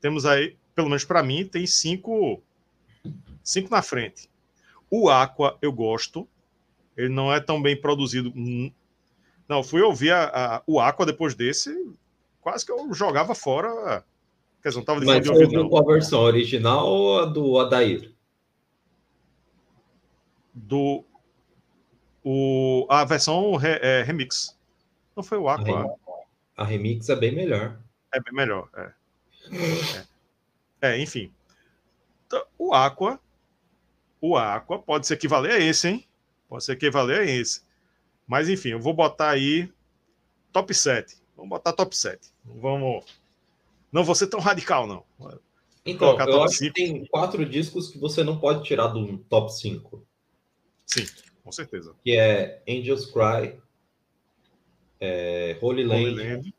Temos 0.00 0.26
aí, 0.26 0.56
pelo 0.74 0.88
menos 0.88 1.04
para 1.04 1.22
mim, 1.22 1.46
tem 1.46 1.66
cinco, 1.66 2.42
cinco 3.42 3.70
na 3.70 3.82
frente. 3.82 4.30
O 4.90 5.08
Aqua 5.08 5.58
eu 5.60 5.72
gosto. 5.72 6.26
Ele 6.96 7.08
não 7.08 7.32
é 7.32 7.40
tão 7.40 7.60
bem 7.60 7.80
produzido 7.80 8.32
não, 9.48 9.62
fui 9.62 9.82
ouvir 9.82 10.10
a, 10.10 10.24
a, 10.56 10.62
o 10.66 10.80
Aqua 10.80 11.04
depois 11.04 11.34
desse, 11.34 11.70
quase 12.40 12.64
que 12.64 12.72
eu 12.72 12.92
jogava 12.94 13.34
fora. 13.34 14.04
Quer 14.62 14.70
dizer, 14.70 14.78
não 14.78 14.84
tava 14.84 15.00
de 15.00 15.06
Mas 15.06 15.28
ouviu 15.28 15.68
qual 15.68 15.82
a 15.82 15.92
versão 15.92 16.20
original 16.20 16.86
ou 16.86 17.20
a 17.20 17.26
do 17.26 17.58
Adair? 17.58 18.13
Do. 20.54 21.04
O, 22.22 22.86
a 22.88 23.04
versão 23.04 23.54
re, 23.56 23.78
é, 23.82 24.02
remix. 24.02 24.56
Não 25.14 25.22
foi 25.22 25.38
o 25.38 25.48
Aqua. 25.48 25.96
A, 26.56 26.62
a, 26.62 26.64
remix 26.64 27.08
é 27.08 27.16
bem 27.16 27.34
melhor. 27.34 27.78
É 28.12 28.20
bem 28.20 28.32
melhor, 28.32 28.68
é. 28.76 28.92
é. 30.80 30.92
é 30.92 30.98
enfim. 30.98 31.32
Então, 32.26 32.44
o 32.58 32.72
Aqua. 32.72 33.20
O 34.20 34.36
Aqua 34.36 34.78
pode 34.78 35.06
se 35.06 35.12
equivaler 35.12 35.52
a 35.52 35.58
esse, 35.58 35.88
hein? 35.88 36.06
Pode 36.48 36.64
se 36.64 36.72
equivaler 36.72 37.20
a 37.20 37.24
esse. 37.24 37.62
Mas 38.26 38.48
enfim, 38.48 38.70
eu 38.70 38.80
vou 38.80 38.94
botar 38.94 39.30
aí 39.30 39.70
top 40.50 40.72
7. 40.72 41.16
Vamos 41.36 41.50
botar 41.50 41.72
top 41.72 41.94
7. 41.96 42.32
Vamos. 42.44 43.04
Não 43.92 44.02
vou 44.02 44.14
ser 44.14 44.28
tão 44.28 44.40
radical, 44.40 44.86
não. 44.86 45.04
Então, 45.84 46.18
eu 46.18 46.42
acho 46.42 46.56
5. 46.56 46.72
que 46.72 46.82
tem 46.82 47.04
quatro 47.06 47.44
discos 47.44 47.88
que 47.88 47.98
você 47.98 48.24
não 48.24 48.38
pode 48.38 48.64
tirar 48.64 48.88
do 48.88 49.18
top 49.18 49.52
5. 49.52 50.02
Sim, 50.86 51.06
com 51.42 51.52
certeza. 51.52 51.94
Que 52.04 52.16
é 52.16 52.62
Angels 52.68 53.06
Cry, 53.06 53.58
é, 55.00 55.58
Holy, 55.60 55.84
Land, 55.84 56.04
Holy 56.04 56.28
Land, 56.28 56.54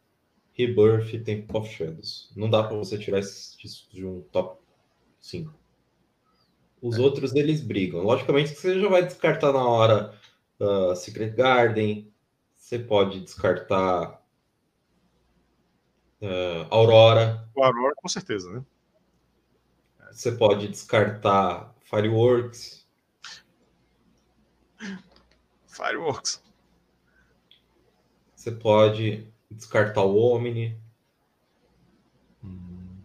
Rebirth 0.54 1.14
e 1.14 1.20
Temple 1.20 1.58
of 1.58 1.70
Shadows. 1.70 2.32
Não 2.36 2.50
dá 2.50 2.64
para 2.64 2.78
você 2.78 2.98
tirar 2.98 3.20
esses 3.20 3.58
discos 3.58 3.94
de 3.94 4.06
um 4.06 4.22
top 4.32 4.60
5. 5.20 5.54
Os 6.82 6.98
é. 6.98 7.02
outros, 7.02 7.34
eles 7.34 7.62
brigam. 7.62 8.02
Logicamente, 8.02 8.56
você 8.56 8.80
já 8.80 8.90
vai 8.90 9.06
descartar 9.06 9.52
na 9.52 9.68
hora 9.68 10.14
uh, 10.60 10.96
Secret 10.96 11.32
Garden, 11.32 12.14
você 12.56 12.80
pode 12.80 13.20
descartar 13.22 14.22
uh, 16.22 16.68
Aurora. 16.70 17.48
O 17.56 17.64
Aurora, 17.64 17.96
com 17.96 18.08
certeza, 18.08 18.52
né? 18.52 18.66
Você 20.12 20.32
pode 20.32 20.68
descartar 20.68 21.76
Fireworks. 21.84 22.85
Fireworks. 25.76 26.42
Você 28.36 28.52
pode 28.52 29.28
descartar 29.50 30.04
o 30.04 30.18
Omni. 30.18 30.78
Hum. 32.44 32.98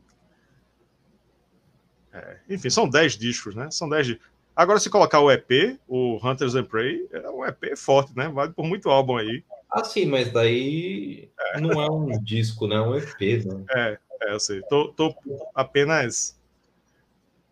É, 2.12 2.38
enfim, 2.48 2.70
são 2.70 2.88
10 2.88 3.16
discos, 3.16 3.54
né? 3.54 3.70
São 3.70 3.88
10 3.88 4.06
discos. 4.06 4.30
Agora, 4.54 4.78
se 4.78 4.90
colocar 4.90 5.20
o 5.20 5.30
EP, 5.30 5.78
o 5.88 6.20
Hunters 6.22 6.54
and 6.54 6.64
Prey, 6.64 7.08
é 7.12 7.30
um 7.30 7.44
EP 7.46 7.76
forte, 7.76 8.14
né? 8.16 8.28
Vale 8.28 8.52
por 8.52 8.66
muito 8.66 8.90
álbum 8.90 9.16
aí. 9.16 9.42
Ah, 9.70 9.84
sim, 9.84 10.06
mas 10.06 10.32
daí 10.32 11.30
é. 11.54 11.60
não 11.60 11.80
é 11.80 11.90
um 11.90 12.22
disco, 12.22 12.66
né? 12.66 12.76
É 12.76 12.80
um 12.80 12.96
EP, 12.96 13.44
né? 13.46 13.64
É, 13.70 13.98
é 14.22 14.34
eu 14.34 14.40
sei. 14.40 14.60
Tô, 14.62 14.92
tô 14.92 15.14
apenas 15.54 16.38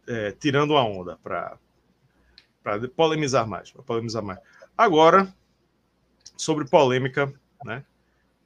é, 0.06 0.32
tirando 0.32 0.76
a 0.76 0.84
onda 0.84 1.16
para 1.22 1.58
polemizar 2.96 3.46
mais, 3.46 3.70
para 3.70 3.82
polemizar 3.82 4.22
mais. 4.22 4.40
Agora, 4.78 5.34
sobre 6.36 6.64
polêmica, 6.64 7.34
né? 7.64 7.84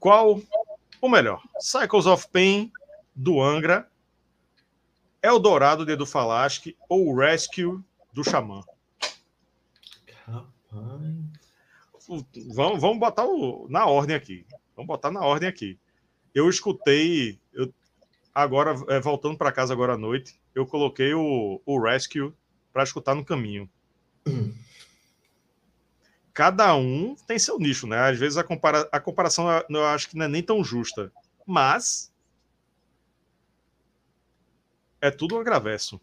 Qual, 0.00 0.40
ou 0.98 1.10
melhor, 1.10 1.42
Cycles 1.60 2.06
of 2.06 2.26
Pain 2.30 2.72
do 3.14 3.38
Angra, 3.38 3.86
Eldorado 5.22 5.84
de 5.84 5.92
Edu 5.92 6.06
Falaschi 6.06 6.74
ou 6.88 7.14
Rescue 7.14 7.78
do 8.14 8.24
Xamã. 8.24 8.64
Rapaz. 10.26 10.52
Vamos, 12.54 12.80
vamos 12.80 12.98
botar 12.98 13.26
o, 13.26 13.66
na 13.68 13.84
ordem 13.84 14.16
aqui. 14.16 14.46
Vamos 14.74 14.88
botar 14.88 15.10
na 15.10 15.20
ordem 15.20 15.46
aqui. 15.46 15.78
Eu 16.34 16.48
escutei, 16.48 17.38
eu, 17.52 17.72
agora, 18.34 18.74
é, 18.88 18.98
voltando 18.98 19.36
para 19.36 19.52
casa 19.52 19.74
agora 19.74 19.92
à 19.92 19.98
noite, 19.98 20.40
eu 20.54 20.66
coloquei 20.66 21.12
o, 21.12 21.60
o 21.66 21.78
Rescue 21.78 22.32
para 22.72 22.82
escutar 22.82 23.14
no 23.14 23.24
caminho. 23.24 23.68
Cada 26.34 26.74
um 26.74 27.14
tem 27.26 27.38
seu 27.38 27.58
nicho, 27.58 27.86
né? 27.86 27.98
Às 27.98 28.18
vezes 28.18 28.38
a, 28.38 28.44
compara, 28.44 28.88
a 28.90 28.98
comparação 28.98 29.46
eu 29.68 29.84
acho 29.86 30.08
que 30.08 30.16
não 30.16 30.24
é 30.24 30.28
nem 30.28 30.42
tão 30.42 30.64
justa. 30.64 31.12
Mas 31.46 32.12
é 35.00 35.10
tudo 35.10 35.36
um 35.36 35.40
agraverso. 35.40 36.00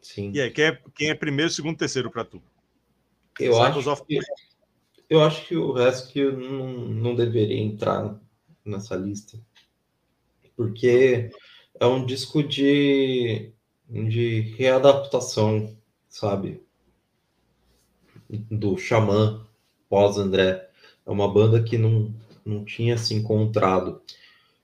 Sim. 0.00 0.32
E 0.34 0.40
aí, 0.40 0.50
quem 0.50 0.64
é, 0.64 0.82
quem 0.96 1.10
é 1.10 1.14
primeiro, 1.14 1.50
segundo, 1.50 1.76
terceiro 1.76 2.10
para 2.10 2.24
tu? 2.24 2.42
Eu 3.38 3.62
acho, 3.62 4.04
que, 4.04 4.18
eu 5.08 5.22
acho 5.22 5.46
que 5.46 5.56
o 5.56 5.72
Rescue 5.72 6.32
não, 6.32 6.68
não 6.72 7.14
deveria 7.14 7.60
entrar 7.60 8.18
nessa 8.64 8.96
lista. 8.96 9.38
Porque 10.56 11.30
é 11.78 11.86
um 11.86 12.04
disco 12.04 12.42
de, 12.42 13.52
de 13.88 14.40
readaptação, 14.56 15.76
sabe? 16.08 16.62
Do 18.50 18.76
Xamã, 18.76 19.46
pós-André. 19.88 20.68
É 21.04 21.10
uma 21.10 21.32
banda 21.32 21.62
que 21.62 21.76
não, 21.76 22.14
não 22.44 22.64
tinha 22.64 22.96
se 22.96 23.14
encontrado. 23.14 24.00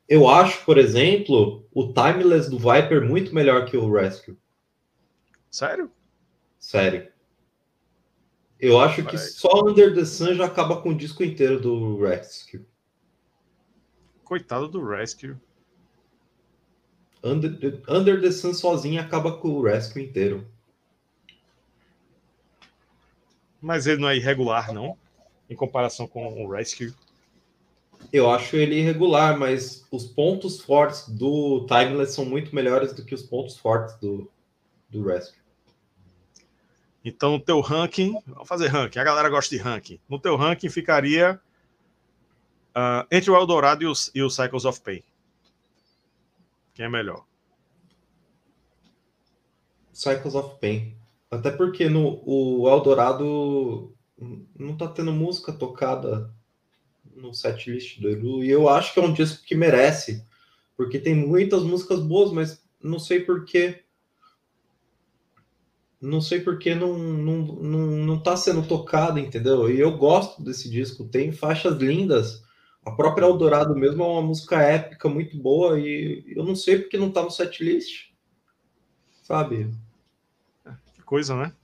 Eu 0.09 0.27
acho, 0.28 0.65
por 0.65 0.78
exemplo, 0.78 1.66
o 1.73 1.93
Timeless 1.93 2.49
do 2.49 2.59
Viper 2.59 3.07
muito 3.07 3.35
melhor 3.35 3.66
que 3.66 3.77
o 3.77 3.93
Rescue. 3.93 4.39
Sério? 5.51 5.90
Sério. 6.59 7.09
Eu 8.59 8.81
acho 8.81 9.05
que 9.05 9.16
só 9.16 9.49
Under 9.66 9.95
the 9.95 10.05
Sun 10.05 10.35
já 10.35 10.47
acaba 10.47 10.81
com 10.81 10.90
o 10.90 10.97
disco 10.97 11.23
inteiro 11.23 11.61
do 11.61 12.01
Rescue. 12.01 12.66
Coitado 14.24 14.66
do 14.66 14.85
Rescue. 14.85 15.36
Under, 17.23 17.82
Under 17.89 18.20
the 18.20 18.32
Sun 18.32 18.55
sozinho 18.55 19.01
acaba 19.01 19.39
com 19.39 19.51
o 19.51 19.62
Rescue 19.62 20.03
inteiro. 20.03 20.47
Mas 23.61 23.87
ele 23.87 24.01
não 24.01 24.09
é 24.09 24.17
irregular, 24.17 24.73
não? 24.73 24.97
Em 25.49 25.57
comparação 25.57 26.07
com 26.07 26.45
o 26.45 26.51
Rescue. 26.51 26.95
Eu 28.13 28.31
acho 28.31 28.57
ele 28.57 28.77
irregular, 28.77 29.39
mas 29.39 29.85
os 29.91 30.05
pontos 30.05 30.61
fortes 30.61 31.09
do 31.09 31.67
Timeless 31.67 32.15
são 32.15 32.25
muito 32.25 32.55
melhores 32.55 32.93
do 32.93 33.05
que 33.05 33.15
os 33.15 33.23
pontos 33.23 33.57
fortes 33.57 33.97
do, 33.97 34.31
do 34.89 35.05
Rescue. 35.05 35.39
Então, 37.05 37.33
no 37.33 37.41
teu 37.41 37.61
ranking, 37.61 38.19
vamos 38.27 38.49
fazer 38.49 38.69
ranking, 38.69 38.99
a 38.99 39.05
galera 39.05 39.29
gosta 39.29 39.55
de 39.55 39.61
ranking. 39.61 40.01
No 40.09 40.19
teu 40.19 40.37
ranking 40.37 40.69
ficaria 40.69 41.41
uh, 42.71 43.07
entre 43.11 43.31
o 43.31 43.37
Eldorado 43.37 43.83
e 43.83 43.87
o, 43.87 43.93
e 44.15 44.23
o 44.23 44.31
Cycles 44.31 44.65
of 44.65 44.81
Pain. 44.81 45.03
Quem 46.75 46.87
é 46.87 46.89
melhor? 46.89 47.25
Cycles 49.93 50.35
of 50.35 50.59
Pain. 50.61 50.95
Até 51.31 51.51
porque 51.51 51.89
no 51.89 52.23
o 52.25 52.69
Eldorado 52.69 53.95
não 54.59 54.77
tá 54.77 54.89
tendo 54.89 55.13
música 55.13 55.53
tocada 55.53 56.33
no 57.15 57.35
setlist 57.35 58.01
do 58.01 58.09
Elu, 58.09 58.45
e 58.45 58.51
eu 58.51 58.69
acho 58.69 58.95
que 58.95 59.01
é 59.01 59.03
um 59.03 59.13
disco 59.13 59.45
que 59.45 59.55
merece, 59.55 60.25
porque 60.77 60.99
tem 60.99 61.15
muitas 61.15 61.63
músicas 61.63 62.01
boas, 62.01 62.33
mas 62.33 62.65
não 62.83 62.99
sei 62.99 63.21
porquê. 63.21 63.83
Não 66.01 66.21
sei 66.21 66.41
porque 66.41 66.77
não, 66.77 66.97
não, 66.97 67.39
não, 67.39 67.87
não 67.89 68.23
tá 68.23 68.37
sendo 68.37 68.67
tocado, 68.67 69.19
entendeu? 69.19 69.69
E 69.69 69.81
eu 69.81 69.97
gosto 69.97 70.43
desse 70.43 70.71
disco, 70.71 71.09
tem 71.09 71.33
faixas 71.33 71.77
lindas. 71.77 72.45
A 72.85 72.93
própria 72.93 73.27
Eldorado 73.27 73.75
mesmo 73.75 74.05
é 74.05 74.07
uma 74.07 74.23
música 74.23 74.63
épica, 74.63 75.09
muito 75.09 75.37
boa, 75.37 75.79
e 75.79 76.25
eu 76.29 76.45
não 76.45 76.55
sei 76.55 76.79
porque 76.79 76.97
não 76.97 77.11
tá 77.11 77.23
no 77.23 77.31
setlist. 77.31 78.13
Sabe? 79.25 79.71
Coisa, 81.09 81.35
né? 81.35 81.55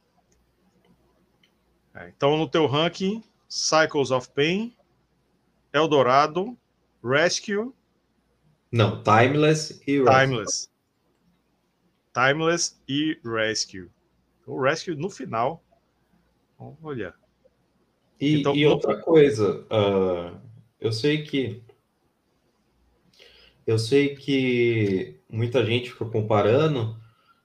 É, 1.95 2.09
então, 2.09 2.35
no 2.39 2.49
teu 2.49 2.67
ranking, 2.67 3.23
Cycles 3.47 4.11
of 4.11 4.31
Pain, 4.31 4.75
Eldorado, 5.71 6.57
Rescue. 7.05 7.71
Não, 8.73 9.03
Timeless 9.03 9.83
e 9.87 9.99
Rescue. 9.99 10.19
Timeless. 10.19 10.71
Timeless 12.15 12.83
e 12.89 13.21
Rescue. 13.23 13.91
O 14.47 14.63
Rescue 14.63 14.97
no 14.97 15.11
final. 15.11 15.63
Vamos 16.59 16.83
olhar. 16.83 17.15
E, 18.19 18.41
então, 18.41 18.57
e 18.57 18.67
outra 18.67 18.99
coisa, 19.03 19.61
uh, 19.65 20.41
eu 20.81 20.91
sei 20.91 21.23
que 21.23 21.63
eu 23.67 23.79
sei 23.79 24.17
que 24.17 25.21
muita 25.29 25.67
gente 25.67 25.93
fica 25.93 26.07
comparando, 26.07 26.99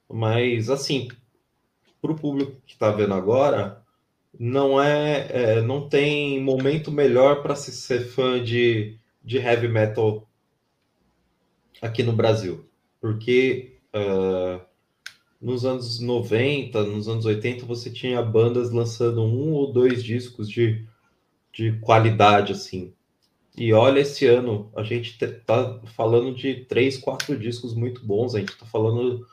mas 0.07 0.69
assim, 0.69 1.09
para 2.01 2.11
o 2.11 2.15
público 2.15 2.61
que 2.65 2.73
está 2.73 2.91
vendo 2.91 3.13
agora, 3.13 3.81
não 4.37 4.81
é, 4.81 5.27
é, 5.31 5.61
não 5.61 5.89
tem 5.89 6.41
momento 6.41 6.91
melhor 6.91 7.41
para 7.41 7.55
se 7.55 7.71
ser 7.71 8.05
fã 8.05 8.41
de, 8.41 8.97
de 9.23 9.37
heavy 9.37 9.67
metal 9.67 10.27
aqui 11.81 12.03
no 12.03 12.13
Brasil, 12.13 12.65
porque 13.01 13.77
uh, 13.95 14.61
nos 15.41 15.65
anos 15.65 15.99
90, 15.99 16.83
nos 16.83 17.07
anos 17.07 17.25
80, 17.25 17.65
você 17.65 17.89
tinha 17.89 18.21
bandas 18.21 18.71
lançando 18.71 19.23
um 19.23 19.53
ou 19.53 19.71
dois 19.71 20.03
discos 20.03 20.49
de, 20.49 20.85
de 21.53 21.73
qualidade, 21.79 22.51
assim. 22.51 22.93
E 23.57 23.73
olha, 23.73 23.99
esse 23.99 24.25
ano 24.25 24.71
a 24.75 24.83
gente 24.83 25.17
tá 25.17 25.79
falando 25.95 26.33
de 26.33 26.65
três, 26.65 26.97
quatro 26.97 27.37
discos 27.37 27.73
muito 27.73 28.05
bons. 28.05 28.35
A 28.35 28.39
gente 28.39 28.57
tá 28.57 28.65
falando 28.65 29.25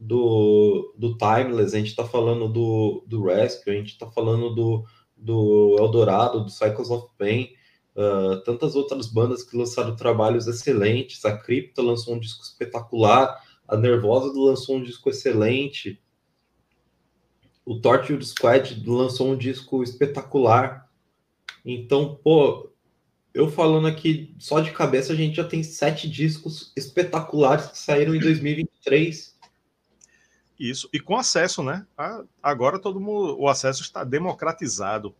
do, 0.00 0.94
do 0.96 1.18
Timeless, 1.18 1.76
a 1.76 1.78
gente 1.78 1.94
tá 1.94 2.06
falando 2.06 2.48
do, 2.48 3.04
do 3.06 3.22
Rescue, 3.22 3.70
a 3.70 3.74
gente 3.74 3.98
tá 3.98 4.10
falando 4.10 4.54
do, 4.54 4.86
do 5.14 5.76
Eldorado, 5.78 6.42
do 6.42 6.50
Cycles 6.50 6.88
of 6.88 7.08
Pain, 7.18 7.50
uh, 7.94 8.42
tantas 8.42 8.74
outras 8.74 9.06
bandas 9.06 9.42
que 9.42 9.54
lançaram 9.54 9.94
trabalhos 9.94 10.46
excelentes. 10.46 11.22
A 11.26 11.36
Crypto 11.36 11.82
lançou 11.82 12.14
um 12.14 12.18
disco 12.18 12.42
espetacular. 12.42 13.44
A 13.68 13.76
Nervosa 13.76 14.32
lançou 14.34 14.76
um 14.76 14.82
disco 14.82 15.10
excelente. 15.10 16.00
O 17.62 17.78
Torture 17.78 18.24
Squad 18.24 18.82
lançou 18.86 19.28
um 19.28 19.36
disco 19.36 19.82
espetacular. 19.82 20.90
Então, 21.62 22.18
pô, 22.24 22.72
eu 23.34 23.50
falando 23.50 23.86
aqui 23.86 24.34
só 24.38 24.60
de 24.60 24.72
cabeça, 24.72 25.12
a 25.12 25.16
gente 25.16 25.36
já 25.36 25.44
tem 25.44 25.62
sete 25.62 26.08
discos 26.08 26.72
espetaculares 26.74 27.66
que 27.66 27.78
saíram 27.78 28.14
em 28.14 28.18
2023. 28.18 29.29
Isso, 30.60 30.90
e 30.92 31.00
com 31.00 31.16
acesso, 31.16 31.62
né? 31.62 31.86
Agora 32.42 32.78
todo 32.78 33.00
mundo, 33.00 33.40
o 33.40 33.48
acesso 33.48 33.80
está 33.80 34.04
democratizado. 34.04 35.14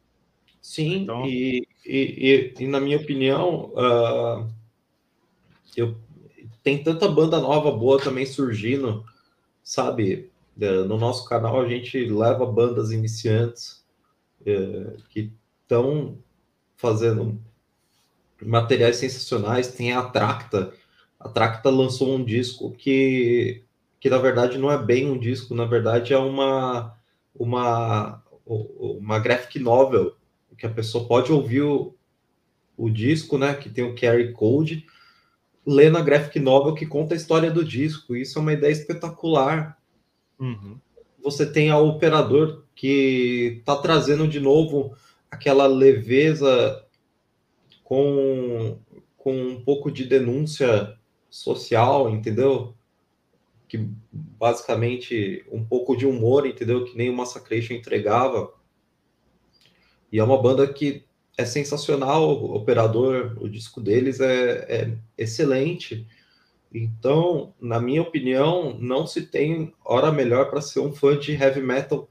Sim, 0.61 0.97
então... 0.97 1.25
e, 1.25 1.67
e, 1.87 2.53
e, 2.59 2.63
e 2.63 2.67
na 2.67 2.79
minha 2.79 2.99
opinião, 2.99 3.73
uh, 3.73 4.47
eu 5.75 5.97
tem 6.63 6.83
tanta 6.83 7.09
banda 7.09 7.41
nova 7.41 7.71
boa 7.71 7.99
também 7.99 8.27
surgindo, 8.27 9.03
sabe? 9.63 10.31
No 10.57 10.99
nosso 10.99 11.27
canal 11.27 11.59
a 11.61 11.67
gente 11.67 12.05
leva 12.05 12.45
bandas 12.45 12.91
iniciantes 12.91 13.83
é, 14.45 14.97
que 15.09 15.33
estão 15.63 16.19
fazendo 16.77 17.41
materiais 18.43 18.97
sensacionais. 18.97 19.73
Tem 19.73 19.93
a 19.93 20.03
Tracta. 20.03 20.75
A 21.19 21.31
Tracta 21.31 21.71
lançou 21.71 22.15
um 22.15 22.23
disco 22.23 22.73
que, 22.73 23.63
que 24.01 24.09
na 24.09 24.19
verdade 24.19 24.59
não 24.59 24.73
é 24.73 24.83
bem 24.83 25.09
um 25.09 25.19
disco, 25.19 25.55
na 25.55 25.67
verdade 25.67 26.15
é 26.15 26.19
uma, 26.19 26.97
uma, 27.35 28.23
uma 28.47 29.19
graphic 29.19 29.59
novel 29.59 30.17
que 30.57 30.67
a 30.67 30.71
pessoa 30.71 31.07
pode 31.07 31.31
ouvir 31.33 31.63
o, 31.63 31.95
o 32.77 32.91
disco, 32.91 33.39
né? 33.39 33.55
Que 33.55 33.69
tem 33.69 33.85
o 33.85 33.95
QR 33.95 34.33
Code 34.33 34.87
lendo 35.67 35.99
a 35.99 36.03
graphic 36.03 36.39
novel 36.39 36.75
que 36.75 36.87
conta 36.87 37.15
a 37.15 37.17
história 37.17 37.51
do 37.51 37.65
disco. 37.65 38.17
Isso 38.17 38.39
é 38.39 38.43
uma 38.43 38.53
ideia 38.53 38.73
espetacular. 38.73 39.79
Uhum. 40.39 40.79
Você 41.23 41.47
tem 41.47 41.71
a 41.71 41.79
operador 41.79 42.65
que 42.75 43.59
está 43.61 43.77
trazendo 43.77 44.27
de 44.27 44.41
novo 44.41 44.95
aquela 45.31 45.67
leveza 45.67 46.85
com, 47.85 48.79
com 49.17 49.35
um 49.35 49.63
pouco 49.63 49.91
de 49.91 50.05
denúncia 50.05 50.97
social, 51.29 52.11
entendeu? 52.11 52.75
Que 53.71 53.89
basicamente 54.13 55.47
um 55.49 55.65
pouco 55.65 55.97
de 55.97 56.05
humor, 56.05 56.45
entendeu? 56.45 56.85
Que 56.85 56.97
nem 56.97 57.09
o 57.09 57.17
Massacration 57.17 57.75
entregava. 57.75 58.53
E 60.11 60.19
é 60.19 60.25
uma 60.25 60.43
banda 60.43 60.67
que 60.67 61.05
é 61.39 61.45
sensacional, 61.45 62.29
o 62.29 62.57
operador, 62.57 63.39
o 63.41 63.49
disco 63.49 63.81
deles 63.81 64.19
é, 64.19 64.67
é 64.69 64.99
excelente. 65.17 66.05
Então, 66.75 67.55
na 67.61 67.79
minha 67.81 68.03
opinião, 68.03 68.77
não 68.81 69.07
se 69.07 69.23
tem 69.23 69.73
hora 69.85 70.11
melhor 70.11 70.51
para 70.51 70.61
ser 70.61 70.81
um 70.81 70.93
fã 70.93 71.17
de 71.17 71.33
heavy 71.33 71.63
metal 71.63 72.09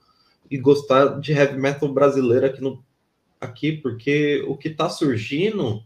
e 0.50 0.58
gostar 0.58 1.20
de 1.20 1.34
heavy 1.34 1.60
metal 1.60 1.90
brasileiro 1.90 2.46
aqui, 2.46 2.62
no, 2.62 2.82
aqui 3.42 3.74
porque 3.74 4.44
o 4.48 4.56
que 4.56 4.70
está 4.70 4.90
surgindo 4.90 5.84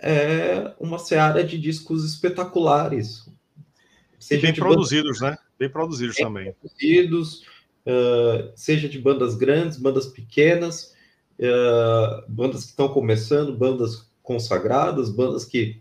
é 0.00 0.74
uma 0.80 0.98
seara 0.98 1.44
de 1.44 1.58
discos 1.58 2.04
espetaculares. 2.04 3.30
Seja 4.22 4.42
bem 4.42 4.54
produzidos, 4.54 5.20
bandas, 5.20 5.38
né? 5.38 5.44
Bem 5.58 5.68
produzidos 5.68 6.16
bem 6.16 6.24
também. 6.24 6.52
Produzidos, 6.52 7.42
uh, 7.86 8.52
seja 8.54 8.88
de 8.88 8.98
bandas 8.98 9.34
grandes, 9.34 9.78
bandas 9.78 10.06
pequenas, 10.06 10.94
uh, 11.38 12.24
bandas 12.28 12.64
que 12.64 12.70
estão 12.70 12.88
começando, 12.88 13.56
bandas 13.56 14.10
consagradas, 14.22 15.10
bandas 15.10 15.44
que 15.44 15.80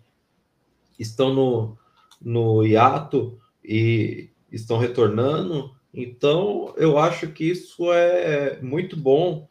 estão 0.99 1.33
no, 1.33 1.77
no 2.21 2.65
hiato, 2.65 3.39
e 3.63 4.29
estão 4.51 4.77
retornando. 4.77 5.71
Então, 5.93 6.73
eu 6.77 6.97
acho 6.97 7.27
que 7.27 7.45
isso 7.45 7.91
é 7.91 8.59
muito 8.61 8.97
bom. 8.97 9.47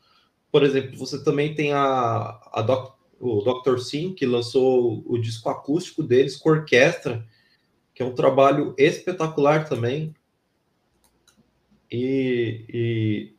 Por 0.50 0.64
exemplo, 0.64 0.96
você 0.96 1.22
também 1.22 1.54
tem 1.54 1.72
a, 1.72 2.40
a 2.52 2.62
Doc, 2.62 2.96
o 3.20 3.42
Dr. 3.42 3.78
Sim, 3.78 4.14
que 4.14 4.26
lançou 4.26 5.02
o 5.06 5.18
disco 5.18 5.48
acústico 5.48 6.02
deles 6.02 6.36
com 6.36 6.50
orquestra, 6.50 7.24
que 8.00 8.04
é 8.04 8.06
um 8.06 8.14
trabalho 8.14 8.74
espetacular 8.78 9.68
também. 9.68 10.14
E, 11.92 12.64
e 12.66 13.34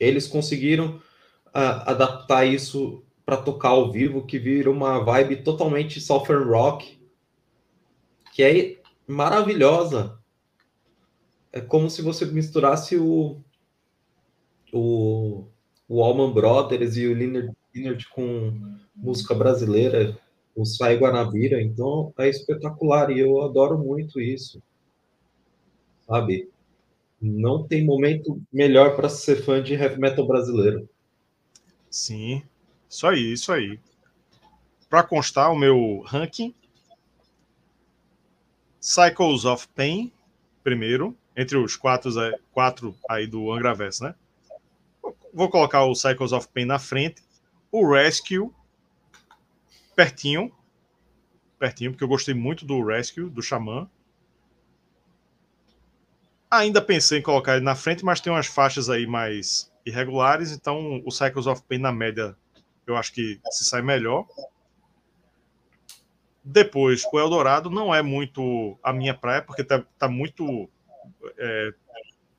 eles 0.00 0.26
conseguiram 0.26 0.96
uh, 0.96 1.86
adaptar 1.86 2.44
isso 2.44 3.04
para 3.24 3.36
tocar 3.36 3.68
ao 3.68 3.92
vivo, 3.92 4.26
que 4.26 4.36
vira 4.36 4.68
uma 4.68 4.98
vibe 4.98 5.44
totalmente 5.44 6.00
Southern 6.00 6.44
Rock, 6.44 6.98
que 8.32 8.42
é 8.42 8.82
maravilhosa. 9.06 10.18
É 11.52 11.60
como 11.60 11.88
se 11.88 12.02
você 12.02 12.24
misturasse 12.24 12.96
o, 12.96 13.40
o, 14.72 15.46
o 15.88 16.02
Allman 16.02 16.32
Brothers 16.32 16.96
e 16.96 17.06
o 17.06 17.14
Leonard, 17.14 17.56
Leonard 17.72 18.08
com 18.08 18.76
música 18.92 19.36
brasileira, 19.36 20.18
o 20.54 20.64
Sai 20.64 20.96
Guanabira. 20.96 21.62
Então 21.62 22.12
é 22.18 22.28
espetacular 22.28 23.10
e 23.10 23.20
eu 23.20 23.42
adoro 23.42 23.78
muito 23.78 24.20
isso. 24.20 24.62
Sabe? 26.06 26.48
Não 27.20 27.62
tem 27.62 27.84
momento 27.84 28.40
melhor 28.52 28.94
para 28.94 29.08
ser 29.08 29.42
fã 29.42 29.62
de 29.62 29.74
heavy 29.74 29.98
metal 29.98 30.26
brasileiro. 30.26 30.88
Sim, 31.90 32.42
isso 32.88 33.06
aí, 33.06 33.32
isso 33.32 33.52
aí. 33.52 33.78
Para 34.90 35.02
constar 35.02 35.50
o 35.50 35.56
meu 35.56 36.00
ranking, 36.04 36.54
Cycles 38.80 39.44
of 39.44 39.66
Pain, 39.68 40.12
primeiro, 40.62 41.16
entre 41.36 41.56
os 41.56 41.76
quatro, 41.76 42.10
quatro 42.52 42.94
aí 43.08 43.26
do 43.26 43.50
Angraverse, 43.50 44.02
né? 44.02 44.14
Vou 45.32 45.48
colocar 45.48 45.84
o 45.84 45.94
Cycles 45.94 46.32
of 46.32 46.48
Pain 46.48 46.66
na 46.66 46.78
frente, 46.78 47.22
o 47.72 47.90
Rescue 47.90 48.50
pertinho, 49.94 50.52
pertinho, 51.58 51.92
porque 51.92 52.04
eu 52.04 52.08
gostei 52.08 52.34
muito 52.34 52.64
do 52.64 52.84
Rescue, 52.84 53.28
do 53.28 53.42
Xamã. 53.42 53.88
Ainda 56.50 56.80
pensei 56.80 57.18
em 57.18 57.22
colocar 57.22 57.56
ele 57.56 57.64
na 57.64 57.74
frente, 57.74 58.04
mas 58.04 58.20
tem 58.20 58.32
umas 58.32 58.46
faixas 58.46 58.88
aí 58.88 59.06
mais 59.06 59.72
irregulares, 59.84 60.52
então 60.52 61.02
o 61.04 61.10
Cycles 61.10 61.46
of 61.46 61.62
Pain 61.68 61.78
na 61.78 61.92
média 61.92 62.36
eu 62.86 62.96
acho 62.96 63.12
que 63.12 63.40
se 63.50 63.64
sai 63.64 63.82
melhor. 63.82 64.26
Depois, 66.42 67.02
o 67.10 67.18
Eldorado 67.18 67.70
não 67.70 67.94
é 67.94 68.02
muito 68.02 68.78
a 68.82 68.92
minha 68.92 69.14
praia, 69.14 69.40
porque 69.40 69.64
tá, 69.64 69.82
tá 69.98 70.08
muito 70.08 70.68
é, 71.38 71.72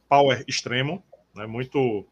power 0.07 0.43
extremo, 0.47 1.03
né? 1.33 1.45
muito 1.47 2.05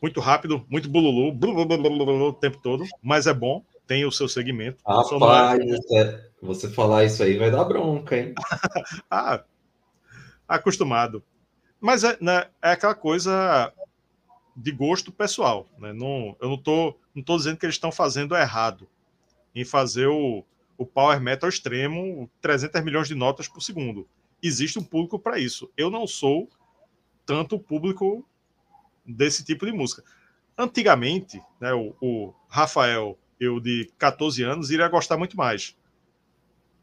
muito 0.00 0.18
rápido, 0.18 0.66
muito 0.68 0.88
bululu, 0.88 1.30
bululu, 1.32 2.28
o 2.28 2.32
tempo 2.32 2.58
todo, 2.58 2.84
mas 3.00 3.28
é 3.28 3.32
bom, 3.32 3.64
tem 3.92 4.06
o 4.06 4.10
seu 4.10 4.26
segmento. 4.26 4.82
Rapaz, 4.86 5.60
é, 5.92 6.30
você 6.40 6.66
falar 6.66 7.04
isso 7.04 7.22
aí 7.22 7.36
vai 7.36 7.50
dar 7.50 7.62
bronca, 7.64 8.16
hein? 8.16 8.34
ah, 9.10 9.44
acostumado. 10.48 11.22
Mas 11.78 12.02
é, 12.02 12.16
né, 12.18 12.46
é 12.62 12.70
aquela 12.70 12.94
coisa 12.94 13.70
de 14.56 14.72
gosto 14.72 15.12
pessoal. 15.12 15.68
Né? 15.78 15.92
Não, 15.92 16.34
eu 16.40 16.48
não 16.48 16.54
estou 16.54 16.98
não 17.14 17.22
tô 17.22 17.36
dizendo 17.36 17.58
que 17.58 17.66
eles 17.66 17.74
estão 17.74 17.92
fazendo 17.92 18.34
errado 18.34 18.88
em 19.54 19.62
fazer 19.62 20.06
o, 20.06 20.42
o 20.78 20.86
power 20.86 21.20
metal 21.20 21.50
extremo, 21.50 22.30
300 22.40 22.82
milhões 22.82 23.08
de 23.08 23.14
notas 23.14 23.46
por 23.46 23.60
segundo. 23.60 24.08
Existe 24.42 24.78
um 24.78 24.82
público 24.82 25.18
para 25.18 25.38
isso. 25.38 25.70
Eu 25.76 25.90
não 25.90 26.06
sou 26.06 26.48
tanto 27.26 27.58
público 27.58 28.26
desse 29.04 29.44
tipo 29.44 29.66
de 29.66 29.72
música. 29.72 30.02
Antigamente, 30.56 31.42
né, 31.60 31.74
o, 31.74 31.94
o 32.00 32.34
Rafael, 32.48 33.18
eu 33.42 33.58
de 33.58 33.90
14 33.98 34.42
anos, 34.42 34.70
iria 34.70 34.88
gostar 34.88 35.16
muito 35.16 35.36
mais. 35.36 35.76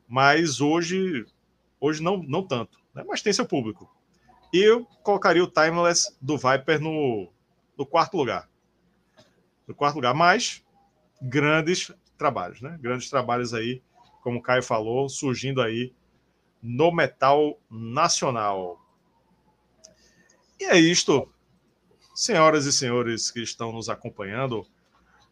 Mas 0.07 0.59
hoje, 0.59 1.25
hoje 1.79 2.01
não, 2.03 2.17
não 2.17 2.43
tanto. 2.45 2.79
Né? 2.93 3.03
Mas 3.07 3.21
tem 3.21 3.31
seu 3.31 3.45
público. 3.45 3.89
E 4.51 4.57
eu 4.57 4.85
colocaria 5.03 5.43
o 5.43 5.49
Timeless 5.49 6.15
do 6.21 6.37
Viper 6.37 6.81
no, 6.81 7.31
no 7.77 7.85
quarto 7.85 8.17
lugar. 8.17 8.49
No 9.67 9.75
quarto 9.75 9.95
lugar, 9.95 10.13
mas 10.13 10.65
grandes 11.21 11.91
trabalhos, 12.17 12.59
né? 12.61 12.77
Grandes 12.81 13.09
trabalhos 13.09 13.53
aí, 13.53 13.81
como 14.21 14.39
o 14.39 14.41
Caio 14.41 14.63
falou, 14.63 15.07
surgindo 15.07 15.61
aí 15.61 15.93
no 16.61 16.91
metal 16.91 17.59
nacional. 17.69 18.83
E 20.59 20.65
é 20.65 20.77
isto, 20.77 21.31
senhoras 22.13 22.65
e 22.65 22.73
senhores 22.73 23.31
que 23.31 23.41
estão 23.41 23.71
nos 23.71 23.87
acompanhando. 23.87 24.67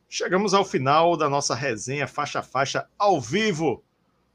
Chegamos 0.10 0.54
ao 0.54 0.64
final 0.64 1.18
da 1.18 1.30
nossa 1.30 1.54
resenha 1.54 2.08
faixa 2.08 2.40
a 2.40 2.44
faixa 2.44 2.88
ao 2.98 3.20
vivo 3.20 3.84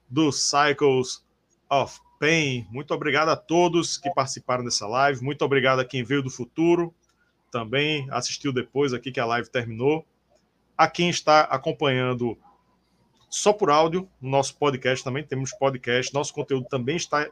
do 0.08 0.30
Cycles 0.30 1.24
of 1.70 1.98
Pain. 2.20 2.66
Muito 2.70 2.92
obrigado 2.92 3.30
a 3.30 3.36
todos 3.36 3.96
que 3.96 4.12
participaram 4.12 4.64
dessa 4.64 4.86
live. 4.86 5.24
Muito 5.24 5.44
obrigado 5.44 5.80
a 5.80 5.84
quem 5.84 6.04
veio 6.04 6.22
do 6.22 6.30
futuro 6.30 6.94
também 7.52 8.08
assistiu 8.10 8.50
depois 8.50 8.94
aqui 8.94 9.12
que 9.12 9.20
a 9.20 9.26
live 9.26 9.48
terminou. 9.48 10.04
A 10.76 10.88
quem 10.88 11.10
está 11.10 11.42
acompanhando 11.42 12.36
só 13.28 13.52
por 13.52 13.70
áudio, 13.70 14.08
no 14.20 14.30
nosso 14.30 14.56
podcast 14.56 15.04
também 15.04 15.22
temos 15.22 15.52
podcast. 15.52 16.12
Nosso 16.14 16.32
conteúdo 16.32 16.66
também 16.66 16.96
está 16.96 17.30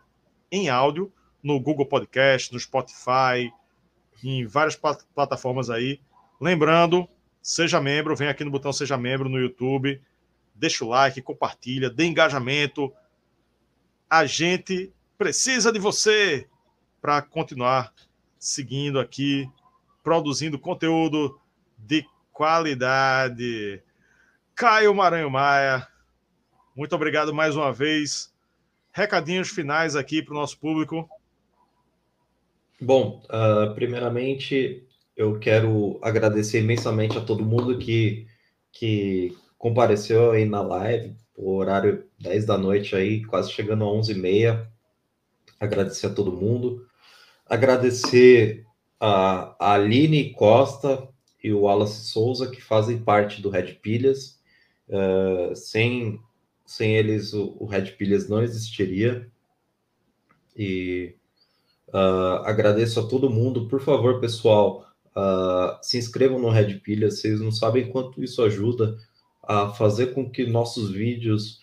em 0.53 0.69
áudio 0.69 1.11
no 1.43 1.59
Google 1.59 1.87
Podcast, 1.87 2.53
no 2.53 2.61
Spotify, 2.61 3.51
em 4.23 4.47
várias 4.47 4.79
plataformas 5.15 5.71
aí. 5.71 5.99
Lembrando, 6.39 7.09
seja 7.43 7.81
membro, 7.81 8.17
vem 8.17 8.29
aqui 8.29 8.45
no 8.45 8.51
botão 8.51 8.73
seja 8.73 8.97
membro 8.97 9.29
no 9.29 9.39
YouTube, 9.39 10.01
deixa 10.55 10.85
o 10.85 10.89
like, 10.89 11.23
compartilha, 11.23 11.91
dê 11.91 12.05
engajamento. 12.05 12.93
A 14.09 14.27
gente 14.27 14.93
precisa 15.17 15.73
de 15.73 15.79
você 15.79 16.49
para 17.01 17.23
continuar 17.23 17.93
seguindo 18.39 18.99
aqui 18.99 19.49
produzindo 20.03 20.59
conteúdo 20.59 21.39
de 21.79 22.05
qualidade. 22.33 23.83
Caio 24.55 24.95
Maranhão 24.95 25.31
Maia, 25.31 25.87
muito 26.75 26.95
obrigado 26.95 27.33
mais 27.35 27.57
uma 27.57 27.73
vez. 27.73 28.33
Recadinhos 28.93 29.51
finais 29.51 29.95
aqui 29.95 30.23
para 30.23 30.35
o 30.35 30.37
nosso 30.37 30.59
público. 30.59 31.09
Bom, 32.81 33.23
uh, 33.27 33.75
primeiramente 33.75 34.87
eu 35.21 35.39
quero 35.39 35.99
agradecer 36.01 36.61
imensamente 36.61 37.19
a 37.19 37.21
todo 37.21 37.45
mundo 37.45 37.77
que, 37.77 38.27
que 38.73 39.37
compareceu 39.59 40.31
aí 40.31 40.47
na 40.47 40.63
live, 40.63 41.15
o 41.37 41.57
horário 41.57 42.07
10 42.19 42.47
da 42.47 42.57
noite 42.57 42.97
aí, 42.97 43.23
quase 43.27 43.53
chegando 43.53 43.85
a 43.85 43.89
11h30. 43.89 44.67
Agradecer 45.61 46.07
a 46.07 46.15
todo 46.15 46.33
mundo. 46.33 46.87
Agradecer 47.45 48.65
a 48.99 49.55
Aline 49.75 50.33
Costa 50.33 51.07
e 51.45 51.53
o 51.53 51.61
Wallace 51.61 52.09
Souza, 52.09 52.51
que 52.51 52.63
fazem 52.63 52.99
parte 52.99 53.43
do 53.43 53.51
Red 53.51 53.75
Pilhas. 53.75 54.41
Uh, 54.89 55.55
sem, 55.55 56.19
sem 56.65 56.97
eles, 56.97 57.35
o, 57.35 57.59
o, 57.61 57.67
Red 57.67 57.91
Pilhas 57.93 58.27
não 58.27 58.43
existiria. 58.43 59.31
E 60.57 61.15
uh, 61.89 62.41
agradeço 62.47 63.01
a 63.01 63.07
todo 63.07 63.29
mundo. 63.29 63.69
Por 63.69 63.83
favor, 63.83 64.19
pessoal, 64.19 64.90
uh, 65.17 65.79
se 65.83 65.99
inscrevam 65.99 66.39
no 66.39 66.51
Red 66.51 66.75
Pilhas. 66.81 67.21
Vocês 67.21 67.41
não 67.41 67.53
sabem 67.53 67.91
quanto 67.91 68.23
isso 68.23 68.43
ajuda 68.43 68.97
a 69.43 69.69
fazer 69.69 70.15
com 70.15 70.31
que 70.31 70.47
nossos 70.47 70.91
vídeos 70.91 71.61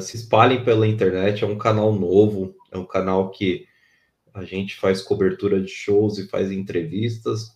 se 0.00 0.16
espalhem 0.16 0.64
pela 0.64 0.86
internet. 0.86 1.44
É 1.44 1.46
um 1.46 1.58
canal 1.58 1.92
novo, 1.92 2.54
é 2.70 2.78
um 2.78 2.86
canal 2.86 3.30
que 3.30 3.66
a 4.34 4.44
gente 4.44 4.76
faz 4.76 5.02
cobertura 5.02 5.60
de 5.60 5.68
shows 5.68 6.18
e 6.18 6.28
faz 6.28 6.50
entrevistas. 6.50 7.52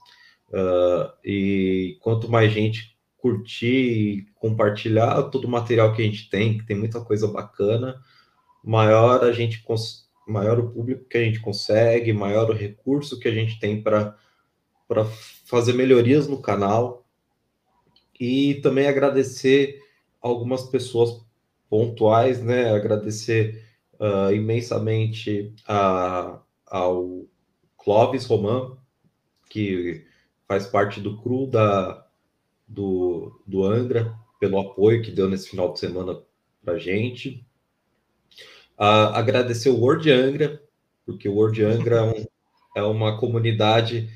Uh, 0.49 1.11
e 1.25 1.99
quanto 2.01 2.31
mais 2.31 2.53
gente 2.53 2.97
curtir 3.17 3.67
e 3.67 4.27
compartilhar 4.37 5.21
todo 5.25 5.47
o 5.47 5.51
material 5.51 5.93
que 5.93 6.03
a 6.03 6.05
gente 6.05 6.31
tem, 6.31 6.59
que 6.59 6.67
tem 6.67 6.77
muita 6.77 7.01
coisa 7.01 7.27
bacana, 7.27 8.01
maior 8.63 9.25
a 9.25 9.33
gente 9.33 9.63
maior 10.27 10.59
o 10.59 10.71
público 10.71 11.05
que 11.05 11.17
a 11.17 11.23
gente 11.23 11.41
consegue, 11.41 12.13
maior 12.13 12.51
o 12.51 12.55
recurso 12.55 13.19
que 13.19 13.29
a 13.29 13.33
gente 13.33 13.59
tem 13.61 13.83
para 13.83 14.17
fazer 15.45 15.73
melhorias 15.73 16.27
no 16.27 16.41
canal. 16.41 17.07
E 18.19 18.55
também 18.63 18.87
agradecer 18.87 19.81
algumas 20.21 20.65
pessoas 20.65 21.25
pontuais, 21.69 22.43
né? 22.43 22.71
Agradecer 22.71 23.65
uh, 24.01 24.33
imensamente 24.33 25.55
a 25.67 26.41
ao 26.67 27.25
Clóvis 27.77 28.27
Roman, 28.27 28.77
que 29.49 30.05
faz 30.49 30.67
parte 30.67 31.01
do 31.01 31.17
CRU 31.23 31.47
da, 31.47 32.07
do, 32.67 33.41
do 33.47 33.65
Angra, 33.65 34.13
pelo 34.41 34.59
apoio 34.59 35.03
que 35.03 35.13
deu 35.13 35.29
nesse 35.29 35.49
final 35.49 35.73
de 35.73 35.79
semana 35.79 36.21
para 36.65 36.79
gente. 36.79 37.46
Uh, 38.79 39.15
agradecer 39.15 39.71
o 39.71 39.79
World 39.79 40.11
Angra, 40.11 40.63
porque 41.05 41.29
o 41.29 41.35
World 41.35 41.65
Angra 41.65 41.97
é, 41.97 42.03
um, 42.03 42.27
é, 42.77 42.83
uma 42.83 43.19
comunidade 43.19 44.11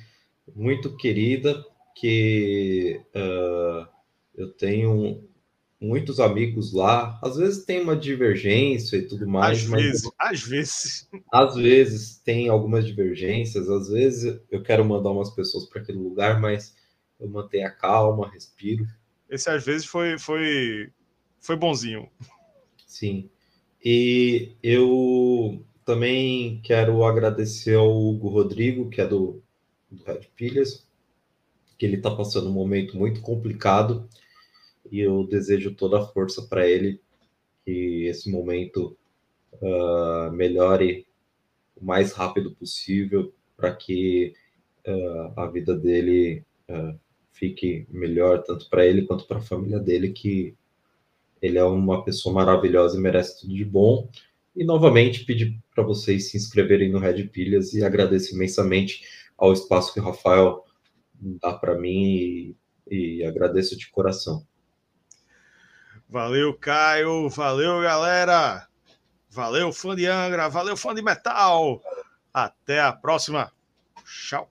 muito 0.55 0.97
querida, 0.97 1.65
que 1.95 3.01
uh, 3.15 3.87
eu 4.35 4.53
tenho 4.53 5.25
muitos 5.81 6.21
amigos 6.21 6.73
lá. 6.73 7.19
Às 7.23 7.37
vezes 7.37 7.65
tem 7.65 7.81
uma 7.81 7.97
divergência 7.97 8.97
e 8.99 9.07
tudo 9.07 9.27
mais. 9.27 9.61
Às 9.61 9.67
mas 9.67 9.83
vezes, 9.83 10.11
às 10.19 10.43
vezes. 10.43 11.09
Às 11.33 11.55
vezes 11.55 12.19
tem 12.19 12.49
algumas 12.49 12.87
divergências, 12.87 13.69
às 13.71 13.89
vezes 13.89 14.41
eu 14.51 14.63
quero 14.63 14.85
mandar 14.85 15.11
umas 15.11 15.31
pessoas 15.31 15.67
para 15.67 15.81
aquele 15.81 15.99
lugar, 15.99 16.41
mas 16.41 16.75
eu 17.19 17.29
mantenho 17.29 17.67
a 17.67 17.71
calma, 17.71 18.31
respiro. 18.31 18.87
Esse 19.29 19.49
às 19.49 19.65
vezes 19.65 19.87
foi, 19.87 20.19
foi, 20.19 20.91
foi 21.41 21.57
bonzinho. 21.57 22.11
Sim. 22.87 23.31
E 23.85 24.53
eu 24.63 25.65
também 25.85 26.61
quero 26.63 27.03
agradecer 27.05 27.77
ao 27.77 27.91
Hugo 27.91 28.29
Rodrigo, 28.29 28.91
que 28.91 29.01
é 29.01 29.07
do, 29.07 29.43
do 29.91 30.03
Red 30.05 30.27
Pilhas, 30.37 30.87
que 31.79 31.87
ele 31.87 31.97
está 31.97 32.15
passando 32.15 32.51
um 32.51 32.53
momento 32.53 32.97
muito 32.97 33.23
complicado 33.23 34.09
e 34.91 35.01
eu 35.01 35.27
desejo 35.27 35.75
toda 35.75 35.99
a 35.99 36.07
força 36.07 36.43
para 36.43 36.69
ele 36.69 37.01
que 37.65 38.07
esse 38.07 38.31
momento 38.31 38.97
uh, 39.55 40.31
melhore 40.33 41.07
o 41.77 41.85
mais 41.85 42.13
rápido 42.13 42.55
possível 42.55 43.33
para 43.57 43.75
que 43.75 44.35
uh, 44.87 45.41
a 45.41 45.47
vida 45.47 45.77
dele 45.77 46.45
uh, 46.69 46.99
fique 47.33 47.87
melhor 47.89 48.43
tanto 48.43 48.69
para 48.69 48.85
ele 48.85 49.03
quanto 49.03 49.27
para 49.27 49.39
a 49.39 49.43
família 49.43 49.79
dele 49.79 50.11
que 50.11 50.55
ele 51.41 51.59
é 51.59 51.65
uma 51.65 52.05
pessoa 52.05 52.35
maravilhosa 52.35 52.97
e 52.97 53.01
merece 53.01 53.41
tudo 53.41 53.55
de 53.55 53.65
bom 53.65 54.09
e 54.55 54.65
novamente 54.65 55.25
pedir 55.25 55.59
para 55.75 55.85
vocês 55.85 56.31
se 56.31 56.37
inscreverem 56.37 56.91
no 56.91 56.99
Red 56.99 57.25
Pilhas 57.29 57.73
e 57.73 57.85
agradeço 57.85 58.35
imensamente 58.35 59.03
ao 59.37 59.53
espaço 59.53 59.93
que 59.93 60.01
o 60.01 60.05
Rafael 60.05 60.65
dá 61.15 61.55
para 61.55 61.79
mim 61.79 62.05
e, 62.05 62.57
e 62.91 63.25
agradeço 63.25 63.77
de 63.77 63.89
coração. 63.91 64.47
Valeu, 66.09 66.53
Caio. 66.55 67.29
Valeu, 67.29 67.81
galera. 67.81 68.67
Valeu, 69.31 69.73
fã 69.73 69.95
de 69.95 70.07
Angra. 70.07 70.49
Valeu, 70.49 70.77
fã 70.77 70.93
de 70.93 71.03
metal. 71.03 71.81
Até 72.35 72.81
a 72.81 72.93
próxima. 72.93 73.53
Tchau. 74.05 74.51